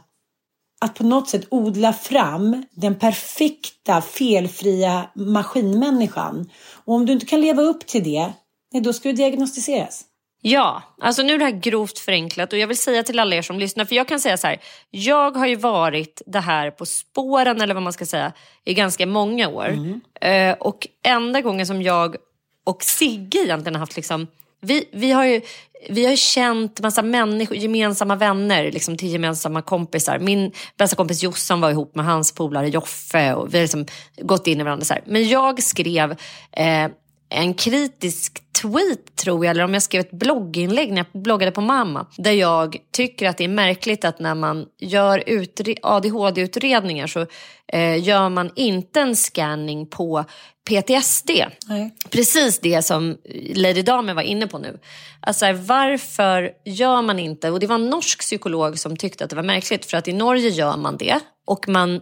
att 0.84 0.94
på 0.94 1.04
något 1.04 1.28
sätt 1.28 1.46
odla 1.50 1.92
fram 1.92 2.64
den 2.70 2.94
perfekta 2.94 4.02
felfria 4.02 5.10
maskinmänniskan. 5.14 6.50
Och 6.84 6.94
om 6.94 7.06
du 7.06 7.12
inte 7.12 7.26
kan 7.26 7.40
leva 7.40 7.62
upp 7.62 7.86
till 7.86 8.04
det, 8.04 8.32
Nej, 8.74 8.82
då 8.82 8.92
ska 8.92 9.08
du 9.08 9.14
diagnostiseras. 9.14 10.04
Ja, 10.40 10.82
alltså 11.00 11.22
nu 11.22 11.34
är 11.34 11.38
det 11.38 11.44
här 11.44 11.60
grovt 11.60 11.98
förenklat 11.98 12.52
och 12.52 12.58
jag 12.58 12.66
vill 12.66 12.78
säga 12.78 13.02
till 13.02 13.18
alla 13.18 13.36
er 13.36 13.42
som 13.42 13.58
lyssnar, 13.58 13.84
för 13.84 13.94
jag 13.94 14.08
kan 14.08 14.20
säga 14.20 14.36
så 14.36 14.46
här, 14.46 14.60
jag 14.90 15.36
har 15.36 15.46
ju 15.46 15.56
varit 15.56 16.22
det 16.26 16.40
här 16.40 16.70
på 16.70 16.86
spåren 16.86 17.60
eller 17.60 17.74
vad 17.74 17.82
man 17.82 17.92
ska 17.92 18.06
säga 18.06 18.32
i 18.64 18.74
ganska 18.74 19.06
många 19.06 19.48
år. 19.48 19.78
Eh, 20.20 20.52
och 20.52 20.88
enda 21.02 21.40
gången 21.40 21.66
som 21.66 21.82
jag 21.82 22.16
och 22.64 22.82
Sigge 22.82 23.38
egentligen 23.38 23.74
har 23.74 23.80
haft 23.80 23.96
liksom, 23.96 24.26
vi, 24.64 24.88
vi 24.92 25.12
har 25.12 25.24
ju 25.24 25.40
vi 25.88 26.04
har 26.04 26.10
ju 26.10 26.16
känt 26.16 26.80
massa 26.80 27.02
människor, 27.02 27.56
gemensamma 27.56 28.16
vänner 28.16 28.72
liksom 28.72 28.96
till 28.96 29.08
gemensamma 29.08 29.62
kompisar. 29.62 30.18
Min 30.18 30.52
bästa 30.76 30.96
kompis 30.96 31.22
Jossan 31.22 31.60
var 31.60 31.70
ihop 31.70 31.94
med 31.94 32.04
hans 32.04 32.32
polare 32.32 32.68
Joffe 32.68 33.34
och 33.34 33.54
vi 33.54 33.58
har 33.58 33.62
liksom 33.62 33.86
gått 34.22 34.46
in 34.46 34.60
i 34.60 34.62
varandra. 34.62 34.84
Så 34.84 34.94
här. 34.94 35.02
Men 35.06 35.28
jag 35.28 35.62
skrev 35.62 36.10
eh, 36.52 36.88
en 37.28 37.54
kritisk 37.54 38.44
tweet 38.62 39.16
tror 39.16 39.44
jag, 39.44 39.50
eller 39.50 39.64
om 39.64 39.74
jag 39.74 39.82
skrev 39.82 40.00
ett 40.00 40.10
blogginlägg 40.10 40.92
när 40.92 40.96
jag 41.12 41.22
bloggade 41.22 41.52
på 41.52 41.60
mamma. 41.60 42.06
Där 42.16 42.32
jag 42.32 42.76
tycker 42.92 43.28
att 43.28 43.38
det 43.38 43.44
är 43.44 43.48
märkligt 43.48 44.04
att 44.04 44.18
när 44.18 44.34
man 44.34 44.66
gör 44.80 45.18
utre- 45.26 45.78
ADHD-utredningar 45.82 47.06
så 47.06 47.26
eh, 47.72 48.04
gör 48.04 48.28
man 48.28 48.50
inte 48.56 49.00
en 49.00 49.16
scanning 49.16 49.86
på 49.86 50.24
PTSD. 50.68 51.30
Nej. 51.66 51.94
Precis 52.10 52.58
det 52.58 52.82
som 52.82 53.16
Lady 53.54 53.82
Damer 53.82 54.14
var 54.14 54.22
inne 54.22 54.46
på 54.46 54.58
nu. 54.58 54.78
Alltså 55.20 55.46
här, 55.46 55.52
varför 55.52 56.50
gör 56.64 57.02
man 57.02 57.18
inte, 57.18 57.50
och 57.50 57.60
det 57.60 57.66
var 57.66 57.74
en 57.74 57.90
norsk 57.90 58.20
psykolog 58.20 58.78
som 58.78 58.96
tyckte 58.96 59.24
att 59.24 59.30
det 59.30 59.36
var 59.36 59.42
märkligt 59.42 59.86
för 59.86 59.96
att 59.96 60.08
i 60.08 60.12
Norge 60.12 60.48
gör 60.48 60.76
man 60.76 60.96
det 60.96 61.20
och 61.46 61.68
man 61.68 62.00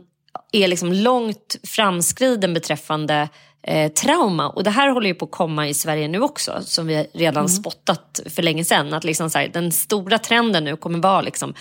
är 0.52 0.68
liksom 0.68 0.92
långt 0.92 1.56
framskriden 1.64 2.54
beträffande 2.54 3.28
eh, 3.62 3.92
trauma. 3.92 4.48
Och 4.48 4.64
det 4.64 4.70
här 4.70 4.88
håller 4.88 5.06
ju 5.06 5.14
på 5.14 5.24
att 5.24 5.30
komma 5.30 5.68
i 5.68 5.74
Sverige 5.74 6.08
nu 6.08 6.20
också, 6.20 6.58
som 6.60 6.86
vi 6.86 7.06
redan 7.14 7.48
spottat 7.48 8.20
för 8.30 8.42
länge 8.42 8.64
sedan. 8.64 8.94
Att 8.94 9.04
liksom 9.04 9.30
så 9.30 9.38
här, 9.38 9.48
den 9.48 9.72
stora 9.72 10.18
trenden 10.18 10.64
nu 10.64 10.76
kommer 10.76 10.98
vara 10.98 11.20
liksom 11.20 11.54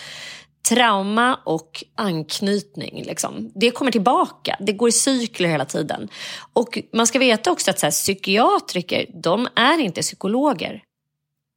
trauma 0.69 1.39
och 1.45 1.83
anknytning. 1.95 3.03
Liksom. 3.03 3.51
Det 3.55 3.71
kommer 3.71 3.91
tillbaka, 3.91 4.57
det 4.59 4.73
går 4.73 4.89
i 4.89 4.91
cykler 4.91 5.49
hela 5.49 5.65
tiden. 5.65 6.09
Och 6.53 6.79
man 6.93 7.07
ska 7.07 7.19
veta 7.19 7.51
också 7.51 7.71
att 7.71 7.79
så 7.79 7.85
här, 7.85 7.91
psykiatriker, 7.91 9.05
de 9.13 9.47
är 9.55 9.79
inte 9.79 10.01
psykologer. 10.01 10.83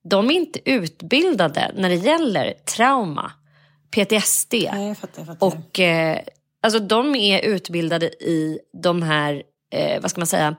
De 0.08 0.30
är 0.30 0.34
inte 0.34 0.70
utbildade 0.70 1.72
när 1.76 1.88
det 1.88 1.94
gäller 1.94 2.54
trauma, 2.76 3.32
PTSD. 3.90 4.52
Nej, 4.52 4.88
jag 4.88 4.98
fattar. 4.98 5.20
Jag 5.20 5.26
fattar. 5.26 5.46
Och 5.46 5.80
eh, 5.80 6.18
alltså 6.62 6.78
de 6.78 7.14
är 7.14 7.40
utbildade 7.40 8.06
i 8.06 8.58
de 8.82 9.02
här, 9.02 9.42
eh, 9.74 10.00
vad 10.00 10.10
ska 10.10 10.20
man 10.20 10.26
säga, 10.26 10.56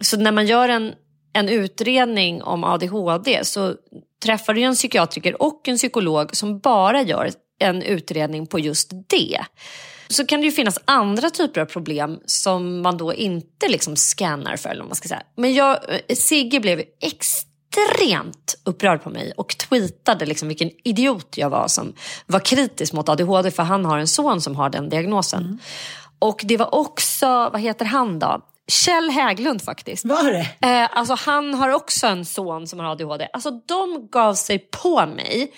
så 0.00 0.16
när 0.16 0.32
man 0.32 0.46
gör 0.46 0.68
en, 0.68 0.94
en 1.32 1.48
utredning 1.48 2.42
om 2.42 2.64
ADHD 2.64 3.44
så 3.44 3.74
träffar 4.22 4.54
du 4.54 4.62
en 4.62 4.74
psykiatriker 4.74 5.42
och 5.42 5.68
en 5.68 5.76
psykolog 5.76 6.36
som 6.36 6.58
bara 6.58 7.02
gör 7.02 7.30
en 7.58 7.82
utredning 7.82 8.46
på 8.46 8.58
just 8.58 8.90
det. 9.08 9.40
Så 10.08 10.26
kan 10.26 10.40
det 10.40 10.46
ju 10.46 10.52
finnas 10.52 10.78
andra 10.84 11.30
typer 11.30 11.60
av 11.60 11.66
problem 11.66 12.20
som 12.26 12.80
man 12.80 12.96
då 12.96 13.14
inte 13.14 13.68
liksom 13.68 13.96
scannar 13.96 14.56
för. 14.56 14.70
Eller 14.70 14.80
vad 14.80 14.88
man 14.88 14.96
ska 14.96 15.08
säga. 15.08 15.22
Men 15.36 15.54
jag, 15.54 15.78
eh, 15.88 16.16
Sigge 16.16 16.60
blev 16.60 16.82
extremt 17.00 18.58
upprörd 18.64 19.02
på 19.02 19.10
mig 19.10 19.32
och 19.36 19.58
tweetade 19.58 20.26
liksom 20.26 20.48
vilken 20.48 20.70
idiot 20.84 21.34
jag 21.36 21.50
var 21.50 21.68
som 21.68 21.94
var 22.26 22.40
kritisk 22.40 22.92
mot 22.92 23.08
ADHD 23.08 23.50
för 23.50 23.62
han 23.62 23.84
har 23.84 23.98
en 23.98 24.08
son 24.08 24.40
som 24.40 24.56
har 24.56 24.70
den 24.70 24.88
diagnosen. 24.88 25.42
Mm. 25.42 25.58
Och 26.18 26.40
det 26.44 26.56
var 26.56 26.74
också, 26.74 27.26
vad 27.26 27.60
heter 27.60 27.84
han 27.84 28.18
då? 28.18 28.40
Kjell 28.68 29.10
Häglund 29.10 29.62
faktiskt. 29.62 30.04
Var 30.04 30.32
det? 30.32 30.68
Eh, 30.68 30.88
alltså 30.98 31.14
han 31.14 31.54
har 31.54 31.68
också 31.68 32.06
en 32.06 32.24
son 32.24 32.66
som 32.66 32.78
har 32.78 32.86
ADHD. 32.86 33.28
Alltså 33.32 33.50
de 33.50 34.08
gav 34.10 34.34
sig 34.34 34.58
på 34.58 35.06
mig 35.06 35.52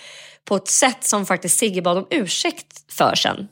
på 0.45 0.55
ett 0.55 0.67
sätt 0.67 1.03
som 1.03 1.25
faktiskt 1.25 1.57
Sigge 1.57 1.81
bad 1.81 1.97
om 1.97 2.07
ursäkt 2.09 2.93
för 2.93 3.15
sen. 3.15 3.47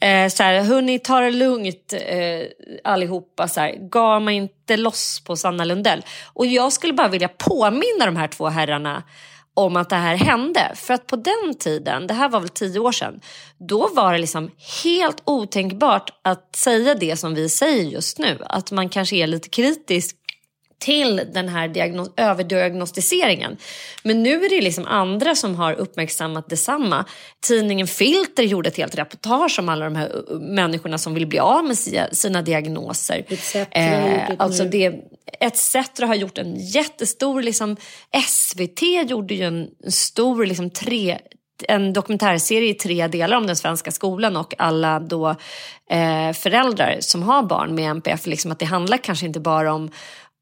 Eh, 0.00 0.28
så 0.28 0.42
här, 0.42 0.60
hörni 0.60 0.98
ta 0.98 1.20
det 1.20 1.30
lugnt 1.30 1.92
eh, 1.92 2.46
allihopa. 2.84 3.48
Så 3.48 3.60
här, 3.60 3.88
gav 3.88 4.22
mig 4.22 4.36
inte 4.36 4.76
loss 4.76 5.20
på 5.26 5.36
Sanna 5.36 5.64
Lundell. 5.64 6.04
Och 6.24 6.46
jag 6.46 6.72
skulle 6.72 6.92
bara 6.92 7.08
vilja 7.08 7.28
påminna 7.28 8.06
de 8.06 8.16
här 8.16 8.28
två 8.28 8.48
herrarna 8.48 9.02
om 9.58 9.76
att 9.76 9.90
det 9.90 9.96
här 9.96 10.16
hände. 10.16 10.72
För 10.74 10.94
att 10.94 11.06
på 11.06 11.16
den 11.16 11.54
tiden, 11.58 12.06
det 12.06 12.14
här 12.14 12.28
var 12.28 12.40
väl 12.40 12.48
tio 12.48 12.78
år 12.80 12.92
sedan, 12.92 13.20
då 13.58 13.88
var 13.94 14.12
det 14.12 14.18
liksom 14.18 14.50
helt 14.84 15.22
otänkbart 15.24 16.10
att 16.24 16.56
säga 16.56 16.94
det 16.94 17.16
som 17.16 17.34
vi 17.34 17.48
säger 17.48 17.84
just 17.84 18.18
nu. 18.18 18.38
Att 18.46 18.70
man 18.72 18.88
kanske 18.88 19.16
är 19.16 19.26
lite 19.26 19.48
kritisk 19.48 20.16
till 20.80 21.22
den 21.34 21.48
här 21.48 21.68
diagnos- 21.68 22.12
överdiagnostiseringen. 22.16 23.56
Men 24.02 24.22
nu 24.22 24.44
är 24.44 24.48
det 24.50 24.60
liksom 24.60 24.86
andra 24.86 25.34
som 25.34 25.54
har 25.54 25.72
uppmärksammat 25.72 26.48
detsamma. 26.48 27.04
Tidningen 27.46 27.86
Filter 27.86 28.42
gjorde 28.42 28.68
ett 28.68 28.76
helt 28.76 28.98
reportage 28.98 29.58
om 29.58 29.68
alla 29.68 29.84
de 29.84 29.96
här 29.96 30.12
människorna 30.40 30.98
som 30.98 31.14
vill 31.14 31.26
bli 31.26 31.38
av 31.38 31.64
med 31.64 31.78
si- 31.78 32.00
sina 32.12 32.42
diagnoser. 32.42 33.24
ETC 33.28 33.56
ett 33.70 34.40
alltså 34.40 34.64
det, 34.64 34.94
ETC 35.40 35.76
har 36.00 36.14
gjort 36.14 36.38
en 36.38 36.56
jättestor, 36.56 37.42
liksom, 37.42 37.76
SVT 38.26 38.82
gjorde 39.06 39.34
ju 39.34 39.44
en 39.44 39.70
stor 39.90 40.46
liksom, 40.46 40.70
tre, 40.70 41.18
en 41.68 41.92
dokumentärserie 41.92 42.70
i 42.70 42.74
tre 42.74 43.06
delar 43.06 43.36
om 43.36 43.46
den 43.46 43.56
svenska 43.56 43.90
skolan 43.90 44.36
och 44.36 44.54
alla 44.58 45.00
då 45.00 45.28
eh, 45.90 46.32
föräldrar 46.32 46.96
som 47.00 47.22
har 47.22 47.42
barn 47.42 47.74
med 47.74 47.90
NPF. 47.90 48.26
Liksom 48.26 48.52
att 48.52 48.58
det 48.58 48.66
handlar 48.66 48.96
kanske 48.96 49.26
inte 49.26 49.40
bara 49.40 49.72
om 49.72 49.90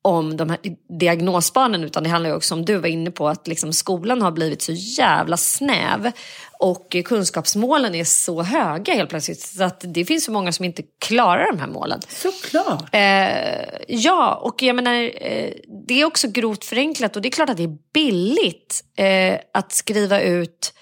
om 0.07 0.37
de 0.37 0.51
här 0.51 0.59
diagnosbarnen 0.99 1.85
utan 1.85 2.03
det 2.03 2.09
handlar 2.09 2.31
ju 2.31 2.37
också 2.37 2.55
om 2.55 2.65
du 2.65 2.79
var 2.79 2.89
inne 2.89 3.11
på 3.11 3.29
att 3.29 3.49
liksom 3.49 3.73
skolan 3.73 4.23
har 4.23 4.31
blivit 4.31 4.63
så 4.63 4.73
jävla 4.73 5.37
snäv 5.37 6.13
och 6.59 6.97
kunskapsmålen 7.05 7.95
är 7.95 8.05
så 8.05 8.43
höga 8.43 8.95
helt 8.95 9.11
plötsligt 9.11 9.41
så 9.41 9.65
att 9.65 9.85
det 9.85 10.05
finns 10.05 10.25
så 10.25 10.33
många 10.33 10.53
som 10.53 10.65
inte 10.65 10.83
klarar 10.99 11.53
de 11.53 11.59
här 11.61 11.67
målen. 11.67 12.01
Såklart. 12.09 12.95
Eh, 12.95 13.65
ja, 13.89 14.35
och 14.35 14.63
jag 14.63 14.77
menar, 14.77 14.95
eh, 14.95 15.53
det 15.89 16.01
är 16.01 16.05
också 16.05 16.29
grovt 16.29 16.65
förenklat 16.65 17.17
och 17.17 17.23
det 17.23 17.29
är 17.29 17.31
klart 17.31 17.51
att 17.51 17.57
det 17.57 17.65
är 17.65 17.79
billigt 17.95 18.85
eh, 18.97 19.39
att 19.53 19.73
skriva 19.73 20.21
ut 20.21 20.73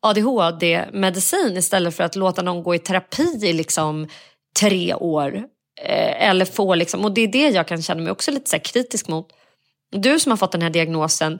ADHD-medicin 0.00 1.56
istället 1.56 1.96
för 1.96 2.04
att 2.04 2.16
låta 2.16 2.42
någon 2.42 2.62
gå 2.62 2.74
i 2.74 2.78
terapi 2.78 3.38
i 3.42 3.52
liksom 3.52 4.08
tre 4.60 4.94
år. 4.94 5.53
Eh, 5.82 6.28
eller 6.28 6.44
få 6.44 6.74
liksom, 6.74 7.04
och 7.04 7.14
det 7.14 7.20
är 7.20 7.28
det 7.28 7.48
jag 7.48 7.68
kan 7.68 7.82
känna 7.82 8.02
mig 8.02 8.12
också 8.12 8.30
lite 8.30 8.50
så 8.50 8.56
här 8.56 8.64
kritisk 8.64 9.08
mot. 9.08 9.28
Du 9.90 10.20
som 10.20 10.30
har 10.30 10.36
fått 10.36 10.52
den 10.52 10.62
här 10.62 10.70
diagnosen, 10.70 11.38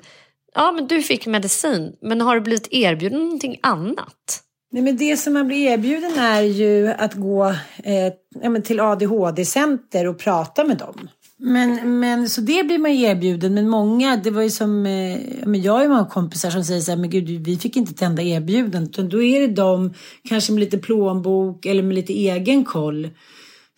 ja 0.54 0.72
men 0.72 0.86
du 0.86 1.02
fick 1.02 1.26
medicin, 1.26 1.96
men 2.02 2.20
har 2.20 2.34
du 2.34 2.40
blivit 2.40 2.68
erbjuden 2.70 3.18
någonting 3.18 3.58
annat? 3.62 4.40
Nej, 4.72 4.82
men 4.82 4.96
det 4.96 5.16
som 5.16 5.32
man 5.32 5.46
blir 5.46 5.70
erbjuden 5.70 6.18
är 6.18 6.42
ju 6.42 6.88
att 6.88 7.14
gå 7.14 7.46
eh, 7.84 8.12
ja, 8.42 8.50
men 8.50 8.62
till 8.62 8.80
ADHD-center 8.80 10.06
och 10.06 10.18
prata 10.18 10.64
med 10.64 10.78
dem. 10.78 11.08
Men, 11.36 12.00
men 12.00 12.28
så 12.28 12.40
det 12.40 12.66
blir 12.66 12.78
man 12.78 12.94
ju 12.94 13.06
erbjuden. 13.06 13.54
Men 13.54 13.68
många, 13.68 14.16
det 14.16 14.30
var 14.30 14.42
ju 14.42 14.50
som, 14.50 14.86
eh, 14.86 15.18
men 15.46 15.62
jag 15.62 15.72
har 15.72 15.82
ju 15.82 15.88
många 15.88 16.06
kompisar 16.06 16.50
som 16.50 16.64
säger 16.64 16.80
så 16.80 16.90
här, 16.90 16.98
men 16.98 17.10
gud 17.10 17.28
vi 17.28 17.56
fick 17.56 17.76
inte 17.76 17.90
ett 17.90 18.02
enda 18.02 18.22
erbjudande. 18.22 18.88
Utan 18.90 19.08
då 19.08 19.22
är 19.22 19.40
det 19.40 19.54
de, 19.54 19.94
kanske 20.28 20.52
med 20.52 20.60
lite 20.60 20.78
plånbok 20.78 21.66
eller 21.66 21.82
med 21.82 21.94
lite 21.94 22.12
egen 22.12 22.64
koll. 22.64 23.10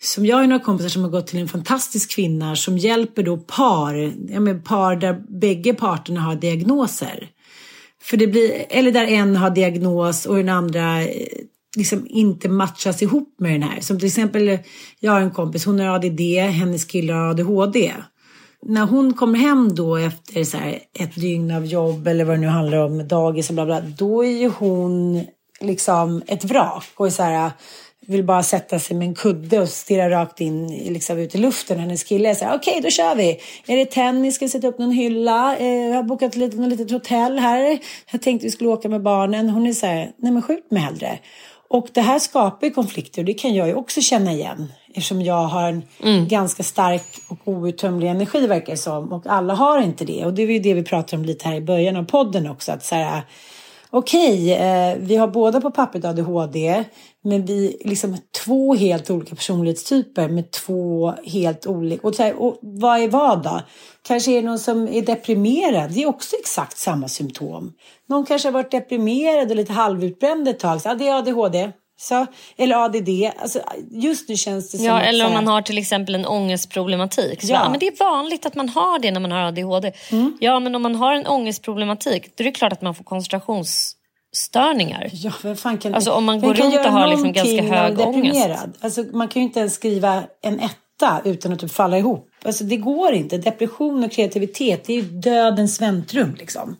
Som 0.01 0.25
jag 0.25 0.37
har 0.37 0.47
några 0.47 0.63
kompisar 0.63 0.89
som 0.89 1.03
har 1.03 1.09
gått 1.09 1.27
till 1.27 1.39
en 1.39 1.47
fantastisk 1.47 2.15
kvinna 2.15 2.55
som 2.55 2.77
hjälper 2.77 3.23
då 3.23 3.37
par, 3.37 4.13
ja, 4.29 4.39
men 4.39 4.61
par 4.61 4.95
där 4.95 5.39
bägge 5.39 5.73
parterna 5.73 6.21
har 6.21 6.35
diagnoser. 6.35 7.29
För 8.01 8.17
det 8.17 8.27
blir, 8.27 8.65
eller 8.69 8.91
där 8.91 9.07
en 9.07 9.35
har 9.35 9.49
diagnos 9.49 10.25
och 10.25 10.35
den 10.35 10.49
andra 10.49 11.01
eh, 11.01 11.27
liksom 11.77 12.07
inte 12.09 12.49
matchas 12.49 13.01
ihop 13.01 13.35
med 13.39 13.51
den 13.51 13.63
här. 13.63 13.81
Som 13.81 13.99
till 13.99 14.07
exempel, 14.07 14.59
jag 14.99 15.11
har 15.11 15.21
en 15.21 15.31
kompis, 15.31 15.65
hon 15.65 15.79
har 15.79 15.95
ADD, 15.95 16.21
hennes 16.51 16.85
kille 16.85 17.13
har 17.13 17.29
ADHD. 17.29 17.93
När 18.65 18.85
hon 18.85 19.13
kommer 19.13 19.39
hem 19.39 19.75
då 19.75 19.95
efter 19.95 20.43
så 20.43 20.57
här 20.57 20.79
ett 20.99 21.15
dygn 21.15 21.51
av 21.51 21.65
jobb 21.65 22.07
eller 22.07 22.25
vad 22.25 22.35
det 22.35 22.41
nu 22.41 22.47
handlar 22.47 22.77
om, 22.77 23.07
dagis 23.07 23.49
och 23.49 23.55
bla 23.55 23.65
bla, 23.65 23.81
då 23.81 24.25
är 24.25 24.39
ju 24.39 24.49
hon 24.49 25.25
liksom 25.61 26.23
ett 26.27 26.43
vrak 26.43 26.87
och 26.95 27.07
är 27.07 27.11
så 27.11 27.23
här, 27.23 27.51
vill 28.07 28.23
bara 28.23 28.43
sätta 28.43 28.79
sig 28.79 28.97
med 28.97 29.07
en 29.07 29.15
kudde 29.15 29.59
och 29.59 29.69
stirra 29.69 30.09
rakt 30.09 30.41
in 30.41 30.67
liksom, 30.67 31.17
ut 31.17 31.35
i 31.35 31.37
luften. 31.37 31.79
Hennes 31.79 32.03
kille 32.03 32.35
här, 32.41 32.55
okej 32.55 32.79
då 32.83 32.89
kör 32.89 33.15
vi. 33.15 33.39
Är 33.67 33.77
det 33.77 33.85
tennis? 33.85 34.35
Ska 34.35 34.45
vi 34.45 34.49
sätta 34.49 34.67
upp 34.67 34.79
någon 34.79 34.91
hylla? 34.91 35.57
Eh, 35.57 35.67
jag 35.67 35.95
har 35.95 36.03
bokat 36.03 36.29
ett 36.29 36.35
litet, 36.35 36.59
litet 36.59 36.91
hotell 36.91 37.39
här. 37.39 37.79
Jag 38.11 38.21
tänkte 38.21 38.45
vi 38.45 38.51
skulle 38.51 38.69
åka 38.69 38.89
med 38.89 39.01
barnen. 39.01 39.49
Hon 39.49 39.67
är 39.67 39.73
så 39.73 39.85
här, 39.85 40.11
nej 40.17 40.31
men 40.31 40.41
skjut 40.41 40.71
mig 40.71 40.81
hellre. 40.81 41.19
Och 41.69 41.87
det 41.93 42.01
här 42.01 42.19
skapar 42.19 42.67
ju 42.67 42.73
konflikter 42.73 43.21
och 43.21 43.25
det 43.25 43.33
kan 43.33 43.55
jag 43.55 43.67
ju 43.67 43.73
också 43.73 44.01
känna 44.01 44.31
igen. 44.31 44.71
Eftersom 44.89 45.21
jag 45.21 45.43
har 45.43 45.81
en 46.03 46.27
ganska 46.27 46.63
stark 46.63 47.03
och 47.27 47.47
outtömlig 47.47 48.07
energi 48.07 48.47
verkar 48.47 48.73
det 48.73 48.77
som. 48.77 49.13
Och 49.13 49.23
alla 49.25 49.53
har 49.53 49.81
inte 49.81 50.05
det. 50.05 50.25
Och 50.25 50.33
det 50.33 50.41
är 50.41 50.47
ju 50.47 50.59
det 50.59 50.73
vi 50.73 50.83
pratar 50.83 51.17
om 51.17 51.25
lite 51.25 51.47
här 51.47 51.55
i 51.55 51.61
början 51.61 51.95
av 51.95 52.03
podden 52.03 52.49
också. 52.49 52.71
Att 52.71 52.85
så 52.85 52.95
här, 52.95 53.21
okej, 53.89 54.53
eh, 54.53 54.95
vi 54.99 55.15
har 55.15 55.27
båda 55.27 55.61
på 55.61 55.71
pappret 55.71 56.05
ADHD, 56.05 56.83
men 57.27 57.45
vi 57.45 57.77
är 57.81 57.89
liksom 57.89 58.17
två 58.45 58.75
helt 58.75 59.09
olika 59.09 59.35
personlighetstyper 59.35 60.29
med 60.29 60.51
två 60.51 61.13
helt 61.25 61.67
olika... 61.67 62.07
Och, 62.07 62.15
så 62.15 62.23
här, 62.23 62.41
och 62.41 62.59
vad 62.61 62.99
är 62.99 63.07
vad 63.07 63.43
då? 63.43 63.61
Kanske 64.07 64.31
är 64.31 64.41
det 64.41 64.47
någon 64.47 64.59
som 64.59 64.87
är 64.87 65.01
deprimerad. 65.01 65.91
Det 65.91 66.03
är 66.03 66.07
också 66.07 66.35
exakt 66.39 66.77
samma 66.77 67.07
symptom. 67.07 67.73
Någon 68.09 68.25
kanske 68.25 68.47
har 68.47 68.53
varit 68.53 68.71
deprimerad 68.71 69.49
och 69.49 69.55
lite 69.55 69.73
halvutbränd 69.73 70.47
ett 70.47 70.59
tag. 70.59 70.81
Så, 70.81 70.89
ja, 70.89 70.95
det 70.95 71.07
är 71.07 71.17
ADHD. 71.17 71.71
Så, 71.99 72.25
eller 72.57 72.75
ADD. 72.85 73.09
Alltså, 73.39 73.59
just 73.91 74.29
nu 74.29 74.35
känns 74.35 74.71
det 74.71 74.77
som... 74.77 74.85
Ja, 74.85 75.01
eller 75.01 75.27
om 75.27 75.33
man 75.33 75.47
har 75.47 75.61
till 75.61 75.77
exempel 75.77 76.15
en 76.15 76.25
ångestproblematik. 76.25 77.41
Så 77.41 77.53
Ja. 77.53 77.63
ja. 77.63 77.69
men 77.69 77.79
det 77.79 77.87
är 77.87 77.99
vanligt 77.99 78.45
att 78.45 78.55
man 78.55 78.69
har 78.69 78.99
det 78.99 79.11
när 79.11 79.19
man 79.19 79.31
har 79.31 79.39
ADHD. 79.39 79.91
Ja, 80.39 80.59
men 80.59 80.75
om 80.75 80.81
man 80.81 80.95
har 80.95 81.13
en 81.13 81.27
ångestproblematik 81.27 82.37
då 82.37 82.41
är 82.41 82.45
det 82.45 82.51
klart 82.51 82.73
att 82.73 82.81
man 82.81 82.95
får 82.95 83.03
koncentrationsstörningar. 84.31 85.09
Ja, 85.13 85.33
vem 85.43 85.55
fan 85.55 85.77
kan, 85.77 85.93
Alltså, 85.93 86.11
om 86.11 86.25
man 86.25 86.41
går 86.41 86.53
runt 86.53 86.75
och 86.75 86.91
har 86.91 87.07
liksom 87.07 87.33
ganska 87.33 87.61
hög 87.61 87.99
är 87.99 88.07
ångest? 88.07 88.23
deprimerad? 88.23 88.73
Alltså, 88.79 89.03
man 89.13 89.27
kan 89.27 89.41
ju 89.41 89.47
inte 89.47 89.59
ens 89.59 89.73
skriva 89.73 90.23
en 90.43 90.59
etta 90.59 91.21
utan 91.25 91.53
att 91.53 91.59
typ 91.59 91.71
falla 91.71 91.97
ihop. 91.97 92.29
Alltså, 92.45 92.63
det 92.63 92.77
går 92.77 93.13
inte. 93.13 93.37
Depression 93.37 94.03
och 94.03 94.11
kreativitet, 94.11 94.83
det 94.85 94.93
är 94.93 95.01
ju 95.01 95.09
dödens 95.19 95.81
väntrum. 95.81 96.35
Liksom. 96.39 96.75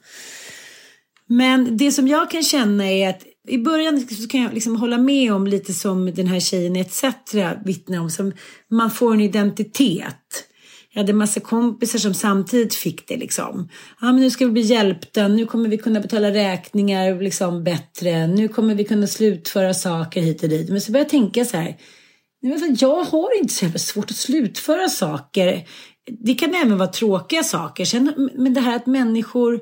Men 1.27 1.77
det 1.77 1.91
som 1.91 2.07
jag 2.07 2.31
kan 2.31 2.43
känna 2.43 2.85
är 2.91 3.09
att 3.09 3.21
i 3.47 3.57
början 3.57 3.99
så 3.99 4.27
kan 4.27 4.41
jag 4.41 4.53
liksom 4.53 4.75
hålla 4.75 4.97
med 4.97 5.33
om 5.33 5.47
lite 5.47 5.73
som 5.73 6.13
den 6.13 6.27
här 6.27 6.39
tjejen 6.39 6.75
ETC 6.75 7.03
vittnar 7.65 7.99
om. 7.99 8.09
Som 8.09 8.33
man 8.71 8.91
får 8.91 9.13
en 9.13 9.21
identitet. 9.21 10.46
Jag 10.97 11.03
hade 11.03 11.13
massa 11.13 11.39
kompisar 11.39 11.99
som 11.99 12.13
samtidigt 12.13 12.75
fick 12.75 13.07
det 13.07 13.17
liksom. 13.17 13.69
Ja, 14.01 14.05
men 14.05 14.15
nu 14.15 14.29
ska 14.29 14.45
vi 14.45 14.51
bli 14.51 14.61
hjälpta, 14.61 15.27
nu 15.27 15.45
kommer 15.45 15.69
vi 15.69 15.77
kunna 15.77 15.99
betala 15.99 16.31
räkningar 16.31 17.21
liksom 17.21 17.63
bättre, 17.63 18.27
nu 18.27 18.47
kommer 18.47 18.75
vi 18.75 18.83
kunna 18.83 19.07
slutföra 19.07 19.73
saker 19.73 20.21
hit 20.21 20.43
och 20.43 20.49
dit. 20.49 20.69
Men 20.69 20.81
så 20.81 20.91
började 20.91 21.05
jag 21.05 21.09
tänka 21.09 21.45
så 21.45 21.57
här, 21.57 21.77
alltså, 22.53 22.85
jag 22.85 23.03
har 23.03 23.39
inte 23.39 23.53
så 23.53 23.65
jävla 23.65 23.79
svårt 23.79 24.11
att 24.11 24.17
slutföra 24.17 24.89
saker. 24.89 25.67
Det 26.25 26.33
kan 26.33 26.55
även 26.55 26.77
vara 26.77 26.89
tråkiga 26.89 27.43
saker. 27.43 27.85
Sen, 27.85 28.29
men 28.35 28.53
det 28.53 28.61
här 28.61 28.75
att 28.75 28.85
människor 28.85 29.59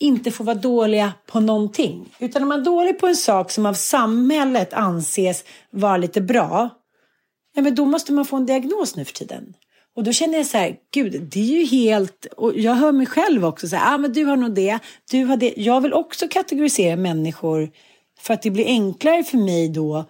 inte 0.00 0.30
får 0.30 0.44
vara 0.44 0.56
dåliga 0.56 1.12
på 1.26 1.40
någonting. 1.40 2.14
Utan 2.18 2.42
om 2.42 2.48
man 2.48 2.60
är 2.60 2.64
dålig 2.64 2.98
på 2.98 3.06
en 3.06 3.16
sak 3.16 3.50
som 3.50 3.66
av 3.66 3.74
samhället 3.74 4.72
anses 4.72 5.44
vara 5.70 5.96
lite 5.96 6.20
bra. 6.20 6.70
Ja, 7.54 7.62
men 7.62 7.74
då 7.74 7.84
måste 7.84 8.12
man 8.12 8.24
få 8.24 8.36
en 8.36 8.46
diagnos 8.46 8.96
nu 8.96 9.04
för 9.04 9.12
tiden. 9.12 9.54
Och 9.98 10.04
då 10.04 10.12
känner 10.12 10.38
jag 10.38 10.46
så 10.46 10.58
här, 10.58 10.76
gud, 10.94 11.22
det 11.22 11.40
är 11.40 11.58
ju 11.60 11.64
helt... 11.64 12.26
Och 12.36 12.58
jag 12.58 12.74
hör 12.74 12.92
mig 12.92 13.06
själv 13.06 13.44
också 13.44 13.68
så 13.68 13.76
här, 13.76 13.94
ah, 13.94 13.98
men 13.98 14.12
du 14.12 14.24
har 14.24 14.36
nog 14.36 14.54
det, 14.54 14.78
du 15.10 15.24
har 15.24 15.36
det. 15.36 15.54
Jag 15.56 15.80
vill 15.80 15.92
också 15.92 16.28
kategorisera 16.28 16.96
människor 16.96 17.70
för 18.20 18.34
att 18.34 18.42
det 18.42 18.50
blir 18.50 18.66
enklare 18.66 19.24
för 19.24 19.38
mig 19.38 19.68
då 19.68 20.04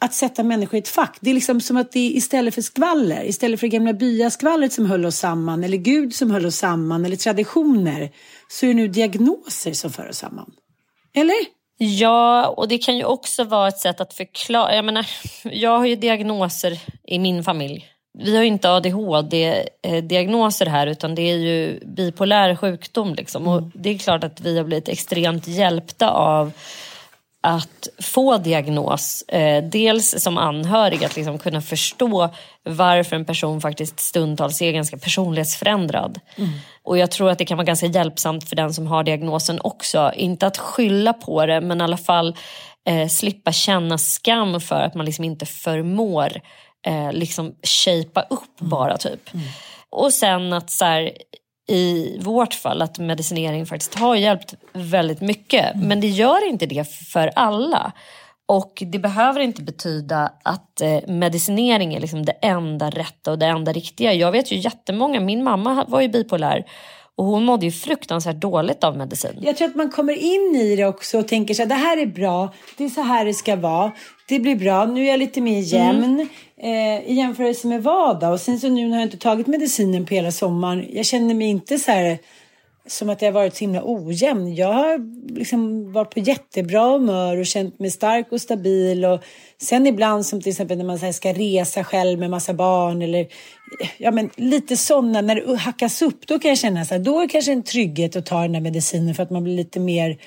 att 0.00 0.14
sätta 0.14 0.42
människor 0.42 0.74
i 0.74 0.78
ett 0.78 0.88
fack. 0.88 1.18
Det 1.20 1.30
är 1.30 1.34
liksom 1.34 1.60
som 1.60 1.76
att 1.76 1.92
det 1.92 2.00
är 2.00 2.10
istället 2.10 2.54
för 2.54 2.62
skvaller, 2.62 3.24
istället 3.24 3.60
för 3.60 3.66
det 3.66 3.70
gamla 3.70 3.92
byaskvallret 3.92 4.72
som 4.72 4.86
höll 4.86 5.06
oss 5.06 5.16
samman, 5.16 5.64
eller 5.64 5.76
Gud 5.76 6.14
som 6.14 6.30
höll 6.30 6.46
oss 6.46 6.56
samman, 6.56 7.04
eller 7.04 7.16
traditioner, 7.16 8.10
så 8.48 8.66
är 8.66 8.68
det 8.68 8.74
nu 8.74 8.88
diagnoser 8.88 9.72
som 9.72 9.92
för 9.92 10.08
oss 10.08 10.18
samman. 10.18 10.50
Eller? 11.14 11.36
Ja, 11.78 12.48
och 12.48 12.68
det 12.68 12.78
kan 12.78 12.96
ju 12.96 13.04
också 13.04 13.44
vara 13.44 13.68
ett 13.68 13.78
sätt 13.78 14.00
att 14.00 14.14
förklara. 14.14 14.74
Jag 14.74 14.84
menar, 14.84 15.06
jag 15.44 15.78
har 15.78 15.86
ju 15.86 15.96
diagnoser 15.96 16.80
i 17.06 17.18
min 17.18 17.44
familj. 17.44 17.93
Vi 18.18 18.36
har 18.36 18.42
ju 18.42 18.48
inte 18.48 18.70
ADHD-diagnoser 18.70 20.66
här 20.66 20.86
utan 20.86 21.14
det 21.14 21.22
är 21.22 21.36
ju 21.36 21.80
bipolär 21.86 22.56
sjukdom. 22.56 23.14
Liksom. 23.14 23.48
Och 23.48 23.62
det 23.74 23.90
är 23.90 23.98
klart 23.98 24.24
att 24.24 24.40
vi 24.40 24.56
har 24.56 24.64
blivit 24.64 24.88
extremt 24.88 25.48
hjälpta 25.48 26.10
av 26.10 26.52
att 27.40 27.88
få 28.02 28.38
diagnos. 28.38 29.22
Eh, 29.22 29.64
dels 29.64 30.22
som 30.22 30.38
anhörig 30.38 31.04
att 31.04 31.16
liksom 31.16 31.38
kunna 31.38 31.60
förstå 31.60 32.30
varför 32.62 33.16
en 33.16 33.24
person 33.24 33.60
faktiskt 33.60 34.00
stundtals 34.00 34.62
är 34.62 34.72
ganska 34.72 34.96
personlighetsförändrad. 34.96 36.20
Och 36.82 36.98
jag 36.98 37.10
tror 37.10 37.30
att 37.30 37.38
det 37.38 37.44
kan 37.44 37.56
vara 37.56 37.66
ganska 37.66 37.86
hjälpsamt 37.86 38.48
för 38.48 38.56
den 38.56 38.74
som 38.74 38.86
har 38.86 39.04
diagnosen 39.04 39.60
också. 39.64 40.12
Inte 40.16 40.46
att 40.46 40.58
skylla 40.58 41.12
på 41.12 41.46
det 41.46 41.60
men 41.60 41.80
i 41.80 41.84
alla 41.84 41.96
fall 41.96 42.36
eh, 42.86 43.08
slippa 43.08 43.52
känna 43.52 43.98
skam 43.98 44.60
för 44.60 44.80
att 44.82 44.94
man 44.94 45.06
liksom 45.06 45.24
inte 45.24 45.46
förmår 45.46 46.40
eh, 46.84 47.12
liksom 47.12 47.54
shapea 47.62 48.24
upp 48.30 48.58
bara 48.58 48.96
typ. 48.96 49.30
Och 49.90 50.12
sen 50.12 50.52
att 50.52 50.70
så 50.70 50.84
här, 50.84 51.12
i 51.68 52.18
vårt 52.20 52.54
fall 52.54 52.82
att 52.82 52.98
medicinering 52.98 53.66
faktiskt 53.66 53.94
har 53.94 54.16
hjälpt 54.16 54.54
väldigt 54.72 55.20
mycket. 55.20 55.76
Men 55.76 56.00
det 56.00 56.08
gör 56.08 56.48
inte 56.48 56.66
det 56.66 56.84
för 57.12 57.30
alla. 57.36 57.92
Och 58.46 58.82
det 58.86 58.98
behöver 58.98 59.40
inte 59.40 59.62
betyda 59.62 60.32
att 60.42 60.80
eh, 60.80 60.98
medicinering 61.08 61.94
är 61.94 62.00
liksom 62.00 62.24
det 62.24 62.32
enda 62.32 62.90
rätta 62.90 63.30
och 63.30 63.38
det 63.38 63.46
enda 63.46 63.72
riktiga. 63.72 64.12
Jag 64.12 64.32
vet 64.32 64.52
ju 64.52 64.56
jättemånga, 64.56 65.20
min 65.20 65.44
mamma 65.44 65.84
var 65.88 66.00
ju 66.00 66.08
bipolär 66.08 66.64
och 67.16 67.24
hon 67.24 67.44
mådde 67.44 67.66
ju 67.66 67.72
fruktansvärt 67.72 68.36
dåligt 68.36 68.84
av 68.84 68.96
medicin. 68.96 69.38
Jag 69.40 69.56
tror 69.56 69.68
att 69.68 69.74
man 69.74 69.90
kommer 69.90 70.12
in 70.12 70.56
i 70.56 70.76
det 70.76 70.84
också 70.84 71.18
och 71.18 71.28
tänker 71.28 71.54
så 71.54 71.62
här, 71.62 71.68
det 71.68 71.74
här 71.74 71.96
är 71.96 72.06
bra, 72.06 72.52
det 72.76 72.84
är 72.84 72.88
så 72.88 73.00
här 73.00 73.24
det 73.24 73.34
ska 73.34 73.56
vara, 73.56 73.92
det 74.28 74.38
blir 74.38 74.56
bra, 74.56 74.84
nu 74.84 75.04
är 75.04 75.10
jag 75.10 75.18
lite 75.18 75.40
mer 75.40 75.60
jämn. 75.60 76.28
Eh, 76.56 77.10
I 77.10 77.14
jämförelse 77.14 77.66
med 77.66 77.82
vad 77.82 78.20
då? 78.20 78.28
Och 78.28 78.40
sen 78.40 78.60
så 78.60 78.68
nu 78.68 78.88
när 78.88 78.96
jag 78.96 79.06
inte 79.06 79.16
tagit 79.16 79.46
medicinen 79.46 80.06
på 80.06 80.14
hela 80.14 80.32
sommaren. 80.32 80.86
Jag 80.92 81.06
känner 81.06 81.34
mig 81.34 81.46
inte 81.46 81.78
så 81.78 81.90
här 81.90 82.18
som 82.86 83.10
att 83.10 83.22
jag 83.22 83.28
har 83.28 83.32
varit 83.32 83.56
så 83.56 83.60
himla 83.60 83.80
ojämn. 83.84 84.54
Jag 84.54 84.72
har 84.72 84.98
liksom 85.34 85.92
varit 85.92 86.14
på 86.14 86.20
jättebra 86.20 86.90
humör 86.90 87.36
och 87.36 87.46
känt 87.46 87.78
mig 87.78 87.90
stark 87.90 88.32
och 88.32 88.40
stabil. 88.40 89.04
Och 89.04 89.20
sen 89.58 89.86
ibland 89.86 90.26
som 90.26 90.40
till 90.40 90.50
exempel 90.50 90.78
när 90.78 90.84
man 90.84 91.12
ska 91.12 91.32
resa 91.32 91.84
själv 91.84 92.18
med 92.18 92.30
massa 92.30 92.54
barn 92.54 93.02
eller 93.02 93.26
ja, 93.98 94.10
men 94.10 94.30
lite 94.36 94.76
sådana, 94.76 95.20
när 95.20 95.34
det 95.34 95.56
hackas 95.56 96.02
upp, 96.02 96.26
då 96.26 96.38
kan 96.38 96.48
jag 96.48 96.58
känna 96.58 96.84
så 96.84 96.94
här, 96.94 97.00
då 97.00 97.18
är 97.18 97.22
det 97.22 97.28
kanske 97.28 97.52
en 97.52 97.62
trygghet 97.62 98.16
att 98.16 98.26
ta 98.26 98.40
den 98.40 98.52
där 98.52 98.60
medicinen 98.60 99.14
för 99.14 99.22
att 99.22 99.30
man 99.30 99.44
blir 99.44 99.56
lite 99.56 99.80
mer 99.80 100.18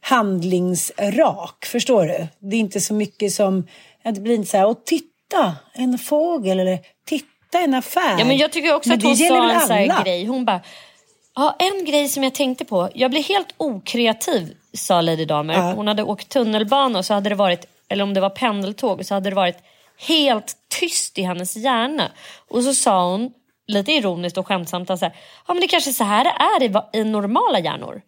handlingsrak. 0.00 1.64
Förstår 1.66 2.06
du? 2.06 2.26
Det 2.38 2.56
är 2.56 2.60
inte 2.60 2.80
så 2.80 2.94
mycket 2.94 3.32
som, 3.32 3.66
det 4.04 4.20
blir 4.20 4.34
inte 4.34 4.50
så 4.50 4.56
här, 4.56 4.66
och 4.66 4.84
titta, 4.84 5.56
en 5.74 5.98
fågel 5.98 6.60
eller 6.60 6.78
titta, 7.06 7.58
en 7.64 7.74
affär. 7.74 8.18
Ja, 8.18 8.24
men 8.24 8.36
jag 8.36 8.52
tycker 8.52 8.74
också 8.74 8.88
Men 8.88 8.98
att 8.98 9.04
hon 9.04 9.16
sa 9.16 9.52
en 9.52 9.60
sån 9.60 10.04
grej. 10.04 10.24
Hon 10.26 10.44
bara, 10.44 10.60
ja, 11.36 11.56
en 11.58 11.84
grej 11.84 12.08
som 12.08 12.22
jag 12.22 12.34
tänkte 12.34 12.64
på. 12.64 12.88
Jag 12.94 13.10
blir 13.10 13.22
helt 13.22 13.54
okreativ, 13.56 14.56
sa 14.72 15.00
Lady 15.00 15.24
Damer. 15.24 15.54
Ja. 15.54 15.72
Hon 15.72 15.88
hade 15.88 16.02
åkt 16.02 16.28
tunnelbana 16.28 16.98
och 16.98 17.04
så 17.04 17.14
hade 17.14 17.28
det 17.28 17.34
varit, 17.34 17.66
eller 17.88 18.04
om 18.04 18.14
det 18.14 18.20
var 18.20 18.30
pendeltåg, 18.30 19.06
så 19.06 19.14
hade 19.14 19.30
det 19.30 19.36
varit 19.36 19.58
helt 20.08 20.56
tyst 20.80 21.18
i 21.18 21.22
hennes 21.22 21.56
hjärna. 21.56 22.10
Och 22.48 22.64
så 22.64 22.74
sa 22.74 23.10
hon, 23.10 23.32
lite 23.70 23.92
ironiskt 23.92 24.38
och 24.38 24.46
skämtsamt, 24.46 24.90
att 24.90 25.02
ja 25.02 25.10
men 25.46 25.60
det 25.60 25.68
kanske 25.68 25.90
är 25.90 25.92
så 25.92 26.04
här 26.04 26.24
det 26.24 26.66
är 26.68 26.92
i, 26.94 27.00
i 27.00 27.04
normala 27.04 27.58
hjärnor. 27.58 28.02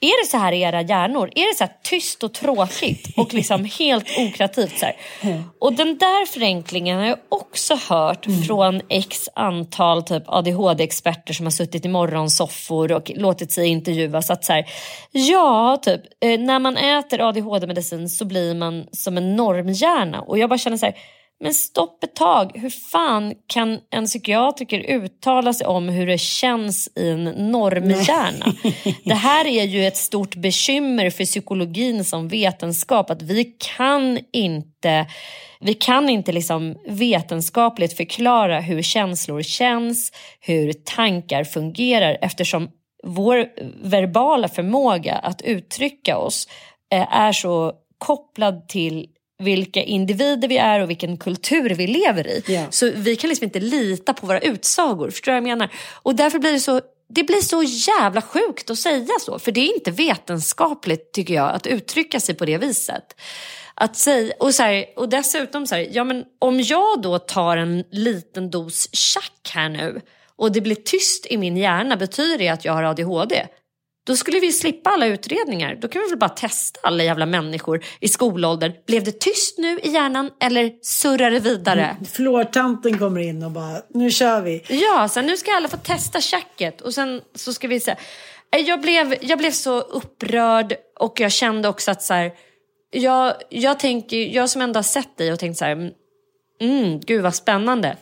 Är 0.00 0.24
det 0.24 0.30
så 0.30 0.36
här 0.36 0.52
i 0.52 0.60
era 0.60 0.82
hjärnor? 0.82 1.30
Är 1.34 1.48
det 1.48 1.54
så 1.58 1.64
här 1.64 1.72
tyst 1.82 2.22
och 2.22 2.32
tråkigt 2.32 3.08
och 3.16 3.34
liksom 3.34 3.64
helt 3.78 4.06
okreativt? 4.18 4.78
Så 4.78 4.86
här? 4.86 4.96
Och 5.58 5.72
den 5.72 5.98
där 5.98 6.26
förenklingen 6.26 6.98
har 6.98 7.06
jag 7.06 7.18
också 7.28 7.78
hört 7.88 8.26
från 8.46 8.80
x 8.88 9.28
antal 9.34 10.02
typ 10.02 10.22
ADHD-experter 10.26 11.34
som 11.34 11.46
har 11.46 11.50
suttit 11.50 11.84
i 11.84 11.88
morgonsoffor 11.88 12.92
och 12.92 13.10
låtit 13.14 13.52
sig 13.52 13.68
intervjuas. 13.68 14.30
Att 14.30 14.44
så 14.44 14.52
här, 14.52 14.66
ja, 15.10 15.78
typ, 15.82 16.00
eh, 16.20 16.40
när 16.40 16.58
man 16.58 16.76
äter 16.76 17.20
ADHD-medicin 17.20 18.08
så 18.08 18.24
blir 18.24 18.54
man 18.54 18.86
som 18.92 19.16
en 19.16 19.36
normhjärna. 19.36 20.20
Och 20.20 20.38
jag 20.38 20.50
bara 20.50 20.58
känner 20.58 20.76
så 20.76 20.86
här, 20.86 20.94
men 21.40 21.54
stopp 21.54 22.04
ett 22.04 22.14
tag. 22.14 22.50
Hur 22.54 22.70
fan 22.70 23.34
kan 23.46 23.80
en 23.90 24.06
psykiatriker 24.06 24.78
uttala 24.78 25.52
sig 25.52 25.66
om 25.66 25.88
hur 25.88 26.06
det 26.06 26.18
känns 26.18 26.88
i 26.96 27.10
en 27.10 27.24
normhjärna? 27.24 28.54
Det 29.04 29.14
här 29.14 29.46
är 29.46 29.64
ju 29.64 29.86
ett 29.86 29.96
stort 29.96 30.34
bekymmer 30.34 31.10
för 31.10 31.24
psykologin 31.24 32.04
som 32.04 32.28
vetenskap. 32.28 33.10
Att 33.10 33.22
vi 33.22 33.44
kan 33.76 34.18
inte, 34.32 35.06
vi 35.60 35.74
kan 35.74 36.08
inte 36.08 36.32
liksom 36.32 36.76
vetenskapligt 36.86 37.96
förklara 37.96 38.60
hur 38.60 38.82
känslor 38.82 39.42
känns, 39.42 40.12
hur 40.40 40.72
tankar 40.72 41.44
fungerar 41.44 42.18
eftersom 42.20 42.70
vår 43.02 43.46
verbala 43.82 44.48
förmåga 44.48 45.14
att 45.14 45.42
uttrycka 45.42 46.18
oss 46.18 46.48
eh, 46.92 47.16
är 47.16 47.32
så 47.32 47.72
kopplad 47.98 48.68
till 48.68 49.06
vilka 49.40 49.82
individer 49.82 50.48
vi 50.48 50.56
är 50.56 50.80
och 50.80 50.90
vilken 50.90 51.16
kultur 51.16 51.70
vi 51.70 51.86
lever 51.86 52.26
i. 52.26 52.44
Ja. 52.46 52.66
Så 52.70 52.90
vi 52.94 53.16
kan 53.16 53.30
liksom 53.30 53.44
inte 53.44 53.60
lita 53.60 54.14
på 54.14 54.26
våra 54.26 54.40
utsagor. 54.40 55.10
Förstår 55.10 55.32
du 55.32 55.40
vad 55.40 55.48
jag 55.48 55.58
menar? 55.58 55.72
Och 56.02 56.14
därför 56.14 56.38
blir 56.38 56.52
det 56.52 56.60
så 56.60 56.80
det 57.14 57.24
blir 57.24 57.40
så 57.40 57.62
jävla 57.62 58.22
sjukt 58.22 58.70
att 58.70 58.78
säga 58.78 59.14
så. 59.20 59.38
För 59.38 59.52
det 59.52 59.60
är 59.60 59.74
inte 59.74 59.90
vetenskapligt 59.90 61.12
tycker 61.12 61.34
jag 61.34 61.50
att 61.50 61.66
uttrycka 61.66 62.20
sig 62.20 62.34
på 62.34 62.44
det 62.44 62.58
viset. 62.58 63.20
Att 63.74 63.96
säga, 63.96 64.34
och, 64.38 64.54
så 64.54 64.62
här, 64.62 64.84
och 64.96 65.08
dessutom 65.08 65.66
så 65.66 65.74
här, 65.74 65.88
ja, 65.92 66.04
men 66.04 66.24
om 66.38 66.60
jag 66.60 67.02
då 67.02 67.18
tar 67.18 67.56
en 67.56 67.84
liten 67.90 68.50
dos 68.50 68.88
chack 68.92 69.50
här 69.54 69.68
nu 69.68 70.00
och 70.36 70.52
det 70.52 70.60
blir 70.60 70.74
tyst 70.74 71.26
i 71.26 71.36
min 71.36 71.56
hjärna, 71.56 71.96
betyder 71.96 72.38
det 72.38 72.48
att 72.48 72.64
jag 72.64 72.72
har 72.72 72.82
ADHD? 72.82 73.46
Då 74.04 74.16
skulle 74.16 74.40
vi 74.40 74.52
slippa 74.52 74.90
alla 74.90 75.06
utredningar. 75.06 75.74
Då 75.80 75.88
kan 75.88 76.02
vi 76.02 76.08
väl 76.08 76.18
bara 76.18 76.30
testa 76.30 76.80
alla 76.82 77.04
jävla 77.04 77.26
människor 77.26 77.84
i 78.00 78.08
skolåldern. 78.08 78.72
Blev 78.86 79.04
det 79.04 79.20
tyst 79.20 79.58
nu 79.58 79.78
i 79.78 79.88
hjärnan 79.88 80.30
eller 80.40 80.72
surrar 80.82 81.30
det 81.30 81.40
vidare? 81.40 81.96
Flårtanten 82.12 82.98
kommer 82.98 83.20
in 83.20 83.42
och 83.42 83.50
bara, 83.50 83.82
nu 83.88 84.10
kör 84.10 84.42
vi. 84.42 84.64
Ja, 84.68 85.08
så 85.08 85.22
nu 85.22 85.36
ska 85.36 85.52
alla 85.52 85.68
få 85.68 85.76
testa 85.76 86.20
tjacket 86.20 86.80
och 86.80 86.94
sen 86.94 87.20
så 87.34 87.52
ska 87.52 87.68
vi 87.68 87.80
säga. 87.80 87.96
Jag 88.66 88.80
blev, 88.80 89.14
jag 89.20 89.38
blev 89.38 89.50
så 89.50 89.80
upprörd 89.80 90.74
och 90.98 91.20
jag 91.20 91.32
kände 91.32 91.68
också 91.68 91.90
att 91.90 92.02
så 92.02 92.14
här, 92.14 92.32
jag, 92.90 93.34
jag, 93.48 93.78
tänker, 93.78 94.16
jag 94.16 94.50
som 94.50 94.62
ändå 94.62 94.78
har 94.78 94.82
sett 94.82 95.16
dig 95.16 95.32
och 95.32 95.38
tänkt 95.38 95.58
så 95.58 95.64
här, 95.64 95.92
mm, 96.60 97.00
gud 97.00 97.22
vad 97.22 97.34
spännande. 97.34 97.96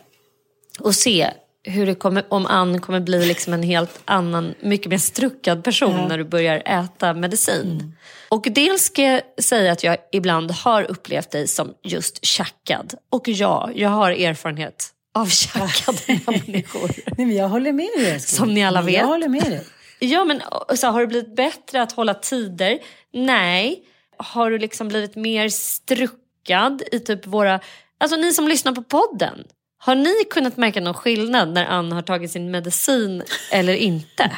Och 0.79 0.95
se 0.95 1.29
hur 1.69 1.85
det 1.85 1.95
kommer, 1.95 2.25
om 2.29 2.45
Ann 2.45 2.81
kommer 2.81 2.99
bli 2.99 3.25
liksom 3.25 3.53
en 3.53 3.63
helt 3.63 4.01
annan, 4.05 4.53
mycket 4.61 4.89
mer 4.89 4.97
struckad 4.97 5.63
person 5.63 5.95
Ja. 5.97 6.07
när 6.07 6.17
du 6.17 6.23
börjar 6.23 6.61
äta 6.65 7.13
medicin. 7.13 7.95
Och 8.29 8.47
dels 8.51 8.81
ska 8.83 9.01
jag 9.01 9.21
säga 9.43 9.71
att 9.71 9.83
jag 9.83 9.97
ibland 10.11 10.51
har 10.51 10.83
upplevt 10.83 11.31
dig 11.31 11.47
som 11.47 11.73
just 11.83 12.25
tjackad. 12.25 12.93
Och 13.09 13.27
ja, 13.27 13.69
jag 13.75 13.89
har 13.89 14.11
erfarenhet 14.11 14.89
av 15.13 15.25
tjackade 15.25 15.97
människor. 16.27 16.91
Nej, 17.17 17.25
men 17.27 17.35
jag 17.35 17.49
håller 17.49 17.71
med 17.71 17.89
dig. 17.97 18.19
Som 18.19 18.53
ni 18.53 18.65
alla 18.65 18.81
vet. 18.81 18.95
Jag 18.95 19.07
håller 19.07 19.27
med 19.27 19.43
dig. 19.43 19.63
Ja, 19.99 20.25
men 20.25 20.41
så 20.77 20.87
har 20.87 21.01
det 21.01 21.07
blivit 21.07 21.35
bättre 21.35 21.81
att 21.81 21.91
hålla 21.91 22.13
tider? 22.13 22.79
Nej. 23.13 23.83
Har 24.17 24.51
du 24.51 24.57
liksom 24.57 24.87
blivit 24.87 25.15
mer 25.15 25.49
struckad 25.49 26.83
i 26.91 26.99
typ 26.99 27.27
våra... 27.27 27.59
Alltså 27.97 28.17
ni 28.17 28.33
som 28.33 28.47
lyssnar 28.47 28.71
på 28.71 28.83
podden. 28.83 29.43
Har 29.81 29.95
ni 29.95 30.13
kunnat 30.29 30.57
märka 30.57 30.81
någon 30.81 30.93
skillnad 30.93 31.49
när 31.53 31.65
Ann 31.65 31.91
har 31.91 32.01
tagit 32.01 32.31
sin 32.31 32.51
medicin 32.51 33.23
eller 33.51 33.73
inte? 33.73 34.31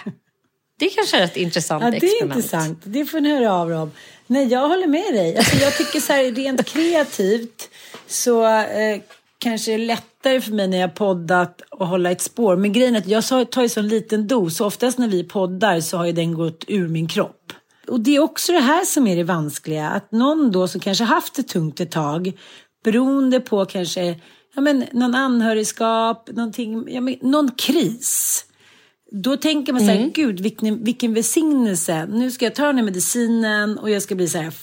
Det 0.80 0.90
kanske 0.90 1.18
är 1.18 1.24
ett 1.24 1.38
intressant 1.38 1.84
Ja, 1.84 1.92
det 1.92 1.98
är 1.98 2.04
experiment. 2.04 2.36
intressant. 2.38 2.80
Det 2.84 3.06
får 3.06 3.20
ni 3.20 3.30
höra 3.32 3.54
av 3.54 3.72
om. 3.72 3.92
Nej, 4.28 4.48
jag 4.48 4.68
håller 4.70 4.88
med 4.88 5.14
dig. 5.14 5.38
Alltså, 5.38 5.56
jag 5.56 5.78
tycker 5.78 6.00
så 6.00 6.14
här, 6.14 6.24
rent 6.32 6.66
kreativt 6.66 7.70
så 8.08 8.46
eh, 8.46 9.02
kanske 9.38 9.72
det 9.72 9.76
är 9.76 9.86
lättare 9.86 10.42
för 10.42 10.52
mig 10.52 10.68
när 10.68 10.78
jag 10.78 10.96
poddat 10.96 11.62
att 11.72 11.88
hålla 11.88 12.12
ett 12.12 12.22
spår. 12.22 12.56
Men 12.56 12.74
grejen 12.74 12.96
är 12.96 13.00
att 13.00 13.08
jag 13.08 13.52
tar 13.52 13.62
ju 13.62 13.70
så 13.70 13.80
en 13.80 13.88
liten 13.88 14.28
dos. 14.28 14.58
Så 14.58 14.66
oftast 14.66 14.98
när 14.98 15.08
vi 15.08 15.24
poddar 15.24 15.82
så 15.82 15.98
har 15.98 16.06
ju 16.06 16.12
den 16.12 16.34
gått 16.34 16.64
ur 16.68 16.88
min 16.88 17.08
kropp. 17.08 17.54
Och 17.88 18.00
det 18.00 18.16
är 18.16 18.20
också 18.20 18.52
det 18.52 18.60
här 18.60 18.86
som 18.86 19.08
är 19.08 19.16
det 19.16 19.24
vanskliga. 19.24 19.90
Att 19.90 20.12
någon 20.12 20.52
då 20.52 20.68
som 20.68 20.82
kanske 20.82 21.04
haft 21.04 21.36
det 21.36 21.44
tungt 21.44 21.80
ett 21.80 21.92
tag 21.92 22.32
beroende 22.84 23.40
på 23.40 23.66
kanske 23.66 24.16
ja, 24.56 24.62
men, 24.62 24.86
någon 24.92 25.16
anhörigskap, 25.16 26.30
någonting, 26.34 26.94
ja, 26.94 27.02
men, 27.02 27.18
någon 27.22 27.52
kris. 27.52 28.46
Då 29.12 29.38
tänker 29.38 29.74
man 29.74 29.82
så 29.82 29.88
här, 29.88 30.12
gud 30.14 30.40
vilken, 30.40 30.84
vilken 30.84 31.14
välsignelse. 31.14 32.06
Nu 32.06 32.32
ska 32.32 32.46
jag 32.46 32.56
ta 32.56 32.66
den 32.66 32.78
här 32.78 32.86
medicinen 32.86 33.78
och 33.78 33.90
jag 33.90 34.02
ska 34.02 34.16
bli 34.16 34.30
så 34.30 34.38
här 34.38 34.54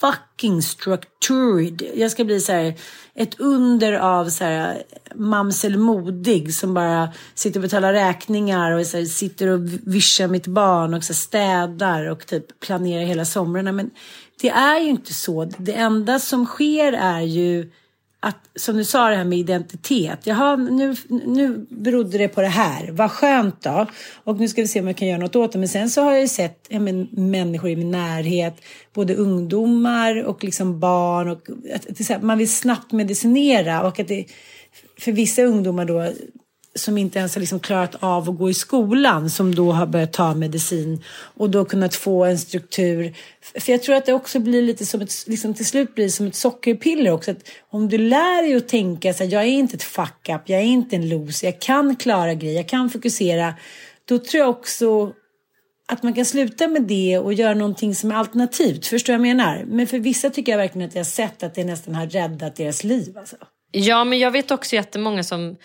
fucking 0.00 0.62
structured. 0.62 1.82
Jag 1.94 2.10
ska 2.10 2.24
bli 2.24 2.40
så 2.40 2.52
här 2.52 2.74
ett 3.14 3.40
under 3.40 3.92
av 3.92 4.28
så 4.28 4.44
här 4.44 4.82
mamsel 5.14 5.76
modig 5.76 6.54
som 6.54 6.74
bara 6.74 7.08
sitter 7.34 7.60
och 7.60 7.62
betalar 7.62 7.92
räkningar 7.92 8.72
och 8.72 8.86
så 8.86 8.96
här, 8.96 9.04
sitter 9.04 9.46
och 9.46 9.60
vischar 9.86 10.28
mitt 10.28 10.46
barn 10.46 10.94
och 10.94 11.04
så 11.04 11.14
städar 11.14 12.10
och 12.10 12.26
typ 12.26 12.60
planerar 12.60 13.04
hela 13.04 13.24
somrarna. 13.24 13.72
Men 13.72 13.90
det 14.40 14.50
är 14.50 14.80
ju 14.80 14.88
inte 14.88 15.14
så. 15.14 15.44
Det 15.44 15.74
enda 15.74 16.18
som 16.18 16.46
sker 16.46 16.92
är 16.92 17.20
ju 17.20 17.70
att, 18.20 18.36
som 18.56 18.76
du 18.76 18.84
sa 18.84 19.08
det 19.08 19.16
här 19.16 19.24
med 19.24 19.38
identitet. 19.38 20.18
Jaha, 20.26 20.56
nu, 20.56 20.96
nu 21.08 21.66
berodde 21.70 22.18
det 22.18 22.28
på 22.28 22.40
det 22.40 22.48
här. 22.48 22.90
Vad 22.90 23.10
skönt 23.10 23.62
då. 23.62 23.86
Och 24.24 24.40
nu 24.40 24.48
ska 24.48 24.62
vi 24.62 24.68
se 24.68 24.80
om 24.80 24.86
jag 24.86 24.96
kan 24.96 25.08
göra 25.08 25.18
något 25.18 25.36
åt 25.36 25.52
det. 25.52 25.58
Men 25.58 25.68
sen 25.68 25.90
så 25.90 26.02
har 26.02 26.12
jag 26.12 26.20
ju 26.20 26.28
sett 26.28 26.66
jag 26.68 26.82
men, 26.82 27.08
människor 27.10 27.70
i 27.70 27.76
min 27.76 27.90
närhet, 27.90 28.60
både 28.94 29.14
ungdomar 29.14 30.22
och 30.22 30.44
liksom 30.44 30.80
barn. 30.80 31.28
Och, 31.28 31.48
att, 31.74 32.10
att 32.10 32.22
man 32.22 32.38
vill 32.38 32.50
snabbt 32.50 32.92
medicinera 32.92 33.82
och 33.86 34.00
att 34.00 34.08
det 34.08 34.24
för 34.98 35.12
vissa 35.12 35.42
ungdomar 35.42 35.84
då 35.84 36.12
som 36.74 36.98
inte 36.98 37.18
ens 37.18 37.34
har 37.34 37.40
liksom 37.40 37.60
klarat 37.60 37.94
av 38.00 38.30
att 38.30 38.38
gå 38.38 38.50
i 38.50 38.54
skolan 38.54 39.30
som 39.30 39.54
då 39.54 39.72
har 39.72 39.86
börjat 39.86 40.12
ta 40.12 40.34
medicin 40.34 41.04
och 41.12 41.50
då 41.50 41.64
kunnat 41.64 41.94
få 41.94 42.24
en 42.24 42.38
struktur. 42.38 43.16
För 43.60 43.72
jag 43.72 43.82
tror 43.82 43.96
att 43.96 44.06
det 44.06 44.12
också 44.12 44.38
blir 44.38 44.62
lite 44.62 44.86
som 44.86 45.00
ett, 45.00 45.12
liksom 45.26 45.54
till 45.54 45.66
slut 45.66 45.94
blir 45.94 46.08
som 46.08 46.26
ett 46.26 46.34
sockerpiller 46.34 47.10
också. 47.10 47.30
Att 47.30 47.48
om 47.70 47.88
du 47.88 47.98
lär 47.98 48.42
dig 48.42 48.54
att 48.54 48.68
tänka 48.68 49.14
så 49.14 49.24
här, 49.24 49.32
jag 49.32 49.42
är 49.42 49.46
inte 49.46 49.76
ett 49.76 49.82
fuck 49.82 50.28
up, 50.28 50.42
jag 50.44 50.60
är 50.60 50.64
inte 50.64 50.96
en 50.96 51.08
loser, 51.08 51.46
jag 51.46 51.60
kan 51.60 51.96
klara 51.96 52.34
grejer, 52.34 52.56
jag 52.56 52.68
kan 52.68 52.90
fokusera. 52.90 53.54
Då 54.04 54.18
tror 54.18 54.40
jag 54.40 54.50
också 54.50 55.12
att 55.88 56.02
man 56.02 56.14
kan 56.14 56.24
sluta 56.24 56.68
med 56.68 56.82
det 56.82 57.18
och 57.18 57.32
göra 57.32 57.54
någonting 57.54 57.94
som 57.94 58.10
är 58.10 58.14
alternativt. 58.14 58.86
Förstår 58.86 59.12
jag 59.12 59.22
menar? 59.22 59.64
Men 59.66 59.86
för 59.86 59.98
vissa 59.98 60.30
tycker 60.30 60.52
jag 60.52 60.58
verkligen 60.58 60.88
att 60.88 60.94
jag 60.94 61.00
har 61.00 61.04
sett 61.04 61.42
att 61.42 61.54
det 61.54 61.64
nästan 61.64 61.94
har 61.94 62.06
räddat 62.06 62.56
deras 62.56 62.84
liv. 62.84 63.18
Alltså. 63.18 63.36
Ja, 63.72 64.04
men 64.04 64.18
jag 64.18 64.30
vet 64.30 64.50
också 64.50 64.76
jättemånga 64.76 65.24
som, 65.24 65.56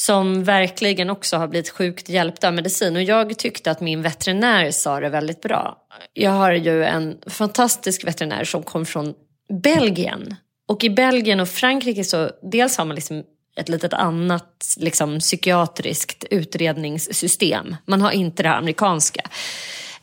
som 0.00 0.44
verkligen 0.44 1.10
också 1.10 1.36
har 1.36 1.48
blivit 1.48 1.70
sjukt 1.70 2.08
hjälpta 2.08 2.48
av 2.48 2.54
medicin. 2.54 2.96
Och 2.96 3.02
jag 3.02 3.38
tyckte 3.38 3.70
att 3.70 3.80
min 3.80 4.02
veterinär 4.02 4.70
sa 4.70 5.00
det 5.00 5.08
väldigt 5.08 5.42
bra. 5.42 5.76
Jag 6.12 6.30
har 6.30 6.52
ju 6.52 6.84
en 6.84 7.18
fantastisk 7.26 8.06
veterinär 8.06 8.44
som 8.44 8.62
kom 8.62 8.86
från 8.86 9.14
Belgien. 9.62 10.34
Och 10.68 10.84
i 10.84 10.90
Belgien 10.90 11.40
och 11.40 11.48
Frankrike 11.48 12.04
så 12.04 12.30
dels 12.42 12.78
har 12.78 12.84
man 12.84 12.94
liksom 12.94 13.24
ett 13.56 13.68
litet 13.68 13.92
annat 13.92 14.74
liksom, 14.76 15.18
psykiatriskt 15.18 16.24
utredningssystem. 16.30 17.76
Man 17.86 18.02
har 18.02 18.10
inte 18.10 18.42
det 18.42 18.48
här 18.48 18.58
amerikanska. 18.58 19.22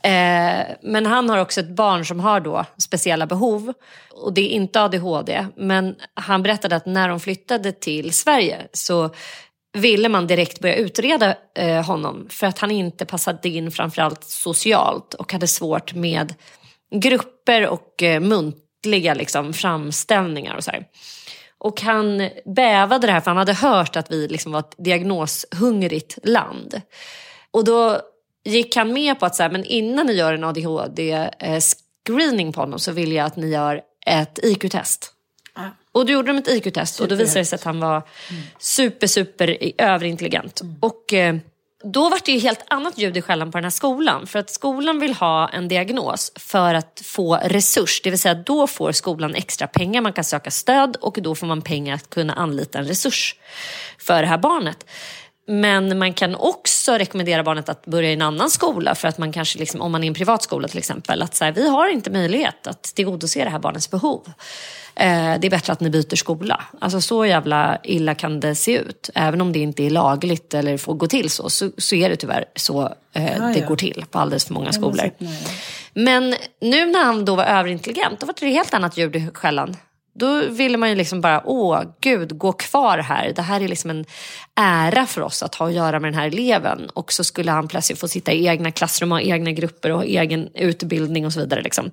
Eh, 0.02 0.66
men 0.82 1.06
han 1.06 1.30
har 1.30 1.38
också 1.38 1.60
ett 1.60 1.76
barn 1.76 2.06
som 2.06 2.20
har 2.20 2.40
då 2.40 2.66
speciella 2.78 3.26
behov. 3.26 3.74
Och 4.12 4.34
det 4.34 4.42
är 4.42 4.50
inte 4.50 4.82
ADHD. 4.82 5.48
Men 5.56 5.96
han 6.14 6.44
berättade 6.44 6.76
att 6.76 6.86
när 6.86 7.10
de 7.10 7.20
flyttade 7.20 7.72
till 7.72 8.14
Sverige 8.14 8.68
så 8.74 9.10
ville 9.78 10.10
man 10.10 10.28
direkt 10.28 10.60
börja 10.60 10.76
utreda 10.76 11.36
eh, 11.56 11.86
honom. 11.86 12.28
För 12.30 12.48
att 12.48 12.60
han 12.60 12.72
inte 12.72 13.06
passade 13.06 13.50
in 13.50 13.72
framförallt 13.72 14.24
socialt 14.24 15.14
och 15.14 15.34
hade 15.34 15.48
svårt 15.48 15.94
med 15.94 16.34
grupper 16.96 17.68
och 17.68 18.04
eh, 18.04 18.20
muntliga 18.20 19.14
liksom, 19.14 19.54
framställningar 19.54 20.56
och 20.56 20.64
så 20.64 20.72
här. 20.72 20.86
Och 21.58 21.82
han 21.82 22.30
bävade 22.46 23.08
det 23.08 23.14
här 23.14 23.22
för 23.22 23.32
han 23.32 23.38
hade 23.38 23.54
hört 23.54 23.96
att 23.96 24.12
vi 24.12 24.28
liksom 24.28 24.52
var 24.52 24.60
ett 24.60 24.76
diagnoshungrigt 24.78 26.18
land. 26.24 26.82
Och 27.52 27.64
då 27.64 28.02
gick 28.46 28.76
han 28.76 28.94
med 28.94 29.20
på 29.20 29.26
att 29.26 29.36
så 29.36 29.44
här, 29.44 29.50
men 29.50 29.64
innan 29.64 30.06
ni 30.06 30.14
gör 30.14 30.34
en 30.34 30.44
ADHD-screening 30.44 32.48
eh, 32.48 32.54
på 32.54 32.62
honom 32.62 32.80
så 32.80 32.92
vill 32.92 33.12
jag 33.12 33.26
att 33.26 33.36
ni 33.36 33.50
gör 33.50 33.82
ett 34.06 34.40
IQ-test. 34.44 35.14
Och 35.98 36.06
då 36.06 36.14
gjorde 36.14 36.28
de 36.28 36.38
ett 36.38 36.48
IQ-test 36.48 37.00
och 37.00 37.08
då 37.08 37.16
visade 37.16 37.40
det 37.40 37.46
sig 37.46 37.56
att 37.56 37.64
han 37.64 37.80
var 37.80 38.02
super, 38.60 39.08
super 39.08 39.58
överintelligent. 39.78 40.62
Och 40.80 41.14
eh, 41.14 41.36
då 41.84 42.10
var 42.10 42.20
det 42.26 42.32
ju 42.32 42.40
helt 42.40 42.64
annat 42.68 42.98
ljud 42.98 43.18
i 43.18 43.22
skällan 43.22 43.52
på 43.52 43.58
den 43.58 43.66
här 43.66 43.72
skolan. 43.72 44.28
För 44.28 44.40
att 44.40 44.50
skolan 44.50 45.00
vill 45.00 45.14
ha 45.14 45.50
en 45.50 45.68
diagnos 45.68 46.32
för 46.36 46.74
att 46.74 47.02
få 47.06 47.36
resurs. 47.36 48.02
Det 48.04 48.10
vill 48.10 48.20
säga 48.20 48.34
då 48.34 48.68
får 48.68 48.92
skolan 48.92 49.36
extra 49.36 49.68
pengar, 49.68 50.02
man 50.02 50.14
kan 50.14 50.24
söka 50.24 50.52
stöd 50.52 50.96
och 50.96 51.18
då 51.22 51.36
får 51.36 51.48
man 51.48 51.62
pengar 51.62 51.96
att 51.96 52.10
kunna 52.10 52.34
anlita 52.34 52.80
en 52.80 52.86
resurs 52.86 53.36
för 53.98 54.22
det 54.22 54.28
här 54.28 54.38
barnet. 54.38 54.86
Men 55.50 55.98
man 55.98 56.14
kan 56.14 56.36
också 56.36 56.92
rekommendera 56.92 57.44
barnet 57.44 57.70
att 57.70 57.86
börja 57.86 58.10
i 58.10 58.14
en 58.14 58.22
annan 58.22 58.50
skola 58.50 58.96
för 58.96 59.08
att 59.08 59.18
man 59.18 59.32
kanske, 59.32 59.60
liksom, 59.60 59.82
om 59.82 59.92
man 59.92 60.04
är 60.04 60.06
i 60.06 60.08
en 60.08 60.14
privat 60.14 60.44
skola 60.44 60.68
till 60.68 60.78
exempel, 60.78 61.22
att 61.22 61.36
så 61.36 61.46
här, 61.46 61.52
vi 61.52 61.70
har 61.70 61.88
inte 61.88 62.10
möjlighet 62.10 62.68
att 62.68 62.84
tillgodose 62.84 63.44
det 63.44 63.50
här 63.50 63.60
barnets 63.60 63.92
behov. 63.92 64.32
Eh, 64.96 65.40
det 65.40 65.48
är 65.48 65.50
bättre 65.50 65.74
att 65.74 65.80
ni 65.80 65.90
byter 65.90 66.16
skola. 66.16 66.64
Alltså 66.82 67.02
så 67.02 67.26
jävla 67.26 67.80
illa 67.84 68.16
kan 68.16 68.40
det 68.40 68.56
se 68.56 68.78
ut. 68.78 69.10
Även 69.16 69.42
om 69.42 69.54
det 69.54 69.60
inte 69.60 69.84
är 69.84 69.90
lagligt 69.90 70.54
eller 70.54 70.78
får 70.78 70.94
gå 70.94 71.08
till 71.08 71.30
så, 71.30 71.50
så, 71.50 71.72
så 71.78 71.96
är 71.96 72.10
det 72.10 72.16
tyvärr 72.16 72.46
så 72.56 72.82
eh, 73.14 73.52
det 73.54 73.60
ja. 73.60 73.68
går 73.68 73.76
till 73.76 74.06
på 74.12 74.20
alldeles 74.20 74.46
för 74.46 74.54
många 74.54 74.74
skolor. 74.74 75.12
Men 75.94 76.36
nu 76.62 76.86
när 76.86 77.04
han 77.04 77.26
då 77.26 77.36
var 77.36 77.44
överintelligent, 77.44 78.20
då 78.20 78.26
var 78.26 78.36
det 78.40 78.46
ett 78.46 78.54
helt 78.54 78.74
annat 78.74 78.98
ljud 78.98 79.16
i 79.16 79.30
skällan. 79.34 79.76
Då 80.20 80.42
ville 80.50 80.78
man 80.78 80.90
ju 80.90 80.96
liksom 80.96 81.22
bara, 81.22 81.42
åh 81.46 81.84
gud, 82.02 82.38
gå 82.38 82.52
kvar 82.54 82.98
här. 82.98 83.34
Det 83.36 83.42
här 83.42 83.62
är 83.62 83.68
liksom 83.68 83.90
en 83.90 84.06
ära 84.56 85.06
för 85.06 85.22
oss 85.22 85.44
att 85.44 85.56
ha 85.56 85.68
att 85.68 85.74
göra 85.74 86.00
med 86.00 86.12
den 86.14 86.20
här 86.20 86.28
eleven. 86.28 86.90
Och 86.94 87.14
så 87.14 87.24
skulle 87.24 87.52
han 87.52 87.68
plötsligt 87.68 88.00
få 88.00 88.08
sitta 88.08 88.32
i 88.32 88.48
egna 88.48 88.72
klassrum, 88.72 89.12
ha 89.12 89.22
egna 89.22 89.52
grupper 89.52 89.92
och 89.92 89.98
ha 89.98 90.04
egen 90.06 90.50
utbildning 90.56 91.26
och 91.26 91.34
så 91.34 91.40
vidare. 91.40 91.62
Liksom. 91.62 91.92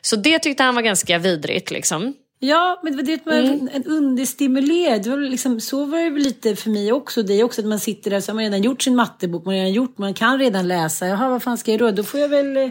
Så 0.00 0.16
det 0.16 0.38
tyckte 0.38 0.62
han 0.62 0.74
var 0.74 0.82
ganska 0.82 1.18
vidrigt. 1.18 1.70
Liksom. 1.70 2.14
Ja, 2.38 2.80
men 2.82 2.92
det 2.92 2.96
var 2.96 3.04
det 3.04 3.26
man 3.26 3.38
Mm. 3.38 3.68
en 3.72 3.84
understimulerad. 3.84 5.02
Det 5.02 5.10
var 5.10 5.16
väl 5.16 5.30
liksom, 5.30 5.60
så 5.60 5.84
var 5.84 5.98
det 5.98 6.10
väl 6.10 6.22
lite 6.22 6.56
för 6.56 6.70
mig 6.70 6.92
också. 6.92 7.22
Det 7.22 7.34
är 7.34 7.44
också 7.44 7.60
att 7.60 7.66
man 7.66 7.80
sitter 7.80 8.10
där 8.10 8.20
så 8.20 8.30
har 8.30 8.34
man 8.34 8.44
redan 8.44 8.62
gjort 8.62 8.82
sin 8.82 8.96
mattebok, 8.96 9.44
man 9.44 9.54
har 9.54 9.58
redan 9.58 9.72
gjort, 9.72 9.98
man 9.98 10.14
kan 10.14 10.38
redan 10.38 10.68
läsa. 10.68 11.06
Jaha, 11.06 11.28
vad 11.28 11.42
fan 11.42 11.58
ska 11.58 11.70
jag 11.70 11.80
då? 11.80 11.90
Då 11.90 12.02
får 12.02 12.20
jag 12.20 12.28
väl... 12.28 12.70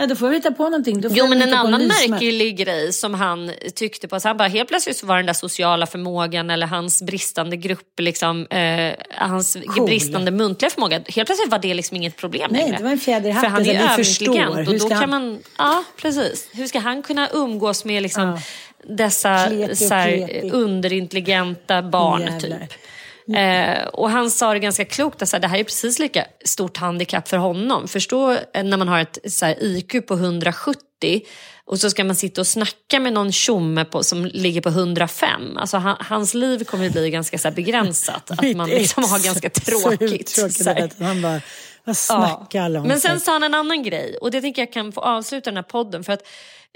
Ja, 0.00 0.06
då 0.06 0.16
får 0.16 0.28
vi 0.28 0.36
hitta 0.36 0.50
på 0.52 0.62
någonting. 0.64 1.04
Jo 1.10 1.26
men 1.26 1.42
en 1.42 1.54
annan 1.54 1.86
märklig 1.86 2.56
grej 2.56 2.92
som 2.92 3.14
han 3.14 3.50
tyckte 3.74 4.08
på, 4.08 4.20
så 4.20 4.28
han 4.28 4.36
bara 4.36 4.48
helt 4.48 4.68
plötsligt 4.68 4.96
så 4.96 5.06
var 5.06 5.16
den 5.16 5.26
där 5.26 5.32
sociala 5.32 5.86
förmågan 5.86 6.50
eller 6.50 6.66
hans 6.66 7.02
bristande 7.02 7.56
grupp, 7.56 8.00
liksom, 8.00 8.46
eh, 8.46 8.92
hans 9.10 9.56
bristande 9.86 10.30
muntliga 10.30 10.70
förmåga, 10.70 10.96
helt 10.96 11.28
plötsligt 11.28 11.50
var 11.50 11.58
det 11.58 11.74
liksom 11.74 11.96
inget 11.96 12.16
problem 12.16 12.48
Nej, 12.52 12.62
längre. 12.62 12.76
det 12.76 12.84
var 12.84 12.90
en 12.90 12.98
fjäder 12.98 13.30
i 13.30 13.32
För 13.32 13.40
hatten, 13.40 13.52
han 13.52 13.62
är 13.62 13.72
ju 13.72 13.78
överintelligent 13.78 14.68
och 14.68 14.78
då 14.78 14.88
kan 14.88 14.98
han- 14.98 15.10
man, 15.10 15.38
ja 15.58 15.84
precis, 16.02 16.48
hur 16.52 16.66
ska 16.66 16.78
han 16.78 17.02
kunna 17.02 17.28
umgås 17.32 17.84
med 17.84 18.02
liksom 18.02 18.38
dessa 18.84 19.46
Kleti 19.46 19.72
och 19.72 19.76
så 19.78 19.94
här, 19.94 20.40
underintelligenta 20.52 21.82
barn 21.82 22.20
Jävlar. 22.22 22.58
typ. 22.58 22.72
Eh, 23.34 23.86
och 23.86 24.10
han 24.10 24.30
sa 24.30 24.52
det 24.52 24.58
ganska 24.58 24.84
klokt, 24.84 25.22
att 25.22 25.28
så 25.28 25.36
här, 25.36 25.40
det 25.40 25.48
här 25.48 25.58
är 25.58 25.64
precis 25.64 25.98
lika 25.98 26.24
stort 26.44 26.76
handikapp 26.76 27.28
för 27.28 27.36
honom. 27.36 27.88
Förstå 27.88 28.32
eh, 28.32 28.64
när 28.64 28.76
man 28.76 28.88
har 28.88 29.00
ett 29.00 29.18
så 29.28 29.46
här, 29.46 29.56
IQ 29.60 30.06
på 30.06 30.14
170 30.14 30.78
och 31.64 31.80
så 31.80 31.90
ska 31.90 32.04
man 32.04 32.16
sitta 32.16 32.40
och 32.40 32.46
snacka 32.46 33.00
med 33.00 33.12
någon 33.12 33.32
tjomme 33.32 33.84
på, 33.84 34.02
som 34.02 34.24
ligger 34.24 34.60
på 34.60 34.68
105. 34.68 35.56
Alltså, 35.56 35.76
han, 35.76 35.96
hans 36.00 36.34
liv 36.34 36.64
kommer 36.64 36.84
ju 36.84 36.90
bli 36.90 37.10
ganska 37.10 37.38
så 37.38 37.48
här, 37.48 37.54
begränsat. 37.54 38.30
att 38.30 38.56
man 38.56 38.68
liksom 38.68 39.04
har 39.04 39.24
ganska 39.24 39.50
Så 39.50 39.60
tråkigt. 39.60 40.28
så 40.28 40.70
här. 40.70 40.84
att 40.84 40.98
Han 40.98 41.22
bara, 41.22 41.40
vad 41.84 41.96
snackar 41.96 42.62
alla 42.62 42.80
om? 42.80 42.88
Men 42.88 43.00
sen 43.00 43.20
sa 43.20 43.32
han 43.32 43.42
en 43.42 43.54
annan 43.54 43.82
grej 43.82 44.16
och 44.20 44.30
det 44.30 44.40
tänker 44.40 44.62
jag 44.62 44.72
kan 44.72 44.92
få 44.92 45.00
avsluta 45.00 45.50
den 45.50 45.56
här 45.56 45.62
podden 45.62 46.04
för 46.04 46.12
att 46.12 46.22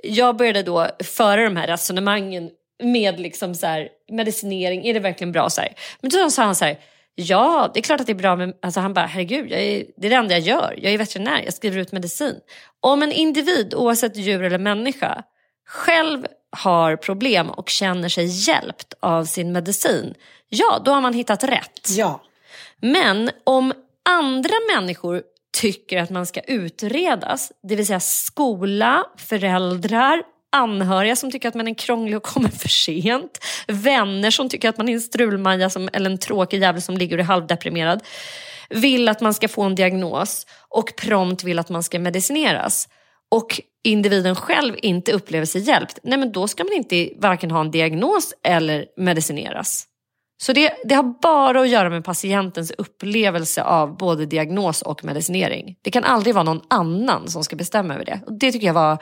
jag 0.03 0.37
började 0.37 0.63
då 0.63 0.89
föra 1.05 1.45
de 1.45 1.57
här 1.57 1.67
resonemangen 1.67 2.51
med 2.83 3.21
liksom 3.21 3.55
så 3.55 3.67
här, 3.67 3.89
medicinering, 4.13 4.87
är 4.87 4.95
det 4.95 5.01
verkligen 5.01 5.33
bra? 5.33 5.51
Så 5.51 5.61
här. 5.61 5.75
Men 6.01 6.11
då 6.11 6.31
sa 6.31 6.43
han 6.43 6.55
så 6.55 6.65
här, 6.65 6.79
ja 7.15 7.71
det 7.75 7.81
är 7.81 7.83
klart 7.83 8.01
att 8.01 8.07
det 8.07 8.13
är 8.13 8.15
bra 8.15 8.37
men 8.37 8.55
alltså 8.63 8.81
han 8.81 8.95
bara 8.95 9.07
herregud, 9.07 9.53
är, 9.53 9.85
det 9.97 10.07
är 10.07 10.11
det 10.11 10.17
enda 10.17 10.35
jag 10.35 10.41
gör, 10.41 10.75
jag 10.79 10.93
är 10.93 10.99
veterinär, 10.99 11.43
jag 11.45 11.55
skriver 11.55 11.79
ut 11.79 11.93
medicin. 11.93 12.37
Om 12.81 13.03
en 13.03 13.13
individ, 13.13 13.75
oavsett 13.75 14.17
djur 14.17 14.43
eller 14.43 14.59
människa, 14.59 15.23
själv 15.69 16.27
har 16.57 16.97
problem 16.97 17.51
och 17.51 17.69
känner 17.69 18.09
sig 18.09 18.49
hjälpt 18.49 18.95
av 19.01 19.25
sin 19.25 19.53
medicin, 19.53 20.15
ja 20.49 20.83
då 20.85 20.91
har 20.91 21.01
man 21.01 21.15
hittat 21.15 21.45
rätt. 21.45 21.89
Ja. 21.89 22.23
Men 22.81 23.31
om 23.45 23.73
andra 24.09 24.55
människor 24.75 25.23
tycker 25.61 25.99
att 25.99 26.11
man 26.11 26.27
ska 26.27 26.41
utredas, 26.41 27.53
det 27.63 27.77
vill 27.77 27.87
säga 27.87 28.01
skola, 28.01 29.05
föräldrar, 29.17 30.23
anhöriga 30.53 31.17
som 31.17 31.31
tycker 31.31 31.49
att 31.49 31.55
man 31.55 31.69
är 31.69 31.75
krånglig 31.75 32.17
och 32.17 32.23
kommer 32.23 32.49
för 32.49 32.69
sent, 32.69 33.45
vänner 33.67 34.31
som 34.31 34.49
tycker 34.49 34.69
att 34.69 34.79
man 34.79 34.89
är 34.89 34.93
en 34.93 35.01
strulmaja 35.01 35.71
som, 35.71 35.89
eller 35.93 36.11
en 36.11 36.19
tråkig 36.19 36.61
jävel 36.61 36.83
som 36.83 36.97
ligger 36.97 37.17
och 37.17 37.21
är 37.21 37.27
halvdeprimerad, 37.27 38.01
vill 38.71 39.09
att 39.09 39.21
man 39.21 39.35
ska 39.35 39.49
få 39.49 39.63
en 39.63 39.75
diagnos 39.75 40.47
och 40.69 40.97
prompt 40.97 41.45
vill 41.45 41.59
att 41.59 41.69
man 41.69 41.83
ska 41.83 41.99
medicineras 41.99 42.89
och 43.31 43.61
individen 43.85 44.37
själv 44.37 44.75
inte 44.83 45.13
upplever 45.13 45.47
sig 45.47 45.61
hjälpt, 45.61 45.99
nej 46.03 46.19
men 46.19 46.33
då 46.33 46.49
ska 46.49 46.65
man 46.65 46.73
inte 46.73 47.11
varken 47.17 47.51
ha 47.51 47.61
en 47.61 47.71
diagnos 47.71 48.35
eller 48.43 48.87
medicineras. 48.97 49.89
Så 50.43 50.53
det, 50.53 50.73
det 50.85 50.95
har 50.95 51.21
bara 51.23 51.61
att 51.61 51.69
göra 51.69 51.91
med 51.91 52.05
patientens 52.05 52.73
upplevelse 52.79 53.63
av 53.63 53.97
både 53.97 54.27
diagnos 54.27 54.83
och 54.83 55.05
medicinering. 55.05 55.77
Det 55.83 55.91
kan 55.91 56.05
aldrig 56.05 56.35
vara 56.35 56.45
någon 56.45 56.61
annan 56.71 57.29
som 57.29 57.45
ska 57.45 57.57
bestämma 57.57 57.95
över 57.95 58.05
det. 58.05 58.21
Och 58.27 58.33
det 58.33 58.53
tycker 58.53 58.67
jag 58.67 58.75
var 58.75 58.99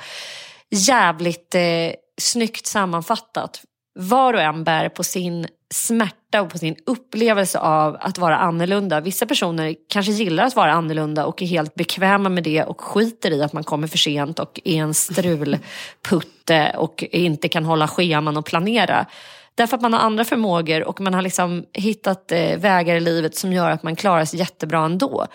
jävligt 0.71 1.55
eh, 1.55 1.93
snyggt 2.21 2.67
sammanfattat. 2.67 3.63
Var 3.99 4.35
och 4.35 4.41
en 4.41 4.65
bär 4.65 4.89
på 4.89 5.05
sin 5.05 5.47
smärta 5.75 6.43
och 6.43 6.51
på 6.51 6.59
sin 6.59 6.77
upplevelse 6.87 7.59
av 7.59 7.97
att 8.01 8.19
vara 8.19 8.37
annorlunda. 8.37 9.01
Vissa 9.01 9.27
personer 9.27 9.75
kanske 9.89 10.13
gillar 10.13 10.45
att 10.45 10.57
vara 10.57 10.73
annorlunda 10.73 11.27
och 11.27 11.43
är 11.43 11.47
helt 11.47 11.75
bekväma 11.75 12.29
med 12.29 12.45
det 12.45 12.63
och 12.63 12.81
skiter 12.81 13.31
i 13.31 13.43
att 13.43 13.53
man 13.53 13.65
kommer 13.65 13.89
för 13.89 13.99
sent 13.99 14.39
och 14.39 14.61
är 14.65 14.77
en 14.77 14.95
strulputte 14.95 16.75
och 16.77 17.05
inte 17.11 17.49
kan 17.49 17.65
hålla 17.65 17.89
scheman 17.89 18.37
och 18.37 18.47
planera. 18.47 19.07
Därför 19.55 19.77
att 19.77 19.83
man 19.83 19.93
har 19.93 20.01
andra 20.01 20.25
förmågor 20.25 20.85
och 20.85 21.01
man 21.01 21.15
har 21.15 21.23
liksom 21.23 21.65
hittat 21.73 22.33
eh, 22.33 22.59
vägar 22.59 22.97
i 22.97 23.01
livet 23.01 23.37
som 23.37 23.53
gör 23.53 23.71
att 23.71 23.83
man 23.83 23.97
klarar 23.97 24.25
sig 24.25 24.39
jättebra 24.39 24.85
ändå. 24.85 25.27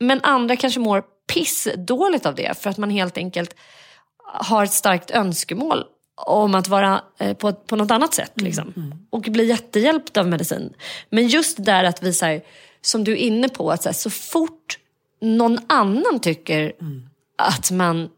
Men 0.00 0.20
andra 0.22 0.56
kanske 0.56 0.80
mår 0.80 1.02
pissdåligt 1.32 2.26
av 2.26 2.34
det 2.34 2.62
för 2.62 2.70
att 2.70 2.78
man 2.78 2.90
helt 2.90 3.18
enkelt 3.18 3.54
har 4.34 4.64
ett 4.64 4.72
starkt 4.72 5.10
önskemål 5.10 5.84
om 6.26 6.54
att 6.54 6.68
vara 6.68 7.02
eh, 7.18 7.36
på, 7.36 7.52
på 7.52 7.76
något 7.76 7.90
annat 7.90 8.14
sätt. 8.14 8.32
Liksom. 8.34 8.94
Och 9.10 9.22
bli 9.22 9.44
jättehjälpt 9.44 10.16
av 10.16 10.28
medicin. 10.28 10.72
Men 11.10 11.28
just 11.28 11.64
där 11.64 11.84
att 11.84 12.02
vi, 12.02 12.12
så, 12.12 12.26
här, 12.26 12.42
som 12.80 13.04
du 13.04 13.12
är 13.12 13.16
inne 13.16 13.48
på, 13.48 13.70
att 13.70 13.82
så, 13.82 13.88
här, 13.88 13.94
så 13.94 14.10
fort 14.10 14.78
någon 15.20 15.58
annan 15.66 16.20
tycker 16.20 16.72
att 17.38 17.70
man 17.70 18.08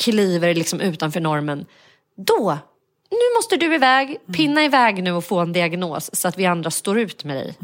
kliver 0.00 0.54
liksom 0.54 0.80
utanför 0.80 1.20
normen, 1.20 1.66
då, 2.16 2.58
nu 3.10 3.36
måste 3.36 3.56
du 3.56 3.74
iväg, 3.74 4.18
pinna 4.36 4.64
iväg 4.64 5.02
nu 5.02 5.12
och 5.12 5.24
få 5.24 5.38
en 5.38 5.52
diagnos 5.52 6.10
så 6.12 6.28
att 6.28 6.38
vi 6.38 6.46
andra 6.46 6.70
står 6.70 6.98
ut 6.98 7.24
med 7.24 7.36
dig. 7.36 7.54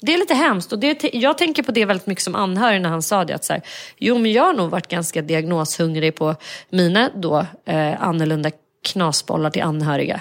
Det 0.00 0.14
är 0.14 0.18
lite 0.18 0.34
hemskt 0.34 0.72
och 0.72 0.78
det, 0.78 1.10
jag 1.12 1.38
tänker 1.38 1.62
på 1.62 1.72
det 1.72 1.84
väldigt 1.84 2.06
mycket 2.06 2.24
som 2.24 2.34
anhörig 2.34 2.80
när 2.80 2.88
han 2.88 3.02
sa 3.02 3.24
det. 3.24 3.34
Att 3.34 3.44
så 3.44 3.52
här, 3.52 3.62
jo 3.98 4.18
men 4.18 4.32
jag 4.32 4.42
har 4.42 4.54
nog 4.54 4.70
varit 4.70 4.88
ganska 4.88 5.22
diagnoshungrig 5.22 6.14
på 6.14 6.36
mina 6.70 7.10
då 7.16 7.46
eh, 7.64 8.02
annorlunda 8.02 8.50
knasbollar 8.84 9.50
till 9.50 9.62
anhöriga. 9.62 10.20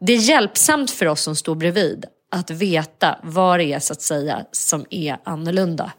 Det 0.00 0.12
är 0.12 0.16
hjälpsamt 0.16 0.90
för 0.90 1.06
oss 1.06 1.20
som 1.22 1.36
står 1.36 1.54
bredvid 1.54 2.04
att 2.30 2.50
veta 2.50 3.18
vad 3.22 3.58
det 3.58 3.72
är 3.72 3.78
så 3.78 3.92
att 3.92 4.02
säga 4.02 4.44
som 4.52 4.84
är 4.90 5.16
annorlunda. 5.24 5.92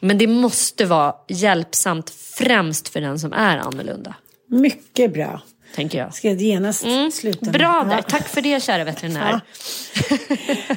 Men 0.00 0.18
det 0.18 0.26
måste 0.26 0.84
vara 0.84 1.14
hjälpsamt 1.28 2.10
främst 2.10 2.88
för 2.88 3.00
den 3.00 3.18
som 3.18 3.32
är 3.32 3.58
annorlunda. 3.58 4.14
Mycket 4.48 5.12
bra. 5.12 5.42
Tänker 5.74 5.98
jag. 5.98 6.14
Ska 6.14 6.28
jag 6.28 6.40
genast 6.40 6.84
sluta? 7.12 7.38
nu? 7.46 7.50
Bra 7.52 7.84
där, 7.88 7.96
Ja. 7.96 8.02
tack 8.02 8.28
för 8.28 8.40
det 8.40 8.62
kära 8.62 8.84
veterinär. 8.84 9.40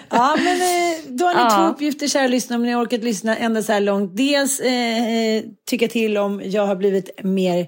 Ja, 0.09 0.35
men 0.37 0.61
eh, 0.61 0.99
då 1.07 1.25
har 1.25 1.33
ni 1.33 1.39
Ja. 1.39 1.49
två 1.49 1.63
uppgifter 1.73 2.07
kära 2.07 2.27
lyssnare 2.27 2.57
om 2.57 2.63
ni 2.65 2.71
har 2.71 2.83
orkat 2.85 3.03
lyssna 3.03 3.37
ända 3.37 3.63
så 3.63 3.71
här 3.73 3.79
långt. 3.79 4.17
Dels 4.17 4.59
eh, 4.59 5.07
eh, 5.15 5.43
tycka 5.69 5.87
till 5.87 6.17
om 6.17 6.41
jag 6.45 6.65
har 6.67 6.75
blivit 6.75 7.23
mer 7.23 7.67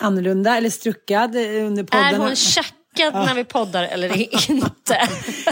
annorlunda 0.00 0.56
eller 0.56 0.70
struckad 0.70 1.36
eh, 1.36 1.42
under 1.66 1.84
poddarna. 1.84 2.08
Är 2.10 2.18
hon 2.18 2.36
tjackad 2.36 3.14
när 3.14 3.34
vi 3.34 3.44
poddar 3.44 3.82
eller 3.84 4.16
inte? 4.50 5.08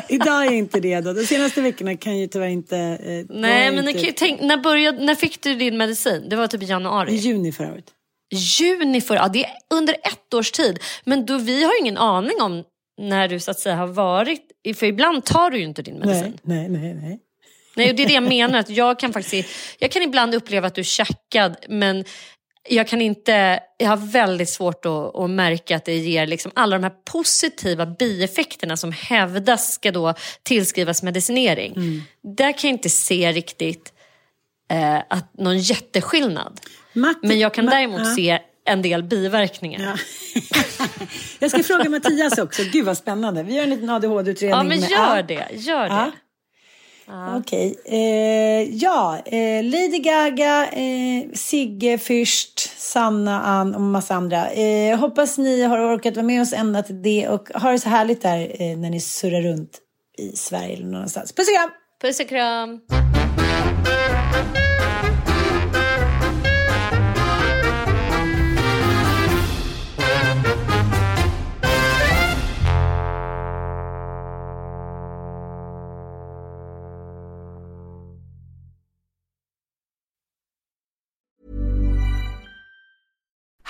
Idag 0.09 0.41
är 0.41 0.45
jag 0.45 0.55
inte 0.55 0.81
det 0.81 1.01
då. 1.01 1.13
De 1.13 1.25
senaste 1.27 1.61
veckorna 1.61 1.97
kan 1.97 2.19
ju 2.19 2.27
tyvärr 2.27 2.49
inte... 2.49 2.77
Eh, 2.79 3.37
Nej, 3.37 3.73
men 3.73 3.89
inte, 3.89 4.13
tänk, 4.17 4.41
när, 4.41 4.57
började, 4.57 5.05
när 5.05 5.15
fick 5.15 5.43
du 5.43 5.55
din 5.55 5.77
medicin? 5.77 6.27
Det 6.31 6.37
var 6.37 6.47
typ 6.47 6.63
i 6.63 6.65
I 6.65 6.69
januari. 6.69 7.15
juni 7.15 7.53
förra 7.53 7.73
året. 7.73 7.85
Juni 8.33 9.01
förra, 9.01 9.19
ja, 9.19 9.29
det 9.29 9.45
är 9.45 9.51
under 9.71 9.95
ett 9.95 10.35
års 10.35 10.51
tid. 10.51 10.79
Men 11.05 11.27
då, 11.27 11.39
vi 11.39 11.65
har 11.65 11.73
ju 11.73 11.79
ingen 11.81 11.99
aning 11.99 12.41
om 12.41 12.65
när 13.01 13.29
du 13.29 13.41
så 13.41 13.51
att 13.51 13.59
säga 13.59 13.77
har 13.77 13.87
varit, 13.87 14.43
för 14.77 14.87
ibland 14.87 15.25
tar 15.25 15.51
du 15.51 15.59
ju 15.59 15.65
inte 15.65 15.83
din 15.83 15.99
medicin. 15.99 16.39
Nej, 16.43 16.69
nej, 16.69 16.81
nej, 16.81 16.95
nej. 16.95 17.19
Nej, 17.77 17.91
och 17.91 17.97
det 17.97 18.03
är 18.03 18.07
det 18.07 18.15
jag 18.15 18.23
menar. 18.23 18.59
Att 18.59 18.71
jag, 18.71 18.99
kan 18.99 19.13
faktiskt, 19.13 19.49
jag 19.79 19.91
kan 19.91 20.03
ibland 20.03 20.35
uppleva 20.35 20.67
att 20.67 20.75
du 20.75 20.81
är 20.81 20.85
tjackad 20.85 21.57
men 21.69 22.05
jag 22.69 22.89
kan 22.89 23.01
inte, 23.01 23.61
jag 23.77 23.89
har 23.89 23.97
väldigt 23.97 24.49
svårt 24.49 24.87
att, 24.87 25.17
att 25.17 25.31
märka 25.31 25.77
att 25.77 25.85
det 25.85 25.97
ger 25.99 26.27
liksom 26.27 26.53
alla 26.55 26.77
de 26.79 26.83
här 26.83 26.95
positiva 27.13 27.87
bieffekterna 27.87 28.77
som 28.77 28.93
hävdas 28.93 29.73
ska 29.73 29.91
då 29.93 30.15
tillskrivas 30.43 31.03
medicinering. 31.03 31.75
Där 32.37 32.53
kan 32.53 32.71
jag 32.71 32.75
inte 32.75 32.89
se 32.91 33.33
riktigt 33.33 33.93
eh, 34.71 34.99
att 35.11 35.39
någon 35.39 35.59
jätteskillnad. 35.59 36.61
Matt- 36.93 37.19
Men 37.23 37.39
jag 37.39 37.55
kan 37.55 37.67
Ma- 37.67 37.71
däremot 37.71 38.01
ja. 38.01 38.15
se 38.17 38.39
en 38.65 38.83
del 38.83 39.03
biverkningar. 39.03 39.81
Ja. 39.81 39.97
jag 41.39 41.51
ska 41.51 41.63
fråga 41.63 41.91
Mattias 41.91 42.39
också. 42.39 42.63
Gud 42.73 42.85
vad 42.85 42.97
spännande. 42.99 43.43
Vi 43.43 43.55
gör 43.55 43.63
en 43.63 43.71
liten 43.71 43.91
ADHD-utredning. 43.91 44.57
Ja 44.59 44.63
men 44.63 44.81
med- 44.81 44.91
gör 44.91 45.17
Ja. 45.17 45.23
det, 45.23 45.47
gör 45.53 45.83
det. 45.89 46.13
Ja. 47.07 47.37
Okej. 47.37 47.77
Eh, 47.85 48.75
ja, 48.77 49.19
eh, 49.27 49.65
Lady 49.65 49.99
Gaga, 49.99 50.67
eh, 50.67 51.33
Sigge 51.35 51.97
Fürst, 51.97 52.69
Sanna, 52.77 53.43
Ann 53.43 53.75
och 53.75 53.81
massa 53.81 54.15
andra. 54.15 54.51
Eh, 54.51 54.99
hoppas 54.99 55.39
ni 55.39 55.63
har 55.63 55.95
orkat 55.97 56.17
vara 56.17 56.27
med 56.27 56.43
oss 56.43 56.53
ända 56.53 56.83
till 56.83 57.03
det 57.03 57.29
och 57.29 57.49
har 57.55 57.73
det 57.73 57.79
så 57.79 57.89
härligt 57.89 58.23
där 58.23 58.39
eh, 58.63 58.77
när 58.79 58.91
ni 58.91 59.01
surrar 59.01 59.43
runt 59.43 59.79
i 60.19 60.37
Sverige 60.37 60.77
eller 60.77 60.87
någonstans. 60.87 61.33
Puss 61.33 61.49
och 61.49 61.55
kram! 61.55 61.71
Puss 62.03 62.21
och 62.21 62.29
kram. 62.29 62.81